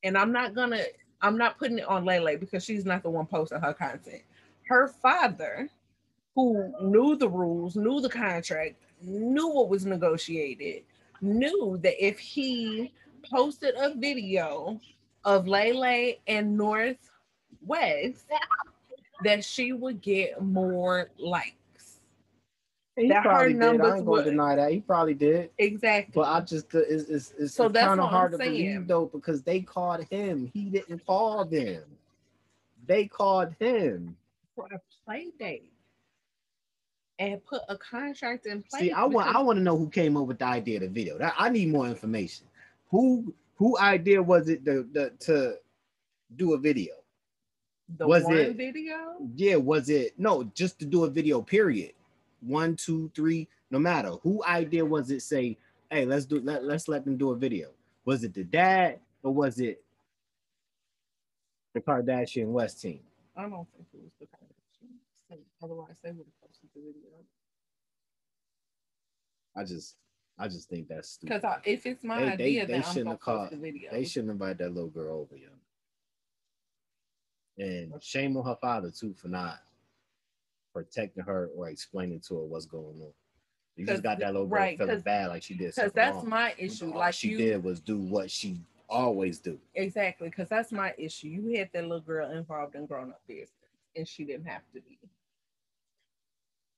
and 0.05 0.17
I'm 0.17 0.31
not 0.31 0.55
gonna, 0.55 0.83
I'm 1.21 1.37
not 1.37 1.59
putting 1.59 1.79
it 1.79 1.87
on 1.87 2.05
Lay 2.05 2.21
Lay 2.21 2.37
because 2.37 2.65
she's 2.65 2.85
not 2.85 3.03
the 3.03 3.11
one 3.11 3.27
posting 3.27 3.61
her 3.61 3.75
content. 3.75 4.23
Her 4.67 4.89
father, 4.89 5.69
who 6.35 6.73
knew 6.81 7.17
the 7.17 7.29
rules, 7.29 7.77
knew 7.77 8.01
the 8.01 8.09
contract, 8.09 8.77
knew 9.03 9.49
what 9.49 9.69
was 9.69 9.85
negotiated, 9.85 10.85
knew 11.21 11.79
that 11.83 12.05
if 12.05 12.19
he 12.19 12.93
posted 13.29 13.75
a 13.77 13.95
video 13.95 14.81
of 15.25 15.49
Lay 15.49 15.73
Lay 15.73 16.21
and 16.27 16.57
North 16.57 17.11
West, 17.67 18.27
that 19.25 19.45
she 19.45 19.73
would 19.73 20.01
get 20.01 20.41
more 20.41 21.11
likes. 21.19 21.58
He 22.99 23.09
that 23.09 23.23
probably 23.23 23.53
did. 23.55 23.63
I 23.63 23.71
ain't 23.97 24.05
would- 24.05 24.19
gonna 24.19 24.31
deny 24.31 24.57
that. 24.57 24.73
He 24.73 24.81
probably 24.81 25.15
did. 25.15 25.51
Exactly. 25.59 26.13
But 26.15 26.23
I 26.29 26.41
just 26.41 26.75
uh, 26.75 26.79
it's 26.81 27.09
it's, 27.09 27.33
it's 27.39 27.55
So 27.55 27.71
kind 27.71 27.77
of 27.93 27.99
what 27.99 28.05
I'm 28.07 28.11
hard 28.11 28.33
to 28.33 28.39
saying. 28.39 28.51
believe 28.53 28.89
though 28.89 29.07
because 29.07 29.43
they 29.43 29.61
called 29.61 30.05
him. 30.11 30.51
He 30.53 30.65
didn't 30.65 31.07
call 31.07 31.45
them. 31.45 31.83
They 32.87 33.07
called 33.07 33.55
him. 33.61 34.17
for 34.57 34.67
a 34.73 34.81
play 35.05 35.29
date 35.39 35.73
and 37.19 37.45
put 37.45 37.63
a 37.69 37.77
contract 37.77 38.47
in 38.47 38.63
place. 38.63 38.83
See, 38.83 38.91
I 38.93 39.05
want 39.05 39.35
I 39.35 39.41
want 39.43 39.59
to 39.59 39.63
know 39.63 39.77
who 39.77 39.89
came 39.89 40.17
up 40.17 40.27
with 40.27 40.39
the 40.39 40.47
idea 40.47 40.77
of 40.77 40.83
the 40.83 40.89
video. 40.89 41.19
That 41.19 41.35
I 41.39 41.49
need 41.51 41.69
more 41.69 41.87
information. 41.87 42.47
Who 42.91 43.33
who 43.57 43.79
idea 43.79 44.23
was 44.23 44.49
it 44.49 44.65
the, 44.65 44.87
the 44.93 45.13
to 45.27 45.57
do 46.37 46.55
a 46.55 46.59
video? 46.59 46.95
the 47.97 48.07
was 48.07 48.23
one 48.25 48.37
it- 48.37 48.57
video. 48.57 49.17
Yeah, 49.37 49.57
was 49.57 49.89
it 49.89 50.19
no 50.19 50.45
just 50.55 50.79
to 50.81 50.85
do 50.87 51.05
a 51.05 51.11
video? 51.11 51.41
Period. 51.43 51.93
One, 52.41 52.77
two, 52.77 53.11
three. 53.15 53.49
No 53.71 53.79
matter 53.79 54.11
who 54.23 54.43
idea 54.45 54.85
was 54.85 55.11
it. 55.11 55.23
Say, 55.23 55.59
hey, 55.91 56.05
let's 56.05 56.25
do 56.27 56.41
let 56.41 56.65
let's 56.65 56.89
let 56.89 57.05
them 57.05 57.17
do 57.17 57.31
a 57.31 57.37
video. 57.37 57.71
Was 58.05 58.25
it 58.25 58.33
the 58.35 58.45
dad 58.45 59.01
or 59.23 59.33
was 59.35 59.59
it 59.61 59.83
the 61.75 61.81
Kardashian 61.81 62.47
West 62.49 62.81
team? 62.81 63.01
I 63.37 63.43
don't 63.43 63.53
think 63.73 63.87
it 63.93 64.01
was 64.03 64.13
the 64.21 64.27
Kardashians. 64.27 65.39
Otherwise, 65.63 65.97
they 66.03 66.11
would 66.11 66.27
have 66.27 66.41
posted 66.49 66.71
the 66.75 66.81
video. 66.81 67.11
I 69.57 69.65
just 69.65 69.97
I 70.39 70.47
just 70.47 70.69
think 70.69 70.87
that's 70.89 71.09
stupid. 71.11 71.43
Because 71.43 71.59
if 71.65 71.85
it's 71.85 72.05
my 72.05 72.19
They- 72.21 72.25
they- 72.27 72.33
idea, 72.33 72.67
they 72.67 72.73
then 72.75 72.83
I'm 72.85 72.93
shouldn't 72.93 73.09
have 73.11 73.21
called- 73.21 73.51
the 73.51 73.57
video. 73.57 73.91
They 73.91 74.05
shouldn't 74.05 74.31
invite 74.31 74.59
that 74.59 74.71
little 74.73 74.91
girl 74.91 75.19
over, 75.19 75.37
young. 75.37 75.59
And 77.59 78.01
shame 78.01 78.37
on 78.37 78.45
her 78.45 78.55
father 78.61 78.93
too 78.93 79.15
for 79.15 79.27
not 79.27 79.61
protecting 80.83 81.25
her 81.25 81.51
or 81.57 81.69
explaining 81.69 82.21
to 82.21 82.37
her 82.39 82.45
what's 82.45 82.67
going 82.67 83.01
on. 83.03 83.13
You 83.77 83.87
just 83.87 84.03
got 84.03 84.19
that 84.19 84.33
little 84.33 84.47
girl 84.49 84.59
right, 84.59 84.79
feeling 84.79 85.01
bad 85.01 85.29
like 85.29 85.43
she 85.43 85.55
did 85.55 85.75
Because 85.75 85.93
that's 85.93 86.17
wrong. 86.17 86.29
my 86.29 86.55
issue. 86.59 86.91
All 86.93 86.99
Like 86.99 87.15
she 87.15 87.29
you, 87.31 87.39
did 87.39 87.63
was 87.65 87.79
do 87.81 87.97
what 87.99 88.31
she 88.31 88.61
always 88.89 89.39
do. 89.39 89.59
exactly. 89.75 90.29
Because 90.29 90.49
that's 90.49 90.73
my 90.73 90.95
issue. 90.99 91.29
You 91.29 91.57
had 91.59 91.71
that 91.73 91.83
little 91.85 92.01
girl 92.01 92.31
involved 92.31 92.75
in 92.75 92.87
grown 92.87 93.11
up 93.11 93.21
business, 93.29 93.51
and 93.97 94.07
she 94.09 94.25
didn't 94.25 94.47
have 94.47 94.63
to 94.75 94.81
be. 94.81 94.99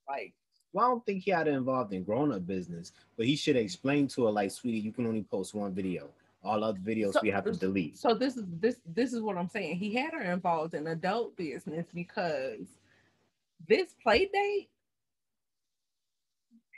Like, 0.08 0.34
Well, 0.72 0.84
I 0.86 0.88
don't 0.90 1.06
think 1.06 1.22
he 1.24 1.30
had 1.30 1.46
her 1.46 1.52
involved 1.54 1.92
in 1.94 2.04
grown 2.04 2.32
up 2.32 2.46
business, 2.46 2.92
but 3.16 3.26
he 3.26 3.34
should 3.36 3.56
explain 3.56 4.06
to 4.08 4.26
her 4.26 4.30
like, 4.30 4.50
sweetie, 4.50 4.78
you 4.80 4.92
can 4.92 5.06
only 5.06 5.22
post 5.22 5.54
one 5.54 5.72
video. 5.72 6.08
All 6.42 6.64
other 6.64 6.78
videos 6.78 7.14
So- 7.14 7.20
we 7.22 7.30
have 7.30 7.44
to 7.44 7.52
delete. 7.52 7.98
So 7.98 8.14
this 8.14 8.36
is 8.36 8.44
this 8.60 8.80
this 8.86 9.12
is 9.12 9.20
what 9.20 9.36
I'm 9.36 9.48
saying. 9.48 9.76
He 9.76 9.94
had 9.94 10.12
her 10.14 10.22
involved 10.32 10.74
in 10.74 10.86
adult 10.86 11.36
business 11.36 11.86
because 11.94 12.60
this 13.68 13.94
play 14.02 14.28
date 14.32 14.68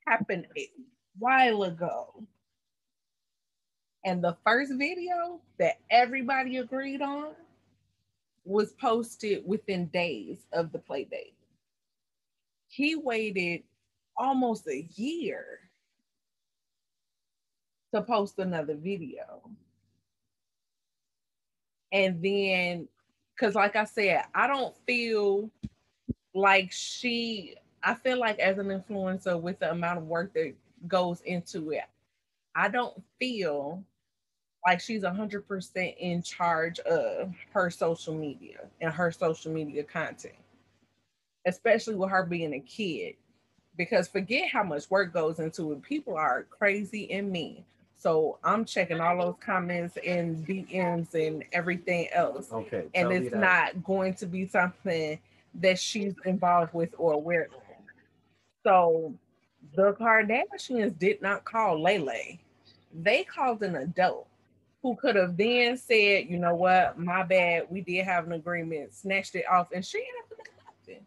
happened 0.06 0.46
a 0.56 0.70
while 1.18 1.62
ago. 1.64 2.24
And 4.04 4.22
the 4.22 4.36
first 4.44 4.72
video 4.74 5.40
that 5.58 5.78
everybody 5.90 6.56
agreed 6.56 7.02
on 7.02 7.34
was 8.44 8.72
posted 8.72 9.46
within 9.46 9.86
days 9.86 10.38
of 10.52 10.72
the 10.72 10.78
play 10.78 11.04
date. 11.04 11.34
He 12.68 12.96
waited 12.96 13.62
almost 14.16 14.66
a 14.66 14.86
year 14.96 15.60
to 17.94 18.02
post 18.02 18.38
another 18.38 18.74
video. 18.74 19.42
And 21.92 22.22
then, 22.22 22.88
because 23.36 23.54
like 23.54 23.76
I 23.76 23.84
said, 23.84 24.24
I 24.34 24.46
don't 24.46 24.74
feel 24.86 25.50
like 26.34 26.72
she, 26.72 27.56
I 27.82 27.94
feel 27.94 28.18
like 28.18 28.38
as 28.38 28.58
an 28.58 28.66
influencer 28.66 29.40
with 29.40 29.58
the 29.58 29.70
amount 29.70 29.98
of 29.98 30.06
work 30.06 30.32
that 30.34 30.54
goes 30.88 31.20
into 31.22 31.70
it, 31.72 31.84
I 32.54 32.68
don't 32.68 33.02
feel 33.18 33.82
like 34.66 34.80
she's 34.80 35.02
100% 35.02 35.96
in 35.98 36.22
charge 36.22 36.78
of 36.80 37.34
her 37.52 37.70
social 37.70 38.14
media 38.14 38.60
and 38.80 38.92
her 38.92 39.10
social 39.10 39.52
media 39.52 39.82
content, 39.82 40.34
especially 41.46 41.96
with 41.96 42.10
her 42.10 42.24
being 42.24 42.54
a 42.54 42.60
kid. 42.60 43.16
Because 43.76 44.06
forget 44.06 44.50
how 44.50 44.62
much 44.62 44.90
work 44.90 45.14
goes 45.14 45.38
into 45.38 45.72
it. 45.72 45.82
People 45.82 46.14
are 46.14 46.44
crazy 46.50 47.10
and 47.10 47.32
mean. 47.32 47.64
So 47.96 48.38
I'm 48.44 48.64
checking 48.64 49.00
all 49.00 49.16
those 49.16 49.36
comments 49.40 49.96
and 50.04 50.46
DMs 50.46 51.14
and 51.14 51.42
everything 51.52 52.08
else. 52.12 52.52
Okay. 52.52 52.84
And 52.94 53.10
it's 53.12 53.34
not 53.34 53.82
going 53.82 54.12
to 54.14 54.26
be 54.26 54.46
something 54.46 55.18
that 55.54 55.78
she's 55.78 56.14
involved 56.24 56.74
with 56.74 56.90
or 56.98 57.12
aware 57.12 57.44
of. 57.44 57.62
So 58.64 59.14
the 59.74 59.92
Kardashians 59.92 60.98
did 60.98 61.22
not 61.22 61.44
call 61.44 61.80
Lay 61.80 61.98
Lay. 61.98 62.40
They 62.94 63.24
called 63.24 63.62
an 63.62 63.76
adult 63.76 64.28
who 64.82 64.96
could 64.96 65.16
have 65.16 65.36
then 65.36 65.76
said, 65.76 66.26
you 66.28 66.38
know 66.38 66.54
what, 66.54 66.98
my 66.98 67.22
bad, 67.22 67.66
we 67.70 67.80
did 67.80 68.04
have 68.04 68.26
an 68.26 68.32
agreement, 68.32 68.92
snatched 68.92 69.34
it 69.36 69.44
off, 69.48 69.68
and 69.72 69.84
she 69.84 69.98
have 69.98 70.28
to 70.28 70.44
nothing. 70.86 71.06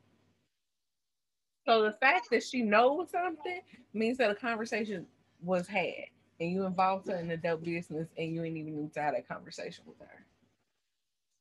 So 1.67 1.83
the 1.83 1.91
fact 1.91 2.29
that 2.31 2.43
she 2.43 2.61
knows 2.61 3.09
something 3.11 3.61
means 3.93 4.17
that 4.17 4.31
a 4.31 4.35
conversation 4.35 5.05
was 5.43 5.67
had 5.67 6.05
and 6.39 6.51
you 6.51 6.65
involved 6.65 7.07
her 7.07 7.15
in 7.15 7.31
adult 7.31 7.63
business 7.63 8.07
and 8.17 8.33
you 8.33 8.43
ain't 8.43 8.57
even 8.57 8.75
need 8.75 8.93
to 8.93 9.01
have 9.01 9.13
that 9.13 9.27
conversation 9.27 9.83
with 9.87 9.99
her. 9.99 10.25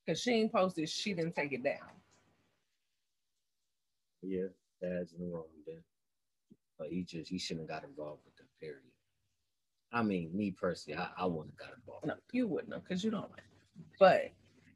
Cause 0.07 0.21
she 0.21 0.33
ain't 0.33 0.53
posted, 0.53 0.89
she 0.89 1.15
didn't 1.15 1.35
take 1.35 1.53
it 1.53 1.63
down. 1.63 1.79
Yeah, 4.27 4.47
dad's 4.81 5.13
in 5.13 5.21
the 5.21 5.35
wrong 5.35 5.45
then. 5.67 5.83
But 6.79 6.89
he 6.89 7.05
just 7.05 7.31
he 7.31 7.39
shouldn't 7.39 7.71
have 7.71 7.83
got 7.83 7.89
involved 7.89 8.23
with 8.25 8.37
them, 8.37 8.47
period. 8.61 8.81
I 9.93 10.03
mean, 10.03 10.31
me 10.37 10.51
personally, 10.51 10.99
I, 10.99 11.09
I 11.17 11.27
wouldn't 11.27 11.55
have 11.59 11.69
got 11.69 11.77
involved. 11.79 12.07
No, 12.07 12.15
you 12.33 12.49
wouldn't 12.49 12.73
have, 12.73 12.83
because 12.83 13.05
you 13.05 13.11
don't 13.13 13.31
like 13.31 13.45
But 14.01 14.33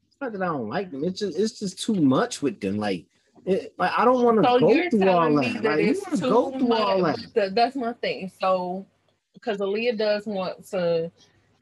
it's 0.06 0.16
not 0.20 0.32
that 0.32 0.42
I 0.42 0.46
don't 0.46 0.68
like 0.68 0.90
them. 0.90 1.02
It's 1.04 1.18
just 1.20 1.38
it's 1.38 1.58
just 1.58 1.82
too 1.82 1.94
much 1.94 2.40
with 2.40 2.60
them. 2.60 2.78
Like, 2.78 3.06
it, 3.44 3.74
like 3.78 3.92
I 3.96 4.04
don't 4.04 4.22
want 4.22 4.36
to 4.38 4.44
so 4.44 4.60
go 4.60 4.90
through 4.90 5.08
all 5.08 5.34
that. 5.42 5.54
that 5.54 5.64
Like, 5.64 5.80
you 5.84 5.90
it's 5.90 6.00
want 6.02 6.14
to 6.14 6.20
too 6.22 6.30
go 6.30 6.50
through 6.58 6.72
all 6.72 7.00
much. 7.00 7.32
that. 7.34 7.54
That's 7.54 7.74
my 7.76 7.92
thing. 7.94 8.30
So 8.40 8.86
because 9.34 9.58
Aaliyah 9.58 9.98
does 9.98 10.26
want 10.26 10.64
to 10.70 11.10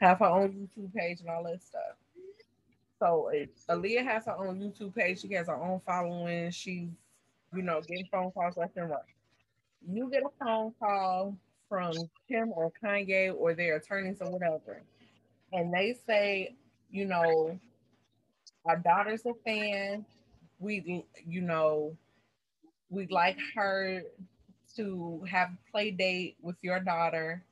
have 0.00 0.18
her 0.18 0.26
own 0.26 0.52
YouTube 0.52 0.92
page 0.94 1.20
and 1.20 1.30
all 1.30 1.44
that 1.44 1.62
stuff. 1.62 1.82
So 2.98 3.30
Aaliyah 3.68 4.04
has 4.04 4.24
her 4.26 4.36
own 4.36 4.58
YouTube 4.60 4.94
page, 4.94 5.20
she 5.20 5.32
has 5.34 5.48
her 5.48 5.56
own 5.56 5.80
following, 5.84 6.50
she's 6.50 6.88
you 7.54 7.62
know 7.62 7.80
getting 7.80 8.06
phone 8.10 8.30
calls 8.32 8.56
left 8.56 8.76
and 8.76 8.90
right. 8.90 9.00
You 9.88 10.10
get 10.10 10.22
a 10.22 10.44
phone 10.44 10.72
call 10.78 11.36
from 11.68 11.92
Kim 12.28 12.52
or 12.52 12.72
Kanye 12.82 13.34
or 13.34 13.54
their 13.54 13.76
attorneys 13.76 14.20
or 14.20 14.30
whatever, 14.30 14.82
and 15.52 15.72
they 15.72 15.96
say, 16.06 16.54
you 16.90 17.06
know, 17.06 17.58
our 18.64 18.76
daughter's 18.76 19.24
a 19.26 19.34
fan. 19.44 20.04
We, 20.58 21.04
you 21.26 21.42
know, 21.42 21.96
we'd 22.90 23.10
like 23.12 23.38
her 23.54 24.02
to 24.76 25.24
have 25.28 25.50
play 25.70 25.90
date 25.90 26.36
with 26.42 26.56
your 26.62 26.80
daughter. 26.80 27.42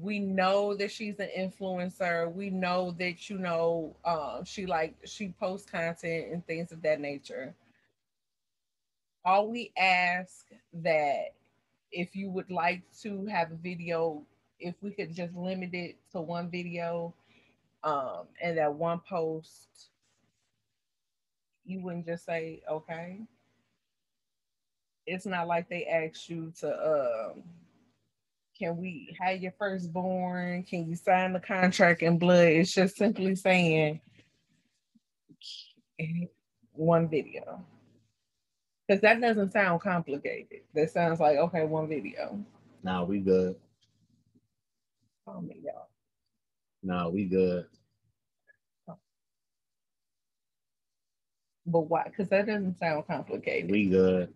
We 0.00 0.18
know 0.18 0.74
that 0.76 0.90
she's 0.90 1.18
an 1.20 1.30
influencer. 1.36 2.32
We 2.32 2.50
know 2.50 2.94
that 2.98 3.30
you 3.30 3.38
know 3.38 3.96
uh, 4.04 4.44
she 4.44 4.66
like 4.66 4.94
she 5.04 5.34
posts 5.40 5.70
content 5.70 6.32
and 6.32 6.46
things 6.46 6.72
of 6.72 6.82
that 6.82 7.00
nature. 7.00 7.54
All 9.26 9.50
we 9.50 9.72
ask 9.76 10.46
that 10.72 11.34
if 11.90 12.14
you 12.14 12.30
would 12.30 12.48
like 12.48 12.82
to 13.02 13.26
have 13.26 13.50
a 13.50 13.56
video, 13.56 14.22
if 14.60 14.76
we 14.80 14.92
could 14.92 15.12
just 15.16 15.34
limit 15.34 15.74
it 15.74 15.96
to 16.12 16.20
one 16.20 16.48
video, 16.48 17.12
um, 17.82 18.28
and 18.40 18.56
that 18.56 18.72
one 18.72 19.00
post, 19.00 19.88
you 21.64 21.80
wouldn't 21.80 22.06
just 22.06 22.24
say 22.24 22.62
okay. 22.70 23.18
It's 25.06 25.26
not 25.26 25.48
like 25.48 25.68
they 25.68 25.86
asked 25.86 26.30
you 26.30 26.52
to 26.60 27.32
um 27.34 27.42
can 28.56 28.76
we 28.76 29.14
have 29.20 29.42
your 29.42 29.52
firstborn? 29.58 30.62
Can 30.62 30.88
you 30.88 30.94
sign 30.94 31.32
the 31.32 31.40
contract 31.40 32.02
in 32.02 32.16
blood? 32.16 32.46
It's 32.46 32.72
just 32.72 32.96
simply 32.96 33.34
saying 33.34 34.00
one 36.72 37.08
video 37.08 37.64
because 38.88 39.02
that 39.02 39.20
doesn't 39.20 39.52
sound 39.52 39.80
complicated 39.82 40.60
that 40.74 40.90
sounds 40.90 41.20
like 41.20 41.38
okay 41.38 41.64
one 41.64 41.88
video 41.88 42.40
Nah, 42.82 43.04
we 43.04 43.20
good. 43.20 43.56
oh 45.28 45.40
my 45.42 45.54
god 45.54 45.86
Nah, 46.82 47.08
we 47.08 47.24
good. 47.26 47.66
but 51.66 51.80
why 51.82 52.04
because 52.06 52.28
that 52.30 52.46
doesn't 52.46 52.78
sound 52.78 53.06
complicated 53.06 53.70
We 53.70 53.86
good. 53.88 54.32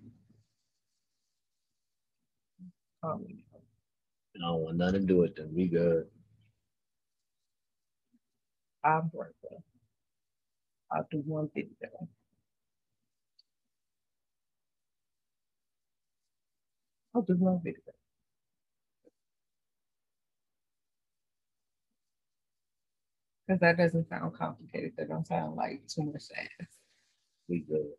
Oh 3.03 3.19
my 3.19 3.33
God. 3.33 3.63
I 4.37 4.41
don't 4.41 4.61
want 4.63 4.77
nothing 4.79 5.03
to 5.03 5.07
do 5.07 5.19
with 5.19 5.37
them. 5.37 5.55
We 5.55 5.69
good. 5.69 6.07
i'm 8.85 9.11
Bertha. 9.15 9.63
i'll 10.93 11.07
do 11.11 11.23
one 11.27 11.51
video 11.55 12.09
i'll 17.15 17.23
do 17.23 17.35
one 17.37 17.61
video 17.65 17.81
Because 23.47 23.61
that 23.63 23.79
doesn't 23.79 24.09
sound 24.09 24.35
complicated. 24.39 24.93
That 24.97 25.09
don't 25.09 25.27
sound 25.27 25.57
like 25.57 25.83
too 25.89 26.05
much 26.05 26.29
to 26.29 26.35
ask. 26.41 26.71
We 27.49 27.61
good. 27.61 27.91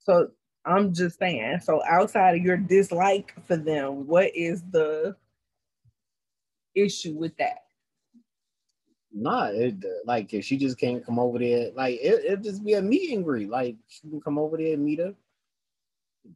So 0.00 0.30
I'm 0.64 0.94
just 0.94 1.18
saying. 1.18 1.60
So 1.62 1.82
outside 1.86 2.36
of 2.36 2.42
your 2.42 2.56
dislike 2.56 3.34
for 3.46 3.58
them, 3.58 4.06
what 4.06 4.34
is 4.34 4.62
the 4.70 5.16
issue 6.74 7.14
with 7.14 7.36
that? 7.38 7.67
Nah, 9.12 9.46
it 9.52 9.76
like 10.04 10.32
if 10.34 10.44
she 10.44 10.56
just 10.58 10.78
can't 10.78 11.04
come 11.04 11.18
over 11.18 11.38
there, 11.38 11.70
like 11.74 11.98
it 12.00 12.24
it 12.24 12.42
just 12.42 12.64
be 12.64 12.74
a 12.74 12.82
meet 12.82 13.10
and 13.12 13.24
greet. 13.24 13.48
Like 13.48 13.76
she 13.88 14.08
can 14.08 14.20
come 14.20 14.38
over 14.38 14.56
there 14.56 14.74
and 14.74 14.84
meet 14.84 14.98
her, 15.00 15.14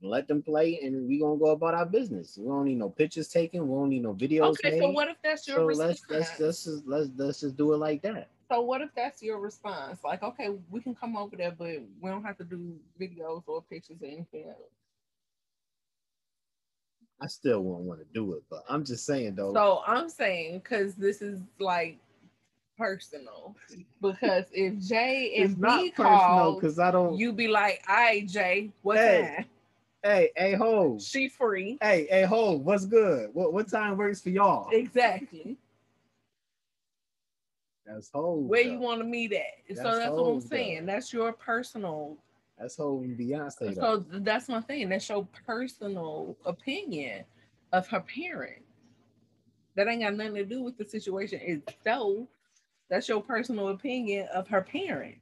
let 0.03 0.27
them 0.28 0.43
play, 0.43 0.81
and 0.82 1.07
we 1.09 1.19
gonna 1.20 1.39
go 1.39 1.51
about 1.51 1.74
our 1.74 1.86
business. 1.86 2.39
We 2.39 2.47
don't 2.49 2.65
need 2.65 2.78
no 2.78 2.90
pictures 2.90 3.28
taken. 3.28 3.69
We 3.69 3.74
don't 3.74 3.90
need 3.90 4.03
no 4.03 4.15
videos 4.15 4.61
okay, 4.61 4.70
made. 4.70 4.81
so 4.81 4.90
what 4.90 5.09
if 5.09 5.16
that's 5.23 5.47
your 5.47 5.61
So 5.61 5.65
response? 5.65 6.03
let's 6.09 6.09
let's 6.09 6.39
let's 6.40 6.65
just 6.65 6.86
let's 6.86 7.11
let's 7.16 7.40
just 7.40 7.57
do 7.57 7.73
it 7.74 7.78
like 7.78 8.03
that. 8.03 8.31
so 8.51 8.61
what 8.62 8.81
if 8.82 8.90
that's 8.94 9.23
your 9.23 9.39
response? 9.40 10.03
Like, 10.05 10.23
okay, 10.23 10.51
we 10.70 10.81
can 10.81 10.94
come 10.94 11.16
over 11.16 11.36
there, 11.36 11.53
but 11.53 11.69
we 12.01 12.11
don't 12.11 12.24
have 12.24 12.39
to 12.39 12.44
do 12.44 12.78
videos 13.01 13.43
or 13.47 13.62
pictures 13.62 14.03
or 14.03 14.07
anything 14.07 14.49
else. 14.49 14.73
I 17.20 17.27
still 17.28 17.61
won't 17.62 17.85
want 17.85 18.01
to 18.01 18.07
do 18.12 18.35
it, 18.35 18.43
but 18.51 18.65
I'm 18.69 18.85
just 18.85 19.07
saying 19.07 19.36
though. 19.36 19.53
So 19.55 19.82
I'm 19.86 20.09
saying 20.09 20.59
because 20.59 20.94
this 20.97 21.23
is 21.23 21.39
like 21.61 21.99
personal. 22.82 23.54
Because 24.00 24.44
if 24.52 24.78
Jay 24.80 25.34
and 25.38 25.59
not 25.59 25.78
B 25.80 25.90
because 25.96 26.78
I 26.78 26.90
don't. 26.90 27.16
you 27.16 27.32
be 27.32 27.48
like, 27.48 27.82
"All 27.88 27.94
right, 27.94 28.26
Jay, 28.26 28.70
what's 28.82 29.00
Hey. 29.00 29.34
time? 29.36 29.44
hey, 30.02 30.30
hey, 30.36 30.52
ho, 30.54 30.98
She 30.98 31.28
free." 31.28 31.78
hey, 31.80 32.06
hey, 32.10 32.24
ho, 32.24 32.52
what's 32.52 32.86
good? 32.86 33.30
What 33.32 33.52
what 33.52 33.68
time 33.68 33.96
works 33.96 34.20
for 34.20 34.30
y'all? 34.30 34.68
Exactly. 34.70 35.56
That's 37.86 38.10
ho. 38.12 38.36
Where 38.36 38.62
you 38.62 38.78
want 38.78 39.00
to 39.00 39.04
meet 39.04 39.32
at. 39.32 39.42
so 39.76 39.82
That's 39.82 39.98
that's 39.98 39.98
what 40.06 40.06
I'm 40.06 40.18
old, 40.18 40.42
though. 40.42 40.48
saying. 40.48 40.86
That's 40.86 41.12
your 41.12 41.32
personal. 41.32 42.16
That's 42.59 42.76
Hov 42.76 43.02
and 43.02 43.18
Beyonce. 43.18 43.74
though. 43.74 44.04
So 44.04 44.04
that's 44.20 44.48
my 44.48 44.60
thing. 44.60 44.88
That's 44.88 45.09
your 45.09 45.26
personal 45.46 46.36
opinion 46.44 47.24
of 47.72 47.86
her 47.88 48.00
parents. 48.00 48.62
That 49.74 49.88
ain't 49.88 50.02
got 50.02 50.14
nothing 50.14 50.34
to 50.34 50.44
do 50.44 50.62
with 50.62 50.76
the 50.76 50.84
situation 50.84 51.40
itself. 51.42 52.28
That's 52.93 53.09
your 53.09 53.23
personal 53.23 53.69
opinion 53.69 54.28
of 54.35 54.47
her 54.48 54.60
parent 54.60 55.14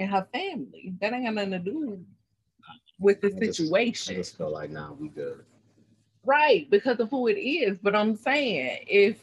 and 0.00 0.10
her 0.10 0.26
family. 0.32 0.92
That 1.00 1.12
ain't 1.12 1.26
got 1.26 1.34
nothing 1.34 1.52
to 1.52 1.58
do 1.60 2.04
with 2.98 3.20
the 3.20 3.28
I 3.28 3.38
just- 3.38 3.58
situation. 3.58 4.14
I 4.16 4.18
just 4.18 4.36
feel 4.36 4.50
like 4.50 4.70
now 4.70 4.96
we 4.98 5.06
good. 5.08 5.44
Right, 6.24 6.68
because 6.70 6.98
of 6.98 7.08
who 7.08 7.28
it 7.28 7.38
is. 7.38 7.78
But 7.78 7.94
I'm 7.94 8.16
saying 8.16 8.84
if 8.88 9.20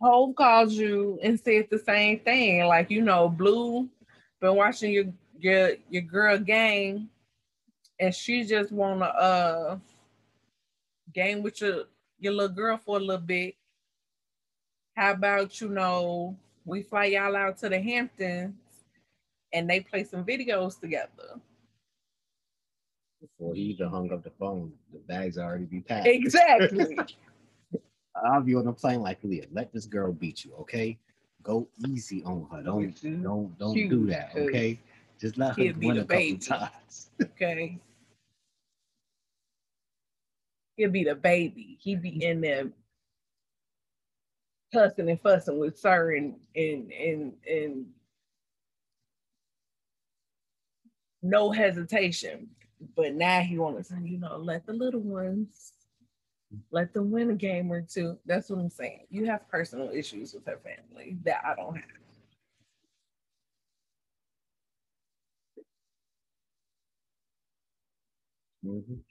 Hov 0.00 0.34
calls 0.34 0.72
you 0.72 1.18
and 1.22 1.38
says 1.38 1.66
the 1.70 1.78
same 1.78 2.20
thing, 2.20 2.64
like 2.64 2.90
you 2.90 3.02
know, 3.02 3.28
Blue 3.28 3.86
been 4.40 4.54
watching 4.56 4.92
your 4.92 5.12
your 5.38 5.72
your 5.90 6.02
girl 6.02 6.38
game, 6.38 7.10
and 8.00 8.14
she 8.14 8.44
just 8.44 8.72
wanna 8.72 9.04
uh 9.04 9.78
game 11.12 11.42
with 11.42 11.60
your 11.60 11.84
your 12.18 12.32
little 12.32 12.56
girl 12.56 12.78
for 12.78 12.96
a 12.96 13.00
little 13.00 13.18
bit. 13.18 13.56
How 14.98 15.12
about 15.12 15.60
you 15.60 15.68
know 15.68 16.36
we 16.64 16.82
fly 16.82 17.04
y'all 17.04 17.36
out 17.36 17.56
to 17.58 17.68
the 17.68 17.80
Hamptons 17.80 18.52
and 19.52 19.70
they 19.70 19.78
play 19.78 20.02
some 20.02 20.24
videos 20.24 20.80
together. 20.80 21.38
Before 23.20 23.54
he 23.54 23.60
even 23.60 23.90
hung 23.90 24.12
up 24.12 24.24
the 24.24 24.32
phone, 24.40 24.72
the 24.92 24.98
bags 24.98 25.38
already 25.38 25.66
be 25.66 25.82
packed. 25.82 26.08
Exactly. 26.08 26.98
I'll 28.26 28.42
be 28.42 28.56
on 28.56 28.64
the 28.64 28.72
plane 28.72 29.00
like 29.00 29.22
Leah. 29.22 29.46
Let 29.52 29.72
this 29.72 29.86
girl 29.86 30.12
beat 30.12 30.44
you, 30.44 30.52
okay? 30.62 30.98
Go 31.44 31.68
easy 31.86 32.24
on 32.24 32.48
her. 32.50 32.60
Don't 32.60 33.22
don't 33.22 33.56
don't 33.56 33.74
do 33.88 34.04
that, 34.06 34.32
okay? 34.34 34.80
Just 35.20 35.38
let 35.38 35.56
her 35.56 35.62
win 35.62 35.78
the 35.78 35.88
a 35.90 35.94
couple 36.00 36.06
baby. 36.06 36.38
times. 36.38 37.10
Okay. 37.22 37.78
He'll 40.76 40.90
be 40.90 41.04
the 41.04 41.14
baby. 41.14 41.78
He 41.80 41.94
be 41.94 42.24
in 42.24 42.40
there 42.40 42.66
cussing 44.72 45.10
and 45.10 45.20
fussing 45.20 45.58
with 45.58 45.78
Sir 45.78 46.14
and 46.16 46.36
and 46.56 46.92
and 46.92 47.32
and 47.48 47.86
no 51.22 51.50
hesitation. 51.50 52.48
But 52.96 53.14
now 53.14 53.40
he 53.40 53.58
wants 53.58 53.88
to, 53.88 53.96
you 54.00 54.18
know, 54.18 54.36
let 54.36 54.66
the 54.66 54.72
little 54.72 55.00
ones 55.00 55.72
let 56.70 56.92
them 56.94 57.10
win 57.10 57.30
a 57.30 57.34
game 57.34 57.72
or 57.72 57.82
two. 57.82 58.18
That's 58.26 58.50
what 58.50 58.60
I'm 58.60 58.70
saying. 58.70 59.06
You 59.10 59.26
have 59.26 59.48
personal 59.48 59.90
issues 59.90 60.34
with 60.34 60.46
her 60.46 60.58
family 60.58 61.18
that 61.24 61.42
I 61.44 61.54
don't 61.56 61.76
have. 61.76 61.84
Mhm. 68.62 69.07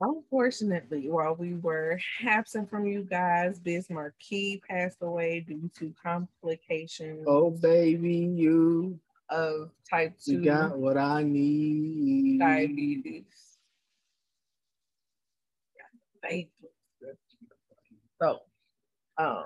Unfortunately, 0.00 1.08
while 1.08 1.36
we 1.36 1.54
were 1.54 1.98
absent 2.26 2.68
from 2.68 2.86
you 2.86 3.02
guys, 3.02 3.58
Biz 3.58 3.88
Markie 3.90 4.60
passed 4.68 4.98
away 5.02 5.40
due 5.40 5.70
to 5.78 5.94
complications. 6.02 7.24
Oh 7.26 7.50
baby, 7.50 8.16
you 8.16 8.98
of 9.30 9.70
type 9.88 10.14
two 10.18 10.32
You 10.32 10.44
got 10.44 10.76
what 10.76 10.96
I 10.96 11.22
need. 11.22 12.38
diabetes. 12.38 13.24
Thank 16.22 16.48
you. 16.60 16.68
So, 18.20 18.40
um, 19.18 19.44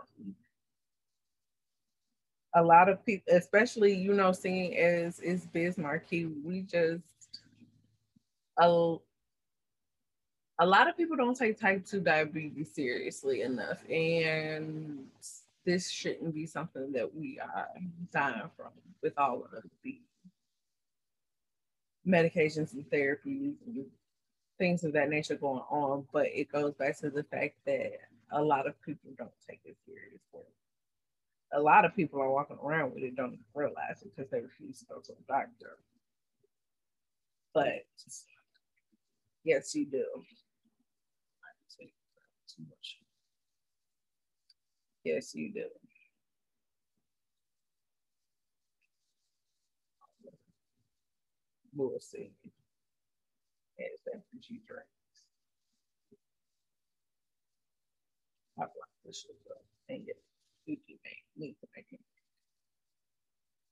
a 2.54 2.62
lot 2.62 2.88
of 2.88 3.04
people, 3.04 3.34
especially 3.34 3.94
you 3.94 4.14
know, 4.14 4.32
seeing 4.32 4.76
as 4.76 5.18
is 5.20 5.46
Biz 5.46 5.76
Bismarcky, 5.76 6.32
we 6.44 6.62
just 6.62 7.02
a, 8.58 8.96
a 10.58 10.66
lot 10.66 10.88
of 10.88 10.96
people 10.96 11.16
don't 11.16 11.36
take 11.36 11.58
type 11.58 11.86
two 11.86 12.00
diabetes 12.00 12.74
seriously 12.74 13.42
enough, 13.42 13.84
and 13.88 15.06
this 15.64 15.88
shouldn't 15.88 16.34
be 16.34 16.46
something 16.46 16.92
that 16.92 17.14
we 17.14 17.38
are 17.40 17.68
dying 18.12 18.50
from 18.56 18.70
with 19.02 19.16
all 19.18 19.44
of 19.44 19.62
the 19.84 20.00
medications 22.06 22.72
and 22.72 22.88
therapies 22.90 23.54
and 23.66 23.84
things 24.58 24.82
of 24.82 24.92
that 24.94 25.10
nature 25.10 25.36
going 25.36 25.62
on. 25.70 26.06
But 26.12 26.26
it 26.26 26.50
goes 26.50 26.74
back 26.74 26.98
to 26.98 27.10
the 27.10 27.22
fact 27.22 27.54
that 27.66 27.92
a 28.32 28.42
lot 28.42 28.66
of 28.66 28.80
people 28.82 29.10
don't 29.16 29.30
take 29.48 29.60
it 29.64 29.76
serious. 29.86 30.20
A 31.52 31.60
lot 31.60 31.84
of 31.84 31.96
people 31.96 32.20
are 32.20 32.30
walking 32.30 32.58
around 32.62 32.92
with 32.94 33.02
it, 33.02 33.16
don't 33.16 33.38
realize 33.54 34.02
it 34.02 34.14
because 34.14 34.30
they 34.30 34.40
refuse 34.40 34.80
to 34.80 34.84
go 34.86 35.00
to 35.00 35.12
a 35.12 35.32
doctor. 35.32 35.78
But 37.54 37.86
yes, 39.44 39.74
you 39.74 39.86
do. 39.86 40.04
Too 41.76 42.64
much. 42.68 42.98
Yes, 45.04 45.34
you 45.34 45.52
do. 45.52 45.64
We'll 51.74 52.00
see. 52.00 52.32
As 53.78 54.00
that 54.06 54.22
she 54.40 54.60
drinks. 54.66 54.88
I 58.58 58.62
like 58.62 58.70
this 59.04 59.24
get 60.06 60.16
Gucci 60.68 60.98
made, 61.04 61.22
need 61.36 61.56
to 61.60 61.68
make 61.76 61.86
it. 61.92 62.00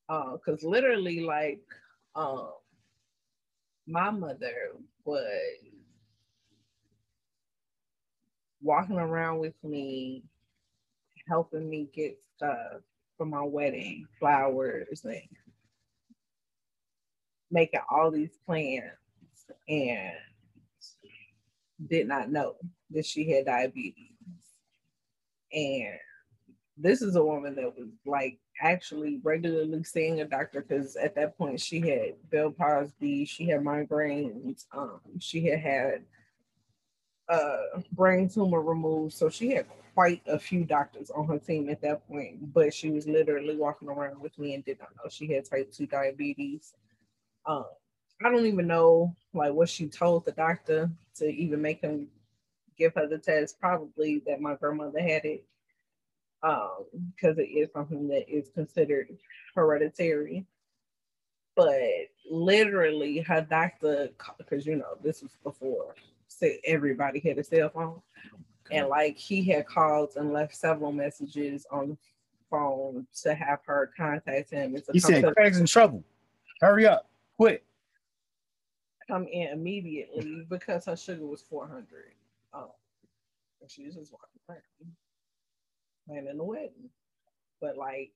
Uh, 0.09 0.37
cause 0.45 0.63
literally 0.63 1.21
like, 1.21 1.65
um, 2.15 2.53
my 3.89 4.11
mother 4.11 4.73
was 5.05 5.25
walking 8.67 8.99
around 8.99 9.39
with 9.39 9.55
me, 9.63 10.25
helping 11.29 11.71
me 11.71 11.89
get 11.95 12.19
stuff 12.37 12.83
for 13.17 13.25
my 13.25 13.43
wedding, 13.43 14.07
flowers 14.19 15.05
and 15.05 15.23
making 17.51 17.81
all 17.91 18.11
these 18.11 18.37
plans 18.45 18.91
and 19.69 20.13
did 21.89 22.09
not 22.09 22.31
know 22.31 22.57
that 22.91 23.07
she 23.07 23.31
had 23.31 23.47
diabetes. 23.47 24.11
And 25.53 25.99
this 26.77 27.03
is 27.03 27.17
a 27.17 27.25
woman 27.25 27.55
that 27.55 27.73
was 27.79 27.89
like 28.05 28.39
actually 28.61 29.21
regularly 29.23 29.85
seeing 29.85 30.21
a 30.21 30.25
doctor 30.25 30.65
because 30.67 30.97
at 30.97 31.15
that 31.15 31.39
point 31.39 31.61
she 31.61 31.81
had 31.81 32.15
Bill 32.31 32.51
Cosby, 32.51 33.25
she 33.27 33.47
had 33.47 33.61
migraines, 33.61 34.65
um, 34.77 35.01
she 35.21 35.47
had 35.47 35.61
had 35.61 36.05
uh 37.29 37.81
brain 37.93 38.29
tumor 38.29 38.61
removed, 38.61 39.15
so 39.15 39.29
she 39.29 39.51
had 39.51 39.67
quite 39.95 40.23
a 40.27 40.39
few 40.39 40.65
doctors 40.65 41.11
on 41.11 41.27
her 41.27 41.39
team 41.39 41.71
at 41.71 41.81
that 41.81 42.07
point. 42.07 42.53
But 42.53 42.75
she 42.75 42.91
was 42.91 43.07
literally 43.07 43.57
walking 43.57 43.89
around 43.89 44.21
with 44.21 44.39
me 44.39 44.55
and 44.55 44.65
did 44.65 44.79
not 44.79 44.91
know 44.97 45.09
she 45.11 45.33
had 45.33 45.45
type 45.45 45.73
two 45.73 45.87
diabetes. 45.87 46.75
Um, 47.47 47.65
I 48.25 48.31
don't 48.31 48.47
even 48.47 48.67
know 48.67 49.15
like 49.35 49.53
what 49.53 49.69
she 49.69 49.89
told 49.89 50.25
the 50.25 50.33
doctor 50.33 50.91
to 51.17 51.27
even 51.27 51.63
make 51.63 51.81
him 51.81 52.09
give 52.77 52.95
her 52.95 53.07
the 53.07 53.19
test. 53.19 53.59
Probably 53.61 54.23
that 54.27 54.41
my 54.41 54.55
grandmother 54.55 55.01
had 55.01 55.25
it 55.25 55.45
um, 56.43 56.85
because 57.15 57.39
it 57.39 57.49
is 57.49 57.71
something 57.73 58.07
that 58.09 58.29
is 58.29 58.51
considered 58.55 59.09
hereditary. 59.55 60.45
But 61.55 61.81
literally, 62.31 63.21
her 63.21 63.41
doctor, 63.41 64.11
because 64.37 64.67
you 64.67 64.77
know, 64.77 64.99
this 65.03 65.23
was 65.23 65.33
before 65.43 65.95
say 66.37 66.61
everybody 66.65 67.21
had 67.21 67.39
a 67.39 67.45
cell 67.45 67.71
phone, 67.71 68.01
and 68.71 68.89
like 68.89 69.17
he 69.17 69.45
had 69.45 69.67
called 69.67 70.13
and 70.17 70.33
left 70.33 70.55
several 70.55 70.93
messages 70.93 71.67
on 71.71 71.91
the 71.91 71.97
phone 72.51 73.07
to 73.23 73.35
have 73.35 73.61
her 73.67 73.91
contact 73.97 74.51
him. 74.51 74.77
He 74.93 75.01
said, 75.01 75.35
Craig's 75.35 75.59
in 75.59 75.67
trouble. 75.67 76.05
Hurry 76.61 76.87
up, 76.87 77.09
quick. 77.37 77.65
come 79.09 79.27
in 79.29 79.49
immediately 79.49 80.47
because 80.49 80.87
her 80.87 80.97
sugar 80.97 81.27
was 81.27 81.43
400. 81.43 81.87
Oh, 82.55 82.75
and 83.61 83.71
she 83.71 83.85
was 83.85 83.95
just 83.95 84.13
walking 84.13 84.41
around, 84.49 84.63
planning 86.07 86.37
the 86.37 86.45
wedding. 86.45 86.91
But 87.61 87.77
like, 87.77 88.13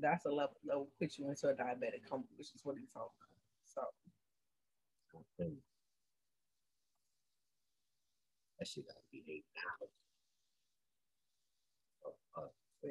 that's 0.00 0.26
a 0.26 0.30
level 0.30 0.56
that 0.64 0.76
will 0.76 0.88
put 0.98 1.18
you 1.18 1.28
into 1.28 1.48
a 1.48 1.54
diabetic 1.54 2.08
coma, 2.08 2.24
which 2.36 2.48
is 2.54 2.60
what 2.64 2.76
he's 2.76 2.90
talking 2.92 3.10
about. 3.76 3.92
So, 8.64 8.80
That 8.80 8.86
gotta 8.88 9.00
be 9.12 9.24
eight 9.28 9.44
dollars. 9.54 9.92
Uh, 12.36 12.88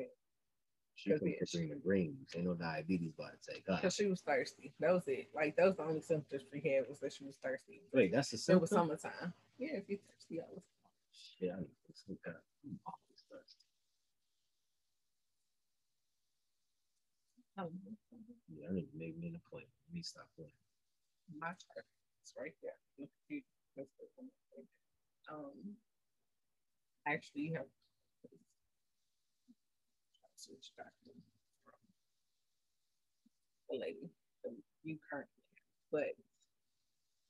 She 0.96 1.12
Cause 1.12 1.20
from 1.20 1.28
yeah, 1.30 1.76
Greens. 1.84 2.30
Ain't 2.36 2.46
no 2.46 2.54
diabetes 2.56 3.14
about 3.18 3.32
to 3.42 3.54
take 3.54 3.70
us. 3.70 3.82
because 3.82 3.96
she 3.96 4.08
was 4.08 4.22
thirsty. 4.22 4.74
That 4.80 4.94
was 4.94 5.04
it. 5.08 5.30
Like, 5.36 5.56
that 5.58 5.66
was 5.66 5.76
the 5.78 5.84
only 5.84 6.02
symptoms 6.02 6.44
she 6.52 6.70
had 6.70 6.88
was 6.90 7.00
that 7.00 7.14
she 7.14 7.24
was 7.26 7.36
thirsty. 7.44 7.82
Wait, 7.94 8.12
that's 8.12 8.32
the 8.32 8.54
It 8.54 8.62
was 8.62 8.70
summertime. 8.72 9.34
Yeah, 9.60 9.78
if 9.78 9.90
you're 9.90 10.00
thirsty, 10.10 10.40
all 10.40 10.50
the 10.56 10.62
Shit, 11.12 11.52
I 11.54 11.60
need 11.60 11.70
some 11.94 12.18
kind. 12.24 12.38
I'm 12.66 12.80
always 12.86 13.24
thirsty. 13.30 13.66
time. 17.56 17.70
Yeah, 18.50 18.68
I 18.70 18.74
need 18.74 18.90
to 18.92 18.98
make 18.98 19.18
me 19.18 19.28
an 19.28 19.36
appointment. 19.46 19.74
Let 19.90 19.96
me 19.96 20.02
stop 20.02 20.28
playing. 20.36 20.52
my 21.40 21.48
chart. 21.48 21.86
It's 22.24 22.34
right 22.40 22.54
there. 22.64 22.78
Um, 25.32 25.76
actually, 27.06 27.52
have 27.56 27.66
switch 30.38 30.72
doctor 30.78 31.12
from 31.66 31.74
the 33.70 33.78
lady 33.78 34.10
that 34.44 34.54
you 34.84 34.98
currently 35.10 35.42
have. 35.44 35.92
But 35.92 36.14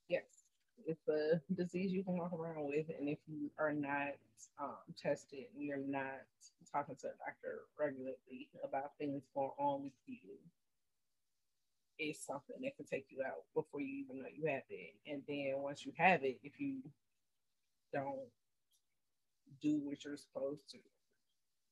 yes, 0.08 0.44
it's 0.86 1.08
a 1.08 1.40
disease 1.54 1.92
you 1.92 2.04
can 2.04 2.18
walk 2.18 2.32
around 2.32 2.68
with, 2.68 2.86
and 2.98 3.08
if 3.08 3.18
you 3.26 3.50
are 3.58 3.72
not 3.72 4.14
um, 4.60 4.84
tested 5.00 5.44
and 5.54 5.64
you're 5.64 5.78
not 5.78 6.22
talking 6.70 6.96
to 7.00 7.06
a 7.08 7.18
doctor 7.18 7.66
regularly 7.78 8.48
about 8.62 8.92
things 8.98 9.22
going 9.34 9.50
on 9.58 9.84
with 9.84 9.92
you, 10.06 10.36
it's 11.98 12.24
something 12.24 12.56
that 12.62 12.76
can 12.76 12.86
take 12.86 13.06
you 13.10 13.18
out 13.26 13.42
before 13.54 13.80
you 13.80 14.04
even 14.04 14.22
know 14.22 14.28
you 14.32 14.46
have 14.46 14.62
it. 14.70 14.94
And 15.10 15.22
then 15.26 15.54
once 15.56 15.84
you 15.84 15.92
have 15.98 16.22
it, 16.22 16.38
if 16.44 16.60
you 16.60 16.78
don't 17.92 18.28
do 19.62 19.80
what 19.82 20.04
you're 20.04 20.16
supposed 20.16 20.68
to, 20.70 20.78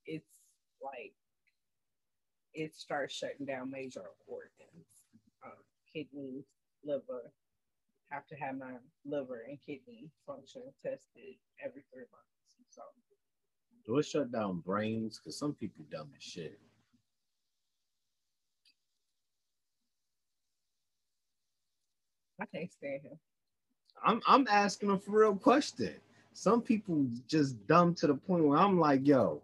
it's 0.07 0.39
like 0.83 1.15
it 2.55 2.75
starts 2.75 3.15
shutting 3.15 3.47
down 3.47 3.71
major 3.71 4.05
organs, 4.27 4.87
um, 5.45 5.53
kidneys, 5.93 6.45
liver. 6.85 7.33
Have 8.11 8.27
to 8.29 8.37
have 8.37 8.57
my 8.57 8.75
liver 9.05 9.43
and 9.49 9.59
kidney 9.67 10.11
function 10.27 10.63
tested 10.83 11.37
every 11.65 11.83
three 11.93 12.05
months. 12.13 12.71
So 12.71 12.83
Do 13.87 13.99
it 13.99 14.07
shut 14.07 14.33
down 14.33 14.61
brains? 14.61 15.19
Because 15.19 15.39
some 15.39 15.55
people 15.55 15.85
dumb 15.91 16.11
as 16.17 16.23
shit. 16.23 16.59
I 22.41 22.47
can't 22.47 22.73
stand 22.73 23.03
him. 23.03 23.19
I'm 24.05 24.23
I'm 24.27 24.47
asking 24.51 24.91
a 24.91 24.99
for 24.99 25.21
real 25.21 25.37
question. 25.37 25.95
Some 26.37 26.61
people 26.61 27.07
just 27.27 27.67
dumb 27.67 27.95
to 27.97 28.07
the 28.07 28.15
point 28.15 28.45
where 28.45 28.59
I'm 28.59 28.79
like, 28.79 29.07
yo, 29.07 29.43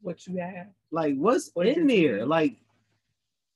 What 0.00 0.26
you 0.26 0.38
have? 0.38 0.68
like 0.90 1.16
what's 1.16 1.50
What 1.52 1.66
in 1.66 1.88
is 1.90 1.92
it? 1.94 2.02
there? 2.02 2.24
Like, 2.26 2.56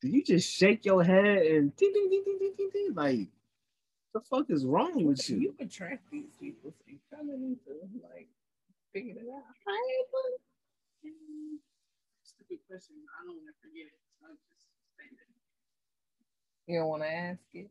do 0.03 0.09
you 0.09 0.23
just 0.23 0.51
shake 0.53 0.85
your 0.85 1.03
head 1.03 1.47
and 1.47 1.75
ding 1.77 1.93
ding 1.95 2.11
ding 2.11 2.25
ding 2.27 2.39
ding 2.39 2.55
ding 2.59 2.71
ding? 2.73 2.95
Like, 2.95 3.29
the 4.13 4.21
fuck 4.21 4.51
is 4.51 4.67
wrong 4.67 5.03
with 5.05 5.29
you? 5.31 5.39
You 5.39 5.55
attract 5.61 6.11
these 6.13 6.29
people, 6.39 6.71
so 6.77 6.85
you 6.87 6.99
kind 7.13 7.31
of 7.33 7.41
need 7.41 7.57
to 7.65 7.73
like 8.05 8.29
figure 8.93 9.15
it 9.17 9.27
out. 9.35 9.43
Hey, 9.67 10.05
but 10.13 10.39
Stupid 12.23 12.59
question. 12.69 12.97
I 13.17 13.25
don't 13.25 13.37
want 13.37 13.49
to 13.49 13.57
forget 13.65 13.87
it. 13.89 13.97
So 14.21 14.27
I'm 14.29 14.37
just 14.45 14.69
saying 14.97 15.17
it. 15.17 15.31
you 16.71 16.79
don't 16.81 16.89
want 16.89 17.03
to 17.03 17.09
ask 17.11 17.41
it. 17.55 17.71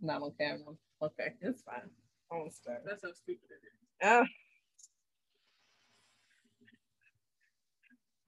Not 0.00 0.22
on 0.22 0.32
camera. 0.38 0.74
Okay, 1.00 1.34
it's 1.40 1.62
fine. 1.62 1.88
I 2.30 2.34
won't 2.36 2.52
start. 2.52 2.82
That's 2.84 3.02
how 3.04 3.12
stupid 3.12 3.46
it 3.50 3.62
is. 3.62 3.81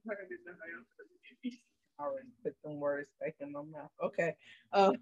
Like 0.06 0.18
I 1.98 2.02
already 2.02 2.28
put 2.42 2.54
them 2.62 2.80
words 2.80 3.08
back 3.20 3.34
in 3.40 3.52
my 3.52 3.62
mouth. 3.62 3.90
Okay. 4.02 4.34
Uh, 4.72 4.92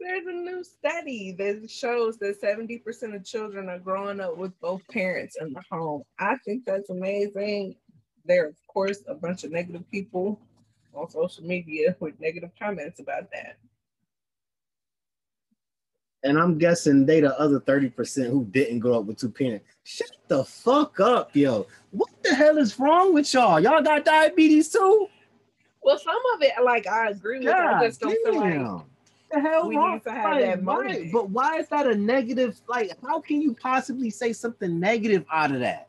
There's 0.00 0.26
a 0.26 0.32
new 0.32 0.62
study 0.64 1.32
that 1.38 1.70
shows 1.70 2.18
that 2.18 2.40
70% 2.40 3.14
of 3.14 3.24
children 3.24 3.68
are 3.68 3.78
growing 3.78 4.20
up 4.20 4.36
with 4.36 4.58
both 4.60 4.86
parents 4.88 5.36
in 5.40 5.52
the 5.52 5.62
home. 5.70 6.02
I 6.18 6.36
think 6.44 6.64
that's 6.66 6.90
amazing. 6.90 7.76
There, 8.24 8.44
are, 8.44 8.48
of 8.48 8.56
course, 8.66 9.02
a 9.08 9.14
bunch 9.14 9.44
of 9.44 9.52
negative 9.52 9.88
people 9.90 10.40
on 10.94 11.08
social 11.08 11.44
media 11.44 11.96
with 12.00 12.20
negative 12.20 12.50
comments 12.58 13.00
about 13.00 13.30
that. 13.32 13.56
And 16.26 16.38
I'm 16.38 16.58
guessing 16.58 17.06
they 17.06 17.20
the 17.20 17.38
other 17.38 17.60
30% 17.60 18.30
who 18.30 18.44
didn't 18.46 18.80
grow 18.80 18.98
up 18.98 19.04
with 19.04 19.18
two 19.18 19.30
parents. 19.30 19.64
Shut 19.84 20.10
the 20.26 20.44
fuck 20.44 20.98
up, 20.98 21.34
yo. 21.36 21.66
What 21.92 22.10
the 22.24 22.34
hell 22.34 22.58
is 22.58 22.78
wrong 22.80 23.14
with 23.14 23.32
y'all? 23.32 23.60
Y'all 23.60 23.80
got 23.80 24.04
diabetes 24.04 24.68
too? 24.70 25.06
Well, 25.82 25.98
some 25.98 26.16
of 26.34 26.42
it, 26.42 26.52
like 26.64 26.88
I 26.88 27.10
agree 27.10 27.38
with, 27.38 27.46
God 27.46 27.74
I 27.74 27.86
just 27.86 28.00
don't 28.00 28.10
feel 28.24 28.40
like 28.40 28.82
the 29.32 29.40
hell 29.40 29.68
we 29.68 29.76
wrong? 29.76 29.94
need 29.94 30.02
to 30.04 30.10
have 30.10 30.32
Like, 30.32 30.40
that 30.44 30.62
why- 30.64 30.82
motive. 30.82 31.12
But 31.12 31.30
why 31.30 31.58
is 31.58 31.68
that 31.68 31.86
a 31.86 31.94
negative? 31.94 32.60
Like, 32.68 32.90
how 33.06 33.20
can 33.20 33.40
you 33.40 33.54
possibly 33.54 34.10
say 34.10 34.32
something 34.32 34.80
negative 34.80 35.24
out 35.32 35.52
of 35.52 35.60
that? 35.60 35.88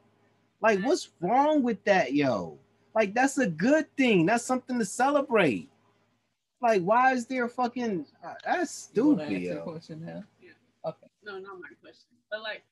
Like, 0.62 0.82
what's 0.84 1.10
wrong 1.20 1.64
with 1.64 1.84
that, 1.86 2.14
yo? 2.14 2.58
Like, 2.94 3.14
that's 3.16 3.38
a 3.40 3.48
good 3.48 3.86
thing. 3.96 4.26
That's 4.28 4.44
something 4.44 4.78
to 4.80 4.86
celebrate. 4.86 5.70
Like, 6.62 6.82
why 6.82 7.14
is 7.14 7.26
there 7.28 7.48
fucking? 7.48 8.06
uh, 8.24 8.34
that's 8.44 8.72
stupid, 8.72 9.24
answer 9.24 9.40
the 9.40 9.46
yo. 9.46 9.62
question 9.62 10.06
now? 10.06 10.24
Yeah. 10.42 10.50
Okay. 10.86 11.08
No, 11.24 11.38
not 11.38 11.60
my 11.60 11.70
question. 11.82 12.10
But 12.32 12.42
like, 12.42 12.64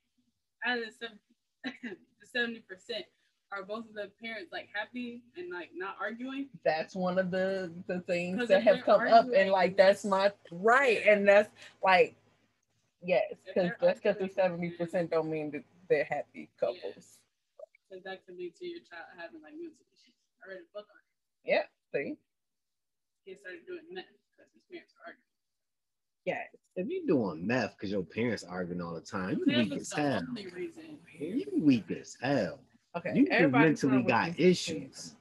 out 0.65 0.77
of 0.79 0.85
the 0.99 1.97
seventy 2.23 2.59
percent, 2.61 3.05
are 3.51 3.63
both 3.63 3.87
of 3.87 3.93
the 3.93 4.09
parents 4.21 4.51
like 4.51 4.69
happy 4.73 5.21
and 5.37 5.51
like 5.51 5.69
not 5.75 5.95
arguing? 6.01 6.47
That's 6.63 6.95
one 6.95 7.19
of 7.19 7.31
the 7.31 7.71
the 7.87 7.99
things 8.01 8.47
that 8.47 8.63
have 8.63 8.83
come 8.83 9.07
up, 9.07 9.27
and 9.35 9.51
like 9.51 9.77
that's 9.77 10.03
my 10.03 10.31
right, 10.51 11.01
and 11.07 11.27
that's 11.27 11.49
like 11.83 12.15
yes, 13.03 13.33
because 13.45 13.53
they're 13.55 13.77
just 13.81 14.03
because 14.03 14.17
they're 14.17 14.29
seventy 14.29 14.71
percent 14.71 15.11
don't 15.11 15.29
mean 15.29 15.51
that 15.51 15.63
they're 15.89 16.05
happy 16.05 16.49
couples. 16.59 17.19
Because 17.89 18.03
that 18.03 18.25
could 18.25 18.37
lead 18.37 18.55
to 18.55 18.65
your 18.65 18.79
child 18.79 19.05
having 19.17 19.41
like 19.41 19.53
mental 19.53 19.85
issues. 19.93 20.15
I 20.43 20.49
read 20.49 20.59
a 20.59 20.73
book 20.73 20.87
on 20.89 20.97
it. 20.97 21.51
Yeah, 21.51 21.63
see, 21.93 22.17
Kids 23.25 23.39
started 23.41 23.65
doing 23.65 23.81
meth 23.91 24.05
because 24.37 24.51
his 24.53 24.63
parents 24.69 24.93
were 24.93 25.05
arguing. 25.07 25.23
yes, 26.25 26.47
If 26.75 26.87
you're 26.89 27.07
doing 27.07 27.47
meth 27.47 27.75
because 27.77 27.91
your 27.91 28.03
parents 28.03 28.43
arguing 28.43 28.81
all 28.81 28.93
the 28.93 29.01
time, 29.01 29.39
you 29.39 29.45
That 29.45 29.57
weak 29.57 29.73
was 29.73 29.81
as 29.83 29.89
the 29.89 30.01
hell. 30.01 30.21
only. 30.29 30.47
You 31.19 31.45
weak 31.61 31.91
as 31.91 32.17
hell. 32.21 32.59
okay. 32.97 33.13
You 33.15 33.21
just 33.25 33.31
everybody 33.33 33.65
mentally 33.69 33.97
come 33.97 34.07
got 34.07 34.39
issues. 34.39 35.15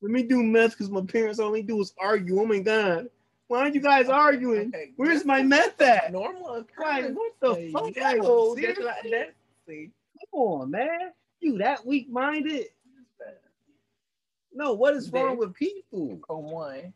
Let 0.00 0.10
me 0.12 0.22
do 0.22 0.42
meth 0.42 0.70
because 0.72 0.90
my 0.90 1.00
parents 1.02 1.38
only 1.40 1.62
do 1.62 1.80
is 1.80 1.92
argue. 1.98 2.40
Oh 2.40 2.46
my 2.46 2.58
god. 2.60 3.08
Why 3.48 3.60
aren't 3.60 3.74
you 3.74 3.80
guys 3.80 4.06
Okay, 4.06 4.12
arguing? 4.14 4.68
okay. 4.68 4.92
Where's 4.96 5.24
my 5.24 5.42
meth 5.42 5.80
at? 5.80 6.12
Normal 6.12 6.64
Like, 6.78 7.10
what 7.14 7.32
the 7.40 7.70
fuck? 7.72 7.96
yo, 7.96 8.02
Like, 8.02 8.18
oh, 8.22 8.54
that's 8.54 8.78
that's- 8.78 9.32
Come 9.66 10.40
on, 10.40 10.70
man. 10.70 11.12
You 11.40 11.58
that 11.58 11.84
weak 11.86 12.10
minded? 12.10 12.66
No, 14.58 14.72
what 14.72 14.94
is 14.96 15.08
wrong 15.12 15.38
with 15.38 15.54
people? 15.54 16.18
for 16.26 16.42
one. 16.42 16.92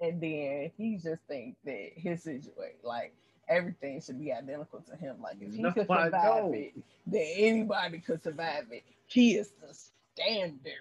And 0.00 0.22
then 0.22 0.70
he 0.74 0.96
just 0.96 1.20
think 1.28 1.56
that 1.66 1.90
his 1.94 2.22
situation, 2.22 2.78
like 2.82 3.12
everything 3.46 4.00
should 4.00 4.18
be 4.18 4.32
identical 4.32 4.80
to 4.88 4.96
him. 4.96 5.16
Like 5.22 5.36
if 5.38 5.52
he 5.52 5.60
No, 5.60 5.70
could 5.72 5.90
I 5.90 6.04
survive 6.06 6.22
don't. 6.22 6.54
it, 6.54 6.72
then 7.06 7.26
anybody 7.36 7.98
could 7.98 8.22
survive 8.22 8.68
it. 8.70 8.84
He 9.06 9.36
is 9.36 9.50
the 9.60 9.76
standard. 10.14 10.72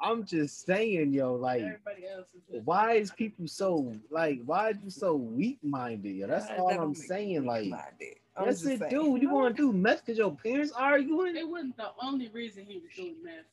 I'm 0.00 0.24
just 0.24 0.64
saying, 0.64 1.12
yo, 1.12 1.34
like, 1.34 1.62
else 1.62 2.26
is 2.50 2.64
why 2.64 2.94
is 2.94 3.10
people 3.10 3.46
so 3.46 3.94
like 4.10 4.40
why 4.46 4.70
are 4.70 4.74
you 4.82 4.88
so 4.88 5.16
weak 5.16 5.58
minded? 5.62 6.16
Yo, 6.16 6.28
that's 6.28 6.48
all 6.58 6.70
don't 6.70 6.82
I'm 6.82 6.94
saying. 6.94 7.44
Like, 7.44 7.64
weak-minded. 7.64 8.14
I'm 8.38 8.46
yes, 8.46 8.64
it 8.64 8.78
saying. 8.78 8.90
do. 8.90 9.18
You 9.20 9.28
want 9.28 9.54
to 9.54 9.62
do 9.62 9.70
meth 9.74 10.06
because 10.06 10.16
your 10.16 10.34
parents 10.34 10.72
are 10.72 10.92
arguing? 10.92 11.36
It 11.36 11.46
wasn't 11.46 11.76
the 11.76 11.90
only 12.02 12.28
reason 12.28 12.64
he 12.64 12.78
was 12.78 12.90
doing 12.96 13.16
meth. 13.22 13.44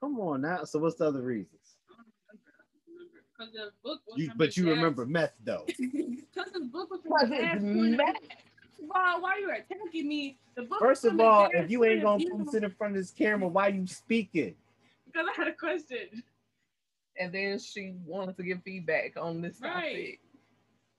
Come 0.00 0.18
on 0.20 0.42
now. 0.42 0.64
So 0.64 0.78
what's 0.78 0.96
the 0.96 1.06
other 1.06 1.22
reasons? 1.22 1.76
I 1.90 1.94
don't 1.96 2.06
remember. 2.28 2.50
I 2.58 2.62
don't 2.86 2.94
remember. 2.96 3.20
Because 3.38 3.52
the 3.52 3.72
book 3.82 4.00
was 4.06 4.18
You, 4.18 4.30
but 4.36 4.56
you 4.56 4.64
dad's- 4.64 4.76
remember 4.76 5.06
meth 5.06 5.34
though. 5.44 5.66
Because 5.78 6.52
the 6.52 6.60
book 6.60 6.90
was 6.90 7.00
Because 7.02 7.28
from 7.28 7.32
his 7.32 7.40
it's 7.40 7.52
dad's 7.54 7.64
meth. 7.64 8.20
view. 8.20 8.88
Wow, 8.88 9.16
why 9.20 9.38
you 9.38 9.50
attacking 9.50 10.06
me? 10.08 10.38
The 10.54 10.62
book 10.62 10.78
First 10.80 11.04
of 11.06 11.18
all, 11.18 11.48
if 11.52 11.70
you 11.70 11.84
ain't 11.84 12.02
gonna 12.02 12.16
of 12.16 12.20
view. 12.20 12.46
sit 12.50 12.62
in 12.62 12.70
front 12.70 12.94
of 12.94 13.00
this 13.02 13.10
camera, 13.10 13.48
why 13.48 13.68
you 13.68 13.86
speaking? 13.86 14.54
Because 15.06 15.26
I 15.30 15.34
had 15.34 15.48
a 15.48 15.54
question. 15.54 16.22
And 17.18 17.32
then 17.32 17.58
she 17.58 17.94
wanted 18.04 18.36
to 18.36 18.42
give 18.42 18.62
feedback 18.62 19.16
on 19.16 19.40
this 19.40 19.58
Right. 19.60 19.72
topic. 19.72 20.20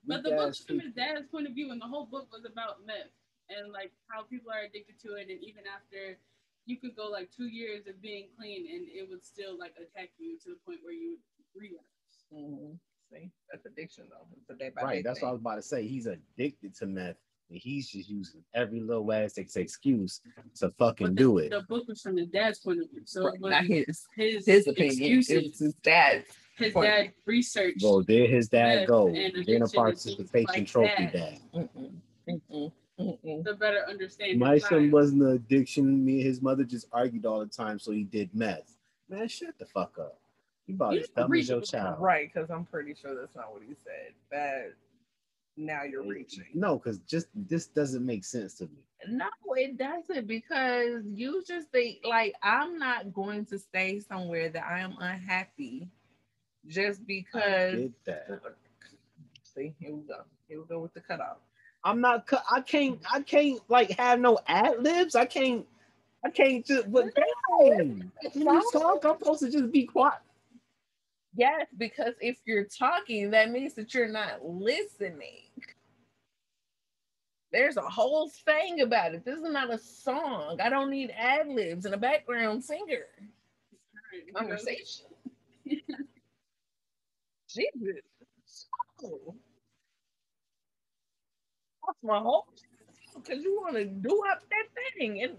But 0.04 0.22
the 0.24 0.30
Weak 0.30 0.38
book's 0.38 0.60
ass 0.60 0.66
from 0.66 0.80
his 0.80 0.92
dad's 0.94 1.26
point 1.28 1.46
of 1.46 1.54
view, 1.54 1.70
and 1.70 1.80
the 1.80 1.86
whole 1.86 2.06
book 2.06 2.26
was 2.32 2.44
about 2.44 2.84
meth 2.84 3.12
and 3.50 3.70
like 3.72 3.92
how 4.08 4.22
people 4.22 4.50
are 4.50 4.62
addicted 4.62 4.98
to 5.00 5.14
it, 5.14 5.28
and 5.30 5.40
even 5.42 5.62
after 5.66 6.18
you 6.68 6.76
could 6.76 6.94
go 6.94 7.08
like 7.08 7.30
two 7.34 7.46
years 7.48 7.86
of 7.86 8.00
being 8.02 8.28
clean, 8.38 8.66
and 8.70 8.86
it 8.86 9.08
would 9.08 9.24
still 9.24 9.58
like 9.58 9.72
attack 9.76 10.10
you 10.18 10.38
to 10.44 10.50
the 10.50 10.56
point 10.66 10.80
where 10.82 10.92
you 10.92 11.16
would 11.54 11.62
relapse. 11.62 12.24
Mhm. 12.32 12.78
See, 13.10 13.30
that's 13.50 13.64
addiction 13.64 14.04
though. 14.10 14.26
It's 14.36 14.50
a 14.50 14.54
day 14.54 14.70
Right, 14.76 15.02
that's 15.02 15.22
what 15.22 15.28
I 15.28 15.32
was 15.32 15.40
about 15.40 15.54
to 15.56 15.62
say. 15.62 15.86
He's 15.88 16.04
addicted 16.06 16.74
to 16.76 16.86
meth, 16.86 17.16
and 17.48 17.58
he's 17.58 17.88
just 17.88 18.10
using 18.10 18.44
every 18.52 18.80
little 18.80 19.10
ass 19.10 19.38
ex- 19.38 19.56
excuse 19.56 20.20
to 20.56 20.68
fucking 20.72 21.06
But 21.06 21.16
do 21.16 21.38
it. 21.38 21.48
the 21.50 21.62
book 21.62 21.88
was 21.88 22.02
from 22.02 22.18
his 22.18 22.28
dad's 22.28 22.58
point 22.58 22.82
of 22.82 22.90
view, 22.90 23.00
so 23.06 23.24
Right, 23.24 23.40
not 23.40 23.64
his 23.64 24.06
his 24.14 24.44
his 24.44 24.66
opinion. 24.66 25.02
It 25.12 25.16
was 25.16 25.30
excuses. 25.30 25.58
his 25.58 25.74
dad's. 25.76 26.26
His 26.58 26.72
point. 26.74 26.86
dad 26.86 27.12
researched. 27.24 27.82
Well, 27.82 28.02
there 28.02 28.26
his 28.26 28.48
dad 28.50 28.86
go, 28.86 29.08
and 29.08 29.46
being 29.46 29.62
a 29.62 29.68
participation 29.68 30.44
like 30.48 30.66
trophy 30.66 31.04
that. 31.06 31.12
dad. 31.14 31.40
Mm-mm, 31.54 31.92
mm-mm. 33.44 33.58
better 33.58 33.84
understand. 33.88 34.38
My 34.38 34.58
son 34.58 34.90
wasn't 34.90 35.22
an 35.22 35.32
addiction. 35.32 36.04
Me 36.04 36.14
and 36.14 36.22
his 36.22 36.42
mother 36.42 36.64
just 36.64 36.86
argued 36.92 37.26
all 37.26 37.40
the 37.40 37.46
time, 37.46 37.78
so 37.78 37.92
he 37.92 38.04
did 38.04 38.34
meth. 38.34 38.74
Man, 39.08 39.28
shut 39.28 39.58
the 39.58 39.66
fuck 39.66 39.98
up. 39.98 40.18
You 40.66 40.74
about 40.74 40.94
You 40.94 41.00
as 41.00 41.08
dumb 41.08 41.32
as 41.32 41.48
your 41.48 41.60
child. 41.62 42.00
Right, 42.00 42.30
because 42.32 42.50
I'm 42.50 42.64
pretty 42.64 42.94
sure 42.94 43.14
that's 43.14 43.34
not 43.34 43.52
what 43.52 43.62
he 43.66 43.74
said. 43.84 44.12
That 44.30 44.74
now 45.56 45.82
you're 45.82 46.02
reaching. 46.02 46.44
No, 46.54 46.78
because 46.78 46.98
just 47.00 47.28
this 47.34 47.66
doesn't 47.66 48.04
make 48.04 48.24
sense 48.24 48.54
to 48.54 48.64
me. 48.64 48.82
No, 49.08 49.28
it 49.56 49.78
doesn't 49.78 50.26
because 50.26 51.04
you 51.04 51.42
just 51.46 51.68
think 51.70 51.98
like 52.04 52.34
I'm 52.42 52.78
not 52.78 53.12
going 53.12 53.46
to 53.46 53.58
stay 53.58 54.00
somewhere 54.00 54.50
that 54.50 54.64
I 54.64 54.80
am 54.80 54.94
unhappy 55.00 55.88
just 56.66 57.00
I 57.00 57.04
because. 57.06 57.74
get 57.74 58.04
that. 58.04 58.40
See, 59.42 59.74
here 59.80 59.94
we 59.94 60.02
go. 60.02 60.20
Here 60.48 60.60
we 60.60 60.66
go 60.66 60.80
with 60.80 60.94
the 60.94 61.00
cutoff. 61.00 61.38
I'm 61.88 62.02
not. 62.02 62.28
I 62.50 62.60
can't. 62.60 63.00
I 63.10 63.22
can't 63.22 63.60
like 63.68 63.90
have 63.98 64.20
no 64.20 64.38
ad 64.46 64.82
libs. 64.82 65.14
I 65.14 65.24
can't. 65.24 65.66
I 66.22 66.28
can't 66.28 66.64
just. 66.64 66.92
But 66.92 67.14
dang, 67.14 68.12
if 68.20 68.36
you 68.36 68.44
talk, 68.72 69.04
I'm 69.06 69.18
supposed 69.18 69.40
to 69.40 69.50
just 69.50 69.72
be 69.72 69.84
quiet. 69.84 70.18
Yes, 71.34 71.66
because 71.78 72.12
if 72.20 72.38
you're 72.44 72.64
talking, 72.64 73.30
that 73.30 73.50
means 73.50 73.72
that 73.74 73.94
you're 73.94 74.08
not 74.08 74.44
listening. 74.44 75.44
There's 77.52 77.78
a 77.78 77.82
whole 77.82 78.28
thing 78.28 78.82
about 78.82 79.14
it. 79.14 79.24
This 79.24 79.38
is 79.38 79.50
not 79.50 79.72
a 79.72 79.78
song. 79.78 80.60
I 80.60 80.68
don't 80.68 80.90
need 80.90 81.10
ad 81.16 81.48
libs 81.48 81.86
and 81.86 81.94
a 81.94 81.98
background 81.98 82.62
singer. 82.62 83.06
Conversation. 84.36 85.06
Jesus. 87.48 88.02
So, 88.98 89.34
that's 91.88 91.98
my 92.04 92.18
whole 92.18 92.46
because 93.14 93.42
you 93.42 93.58
want 93.60 93.76
to 93.76 93.84
do 93.86 94.22
up 94.30 94.40
that 94.50 94.66
thing. 94.98 95.22
And 95.22 95.38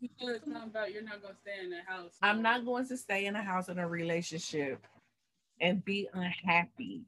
You 0.00 0.08
said 0.18 0.40
something 0.44 0.70
about 0.70 0.92
you're 0.92 1.02
not 1.02 1.22
gonna 1.22 1.34
stay 1.42 1.62
in 1.62 1.70
the 1.70 1.80
house. 1.86 2.12
I'm 2.22 2.42
not 2.42 2.64
going 2.64 2.86
to 2.88 2.96
stay 2.96 3.26
in 3.26 3.36
a 3.36 3.42
house 3.42 3.68
in 3.68 3.78
a 3.78 3.86
relationship 3.86 4.86
and 5.60 5.84
be 5.84 6.08
unhappy 6.14 7.02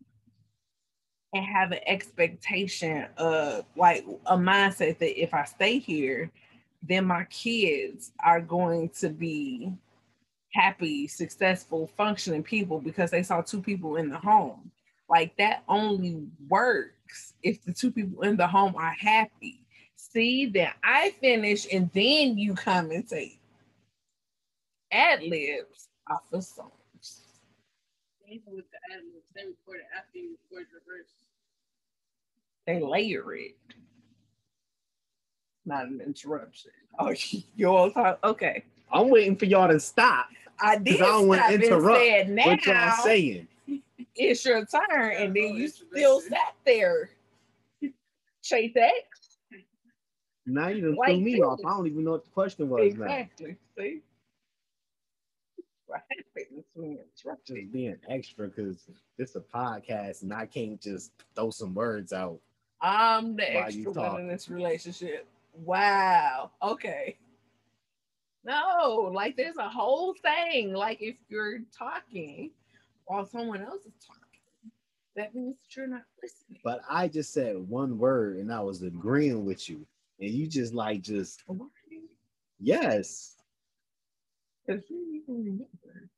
and 1.33 1.45
have 1.45 1.73
an 1.73 1.81
expectation 1.87 3.07
of 3.17 3.65
like 3.77 4.05
a 4.27 4.37
mindset 4.37 4.99
that 4.99 5.21
if 5.21 5.35
I 5.35 5.45
stay 5.45 5.79
here, 5.79 6.31
then 6.83 7.07
my 7.07 7.25
kids 7.25 8.13
are 8.25 8.41
going 8.41 8.91
to 9.01 9.09
be 9.09 9.73
happy, 10.53 11.09
successful, 11.09 11.91
functioning 11.97 12.43
people 12.43 12.81
because 12.81 13.11
they 13.11 13.23
saw 13.23 13.41
two 13.41 13.61
people 13.61 13.97
in 13.97 14.09
the 14.09 14.19
home. 14.19 14.71
Like 15.09 15.37
that 15.39 15.65
only 15.69 16.23
works 16.49 16.94
if 17.43 17.63
the 17.65 17.73
two 17.73 17.91
people 17.91 18.23
in 18.23 18.37
the 18.37 18.47
home 18.47 18.75
are 18.77 18.95
happy. 18.99 19.61
See, 19.97 20.47
that 20.47 20.77
I 20.83 21.11
finish 21.21 21.67
and 21.73 21.91
then 21.93 22.39
you 22.39 22.55
come 22.55 22.91
and 22.91 23.09
take 23.09 23.41
ad 24.93 25.23
libs 25.23 25.89
off 26.09 26.23
of 26.33 26.45
songs. 26.45 27.21
Even 28.29 28.55
with 28.55 28.65
the 28.71 28.95
ad 28.95 29.03
libs, 29.13 29.27
they 29.35 29.43
record 29.43 29.81
it 29.81 29.87
after 29.97 30.19
you 30.19 30.37
record 30.51 30.67
your 30.71 30.81
verse. 30.87 31.11
They 32.67 32.81
layer 32.81 33.35
it. 33.35 33.57
Not 35.67 35.87
an 35.87 36.01
interruption. 36.01 36.71
Oh, 36.97 37.13
you 37.57 37.67
all 37.67 37.91
talk. 37.91 38.21
Okay. 38.23 38.63
I'm 38.93 39.09
waiting 39.09 39.35
for 39.35 39.47
y'all 39.47 39.67
to 39.67 39.81
stop 39.81 40.29
I 40.61 40.79
did 40.79 41.01
I 41.01 41.07
don't 41.07 41.29
wanna 41.29 41.51
interrupt 41.51 42.29
what 42.29 42.67
y'all 42.67 42.93
saying. 43.03 43.49
It's 44.17 44.45
your 44.45 44.65
turn, 44.67 45.13
and 45.13 45.35
then 45.35 45.55
you 45.55 45.69
still 45.69 46.21
sat 46.21 46.55
there. 46.65 47.11
Chase 48.43 48.77
X. 48.77 49.39
Now 50.47 50.69
you 50.69 50.83
done 50.83 50.97
Like 50.97 51.13
threw 51.13 51.21
me 51.21 51.41
off. 51.41 51.61
I 51.65 51.71
don't 51.71 51.87
even 51.87 52.05
know 52.05 52.13
what 52.13 52.25
the 52.25 52.31
question 52.31 52.69
was 52.69 52.95
now. 52.95 53.05
Exactly. 53.05 53.57
See? 53.79 54.03
What 55.87 56.03
happens 56.11 56.65
when 56.75 56.93
you're 56.93 57.01
interrupted? 57.01 57.57
Just 57.57 57.73
being 57.73 57.97
extra 58.09 58.49
because 58.49 58.87
it's 59.19 59.37
a 59.37 59.41
podcast 59.41 60.23
and 60.23 60.35
I 60.35 60.45
can't 60.47 60.81
just 60.81 61.13
throw 61.35 61.51
some 61.51 61.75
words 61.75 62.13
out. 62.13 62.39
I'm 62.81 63.37
the 63.37 63.45
While 63.45 63.71
you 63.71 63.87
extra 63.89 63.93
one 63.93 64.21
in 64.21 64.29
this 64.29 64.51
relationship. 64.51 65.27
Wow. 65.55 66.51
Okay. 66.63 67.17
No, 68.45 69.11
like 69.15 69.37
there's 69.37 69.57
a 69.57 69.69
whole 69.69 70.15
thing. 70.15 70.75
Like 70.75 71.01
if 71.01 71.17
you're 71.31 71.61
talking 71.77 72.51
while 73.07 73.27
someone 73.27 73.63
else 73.63 73.85
is 73.85 73.93
talking, 74.07 74.41
that 75.17 75.35
means 75.35 75.57
that 75.63 75.77
you're 75.77 75.87
not 75.87 76.05
listening. 76.23 76.61
But 76.65 76.81
I 76.89 77.09
just 77.09 77.33
said 77.33 77.57
one 77.69 77.99
word 77.99 78.37
and 78.39 78.53
I 78.53 78.61
was 78.61 78.83
agreeing 78.83 79.45
with 79.45 79.69
you. 79.69 79.87
And 80.21 80.31
you 80.31 80.47
just 80.47 80.73
like 80.75 81.03
just 81.03 81.43
yes. 82.61 83.37
'Cause 84.67 84.83
you 84.89 85.23
even 85.23 85.45
remember. 85.45 86.09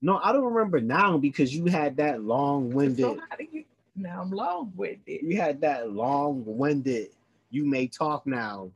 No, 0.00 0.18
I 0.22 0.32
don't 0.32 0.44
remember 0.52 0.80
now 0.80 1.18
because 1.18 1.54
you 1.54 1.66
had 1.66 1.96
that 1.96 2.22
long-winded, 2.22 2.98
So 2.98 3.18
you 3.50 3.64
now 3.96 4.22
I'm 4.22 4.30
long 4.30 4.72
with 4.76 4.98
it. 5.06 5.22
you 5.22 5.36
had 5.40 5.60
that 5.62 5.90
long-winded, 5.92 7.10
you 7.50 7.64
may 7.66 7.86
talk 7.86 8.26
now 8.26 8.70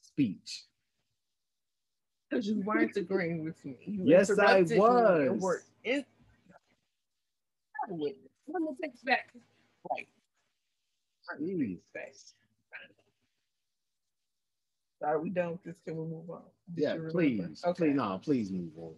speech. 0.00 0.64
Because 2.28 2.48
you 2.48 2.60
weren't 2.60 2.96
agreeing 2.96 3.44
with 3.44 3.62
me. 3.64 3.76
You 3.86 4.04
Yes, 4.04 4.30
I 4.30 4.60
interrupted 4.60 4.68
me 4.70 5.26
and 5.26 5.30
was. 5.34 5.42
were 5.42 5.62
in- 5.84 6.04
Have 7.84 7.90
a 7.90 7.94
witness. 7.94 8.30
Let 8.48 8.62
me 8.62 8.68
take 8.82 8.94
it 8.94 9.04
back. 9.04 9.30
Right. 9.90 10.08
Jeez. 11.40 11.78
Face. 11.94 12.34
So 15.00 15.06
Are 15.08 15.20
we 15.20 15.30
done 15.30 15.52
with 15.52 15.64
this? 15.64 15.76
Can 15.84 15.96
we 15.96 16.04
move 16.06 16.30
on? 16.30 16.42
Did 16.74 16.82
Yeah, 16.82 16.96
please. 17.10 17.62
Okay. 17.64 17.88
Please, 17.88 17.94
no, 17.96 18.20
please 18.22 18.50
move 18.50 18.70
on. 18.78 18.94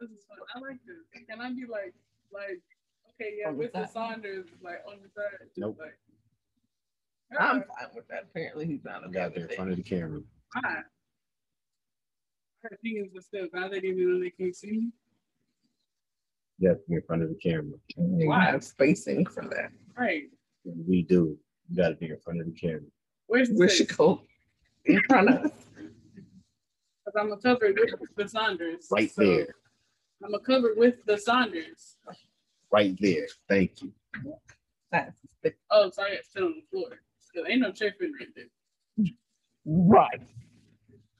This 0.00 0.10
is 0.10 0.24
fun. 0.28 0.38
I 0.54 0.58
like 0.58 0.78
this. 0.86 1.24
Can 1.28 1.40
I 1.40 1.50
be 1.52 1.64
like, 1.70 1.94
like, 2.32 2.60
okay, 3.14 3.34
yeah, 3.38 3.48
On 3.48 3.54
the 3.54 3.58
with 3.58 3.72
the 3.72 3.84
side. 3.86 3.92
Saunders, 3.92 4.46
like 4.62 4.82
on 4.86 4.96
the 5.02 5.08
side, 5.08 5.38
just 5.46 5.58
Nope. 5.58 5.78
like. 5.80 5.98
I'm 7.40 7.60
fine 7.62 7.88
with 7.94 8.06
that. 8.08 8.24
Apparently, 8.30 8.66
he's 8.66 8.84
not 8.84 9.02
I 9.02 9.06
okay 9.06 9.12
got 9.12 9.34
there 9.34 9.46
in 9.46 9.56
front 9.56 9.70
of 9.70 9.76
the 9.76 9.82
camera. 9.82 10.20
Hi. 10.54 10.60
I 10.68 10.82
had 12.62 12.72
opinions, 12.72 13.10
but 13.14 13.24
still, 13.24 13.46
now 13.52 13.68
they 13.68 13.80
didn't 13.80 14.00
even 14.00 14.14
know 14.14 14.20
they 14.20 14.30
can't 14.30 14.54
see 14.54 14.70
me. 14.70 14.90
Yeah, 16.58 16.72
in 16.88 17.02
front 17.02 17.22
of 17.22 17.28
the 17.28 17.34
camera. 17.34 17.78
You 17.96 18.28
Why? 18.28 18.46
have 18.46 18.64
spacing 18.64 19.26
for 19.26 19.42
that. 19.42 19.70
Right. 19.96 20.24
We 20.64 21.02
do. 21.02 21.38
You 21.68 21.76
got 21.76 21.90
to 21.90 21.94
be 21.96 22.06
in 22.06 22.18
front 22.18 22.40
of 22.40 22.46
the 22.46 22.52
camera. 22.52 22.80
Where's 23.26 23.48
the 23.48 23.56
Where 23.56 23.68
she 23.68 23.84
space? 23.84 24.18
In 24.86 25.02
front 25.08 25.28
of 25.28 25.44
us. 25.44 25.50
Because 27.04 27.20
I'm 27.20 27.32
a 27.32 27.36
covered 27.36 27.78
with 27.78 28.00
the 28.16 28.28
Saunders. 28.28 28.86
Right 28.90 29.10
so 29.10 29.22
there. 29.22 29.54
I'm 30.24 30.34
a 30.34 30.38
covered 30.38 30.76
with 30.76 31.04
the 31.06 31.18
Saunders. 31.18 31.96
Right 32.72 32.96
there. 33.00 33.26
Thank 33.48 33.82
you. 33.82 33.92
Oh, 35.70 35.90
sorry, 35.90 36.12
it's 36.12 36.30
still 36.30 36.46
on 36.46 36.54
the 36.54 36.62
floor. 36.70 37.00
Still 37.20 37.44
ain't 37.46 37.60
no 37.60 37.72
chair 37.72 37.94
fit 37.98 38.10
right 38.18 38.28
there. 38.34 39.06
right. 39.66 40.20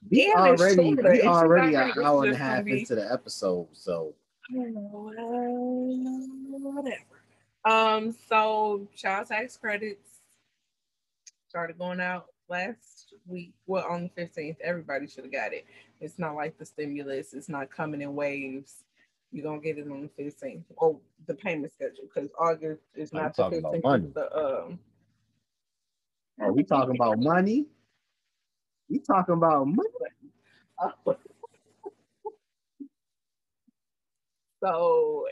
We 0.09 0.33
already, 0.35 0.95
we 0.95 1.21
already 1.23 1.75
an 1.75 1.93
hour 2.03 2.25
and 2.25 2.33
a 2.33 2.37
half 2.37 2.65
into 2.65 2.95
the 2.95 3.11
episode. 3.11 3.67
So 3.73 4.15
Whatever. 4.49 5.43
Um, 7.65 8.15
so 8.29 8.87
child 8.95 9.27
tax 9.27 9.57
credits 9.57 10.19
started 11.49 11.77
going 11.77 11.99
out 11.99 12.27
last 12.49 13.13
week. 13.25 13.53
Well, 13.65 13.85
on 13.89 14.09
the 14.15 14.21
15th, 14.21 14.57
everybody 14.63 15.07
should 15.07 15.25
have 15.25 15.33
got 15.33 15.53
it. 15.53 15.65
It's 15.99 16.17
not 16.17 16.35
like 16.35 16.57
the 16.57 16.65
stimulus, 16.65 17.33
it's 17.33 17.49
not 17.49 17.69
coming 17.69 18.01
in 18.01 18.15
waves. 18.15 18.83
You're 19.31 19.43
gonna 19.43 19.59
get 19.59 19.77
it 19.77 19.91
on 19.91 20.09
the 20.15 20.23
15th. 20.23 20.63
Oh, 20.81 21.01
the 21.25 21.33
payment 21.33 21.73
schedule, 21.73 22.05
because 22.13 22.29
August 22.39 22.83
is 22.95 23.11
not 23.11 23.35
the 23.35 23.43
15th. 23.43 24.13
The 24.13 24.37
um 24.37 24.79
are 26.39 26.53
we 26.53 26.63
talking 26.63 26.95
about 26.95 27.19
money? 27.19 27.65
We 28.89 28.99
talking 28.99 29.33
about 29.33 29.67
money. 29.67 29.89
So 34.61 35.27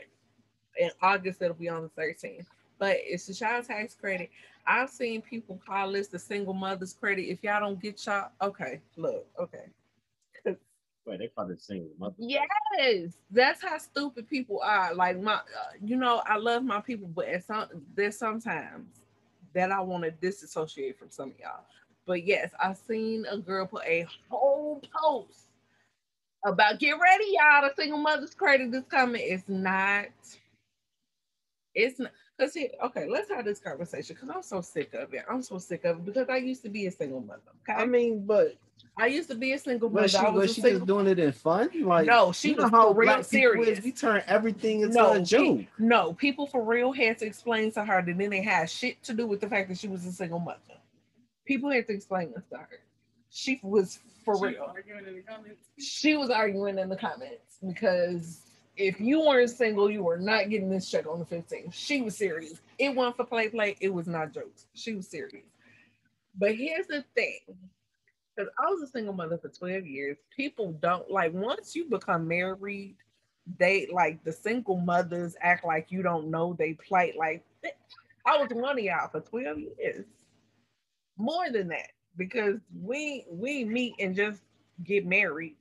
in 0.78 0.90
August 1.02 1.42
it'll 1.42 1.54
be 1.54 1.68
on 1.68 1.82
the 1.82 2.02
13th. 2.02 2.46
But 2.78 2.96
it's 3.00 3.26
the 3.26 3.34
child 3.34 3.64
tax 3.66 3.94
credit. 3.94 4.30
I've 4.66 4.90
seen 4.90 5.22
people 5.22 5.60
call 5.66 5.92
this 5.92 6.08
the 6.08 6.18
single 6.18 6.52
mother's 6.52 6.92
credit. 6.92 7.22
If 7.22 7.42
y'all 7.42 7.60
don't 7.60 7.80
get 7.80 8.04
y'all, 8.04 8.30
okay, 8.42 8.80
look, 8.96 9.26
okay. 9.38 9.66
Wait, 11.06 11.20
they 11.20 11.28
probably 11.28 11.56
single 11.56 11.90
mother. 11.98 12.16
Yes, 12.18 13.12
that's 13.30 13.62
how 13.62 13.78
stupid 13.78 14.28
people 14.28 14.60
are. 14.60 14.92
Like 14.92 15.20
my, 15.20 15.34
uh, 15.34 15.40
you 15.80 15.96
know, 15.96 16.20
I 16.26 16.36
love 16.36 16.64
my 16.64 16.80
people, 16.80 17.06
but 17.06 17.26
at 17.28 17.44
some 17.44 17.68
there's 17.94 18.18
sometimes 18.18 19.02
that 19.54 19.70
I 19.70 19.80
want 19.80 20.02
to 20.02 20.10
disassociate 20.10 20.98
from 20.98 21.10
some 21.10 21.30
of 21.30 21.38
y'all. 21.38 21.64
But 22.06 22.26
yes, 22.26 22.50
I've 22.60 22.76
seen 22.76 23.24
a 23.30 23.38
girl 23.38 23.66
put 23.66 23.84
a 23.84 24.06
whole 24.28 24.82
post 24.92 25.45
about 26.44 26.78
get 26.78 26.92
ready, 26.92 27.24
y'all. 27.30 27.62
The 27.68 27.72
single 27.80 27.98
mother's 27.98 28.34
credit 28.34 28.74
is 28.74 28.84
coming. 28.88 29.22
It's 29.24 29.48
not. 29.48 30.06
It's 31.74 31.98
not. 31.98 32.12
Cause 32.38 32.52
here, 32.52 32.68
okay, 32.84 33.06
let's 33.08 33.30
have 33.30 33.44
this 33.46 33.58
conversation. 33.58 34.14
Cause 34.16 34.28
I'm 34.34 34.42
so 34.42 34.60
sick 34.60 34.92
of 34.92 35.14
it. 35.14 35.24
I'm 35.30 35.42
so 35.42 35.58
sick 35.58 35.84
of 35.84 35.98
it 35.98 36.04
because 36.04 36.28
I 36.28 36.36
used 36.36 36.62
to 36.64 36.68
be 36.68 36.86
a 36.86 36.90
single 36.90 37.20
mother. 37.20 37.40
Okay, 37.68 37.80
I 37.82 37.86
mean, 37.86 38.26
but 38.26 38.56
I 38.98 39.06
used 39.06 39.28
to 39.30 39.34
be 39.34 39.52
a 39.52 39.58
single 39.58 39.88
mother. 39.88 40.02
was 40.02 40.10
she, 40.12 40.18
I 40.18 40.28
was, 40.28 40.42
was 40.48 40.54
she 40.54 40.60
just 40.62 40.86
doing 40.86 41.06
it 41.06 41.18
in 41.18 41.32
fun? 41.32 41.70
Like 41.82 42.06
No, 42.06 42.32
she 42.32 42.52
was 42.52 42.70
how 42.70 42.92
for 42.92 42.94
real 42.94 43.14
black 43.14 43.28
people 43.30 43.62
is, 43.62 43.66
serious. 43.66 43.84
We 43.84 43.92
turn 43.92 44.22
everything 44.26 44.82
into 44.82 44.94
No, 44.96 45.12
a 45.14 45.20
joke. 45.20 45.60
no, 45.78 46.12
people 46.14 46.46
for 46.46 46.62
real 46.62 46.92
had 46.92 47.18
to 47.18 47.26
explain 47.26 47.72
to 47.72 47.84
her 47.84 48.02
that 48.02 48.18
then 48.18 48.30
they 48.30 48.42
had 48.42 48.68
shit 48.70 49.02
to 49.04 49.14
do 49.14 49.26
with 49.26 49.40
the 49.40 49.48
fact 49.48 49.68
that 49.70 49.78
she 49.78 49.88
was 49.88 50.04
a 50.04 50.12
single 50.12 50.38
mother. 50.38 50.60
People 51.46 51.70
had 51.70 51.86
to 51.86 51.94
explain 51.94 52.32
this 52.34 52.44
to 52.50 52.58
her. 52.58 52.80
She 53.36 53.60
was 53.62 53.98
for 54.24 54.34
She 54.38 54.44
real. 54.46 54.72
Arguing 54.74 55.06
in 55.06 55.16
the 55.16 55.22
comments. 55.22 55.60
She 55.78 56.16
was 56.16 56.30
arguing 56.30 56.78
in 56.78 56.88
the 56.88 56.96
comments 56.96 57.58
because 57.66 58.40
if 58.78 58.98
you 58.98 59.20
weren't 59.20 59.50
single, 59.50 59.90
you 59.90 60.02
were 60.02 60.16
not 60.16 60.48
getting 60.48 60.70
this 60.70 60.90
check 60.90 61.06
on 61.06 61.18
the 61.18 61.26
15th. 61.26 61.74
She 61.74 62.00
was 62.00 62.16
serious. 62.16 62.62
It 62.78 62.94
wasn't 62.94 63.18
for 63.18 63.26
play 63.26 63.50
play. 63.50 63.76
It 63.78 63.92
was 63.92 64.06
not 64.06 64.32
jokes. 64.32 64.64
She 64.72 64.94
was 64.94 65.06
serious. 65.06 65.44
But 66.38 66.54
here's 66.54 66.86
the 66.86 67.04
thing. 67.14 67.40
Because 68.34 68.50
I 68.58 68.70
was 68.70 68.80
a 68.82 68.86
single 68.86 69.12
mother 69.12 69.36
for 69.36 69.50
12 69.50 69.86
years. 69.86 70.16
People 70.34 70.72
don't 70.80 71.10
like 71.10 71.34
once 71.34 71.76
you 71.76 71.84
become 71.90 72.26
married, 72.26 72.96
they 73.58 73.86
like 73.92 74.24
the 74.24 74.32
single 74.32 74.78
mothers 74.78 75.36
act 75.42 75.62
like 75.62 75.92
you 75.92 76.02
don't 76.02 76.30
know 76.30 76.54
they 76.58 76.72
plight. 76.72 77.18
Like 77.18 77.44
I 78.26 78.38
was 78.38 78.48
one 78.50 78.78
of 78.78 78.84
y'all 78.84 79.08
for 79.08 79.20
12 79.20 79.58
years. 79.78 80.06
More 81.18 81.50
than 81.50 81.68
that. 81.68 81.90
Because 82.16 82.56
we 82.82 83.24
we 83.30 83.64
meet 83.64 83.94
and 83.98 84.14
just 84.14 84.40
get 84.84 85.06
married. 85.06 85.56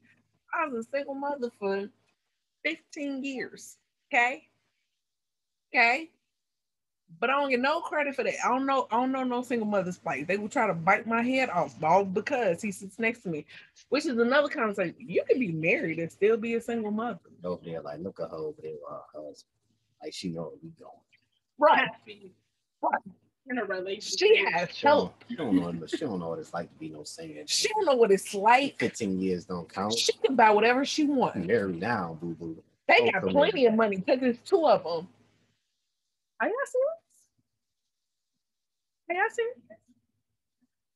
I 0.53 0.67
was 0.67 0.85
a 0.85 0.89
single 0.89 1.15
mother 1.15 1.51
for 1.59 1.89
15 2.63 3.23
years. 3.23 3.77
Okay. 4.11 4.47
Okay. 5.73 6.09
But 7.19 7.29
I 7.29 7.33
don't 7.33 7.49
get 7.49 7.59
no 7.59 7.81
credit 7.81 8.15
for 8.15 8.23
that. 8.23 8.33
I 8.43 8.49
don't 8.49 8.65
know. 8.65 8.87
I 8.91 8.95
don't 8.95 9.11
know 9.11 9.23
no 9.23 9.41
single 9.41 9.67
mother's 9.67 9.97
plight. 9.97 10.27
They 10.27 10.37
will 10.37 10.49
try 10.49 10.67
to 10.67 10.73
bite 10.73 11.07
my 11.07 11.21
head 11.21 11.49
off 11.49 11.81
all 11.83 12.03
because 12.03 12.61
he 12.61 12.71
sits 12.71 12.99
next 12.99 13.21
to 13.21 13.29
me, 13.29 13.45
which 13.89 14.05
is 14.05 14.17
another 14.17 14.49
conversation. 14.49 14.95
You 14.97 15.23
can 15.27 15.39
be 15.39 15.51
married 15.51 15.99
and 15.99 16.11
still 16.11 16.35
be 16.35 16.55
a 16.55 16.61
single 16.61 16.91
mother. 16.91 17.19
Over 17.43 17.61
there, 17.63 17.81
like 17.81 17.99
look 17.99 18.19
at 18.19 18.31
her 18.31 18.35
over 18.35 18.61
there, 18.61 18.73
her 18.89 19.01
husband. 19.13 19.51
Like 20.03 20.13
she 20.13 20.29
know 20.29 20.43
where 20.43 20.51
we 20.63 20.69
going. 20.79 20.91
Right. 21.57 21.89
Right. 22.81 23.01
In 23.47 23.59
a 23.59 23.65
relationship. 23.65 24.17
She 24.19 24.37
has 24.51 24.69
She 24.75 24.83
don't, 24.87 24.91
help. 24.91 25.23
she 25.29 25.35
don't 25.35 25.55
know. 25.55 25.71
what- 25.71 25.89
She 25.89 25.97
don't 25.99 26.19
know 26.19 26.29
what 26.29 26.39
it's 26.39 26.53
like 26.53 26.67
to 26.71 26.79
be 26.79 26.89
no 26.89 27.03
singer. 27.03 27.43
She 27.45 27.67
don't 27.69 27.85
know 27.85 27.93
what 27.95 28.11
it's 28.11 28.33
like. 28.33 28.79
Fifteen 28.79 29.19
years 29.19 29.45
don't 29.45 29.71
count. 29.71 29.93
She 29.93 30.13
can 30.13 30.35
buy 30.35 30.49
whatever 30.49 30.83
she 30.83 31.03
wants. 31.05 31.37
Married 31.45 31.79
now, 31.79 32.17
boo 32.19 32.33
boo. 32.33 32.63
They 32.87 32.97
Oh, 33.01 33.11
got 33.11 33.21
plenty 33.31 33.67
on. 33.67 33.73
of 33.73 33.77
money 33.77 33.97
because 33.97 34.19
there's 34.19 34.37
two 34.39 34.65
of 34.67 34.83
them. 34.83 35.07
Are 36.39 36.47
y'all 36.47 36.55
serious? 36.65 36.99
Are 39.09 39.15
y'all 39.15 39.29
serious? 39.31 39.57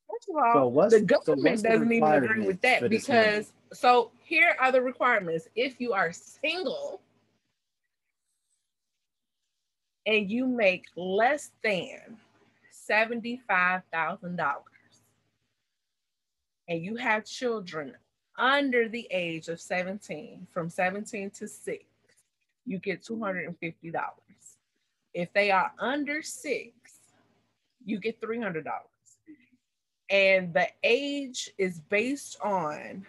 First 0.09 0.29
of 0.29 0.35
all, 0.37 0.53
So 0.53 0.67
what's 0.67 0.93
the 0.95 1.01
government 1.01 1.43
what's 1.43 1.61
the 1.61 1.69
doesn't 1.69 1.91
even 1.91 2.13
agree 2.23 2.47
with 2.47 2.61
that 2.61 2.79
for 2.81 2.89
this 2.89 3.07
money? 3.07 3.21
because 3.21 3.53
so 3.73 4.09
here 4.23 4.55
are 4.59 4.71
the 4.71 4.81
requirements. 4.81 5.47
If 5.55 5.79
you 5.79 5.93
are 5.93 6.11
single 6.11 6.99
and 10.07 10.31
you 10.31 10.47
make 10.47 10.85
less 10.95 11.51
than 11.63 12.17
seventy-five 12.89 13.81
thousand 13.91 14.35
dollars 14.35 14.65
and 16.69 16.85
you 16.85 16.95
have 16.95 17.25
children 17.25 17.95
under 18.37 18.87
the 18.87 19.07
age 19.11 19.49
of 19.49 19.59
17, 19.59 20.47
from 20.53 20.69
17 20.69 21.31
to 21.31 21.47
6, 21.47 21.83
you 22.65 22.77
get 22.77 23.03
$250. 23.03 23.55
If 25.13 25.33
they 25.33 25.51
are 25.51 25.73
under 25.79 26.21
six, 26.21 26.71
you 27.83 27.99
get 27.99 28.21
$300. 28.21 28.63
And 30.11 30.53
the 30.53 30.67
age 30.83 31.49
is 31.57 31.79
based 31.79 32.37
on 32.41 33.05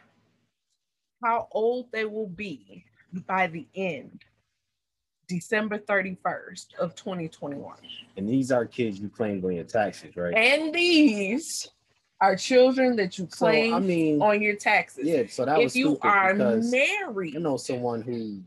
how 1.22 1.48
old 1.52 1.92
they 1.92 2.06
will 2.06 2.28
be 2.28 2.84
by 3.26 3.46
the 3.46 3.66
end, 3.74 4.24
December 5.30 5.78
31st 5.78 6.74
of 6.78 6.94
2021. 6.96 7.74
And 8.16 8.28
these 8.28 8.50
are 8.52 8.66
kids 8.66 8.98
you 9.00 9.08
claimed 9.08 9.44
on 9.44 9.54
your 9.54 9.64
taxes, 9.64 10.16
right? 10.16 10.34
And 10.34 10.74
these 10.74 11.70
are 12.20 12.36
children 12.36 12.96
that 12.96 13.16
you 13.18 13.26
So 13.30 13.36
claim 13.46 13.72
I 13.74 13.78
mean, 13.80 14.20
on 14.20 14.42
your 14.42 14.56
taxes. 14.56 15.06
yeah. 15.06 15.22
So 15.28 15.44
that 15.46 15.56
was 15.58 15.72
if 15.74 15.76
you 15.76 15.98
are 16.02 16.34
because 16.34 16.70
married, 16.70 17.34
you 17.34 17.40
know 17.40 17.56
someone 17.56 18.02
who. 18.02 18.42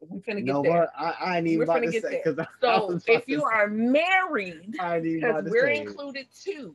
we're 0.00 0.18
gonna 0.26 0.40
get 0.40 0.52
know 0.52 0.62
there. 0.62 0.88
I, 0.98 1.10
I 1.20 1.38
ain't 1.38 1.46
even 1.46 1.58
We're 1.58 1.64
about 1.64 1.84
to 1.84 1.90
get 1.92 2.02
say 2.02 2.22
there. 2.24 2.48
So 2.60 2.98
if 3.06 3.28
you 3.28 3.44
are 3.44 3.68
married, 3.68 4.74
I 4.80 4.96
ain't 4.96 5.06
even 5.06 5.24
about 5.30 5.44
because 5.44 5.52
we're 5.52 5.68
included 5.68 6.26
too, 6.34 6.74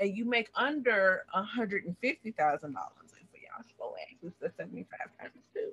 and 0.00 0.14
you 0.16 0.24
make 0.24 0.50
under 0.54 1.24
a 1.32 1.42
hundred 1.42 1.84
and 1.86 1.96
fifty 1.98 2.32
thousand 2.32 2.74
dollars, 2.74 3.14
and 3.18 3.26
for 3.30 3.38
y'all 3.38 3.64
slow 3.76 3.94
asses, 4.12 4.34
that's 4.40 4.56
seventy-five 4.58 5.08
times 5.18 5.32
two, 5.54 5.70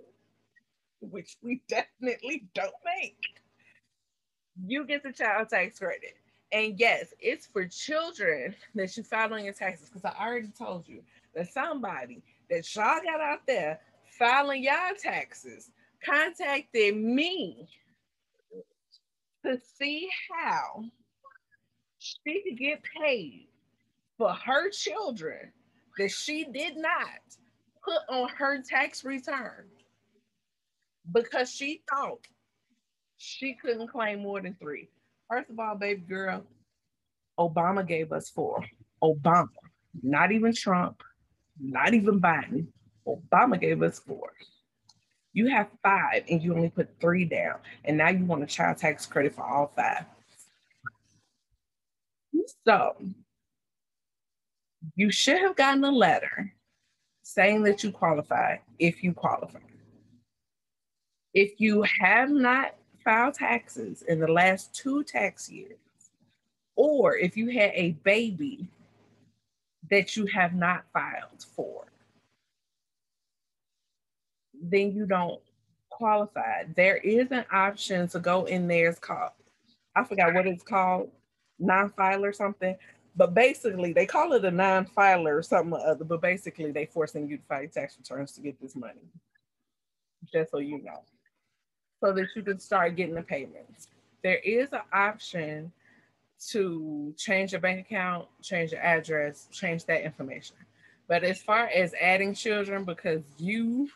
which 1.02 1.38
we 1.42 1.62
definitely 1.70 2.48
don't 2.54 2.74
make. 2.86 3.18
You 4.66 4.86
get 4.86 5.04
the 5.04 5.12
child 5.12 5.50
tax 5.50 5.80
credit. 5.80 6.16
And 6.52 6.80
yes, 6.80 7.14
it's 7.20 7.46
for 7.46 7.68
children 7.68 8.56
that 8.76 8.96
you 8.96 9.04
filed 9.04 9.34
on 9.34 9.44
your 9.44 9.54
taxes. 9.54 9.90
Because 9.90 10.06
I 10.06 10.26
already 10.26 10.50
told 10.58 10.88
you 10.88 11.02
that 11.36 11.52
somebody 11.52 12.24
that 12.50 12.76
y'all 12.76 13.02
got 13.04 13.22
out 13.22 13.46
there 13.46 13.80
filing 14.18 14.64
y'all 14.64 14.96
taxes 15.02 15.70
contacted 16.04 16.96
me 16.96 17.68
to 19.46 19.60
see 19.78 20.10
how 20.32 20.84
she 22.00 22.42
could 22.44 22.58
get 22.58 22.82
paid 22.84 23.48
for 24.18 24.34
her 24.34 24.70
children 24.70 25.52
that 25.98 26.12
she 26.12 26.46
did 26.46 26.78
not 26.78 27.06
put 27.84 28.00
on 28.10 28.30
her 28.30 28.62
tax 28.62 29.04
return 29.04 29.66
because 31.12 31.52
she 31.52 31.82
thought 31.90 32.26
she 33.18 33.56
couldn't 33.62 33.88
claim 33.88 34.20
more 34.20 34.42
than 34.42 34.56
three. 34.60 34.90
First 35.30 35.50
of 35.50 35.60
all, 35.60 35.76
baby 35.76 36.02
girl, 36.02 36.44
Obama 37.40 37.86
gave 37.88 38.12
us 38.12 38.30
four. 38.30 38.64
Obama, 39.04 39.50
not 40.02 40.32
even 40.32 40.54
Trump, 40.54 41.04
not 41.60 41.94
even 41.94 42.20
Biden. 42.20 42.68
Obama 43.08 43.60
gave 43.60 43.82
us 43.82 44.00
four. 44.00 44.32
You 45.34 45.48
have 45.48 45.68
five 45.84 46.24
and 46.30 46.42
you 46.42 46.56
only 46.56 46.70
put 46.70 46.90
three 47.00 47.26
down, 47.26 47.56
and 47.86 47.98
now 47.98 48.10
you 48.10 48.26
want 48.26 48.44
a 48.44 48.48
child 48.48 48.78
tax 48.78 49.06
credit 49.06 49.36
for 49.36 49.44
all 49.44 49.72
five. 49.76 50.06
So 52.66 52.96
you 54.96 55.12
should 55.12 55.38
have 55.40 55.56
gotten 55.56 55.84
a 55.84 55.92
letter 55.92 56.54
saying 57.24 57.64
that 57.64 57.84
you 57.84 57.92
qualify 57.92 58.58
if 58.80 59.04
you 59.04 59.14
qualify. 59.14 59.60
If 61.38 61.62
you 61.62 61.84
have 62.00 62.32
not 62.32 62.74
filed 63.06 63.36
taxes 63.36 64.02
in 64.02 64.20
the 64.20 64.28
last 64.28 64.74
two 64.74 65.04
tax 65.04 65.48
years, 65.52 65.78
or 66.76 67.16
if 67.16 67.38
you 67.38 67.50
had 67.50 67.74
a 67.76 67.92
baby 68.04 68.68
that 69.92 70.18
you 70.18 70.26
have 70.26 70.56
not 70.56 70.86
filed 70.92 71.46
for, 71.56 71.86
then 74.60 74.92
you 74.96 75.06
don't 75.06 75.40
qualify. 75.92 76.64
There 76.76 76.98
is 76.98 77.28
an 77.30 77.46
option 77.52 78.08
to 78.08 78.20
go 78.20 78.46
in 78.46 78.68
there. 78.68 78.90
It's 78.90 78.98
called, 78.98 79.34
I 79.96 80.06
forgot 80.06 80.34
what 80.34 80.48
it's 80.48 80.64
called, 80.64 81.12
non-filer 81.60 82.30
or 82.30 82.34
something. 82.34 82.76
But 83.16 83.36
basically, 83.36 83.94
they 83.94 84.08
call 84.08 84.34
it 84.34 84.44
a 84.44 84.50
non-filer 84.50 85.38
or 85.38 85.44
something 85.44 85.74
or 85.74 85.86
other. 85.86 86.04
But 86.04 86.20
basically, 86.24 86.72
they're 86.72 86.88
forcing 86.88 87.30
you 87.30 87.38
to 87.38 87.44
file 87.44 87.68
tax 87.72 87.96
returns 87.96 88.32
to 88.32 88.42
get 88.42 88.60
this 88.60 88.76
money. 88.76 89.06
Just 90.34 90.50
so 90.50 90.58
you 90.58 90.82
know, 90.82 91.04
so 92.02 92.14
that 92.14 92.28
you 92.36 92.44
can 92.44 92.60
start 92.60 92.96
getting 92.96 93.16
the 93.16 93.22
payments. 93.22 93.88
There 94.24 94.40
is 94.44 94.72
an 94.74 94.82
option 94.94 95.72
to 96.50 97.14
change 97.18 97.52
your 97.52 97.62
bank 97.62 97.86
account, 97.86 98.28
change 98.42 98.72
your 98.72 98.82
address, 98.82 99.48
change 99.52 99.86
that 99.86 100.04
information. 100.04 100.56
But 101.08 101.24
as 101.24 101.42
far 101.42 101.68
as 101.68 101.94
adding 102.00 102.34
children, 102.34 102.84
because 102.84 103.24
you 103.40 103.90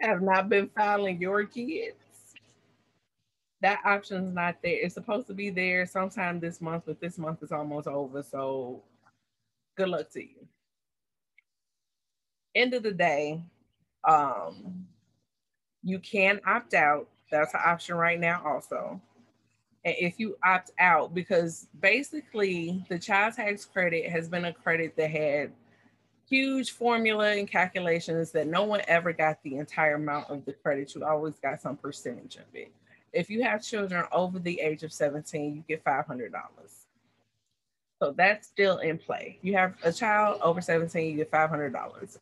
have 0.00 0.22
not 0.22 0.48
been 0.48 0.70
filing 0.74 1.20
your 1.20 1.44
kids, 1.44 1.96
that 3.60 3.80
option's 3.84 4.34
not 4.34 4.56
there. 4.62 4.78
It's 4.82 4.94
supposed 4.94 5.26
to 5.28 5.34
be 5.34 5.50
there 5.50 5.86
sometime 5.86 6.38
this 6.38 6.60
month, 6.60 6.84
but 6.86 7.00
this 7.00 7.18
month 7.18 7.42
is 7.42 7.52
almost 7.52 7.88
over. 7.88 8.22
So 8.22 8.82
good 9.76 9.88
luck 9.88 10.10
to 10.12 10.20
you. 10.20 10.46
End 12.54 12.74
of 12.74 12.82
the 12.82 12.92
day, 12.92 13.42
um, 14.06 14.86
you 15.84 15.98
can 15.98 16.40
opt 16.46 16.74
out. 16.74 17.08
That's 17.30 17.54
an 17.54 17.60
option 17.64 17.96
right 17.96 18.18
now, 18.18 18.42
also. 18.44 19.00
And 19.84 19.94
if 19.98 20.18
you 20.18 20.36
opt 20.44 20.70
out, 20.78 21.14
because 21.14 21.68
basically 21.80 22.84
the 22.88 22.98
child 22.98 23.34
tax 23.34 23.64
credit 23.64 24.10
has 24.10 24.28
been 24.28 24.46
a 24.46 24.52
credit 24.52 24.96
that 24.96 25.10
had 25.10 25.52
huge 26.26 26.70
formula 26.70 27.32
and 27.32 27.46
calculations 27.48 28.30
that 28.32 28.46
no 28.46 28.64
one 28.64 28.80
ever 28.88 29.12
got 29.12 29.42
the 29.42 29.56
entire 29.56 29.96
amount 29.96 30.30
of 30.30 30.44
the 30.46 30.52
credit. 30.54 30.94
You 30.94 31.04
always 31.04 31.34
got 31.34 31.60
some 31.60 31.76
percentage 31.76 32.36
of 32.36 32.44
it. 32.54 32.72
If 33.12 33.28
you 33.28 33.42
have 33.42 33.62
children 33.62 34.04
over 34.10 34.38
the 34.38 34.58
age 34.60 34.82
of 34.82 34.92
17, 34.92 35.54
you 35.54 35.64
get 35.68 35.84
$500. 35.84 36.30
So 38.02 38.12
that's 38.16 38.48
still 38.48 38.78
in 38.78 38.98
play. 38.98 39.38
You 39.42 39.54
have 39.54 39.74
a 39.84 39.92
child 39.92 40.40
over 40.42 40.60
17, 40.60 41.10
you 41.10 41.16
get 41.18 41.30
$500 41.30 42.18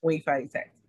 when 0.00 0.16
you 0.16 0.22
file 0.22 0.40
your 0.40 0.48
taxes. 0.48 0.79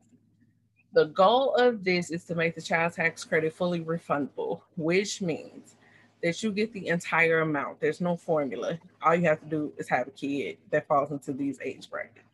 The 0.93 1.05
goal 1.05 1.55
of 1.55 1.83
this 1.83 2.11
is 2.11 2.25
to 2.25 2.35
make 2.35 2.55
the 2.55 2.61
child 2.61 2.93
tax 2.93 3.23
credit 3.23 3.53
fully 3.53 3.79
refundable, 3.79 4.61
which 4.75 5.21
means 5.21 5.75
that 6.21 6.43
you 6.43 6.51
get 6.51 6.73
the 6.73 6.87
entire 6.87 7.39
amount. 7.39 7.79
There's 7.79 8.01
no 8.01 8.17
formula. 8.17 8.77
All 9.01 9.15
you 9.15 9.23
have 9.23 9.39
to 9.39 9.45
do 9.45 9.73
is 9.77 9.87
have 9.87 10.07
a 10.07 10.11
kid 10.11 10.57
that 10.69 10.87
falls 10.87 11.11
into 11.11 11.31
these 11.31 11.59
age 11.63 11.89
brackets. 11.89 12.27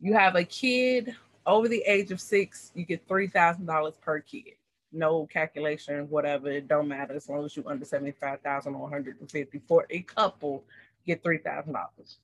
You 0.00 0.14
have 0.14 0.34
a 0.34 0.44
kid 0.44 1.14
over 1.46 1.68
the 1.68 1.82
age 1.86 2.10
of 2.10 2.20
six, 2.20 2.72
you 2.74 2.84
get 2.84 3.06
$3,000 3.06 4.00
per 4.00 4.20
kid. 4.20 4.54
No 4.92 5.26
calculation, 5.26 6.08
whatever, 6.08 6.48
it 6.48 6.68
don't 6.68 6.88
matter 6.88 7.14
as 7.14 7.28
long 7.28 7.44
as 7.44 7.54
you're 7.54 7.68
under 7.68 7.84
75,000 7.84 8.74
or 8.74 8.78
150 8.78 9.62
for 9.66 9.86
a 9.90 10.00
couple, 10.02 10.64
get 11.06 11.22
$3,000. 11.22 12.16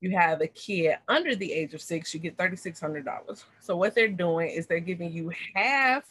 You 0.00 0.16
have 0.16 0.40
a 0.40 0.46
kid 0.46 0.96
under 1.08 1.34
the 1.34 1.52
age 1.52 1.74
of 1.74 1.82
six, 1.82 2.14
you 2.14 2.20
get 2.20 2.36
$3,600. 2.38 3.44
So 3.60 3.76
what 3.76 3.94
they're 3.94 4.08
doing 4.08 4.50
is 4.50 4.66
they're 4.66 4.80
giving 4.80 5.12
you 5.12 5.30
half 5.54 6.04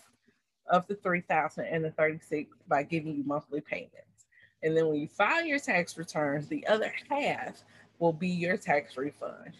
of 0.69 0.85
the 0.87 0.95
3000 0.95 1.65
and 1.65 1.83
the 1.83 1.91
36 1.91 2.55
by 2.67 2.83
giving 2.83 3.15
you 3.15 3.23
monthly 3.23 3.61
payments. 3.61 4.25
And 4.61 4.75
then 4.77 4.87
when 4.87 4.99
you 4.99 5.07
file 5.07 5.43
your 5.43 5.59
tax 5.59 5.97
returns, 5.97 6.47
the 6.47 6.65
other 6.67 6.93
half 7.09 7.63
will 7.97 8.13
be 8.13 8.27
your 8.27 8.57
tax 8.57 8.97
refund. 8.97 9.53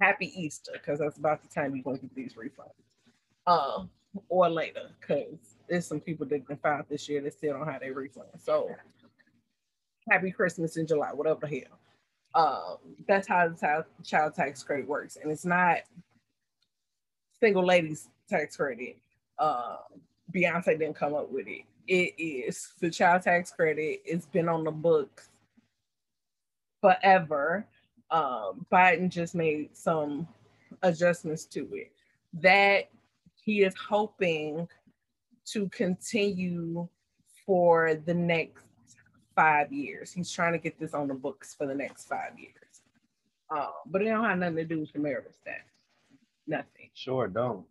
Happy 0.00 0.32
Easter, 0.40 0.72
because 0.74 0.98
that's 0.98 1.18
about 1.18 1.42
the 1.42 1.48
time 1.48 1.74
you're 1.74 1.84
going 1.84 1.98
to 1.98 2.02
get 2.02 2.14
these 2.14 2.34
refunds. 2.34 2.70
Um, 3.46 3.90
or 4.28 4.48
later, 4.48 4.90
because 5.00 5.56
there's 5.68 5.86
some 5.86 6.00
people 6.00 6.26
that 6.26 6.46
can 6.46 6.56
file 6.56 6.84
this 6.88 7.08
year 7.08 7.20
that 7.22 7.34
still 7.34 7.54
don't 7.54 7.68
have 7.68 7.80
their 7.80 7.94
refund. 7.94 8.28
So 8.42 8.74
happy 10.10 10.30
Christmas 10.30 10.76
in 10.76 10.86
July, 10.86 11.12
whatever 11.12 11.40
the 11.40 11.48
hell. 11.48 11.78
Um, 12.34 12.76
that's 13.08 13.26
how 13.26 13.48
the 13.48 13.56
child, 13.56 13.84
child 14.04 14.34
tax 14.34 14.62
credit 14.62 14.86
works. 14.86 15.16
And 15.22 15.32
it's 15.32 15.46
not 15.46 15.78
single 17.40 17.64
ladies 17.64 18.08
tax 18.28 18.56
credit 18.56 18.98
uh, 19.38 19.76
Beyonce 20.34 20.78
didn't 20.78 20.94
come 20.94 21.14
up 21.14 21.30
with 21.30 21.46
it. 21.46 21.62
It 21.86 22.14
is 22.18 22.72
the 22.80 22.90
child 22.90 23.22
tax 23.22 23.50
credit. 23.50 24.02
It's 24.04 24.26
been 24.26 24.48
on 24.48 24.64
the 24.64 24.70
books 24.70 25.28
forever. 26.80 27.66
Um, 28.10 28.66
Biden 28.72 29.08
just 29.08 29.34
made 29.34 29.76
some 29.76 30.26
adjustments 30.82 31.44
to 31.46 31.68
it 31.72 31.92
that 32.34 32.88
he 33.42 33.62
is 33.62 33.74
hoping 33.76 34.68
to 35.46 35.68
continue 35.68 36.88
for 37.44 37.94
the 38.04 38.14
next 38.14 38.65
five 39.36 39.72
years. 39.72 40.12
He's 40.12 40.30
trying 40.32 40.52
to 40.54 40.58
get 40.58 40.80
this 40.80 40.94
on 40.94 41.06
the 41.06 41.14
books 41.14 41.54
for 41.54 41.66
the 41.66 41.74
next 41.74 42.08
five 42.08 42.38
years. 42.38 42.80
Um, 43.50 43.68
but 43.86 44.02
it 44.02 44.06
don't 44.06 44.24
have 44.24 44.38
nothing 44.38 44.56
to 44.56 44.64
do 44.64 44.80
with 44.80 44.92
the 44.92 44.98
marital 44.98 45.30
status. 45.30 45.62
Nothing. 46.48 46.90
Sure 46.94 47.28
don't. 47.28 47.64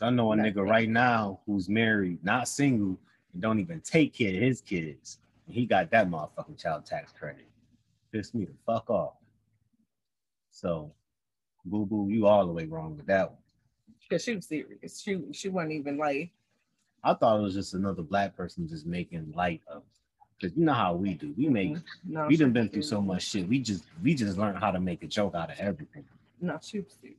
I 0.00 0.10
know 0.10 0.32
a 0.32 0.36
Nothing. 0.36 0.54
nigga 0.54 0.68
right 0.68 0.88
now 0.88 1.40
who's 1.46 1.68
married, 1.68 2.22
not 2.24 2.46
single, 2.46 2.96
and 3.32 3.42
don't 3.42 3.58
even 3.58 3.80
take 3.80 4.14
care 4.14 4.34
of 4.34 4.40
his 4.40 4.60
kids. 4.60 5.18
And 5.46 5.54
he 5.56 5.66
got 5.66 5.90
that 5.90 6.08
motherfucking 6.08 6.58
child 6.60 6.86
tax 6.86 7.12
credit. 7.12 7.46
Piss 8.12 8.32
me 8.34 8.44
the 8.44 8.52
fuck 8.64 8.88
off. 8.88 9.14
So, 10.50 10.92
boo 11.64 11.86
boo, 11.86 12.08
you 12.08 12.26
all 12.26 12.46
the 12.46 12.52
way 12.52 12.66
wrong 12.66 12.96
with 12.96 13.06
that 13.06 13.30
one. 13.30 13.38
Cause 14.10 14.24
she 14.24 14.34
was 14.36 14.46
serious. 14.46 15.00
She 15.00 15.20
she 15.32 15.48
wasn't 15.48 15.72
even 15.72 15.96
like 15.96 16.30
I 17.04 17.14
thought 17.14 17.38
it 17.38 17.42
was 17.42 17.54
just 17.54 17.74
another 17.74 18.02
black 18.02 18.36
person 18.36 18.68
just 18.68 18.86
making 18.86 19.32
light 19.36 19.62
of. 19.68 19.82
Because 20.40 20.56
you 20.56 20.64
know 20.64 20.72
how 20.72 20.94
we 20.94 21.14
do. 21.14 21.34
We 21.36 21.48
make 21.48 21.72
mm-hmm. 21.72 22.12
no. 22.12 22.26
we 22.26 22.36
done 22.36 22.52
been 22.52 22.68
through 22.68 22.82
so 22.82 22.98
mm-hmm. 22.98 23.08
much 23.08 23.22
shit. 23.28 23.46
We 23.46 23.58
just 23.58 23.84
we 24.02 24.14
just 24.14 24.38
learned 24.38 24.58
how 24.58 24.70
to 24.70 24.80
make 24.80 25.02
a 25.02 25.06
joke 25.06 25.34
out 25.34 25.50
of 25.50 25.58
everything. 25.58 26.04
No, 26.40 26.58
she 26.62 26.80
was 26.80 26.96
serious. 27.00 27.18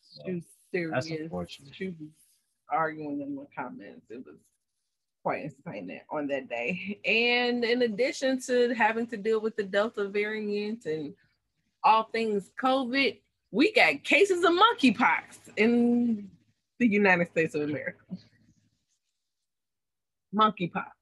So, 0.00 0.22
She 0.26 0.34
was 0.34 0.42
that's 0.92 1.06
serious. 1.06 1.22
unfortunate. 1.24 1.74
She 1.74 1.86
was 1.88 2.10
arguing 2.70 3.20
in 3.20 3.36
the 3.36 3.46
comments. 3.56 4.06
It 4.10 4.24
was 4.26 4.36
quite 5.22 5.44
insane 5.44 6.00
on 6.10 6.26
that 6.28 6.48
day. 6.48 6.98
And 7.04 7.64
in 7.64 7.82
addition 7.82 8.40
to 8.42 8.74
having 8.74 9.06
to 9.08 9.16
deal 9.16 9.40
with 9.40 9.56
the 9.56 9.64
Delta 9.64 10.08
variant 10.08 10.86
and 10.86 11.14
all 11.84 12.04
things 12.04 12.50
COVID, 12.60 13.18
we 13.50 13.72
got 13.72 14.02
cases 14.02 14.44
of 14.44 14.52
monkeypox 14.52 15.38
in 15.56 16.28
the 16.78 16.86
United 16.86 17.28
States 17.28 17.54
of 17.54 17.62
America. 17.62 17.98
Monkeypox. 20.34 20.95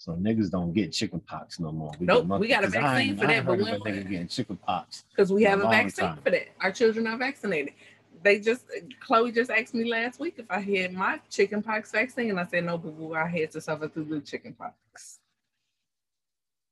So 0.00 0.12
niggas 0.14 0.50
don't 0.50 0.72
get 0.72 0.92
chicken 0.92 1.20
pox 1.20 1.60
no 1.60 1.70
more. 1.72 1.92
Nope, 2.00 2.26
get 2.26 2.40
we 2.40 2.48
got 2.48 2.64
a 2.64 2.70
monkey- 2.70 2.78
vaccine 2.80 3.16
for 3.18 3.26
that, 3.26 3.44
but 3.44 3.58
when- 3.58 3.74
a 3.74 3.78
nigga 3.80 4.08
getting 4.08 4.28
chicken 4.28 4.56
pox. 4.56 5.04
because 5.10 5.30
we 5.30 5.42
have 5.42 5.60
a 5.60 5.68
vaccine 5.68 6.06
time. 6.06 6.22
for 6.22 6.30
that. 6.30 6.48
Our 6.62 6.72
children 6.72 7.06
are 7.06 7.18
vaccinated. 7.18 7.74
They 8.22 8.40
just 8.40 8.64
Khloe 9.06 9.34
just 9.34 9.50
asked 9.50 9.74
me 9.74 9.84
last 9.84 10.18
week 10.18 10.36
if 10.38 10.46
I 10.50 10.60
had 10.60 10.94
my 10.94 11.20
chicken 11.28 11.62
pox 11.62 11.92
vaccine, 11.92 12.30
and 12.30 12.40
I 12.40 12.46
said 12.46 12.64
no, 12.64 12.78
but 12.78 12.96
boo, 12.96 13.12
I 13.12 13.28
had 13.28 13.50
to 13.50 13.60
suffer 13.60 13.88
through 13.88 14.06
the 14.06 14.20
chicken 14.22 14.54
pox. 14.54 15.20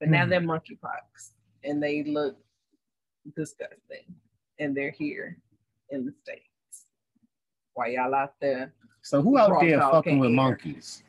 But 0.01 0.09
now 0.09 0.25
Hmm. 0.25 0.31
they're 0.31 0.41
monkeypox, 0.41 1.33
and 1.65 1.83
they 1.83 2.05
look 2.05 2.39
disgusting, 3.37 4.07
and 4.59 4.75
they're 4.75 4.91
here 4.91 5.37
in 5.91 6.07
the 6.07 6.13
states. 6.23 6.87
Why 7.75 7.89
y'all 7.89 8.15
out 8.15 8.41
there? 8.41 8.73
So 9.03 9.21
who 9.21 9.37
out 9.37 9.61
there 9.61 9.81
fucking 9.83 10.19
with 10.19 10.31
hear. 10.31 10.37
monkeys? 10.37 11.03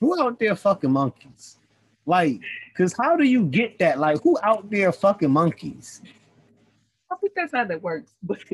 Who 0.00 0.20
out 0.20 0.38
there 0.38 0.56
fucking 0.56 0.90
monkeys? 0.90 1.58
Like, 2.06 2.40
cause 2.76 2.94
how 2.98 3.16
do 3.16 3.24
you 3.24 3.44
get 3.44 3.78
that? 3.78 3.98
Like, 3.98 4.22
who 4.22 4.38
out 4.42 4.68
there 4.70 4.90
fucking 4.92 5.30
monkeys? 5.30 6.02
I 7.10 7.16
think 7.16 7.34
that's 7.34 7.52
how 7.52 7.64
that 7.64 7.82
works. 7.82 8.12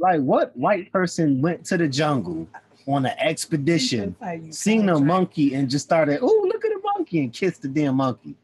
Like, 0.00 0.22
what 0.22 0.56
white 0.56 0.90
person 0.90 1.42
went 1.42 1.66
to 1.66 1.76
the 1.76 1.86
jungle 1.86 2.48
on 2.88 3.04
an 3.04 3.12
expedition, 3.18 4.16
That's 4.18 4.40
how 4.40 4.46
you 4.46 4.52
seen 4.52 4.88
a 4.88 4.98
monkey, 4.98 5.54
and 5.54 5.68
just 5.68 5.84
started, 5.84 6.20
oh, 6.22 6.44
look 6.48 6.64
at 6.64 6.70
the 6.70 6.80
monkey, 6.96 7.20
and 7.20 7.30
kissed 7.32 7.60
the 7.60 7.68
damn 7.68 7.96
monkey? 7.96 8.34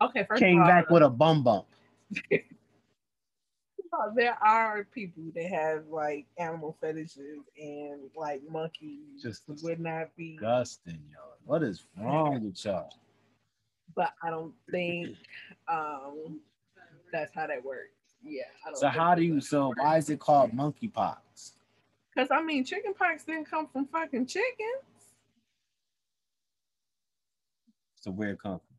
Okay, 0.00 0.24
first 0.28 0.40
Came 0.40 0.58
of 0.58 0.62
all, 0.62 0.68
back 0.68 0.88
with 0.88 1.02
a 1.02 1.10
bum 1.10 1.42
bump. 1.42 1.66
Uh, 3.98 4.10
there 4.14 4.36
are 4.42 4.84
people 4.92 5.22
that 5.34 5.46
have 5.48 5.84
like 5.88 6.26
animal 6.38 6.76
fetishes 6.80 7.38
and 7.58 8.00
like 8.14 8.42
monkeys 8.50 9.22
Just 9.22 9.44
would 9.62 9.80
not 9.80 10.14
be 10.16 10.32
Disgusting, 10.36 11.00
y'all. 11.12 11.36
What 11.44 11.62
is 11.62 11.86
wrong 11.98 12.44
with 12.44 12.62
y'all? 12.64 12.90
but 13.94 14.12
i 14.22 14.28
don't 14.28 14.52
think 14.70 15.16
um 15.68 16.40
that's 17.12 17.32
how 17.34 17.46
that 17.46 17.64
works 17.64 17.92
yeah 18.22 18.42
I 18.66 18.70
don't 18.70 18.78
So 18.78 18.88
how 18.88 19.14
do 19.14 19.22
you? 19.22 19.40
So 19.40 19.72
why 19.76 19.96
is 19.96 20.10
it 20.10 20.18
called 20.18 20.52
monkeypox? 20.52 21.52
because 22.14 22.30
i 22.30 22.42
mean 22.42 22.64
chicken 22.64 22.92
pox 22.94 23.24
didn't 23.24 23.48
come 23.48 23.68
from 23.68 23.86
fucking 23.86 24.26
chickens 24.26 25.14
So 27.94 28.10
where 28.10 28.30
it 28.30 28.38
come 28.42 28.58
from? 28.58 28.76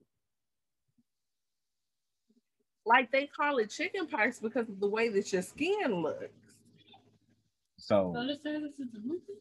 Like 2.87 3.11
they 3.11 3.27
call 3.27 3.57
it 3.57 3.69
chicken 3.69 4.07
pox 4.07 4.39
because 4.39 4.69
of 4.69 4.79
the 4.79 4.87
way 4.87 5.09
that 5.09 5.33
your 5.33 5.41
skin 5.41 6.01
looks 6.01 6.29
So 7.77 8.13
So 8.15 8.25
this 8.25 8.37
is 8.37 8.43
the 8.77 8.87
monkeys. 9.03 9.35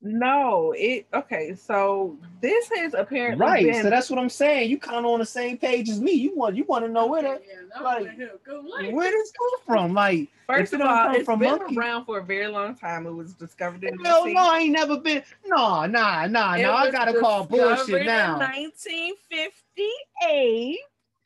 no 0.00 0.72
it 0.76 1.08
okay 1.12 1.56
so 1.56 2.16
this 2.40 2.70
has 2.76 2.94
apparently 2.94 3.44
right. 3.44 3.66
been 3.66 3.82
So 3.82 3.90
that's 3.90 4.08
what 4.10 4.20
I'm 4.20 4.28
saying. 4.28 4.70
You 4.70 4.78
kind 4.78 5.04
of 5.04 5.06
on 5.06 5.18
the 5.18 5.26
same 5.26 5.58
page 5.58 5.88
as 5.88 6.00
me. 6.00 6.12
You 6.12 6.36
want 6.36 6.54
you 6.56 6.62
want 6.64 6.84
to 6.84 6.88
know 6.90 7.06
where 7.08 7.22
that 7.22 7.42
Yeah, 7.46 7.54
that 7.74 7.82
like, 7.82 8.00
was 8.02 8.10
a 8.10 8.38
good 8.44 8.64
where 8.94 9.10
this 9.10 9.32
come 9.32 9.60
from? 9.66 9.92
Like, 9.94 10.28
First 10.46 10.72
of 10.72 10.80
all, 10.80 10.86
come 11.04 11.16
it's 11.16 11.24
from 11.26 11.40
been 11.40 11.58
monkey- 11.58 11.76
around 11.76 12.04
for 12.06 12.18
a 12.20 12.24
very 12.24 12.46
long 12.46 12.74
time. 12.76 13.06
It 13.06 13.10
was 13.12 13.34
discovered 13.34 13.82
in 13.84 13.96
no, 14.00 14.24
no, 14.24 14.40
I 14.50 14.60
ain't 14.60 14.72
never 14.72 14.96
been. 14.98 15.22
No, 15.44 15.84
nah, 15.86 16.26
nah, 16.26 16.54
It 16.54 16.62
nah. 16.62 16.74
I 16.76 16.90
gotta 16.90 17.12
call 17.18 17.44
bullshit 17.44 18.06
now. 18.06 18.38
1958. 18.38 20.78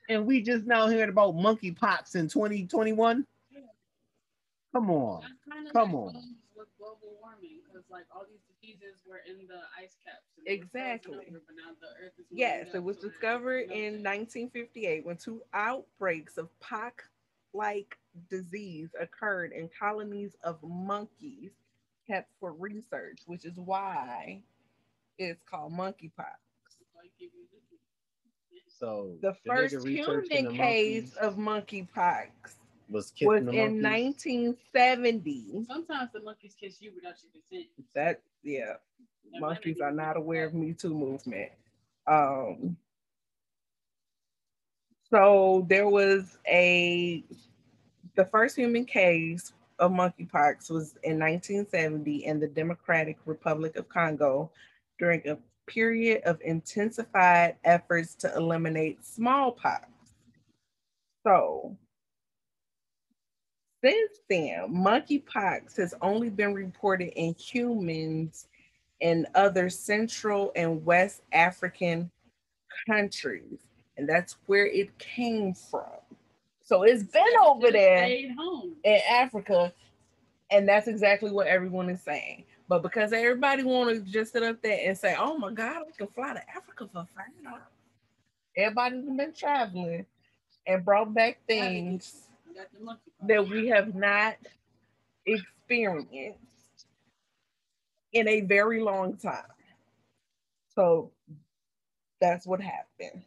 And 0.08 0.26
we 0.26 0.42
just 0.42 0.66
now 0.66 0.88
hearing 0.88 1.08
about 1.10 1.34
monkeypox 1.34 2.14
in 2.16 2.28
2021. 2.28 3.26
Come 4.74 4.90
on. 4.90 5.22
Kind 5.50 5.66
of 5.66 5.72
Come 5.72 5.92
like 5.94 6.14
on. 6.14 6.34
with 6.56 6.68
global 6.78 7.18
warming 7.20 7.60
because 7.66 7.84
like 7.90 8.04
all 8.14 8.24
these 8.28 8.40
diseases 8.60 8.96
were 9.08 9.20
in 9.28 9.46
the 9.46 9.60
ice 9.78 9.96
caps. 10.04 10.24
and 10.38 10.46
they 10.46 10.58
were 10.60 10.66
frozen 10.72 10.86
Exactly. 10.88 11.14
over, 11.28 11.42
but 11.46 11.56
now 11.56 11.72
the 11.80 12.04
earth 12.06 12.12
is 12.18 12.24
Yes, 12.30 12.68
it 12.74 12.82
was 12.82 12.96
so 12.96 13.02
they're 13.02 13.10
discovered 13.10 13.70
in 13.70 14.02
1958 14.02 15.04
when 15.04 15.16
two 15.18 15.42
outbreaks 15.52 16.38
of 16.38 16.48
pox-like 16.60 17.98
disease 18.30 18.88
occurred 18.98 19.52
in 19.52 19.68
colonies 19.78 20.32
of 20.42 20.56
monkeys 20.62 21.50
kept 22.06 22.30
for 22.40 22.52
research, 22.52 23.20
which 23.26 23.44
is 23.44 23.56
why 23.58 24.40
it's 25.18 25.42
called 25.44 25.72
monkeypox. 25.74 26.40
Like, 26.96 27.12
give 27.20 27.30
you 27.34 27.44
this- 27.52 27.60
So 28.78 29.16
The 29.20 29.34
first 29.46 29.74
researching 29.76 30.50
human 30.50 30.56
case 30.56 31.14
of 31.16 31.36
monkeypox 31.36 32.28
was 32.88 33.12
was 33.22 33.44
the 33.44 33.52
in 33.52 33.80
monkeys. 33.80 34.24
1970. 34.62 35.64
Sometimes 35.66 36.10
the 36.12 36.20
monkeys 36.22 36.54
kiss 36.58 36.80
you 36.80 36.92
without 36.94 37.14
your 37.22 37.32
consent. 37.32 37.70
That 37.94 38.20
yeah, 38.42 38.74
That 39.32 39.40
might 39.40 39.40
monkeys 39.40 39.80
are 39.80 39.92
not 39.92 40.16
aware 40.16 40.44
of 40.46 40.54
Me 40.54 40.72
Too 40.72 40.94
movement. 40.94 41.50
Um, 42.06 42.76
so 45.10 45.66
there 45.68 45.88
was 45.88 46.38
a 46.48 47.24
the 48.16 48.24
first 48.24 48.56
human 48.56 48.84
case 48.84 49.52
of 49.78 49.90
monkeypox 49.90 50.70
was 50.70 50.96
in 51.02 51.18
1970 51.18 52.24
in 52.24 52.40
the 52.40 52.46
Democratic 52.48 53.18
Republic 53.26 53.76
of 53.76 53.88
Congo 53.88 54.50
during 54.98 55.26
a 55.28 55.36
period 55.66 56.22
of 56.24 56.40
intensified 56.42 57.56
efforts 57.64 58.14
to 58.16 58.34
eliminate 58.34 59.04
smallpox. 59.04 59.86
So 61.26 61.76
since 63.84 64.18
then, 64.28 64.74
monkeypox 64.74 65.76
has 65.76 65.94
only 66.02 66.30
been 66.30 66.54
reported 66.54 67.12
in 67.18 67.34
humans 67.34 68.46
in 69.00 69.26
other 69.34 69.68
Central 69.68 70.52
and 70.54 70.84
West 70.84 71.22
African 71.32 72.10
countries, 72.88 73.58
and 73.96 74.08
that's 74.08 74.36
where 74.46 74.66
it 74.66 74.96
came 74.98 75.54
from. 75.54 75.82
So 76.64 76.84
it's 76.84 77.02
been 77.02 77.24
over 77.44 77.72
there 77.72 78.04
in 78.04 79.00
Africa, 79.10 79.72
and 80.50 80.68
that's 80.68 80.86
exactly 80.86 81.32
what 81.32 81.48
everyone 81.48 81.90
is 81.90 82.00
saying. 82.00 82.44
But 82.72 82.84
because 82.84 83.12
everybody 83.12 83.64
want 83.64 83.90
to 83.90 84.10
just 84.10 84.32
sit 84.32 84.42
up 84.42 84.62
there 84.62 84.80
and 84.88 84.96
say, 84.96 85.14
"Oh 85.18 85.36
my 85.36 85.52
God, 85.52 85.82
we 85.88 85.92
can 85.92 86.06
fly 86.06 86.32
to 86.32 86.50
Africa 86.56 86.88
for 86.90 87.06
free," 87.14 87.52
everybody's 88.56 89.04
been 89.04 89.34
traveling 89.34 90.06
and 90.66 90.82
brought 90.82 91.12
back 91.12 91.40
things 91.46 92.30
Got 92.56 92.72
the 92.72 92.78
monkeypox. 92.78 93.28
that 93.28 93.46
we 93.46 93.68
have 93.68 93.94
not 93.94 94.36
experienced 95.26 96.86
in 98.14 98.26
a 98.26 98.40
very 98.40 98.80
long 98.80 99.18
time. 99.18 99.44
So 100.74 101.12
that's 102.22 102.46
what 102.46 102.62
happened. 102.62 103.22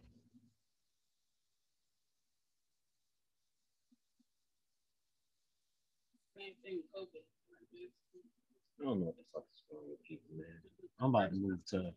Same 6.35 6.53
thing 6.63 6.77
with 6.77 6.91
COVID. 6.95 7.24
I 8.79 8.83
don't 8.85 8.99
know 8.99 9.05
what 9.07 9.17
the 9.17 9.23
fuck 9.33 9.45
is 9.55 9.63
wrong 9.71 9.83
with 9.89 10.03
people, 10.03 10.29
man. 10.37 10.45
I'm 10.99 11.09
about 11.15 11.29
to 11.31 11.35
move 11.35 11.59
to. 11.67 11.93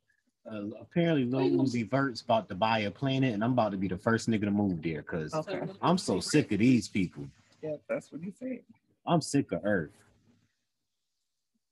Uh, 0.51 0.81
apparently, 0.81 1.25
Lil 1.25 1.51
Uzi 1.51 1.89
Vert's 1.89 2.23
about 2.23 2.49
to 2.49 2.55
buy 2.55 2.81
a 2.81 2.91
planet, 2.91 3.35
and 3.35 3.45
I'm 3.45 3.53
about 3.53 3.73
to 3.73 3.77
be 3.77 3.89
the 3.89 3.99
first 3.99 4.31
nigga 4.31 4.43
to 4.45 4.51
move 4.51 4.83
there 4.83 5.03
because 5.03 5.35
Okay. 5.35 5.61
I'm 5.83 5.99
so 5.99 6.21
sick 6.21 6.53
of 6.53 6.59
these 6.59 6.89
people. 6.89 7.25
Yeah, 7.63 7.77
that's 7.89 8.11
what 8.13 8.23
he 8.23 8.31
said. 8.31 8.61
I'm 9.07 9.21
sick 9.21 9.53
of 9.53 9.65
Earth. 9.65 9.91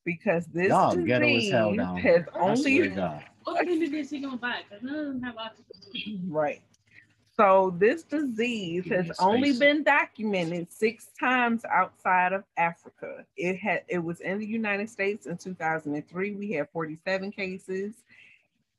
Because 0.04 0.46
this 0.46 0.68
Y'all 0.68 0.90
disease 0.90 1.06
ghetto 1.06 1.36
as 1.36 1.50
hell 1.50 1.74
down 1.74 1.96
has 1.96 2.02
here. 2.04 2.28
I 2.34 2.54
swear 2.54 2.54
to 2.54 2.78
only 2.78 2.88
God. 2.88 3.24
What 3.44 3.66
kind 3.66 3.82
is 3.82 4.10
he 4.10 4.20
gonna 4.20 4.36
buy? 4.36 4.62
Because 4.68 4.84
none 4.84 4.98
of 4.98 5.06
them 5.06 5.22
have 5.22 5.36
oxygen. 5.36 6.22
right. 6.28 6.62
So 7.36 7.74
this 7.78 8.02
disease 8.02 8.86
has 8.88 9.10
only 9.18 9.52
been 9.52 9.84
documented 9.84 10.72
six 10.72 11.08
times 11.20 11.64
outside 11.66 12.32
of 12.32 12.44
Africa. 12.56 13.26
It 13.36 13.58
had 13.58 13.82
it 13.88 13.98
was 13.98 14.20
in 14.20 14.38
the 14.38 14.46
United 14.46 14.88
States 14.88 15.26
in 15.26 15.36
2003. 15.36 16.32
We 16.32 16.52
had 16.52 16.70
47 16.70 17.30
cases. 17.32 17.94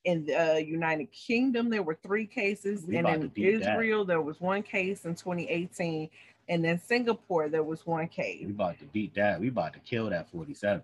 In 0.05 0.25
the 0.25 0.53
uh, 0.53 0.55
United 0.55 1.11
Kingdom, 1.11 1.69
there 1.69 1.84
were 1.84 1.97
three 2.01 2.25
cases, 2.25 2.85
We 2.88 2.95
and 2.95 3.07
in 3.09 3.21
to 3.21 3.27
beat 3.27 3.61
that. 3.61 3.73
Israel, 3.73 4.05
there 4.05 4.21
was 4.21 4.39
one 4.39 4.63
case 4.63 5.03
in 5.03 5.15
2018. 5.15 6.09
And 6.49 6.63
then 6.63 6.79
Singapore, 6.79 7.49
there 7.49 7.63
was 7.63 7.85
one 7.85 8.07
case. 8.07 8.39
We 8.39 8.45
case. 8.45 8.55
about 8.55 8.79
to 8.79 8.85
beat 8.85 9.13
that. 9.15 9.39
We 9.39 9.49
about 9.49 9.73
to 9.73 9.79
kill 9.79 10.09
that 10.09 10.31
47. 10.31 10.81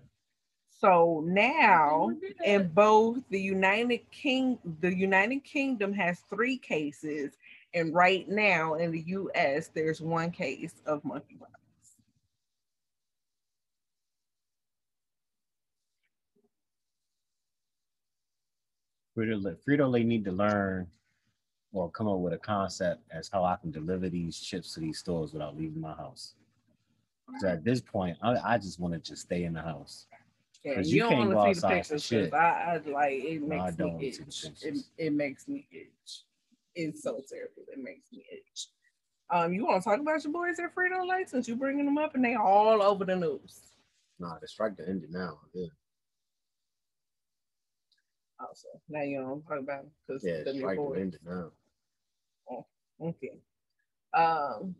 So 0.84 1.24
now 1.26 2.08
Don't 2.10 2.20
do 2.20 2.28
that. 2.40 2.46
in 2.46 2.68
both 2.68 3.20
the 3.30 3.40
United 3.40 4.02
King, 4.12 4.60
the 4.82 4.94
United 4.94 5.46
Kingdom 5.46 5.94
has 5.94 6.20
three 6.30 6.58
cases, 6.58 7.32
and 7.74 7.94
right 7.94 8.28
now 8.30 8.76
in 8.76 8.92
the 8.92 9.02
U.S. 9.08 9.70
there's 9.74 10.02
one 10.02 10.32
case 10.32 10.76
of 10.86 11.02
monkeypox. 11.04 11.48
Frito 19.18 19.56
Frito 19.68 19.90
Lay 19.92 20.04
need 20.04 20.26
to 20.26 20.32
learn 20.32 20.88
or 21.72 21.90
come 21.92 22.08
up 22.08 22.20
with 22.20 22.34
a 22.34 22.38
concept 22.38 23.02
as 23.12 23.30
how 23.32 23.44
I 23.44 23.56
can 23.58 23.72
deliver 23.72 24.10
these 24.10 24.40
chips 24.40 24.74
to 24.74 24.80
these 24.80 25.00
stores 25.00 25.34
without 25.34 25.58
leaving 25.58 25.82
my 25.82 25.94
house. 25.94 26.36
'Cause 27.28 27.44
at 27.46 27.64
this 27.64 27.82
point, 27.82 28.18
I, 28.22 28.36
I 28.54 28.58
just 28.58 28.80
want 28.80 28.94
to 28.94 29.00
just 29.00 29.24
stay 29.24 29.44
in 29.44 29.54
the 29.54 29.62
house. 29.62 30.08
Yeah, 30.64 30.80
you, 30.80 30.96
you 30.96 31.00
don't 31.00 31.34
want 31.34 31.56
to 31.56 31.56
see 31.56 31.62
the 31.62 31.68
pictures 31.68 32.34
I, 32.34 32.38
I 32.38 32.78
like 32.90 33.14
it 33.24 33.42
No, 33.42 33.48
makes 33.48 33.76
don't 33.76 33.94
me 33.94 33.94
wanna 33.96 34.12
see 34.12 34.50
the 34.50 34.58
itch. 34.60 34.64
It, 34.98 35.06
it 35.06 35.14
makes 35.14 35.48
me 35.48 35.68
itch. 35.72 36.24
It's 36.76 37.04
so 37.04 37.22
terrible. 37.30 37.64
It 37.72 37.80
makes 37.80 38.12
me 38.12 38.26
itch. 38.32 38.68
Um, 39.30 39.54
you 39.54 39.66
want 39.66 39.82
to 39.84 39.90
talk 39.90 40.00
about 40.00 40.24
your 40.24 40.34
boys 40.34 40.60
at 40.60 40.76
Frito 40.76 41.08
Lay 41.08 41.26
since 41.26 41.48
you 41.48 41.56
bringing 41.56 41.86
them 41.86 41.98
up 41.98 42.16
and 42.16 42.24
they 42.24 42.36
all 42.36 42.82
over 42.82 43.06
the 43.06 43.16
news. 43.16 43.60
Nah, 44.20 44.38
the 44.40 44.48
strike 44.48 44.78
the 44.78 44.88
ended 44.88 45.12
now. 45.12 45.40
Yeah, 45.54 45.68
Also, 48.40 48.68
now 48.90 49.02
you 49.02 49.20
don't 49.22 49.42
talk 49.48 49.60
about 49.60 49.86
because 50.08 50.24
yeah, 50.24 50.44
the 50.44 50.54
strike 50.54 50.78
boys. 50.78 51.00
ended 51.00 51.20
now. 51.26 51.52
Okay. 53.02 53.32
Um, 54.14 54.76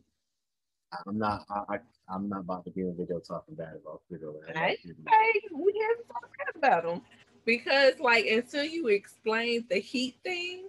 I'm 1.08 1.18
not. 1.18 1.46
I, 1.50 1.76
I 1.76 1.80
I'm 2.08 2.30
not 2.30 2.42
about 2.42 2.64
to 2.66 2.72
be 2.72 2.82
in 2.82 2.90
a 2.90 2.94
video 2.94 3.20
talking 3.20 3.56
bad 3.56 3.74
about. 3.82 4.02
Lay. 4.10 4.20
I- 4.56 4.78
hey, 5.10 5.42
we 5.54 5.74
have 5.88 5.98
to 5.98 6.04
talk 6.08 6.30
bad 6.38 6.56
about 6.56 6.84
them 6.84 7.02
because, 7.46 8.00
like, 8.00 8.26
until 8.28 8.64
you 8.64 8.88
explain 8.88 9.66
the 9.70 9.80
heat 9.80 10.18
thing, 10.24 10.68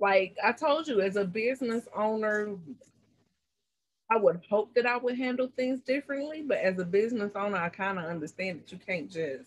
like 0.00 0.36
I 0.42 0.52
told 0.52 0.86
you, 0.88 1.00
as 1.00 1.16
a 1.16 1.24
business 1.24 1.86
owner, 1.94 2.56
I 4.10 4.16
would 4.16 4.40
hope 4.50 4.74
that 4.74 4.86
I 4.86 4.96
would 4.96 5.16
handle 5.16 5.50
things 5.56 5.80
differently. 5.80 6.42
But 6.46 6.58
as 6.58 6.78
a 6.78 6.84
business 6.84 7.32
owner, 7.34 7.56
I 7.56 7.68
kind 7.68 7.98
of 7.98 8.04
understand 8.04 8.60
that 8.60 8.72
you 8.72 8.78
can't 8.84 9.10
just 9.10 9.44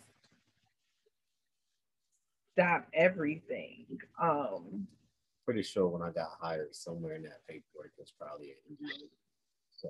stop 2.54 2.88
everything. 2.94 3.86
Um, 4.22 4.88
Pretty 5.46 5.64
sure 5.64 5.88
when 5.88 6.02
I 6.02 6.10
got 6.10 6.30
hired, 6.42 6.76
somewhere 6.76 7.16
in 7.16 7.24
that 7.24 7.46
paperwork 7.48 7.92
was 7.98 8.12
probably 8.20 8.50
an 8.70 8.78
NDA. 8.88 9.04
So 9.78 9.90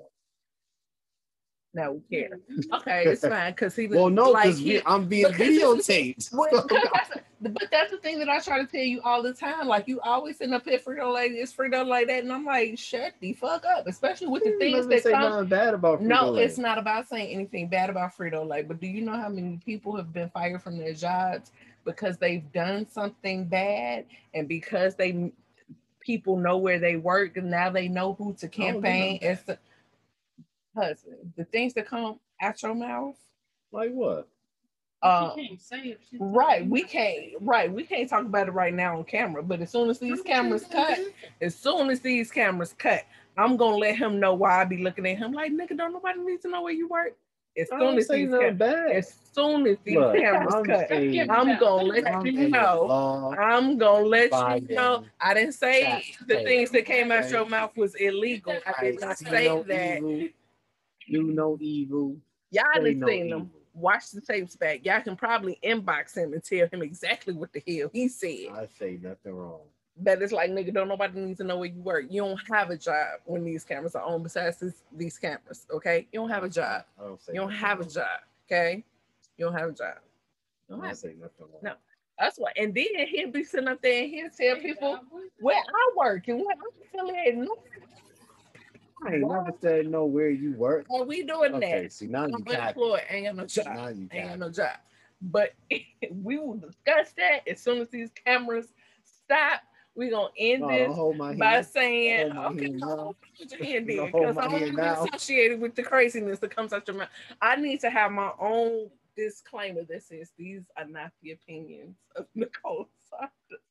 now 1.73 1.93
we 1.93 2.01
care. 2.15 2.39
Okay, 2.73 3.05
it's 3.05 3.21
fine 3.27 3.53
because 3.53 3.75
he 3.75 3.87
was 3.87 3.97
well, 3.97 4.09
no, 4.09 4.29
like 4.31 4.43
because 4.45 4.59
he- 4.59 4.81
I'm 4.85 5.07
being 5.07 5.31
because- 5.31 5.47
videotaped. 5.47 6.33
Well, 7.47 7.59
because 7.59 7.69
that's, 7.69 7.69
but 7.69 7.71
that's 7.71 7.91
the 7.91 7.97
thing 7.97 8.19
that 8.19 8.29
I 8.29 8.39
try 8.39 8.59
to 8.59 8.65
tell 8.65 8.81
you 8.81 9.01
all 9.03 9.21
the 9.23 9.33
time. 9.33 9.67
Like 9.67 9.87
you 9.87 9.99
always 10.01 10.37
sitting 10.37 10.53
up 10.53 10.65
here 10.65 10.79
Frito 10.79 11.11
like 11.13 11.31
this, 11.31 11.53
Frito 11.53 11.85
like 11.85 12.07
that, 12.07 12.23
and 12.23 12.31
I'm 12.31 12.45
like, 12.45 12.77
shut 12.77 13.13
the 13.19 13.33
fuck 13.33 13.65
up. 13.65 13.87
Especially 13.87 14.27
with 14.27 14.43
the 14.43 14.51
You 14.51 14.59
things 14.59 14.87
that 14.87 15.03
say 15.03 15.11
come. 15.11 15.21
nothing 15.21 15.47
bad 15.47 15.73
about 15.73 16.01
No, 16.01 16.31
Frito-Lay. 16.31 16.43
it's 16.43 16.57
not 16.57 16.77
about 16.77 17.07
saying 17.07 17.33
anything 17.33 17.67
bad 17.67 17.89
about 17.89 18.15
Frito 18.17 18.47
Lay. 18.47 18.63
But 18.63 18.79
do 18.79 18.87
you 18.87 19.01
know 19.01 19.15
how 19.15 19.29
many 19.29 19.59
people 19.65 19.95
have 19.95 20.13
been 20.13 20.29
fired 20.29 20.61
from 20.61 20.77
their 20.77 20.93
jobs 20.93 21.51
because 21.85 22.17
they've 22.17 22.51
done 22.51 22.87
something 22.89 23.45
bad, 23.45 24.05
and 24.33 24.47
because 24.47 24.95
they 24.95 25.31
people 25.99 26.37
know 26.37 26.57
where 26.57 26.79
they 26.79 26.95
work, 26.95 27.37
and 27.37 27.49
now 27.49 27.69
they 27.69 27.87
know 27.87 28.13
who 28.13 28.33
to 28.33 28.47
I 28.57 28.71
don't 28.71 28.81
do 28.81 28.93
nothing 28.93 29.19
campaign. 29.19 29.19
It's 29.21 29.43
the 29.43 29.57
husband. 30.75 31.33
The 31.35 31.45
things 31.45 31.73
that 31.75 31.87
come 31.87 32.19
out 32.41 32.61
your 32.63 32.75
mouth. 32.75 33.17
Like 33.71 33.91
what? 33.91 34.27
Uh, 35.03 35.35
She 35.35 35.47
can't 35.47 35.61
say 35.61 35.77
it. 35.89 35.99
She's 36.09 36.19
Right, 36.19 36.67
we 36.67 36.83
can't. 36.83 37.33
Right, 37.39 37.71
we 37.71 37.83
can't 37.83 38.09
talk 38.09 38.21
about 38.25 38.47
it 38.47 38.51
right 38.51 38.73
now 38.73 38.97
on 38.97 39.03
camera. 39.03 39.43
But 39.43 39.61
as 39.61 39.69
soon 39.71 39.89
as 39.89 39.99
these 39.99 40.21
cameras 40.21 40.65
cut, 40.71 40.99
as 41.41 41.55
soon 41.55 41.89
as 41.89 41.99
these 41.99 42.31
cameras 42.31 42.73
cut, 42.77 43.03
I'm 43.37 43.57
gonna 43.57 43.77
let 43.77 43.95
him 43.95 44.19
know 44.19 44.33
why 44.33 44.59
I 44.61 44.65
be 44.65 44.77
looking 44.77 45.05
at 45.07 45.17
him 45.17 45.33
like, 45.33 45.51
nigga, 45.51 45.77
don't 45.77 45.93
nobody 45.93 46.19
need 46.21 46.41
to 46.41 46.49
know 46.49 46.63
where 46.63 46.73
you 46.73 46.87
work. 46.87 47.15
As 47.59 47.69
soon 47.69 47.97
as 47.97 48.07
these 48.07 48.29
nothing 48.29 48.57
cam- 48.57 48.61
as 48.91 49.15
soon 49.33 49.65
as 49.67 49.77
these 49.83 49.95
Look, 49.97 50.15
cameras 50.15 50.53
I'm 50.53 50.63
cut, 50.63 50.87
saying- 50.89 51.29
I'm 51.31 51.59
gonna 51.59 51.83
let 51.83 52.07
I'm 52.07 52.25
you 52.25 52.49
know. 52.49 53.35
I'm 53.39 53.77
gonna 53.79 54.05
let 54.05 54.31
Biden, 54.31 54.69
you 54.69 54.75
know. 54.75 55.05
I 55.19 55.33
didn't 55.33 55.53
say 55.53 55.81
Chat, 55.81 56.27
the 56.27 56.35
hey, 56.37 56.43
things 56.45 56.71
that 56.71 56.85
came 56.85 57.11
out 57.11 57.23
okay. 57.25 57.31
your 57.31 57.45
mouth 57.47 57.75
was 57.75 57.95
illegal. 57.95 58.55
I 58.65 58.83
did 58.83 59.01
not 59.01 59.17
say 59.17 59.47
no 59.47 59.63
that. 59.63 59.97
evil, 59.97 60.27
do 61.11 61.23
no 61.31 61.57
evil. 61.59 62.15
Y'all 62.51 62.63
say 62.75 62.83
didn't 62.83 62.99
no 62.99 63.07
seen 63.07 63.29
them. 63.29 63.51
Evil. 63.77 63.81
Watch 63.83 64.11
the 64.11 64.21
tapes 64.21 64.55
back. 64.55 64.85
Y'all 64.85 65.01
can 65.01 65.15
probably 65.15 65.59
inbox 65.63 66.15
him 66.17 66.33
and 66.33 66.43
tell 66.43 66.67
him 66.67 66.81
exactly 66.81 67.33
what 67.33 67.51
the 67.53 67.63
hell 67.67 67.89
he 67.93 68.07
said. 68.07 68.47
I 68.53 68.67
say 68.77 68.99
nothing 69.01 69.33
wrong. 69.33 69.61
that 70.01 70.21
it's 70.21 70.31
like 70.31 70.51
nigga 70.51 70.73
don't 70.73 70.87
nobody 70.87 71.19
need 71.19 71.37
to 71.37 71.43
know 71.43 71.57
where 71.57 71.69
you 71.69 71.81
work 71.81 72.05
you 72.09 72.21
don't 72.21 72.39
have 72.51 72.69
a 72.69 72.77
job 72.77 73.19
when 73.25 73.43
these 73.43 73.63
cameras 73.63 73.95
are 73.95 74.03
on 74.03 74.21
besides 74.21 74.57
this, 74.59 74.83
these 74.95 75.17
cameras 75.17 75.65
okay 75.73 76.07
you 76.11 76.19
don't 76.19 76.29
have 76.29 76.43
a 76.43 76.49
job 76.49 76.83
I 76.99 77.03
don't 77.03 77.19
say 77.19 77.33
you 77.33 77.39
don't 77.39 77.49
nothing 77.49 77.65
have 77.65 77.79
a 77.81 77.85
job 77.85 78.19
okay 78.45 78.83
you 79.37 79.45
don't 79.45 79.55
have 79.55 79.69
a 79.69 79.73
job 79.73 79.95
I 79.97 79.99
you 79.99 80.69
don't 80.69 80.79
don't 80.81 80.87
have- 80.87 80.97
say 80.99 81.15
nothing 81.19 81.31
wrong. 81.51 81.61
No. 81.63 81.73
that's 82.19 82.37
what 82.37 82.53
and 82.57 82.75
then 82.75 82.85
he'll 83.07 83.31
be 83.31 83.43
sitting 83.43 83.67
up 83.67 83.81
there 83.81 84.03
and 84.03 84.11
he'll 84.11 84.29
tell 84.29 84.55
people 84.61 84.99
where 85.39 85.57
i 85.57 85.91
work 85.95 86.27
and 86.27 86.41
what 86.45 86.57
i'm 86.57 86.99
affiliated 87.01 87.39
no, 87.39 87.55
I 89.05 89.13
ain't 89.15 89.27
never 89.27 89.53
said 89.61 89.87
no 89.87 90.05
where 90.05 90.29
you 90.29 90.53
work. 90.53 90.85
are 90.91 91.03
we 91.03 91.23
doing 91.23 91.53
Okay, 91.53 91.83
that 91.83 91.93
see 91.93 92.07
now 92.07 92.25
i'm 92.25 92.43
you 92.43 92.45
capping. 92.45 92.83
ain't 93.09 93.25
got 93.25 93.35
no 93.35 93.45
job 93.45 93.65
Now 93.75 93.87
you 93.89 94.07
ain't 94.11 94.29
got 94.29 94.39
no 94.39 94.49
job 94.49 94.77
but 95.21 95.53
we 96.11 96.37
will 96.39 96.55
discuss 96.57 97.11
that 97.17 97.47
as 97.47 97.61
soon 97.61 97.81
as 97.81 97.89
these 97.89 98.09
cameras 98.25 98.67
stop 99.03 99.61
we're 99.95 100.11
gonna 100.11 100.29
end 100.37 100.61
No, 100.63 100.67
this 100.69 100.95
hold 100.95 101.17
my 101.17 101.33
by 101.33 101.55
hand. 101.55 101.65
saying, 101.65 102.19
Hold 102.19 102.35
my 102.35 102.47
okay, 102.51 102.65
hand 102.65 102.79
no, 102.79 102.95
now. 102.95 103.15
put 103.39 103.51
your 103.51 103.63
hand 103.65 103.89
in, 103.89 104.05
because 104.05 104.37
I 104.37 104.43
don't 104.43 104.51
hand 104.51 104.61
want 104.61 104.65
to 104.75 104.81
be 104.81 104.87
associated 105.07 105.59
with 105.59 105.75
the 105.75 105.83
craziness 105.83 106.39
that 106.39 106.55
comes 106.55 106.71
out 106.71 106.87
your 106.87 106.97
mouth. 106.97 107.09
I 107.41 107.55
need 107.55 107.79
to 107.81 107.89
have 107.89 108.11
my 108.11 108.31
own 108.39 108.89
disclaimer 109.15 109.83
that 109.89 110.03
says 110.03 110.31
these 110.37 110.61
are 110.77 110.85
not 110.85 111.11
the 111.23 111.31
opinions 111.31 111.95
of 112.15 112.27
Nicole 112.35 112.89
Saunders. 113.09 113.63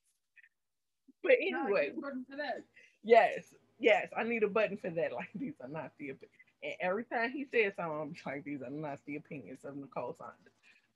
But 1.23 1.33
anyway, 1.41 1.91
For 1.95 2.35
that. 2.37 2.63
yes, 3.03 3.53
yes, 3.79 4.07
I 4.17 4.23
need 4.23 4.43
a 4.43 4.47
button 4.47 4.77
for 4.77 4.89
that. 4.91 5.11
Like 5.13 5.29
these 5.35 5.55
are 5.61 5.69
not 5.69 5.91
the 5.99 6.09
opinions. 6.09 6.33
And 6.63 6.73
every 6.81 7.05
time 7.05 7.31
he 7.31 7.45
says 7.45 7.73
something, 7.75 8.15
I'm 8.25 8.33
like, 8.33 8.43
these 8.43 8.61
are 8.61 8.69
not 8.69 8.99
the 9.05 9.17
opinions 9.17 9.59
of 9.63 9.75
Nicole 9.75 10.15
Saunders. 10.17 10.53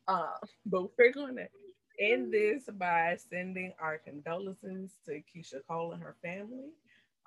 Uh, 0.08 0.38
but 0.66 0.90
we're 0.98 1.14
going 1.14 1.36
to 1.38 1.48
end 2.00 2.34
this 2.34 2.64
by 2.78 3.18
sending 3.30 3.74
our 3.80 4.00
condolences 4.00 4.92
to 5.06 5.22
Keyshia 5.22 5.62
Cole 5.70 5.92
and 5.94 6.02
her 6.02 6.16
family. 6.24 6.72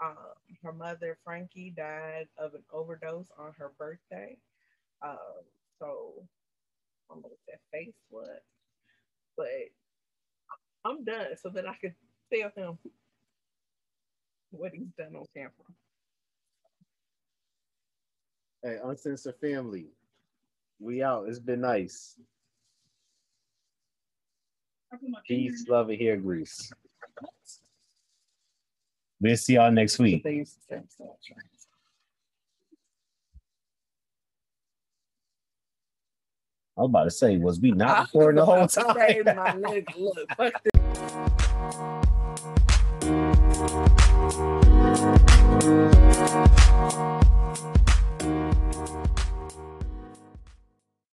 Um, 0.04 0.16
her 0.62 0.72
mother, 0.72 1.18
Frankie, 1.24 1.72
died 1.76 2.26
of 2.38 2.54
an 2.54 2.64
overdose 2.72 3.28
on 3.38 3.52
her 3.58 3.72
birthday. 3.78 4.36
Um, 5.02 5.44
so 5.78 6.14
I 7.10 7.14
don't 7.14 7.22
know 7.22 7.28
what 7.28 7.38
that 7.48 7.60
face 7.72 7.94
was, 8.10 8.40
but 9.36 9.46
I'm 10.84 11.04
done 11.04 11.36
so 11.40 11.48
that 11.50 11.66
I 11.68 11.74
could 11.74 11.94
tell 12.32 12.50
him 12.56 12.78
what 14.58 14.72
he's 14.72 14.88
done 14.98 15.16
on 15.16 15.24
camera. 15.34 15.50
Hey, 18.62 18.78
uncensored 18.82 19.34
family. 19.40 19.86
We 20.80 21.02
out. 21.02 21.28
It's 21.28 21.38
been 21.38 21.60
nice. 21.60 22.18
I 24.92 24.96
put 24.96 25.08
my 25.08 25.18
finger 25.26 25.50
Peace, 25.50 25.66
love, 25.68 25.90
and 25.90 26.00
hair 26.00 26.16
grease. 26.16 26.72
We'll 29.20 29.36
see 29.36 29.54
y'all 29.54 29.70
next 29.70 29.98
week. 29.98 30.22
They 30.22 30.34
used 30.34 30.54
to 30.54 30.60
say 30.68 30.82
so, 30.96 31.04
right? 31.04 31.18
I 36.76 36.80
was 36.80 36.88
about 36.88 37.04
to 37.04 37.10
say, 37.10 37.36
was 37.36 37.60
we 37.60 37.70
not 37.70 38.06
recording 38.12 38.36
the 38.36 38.44
whole 38.44 38.54
about 38.56 38.70
to 38.70 38.80
say, 38.94 39.22
time? 39.22 40.52
Música 45.54 46.63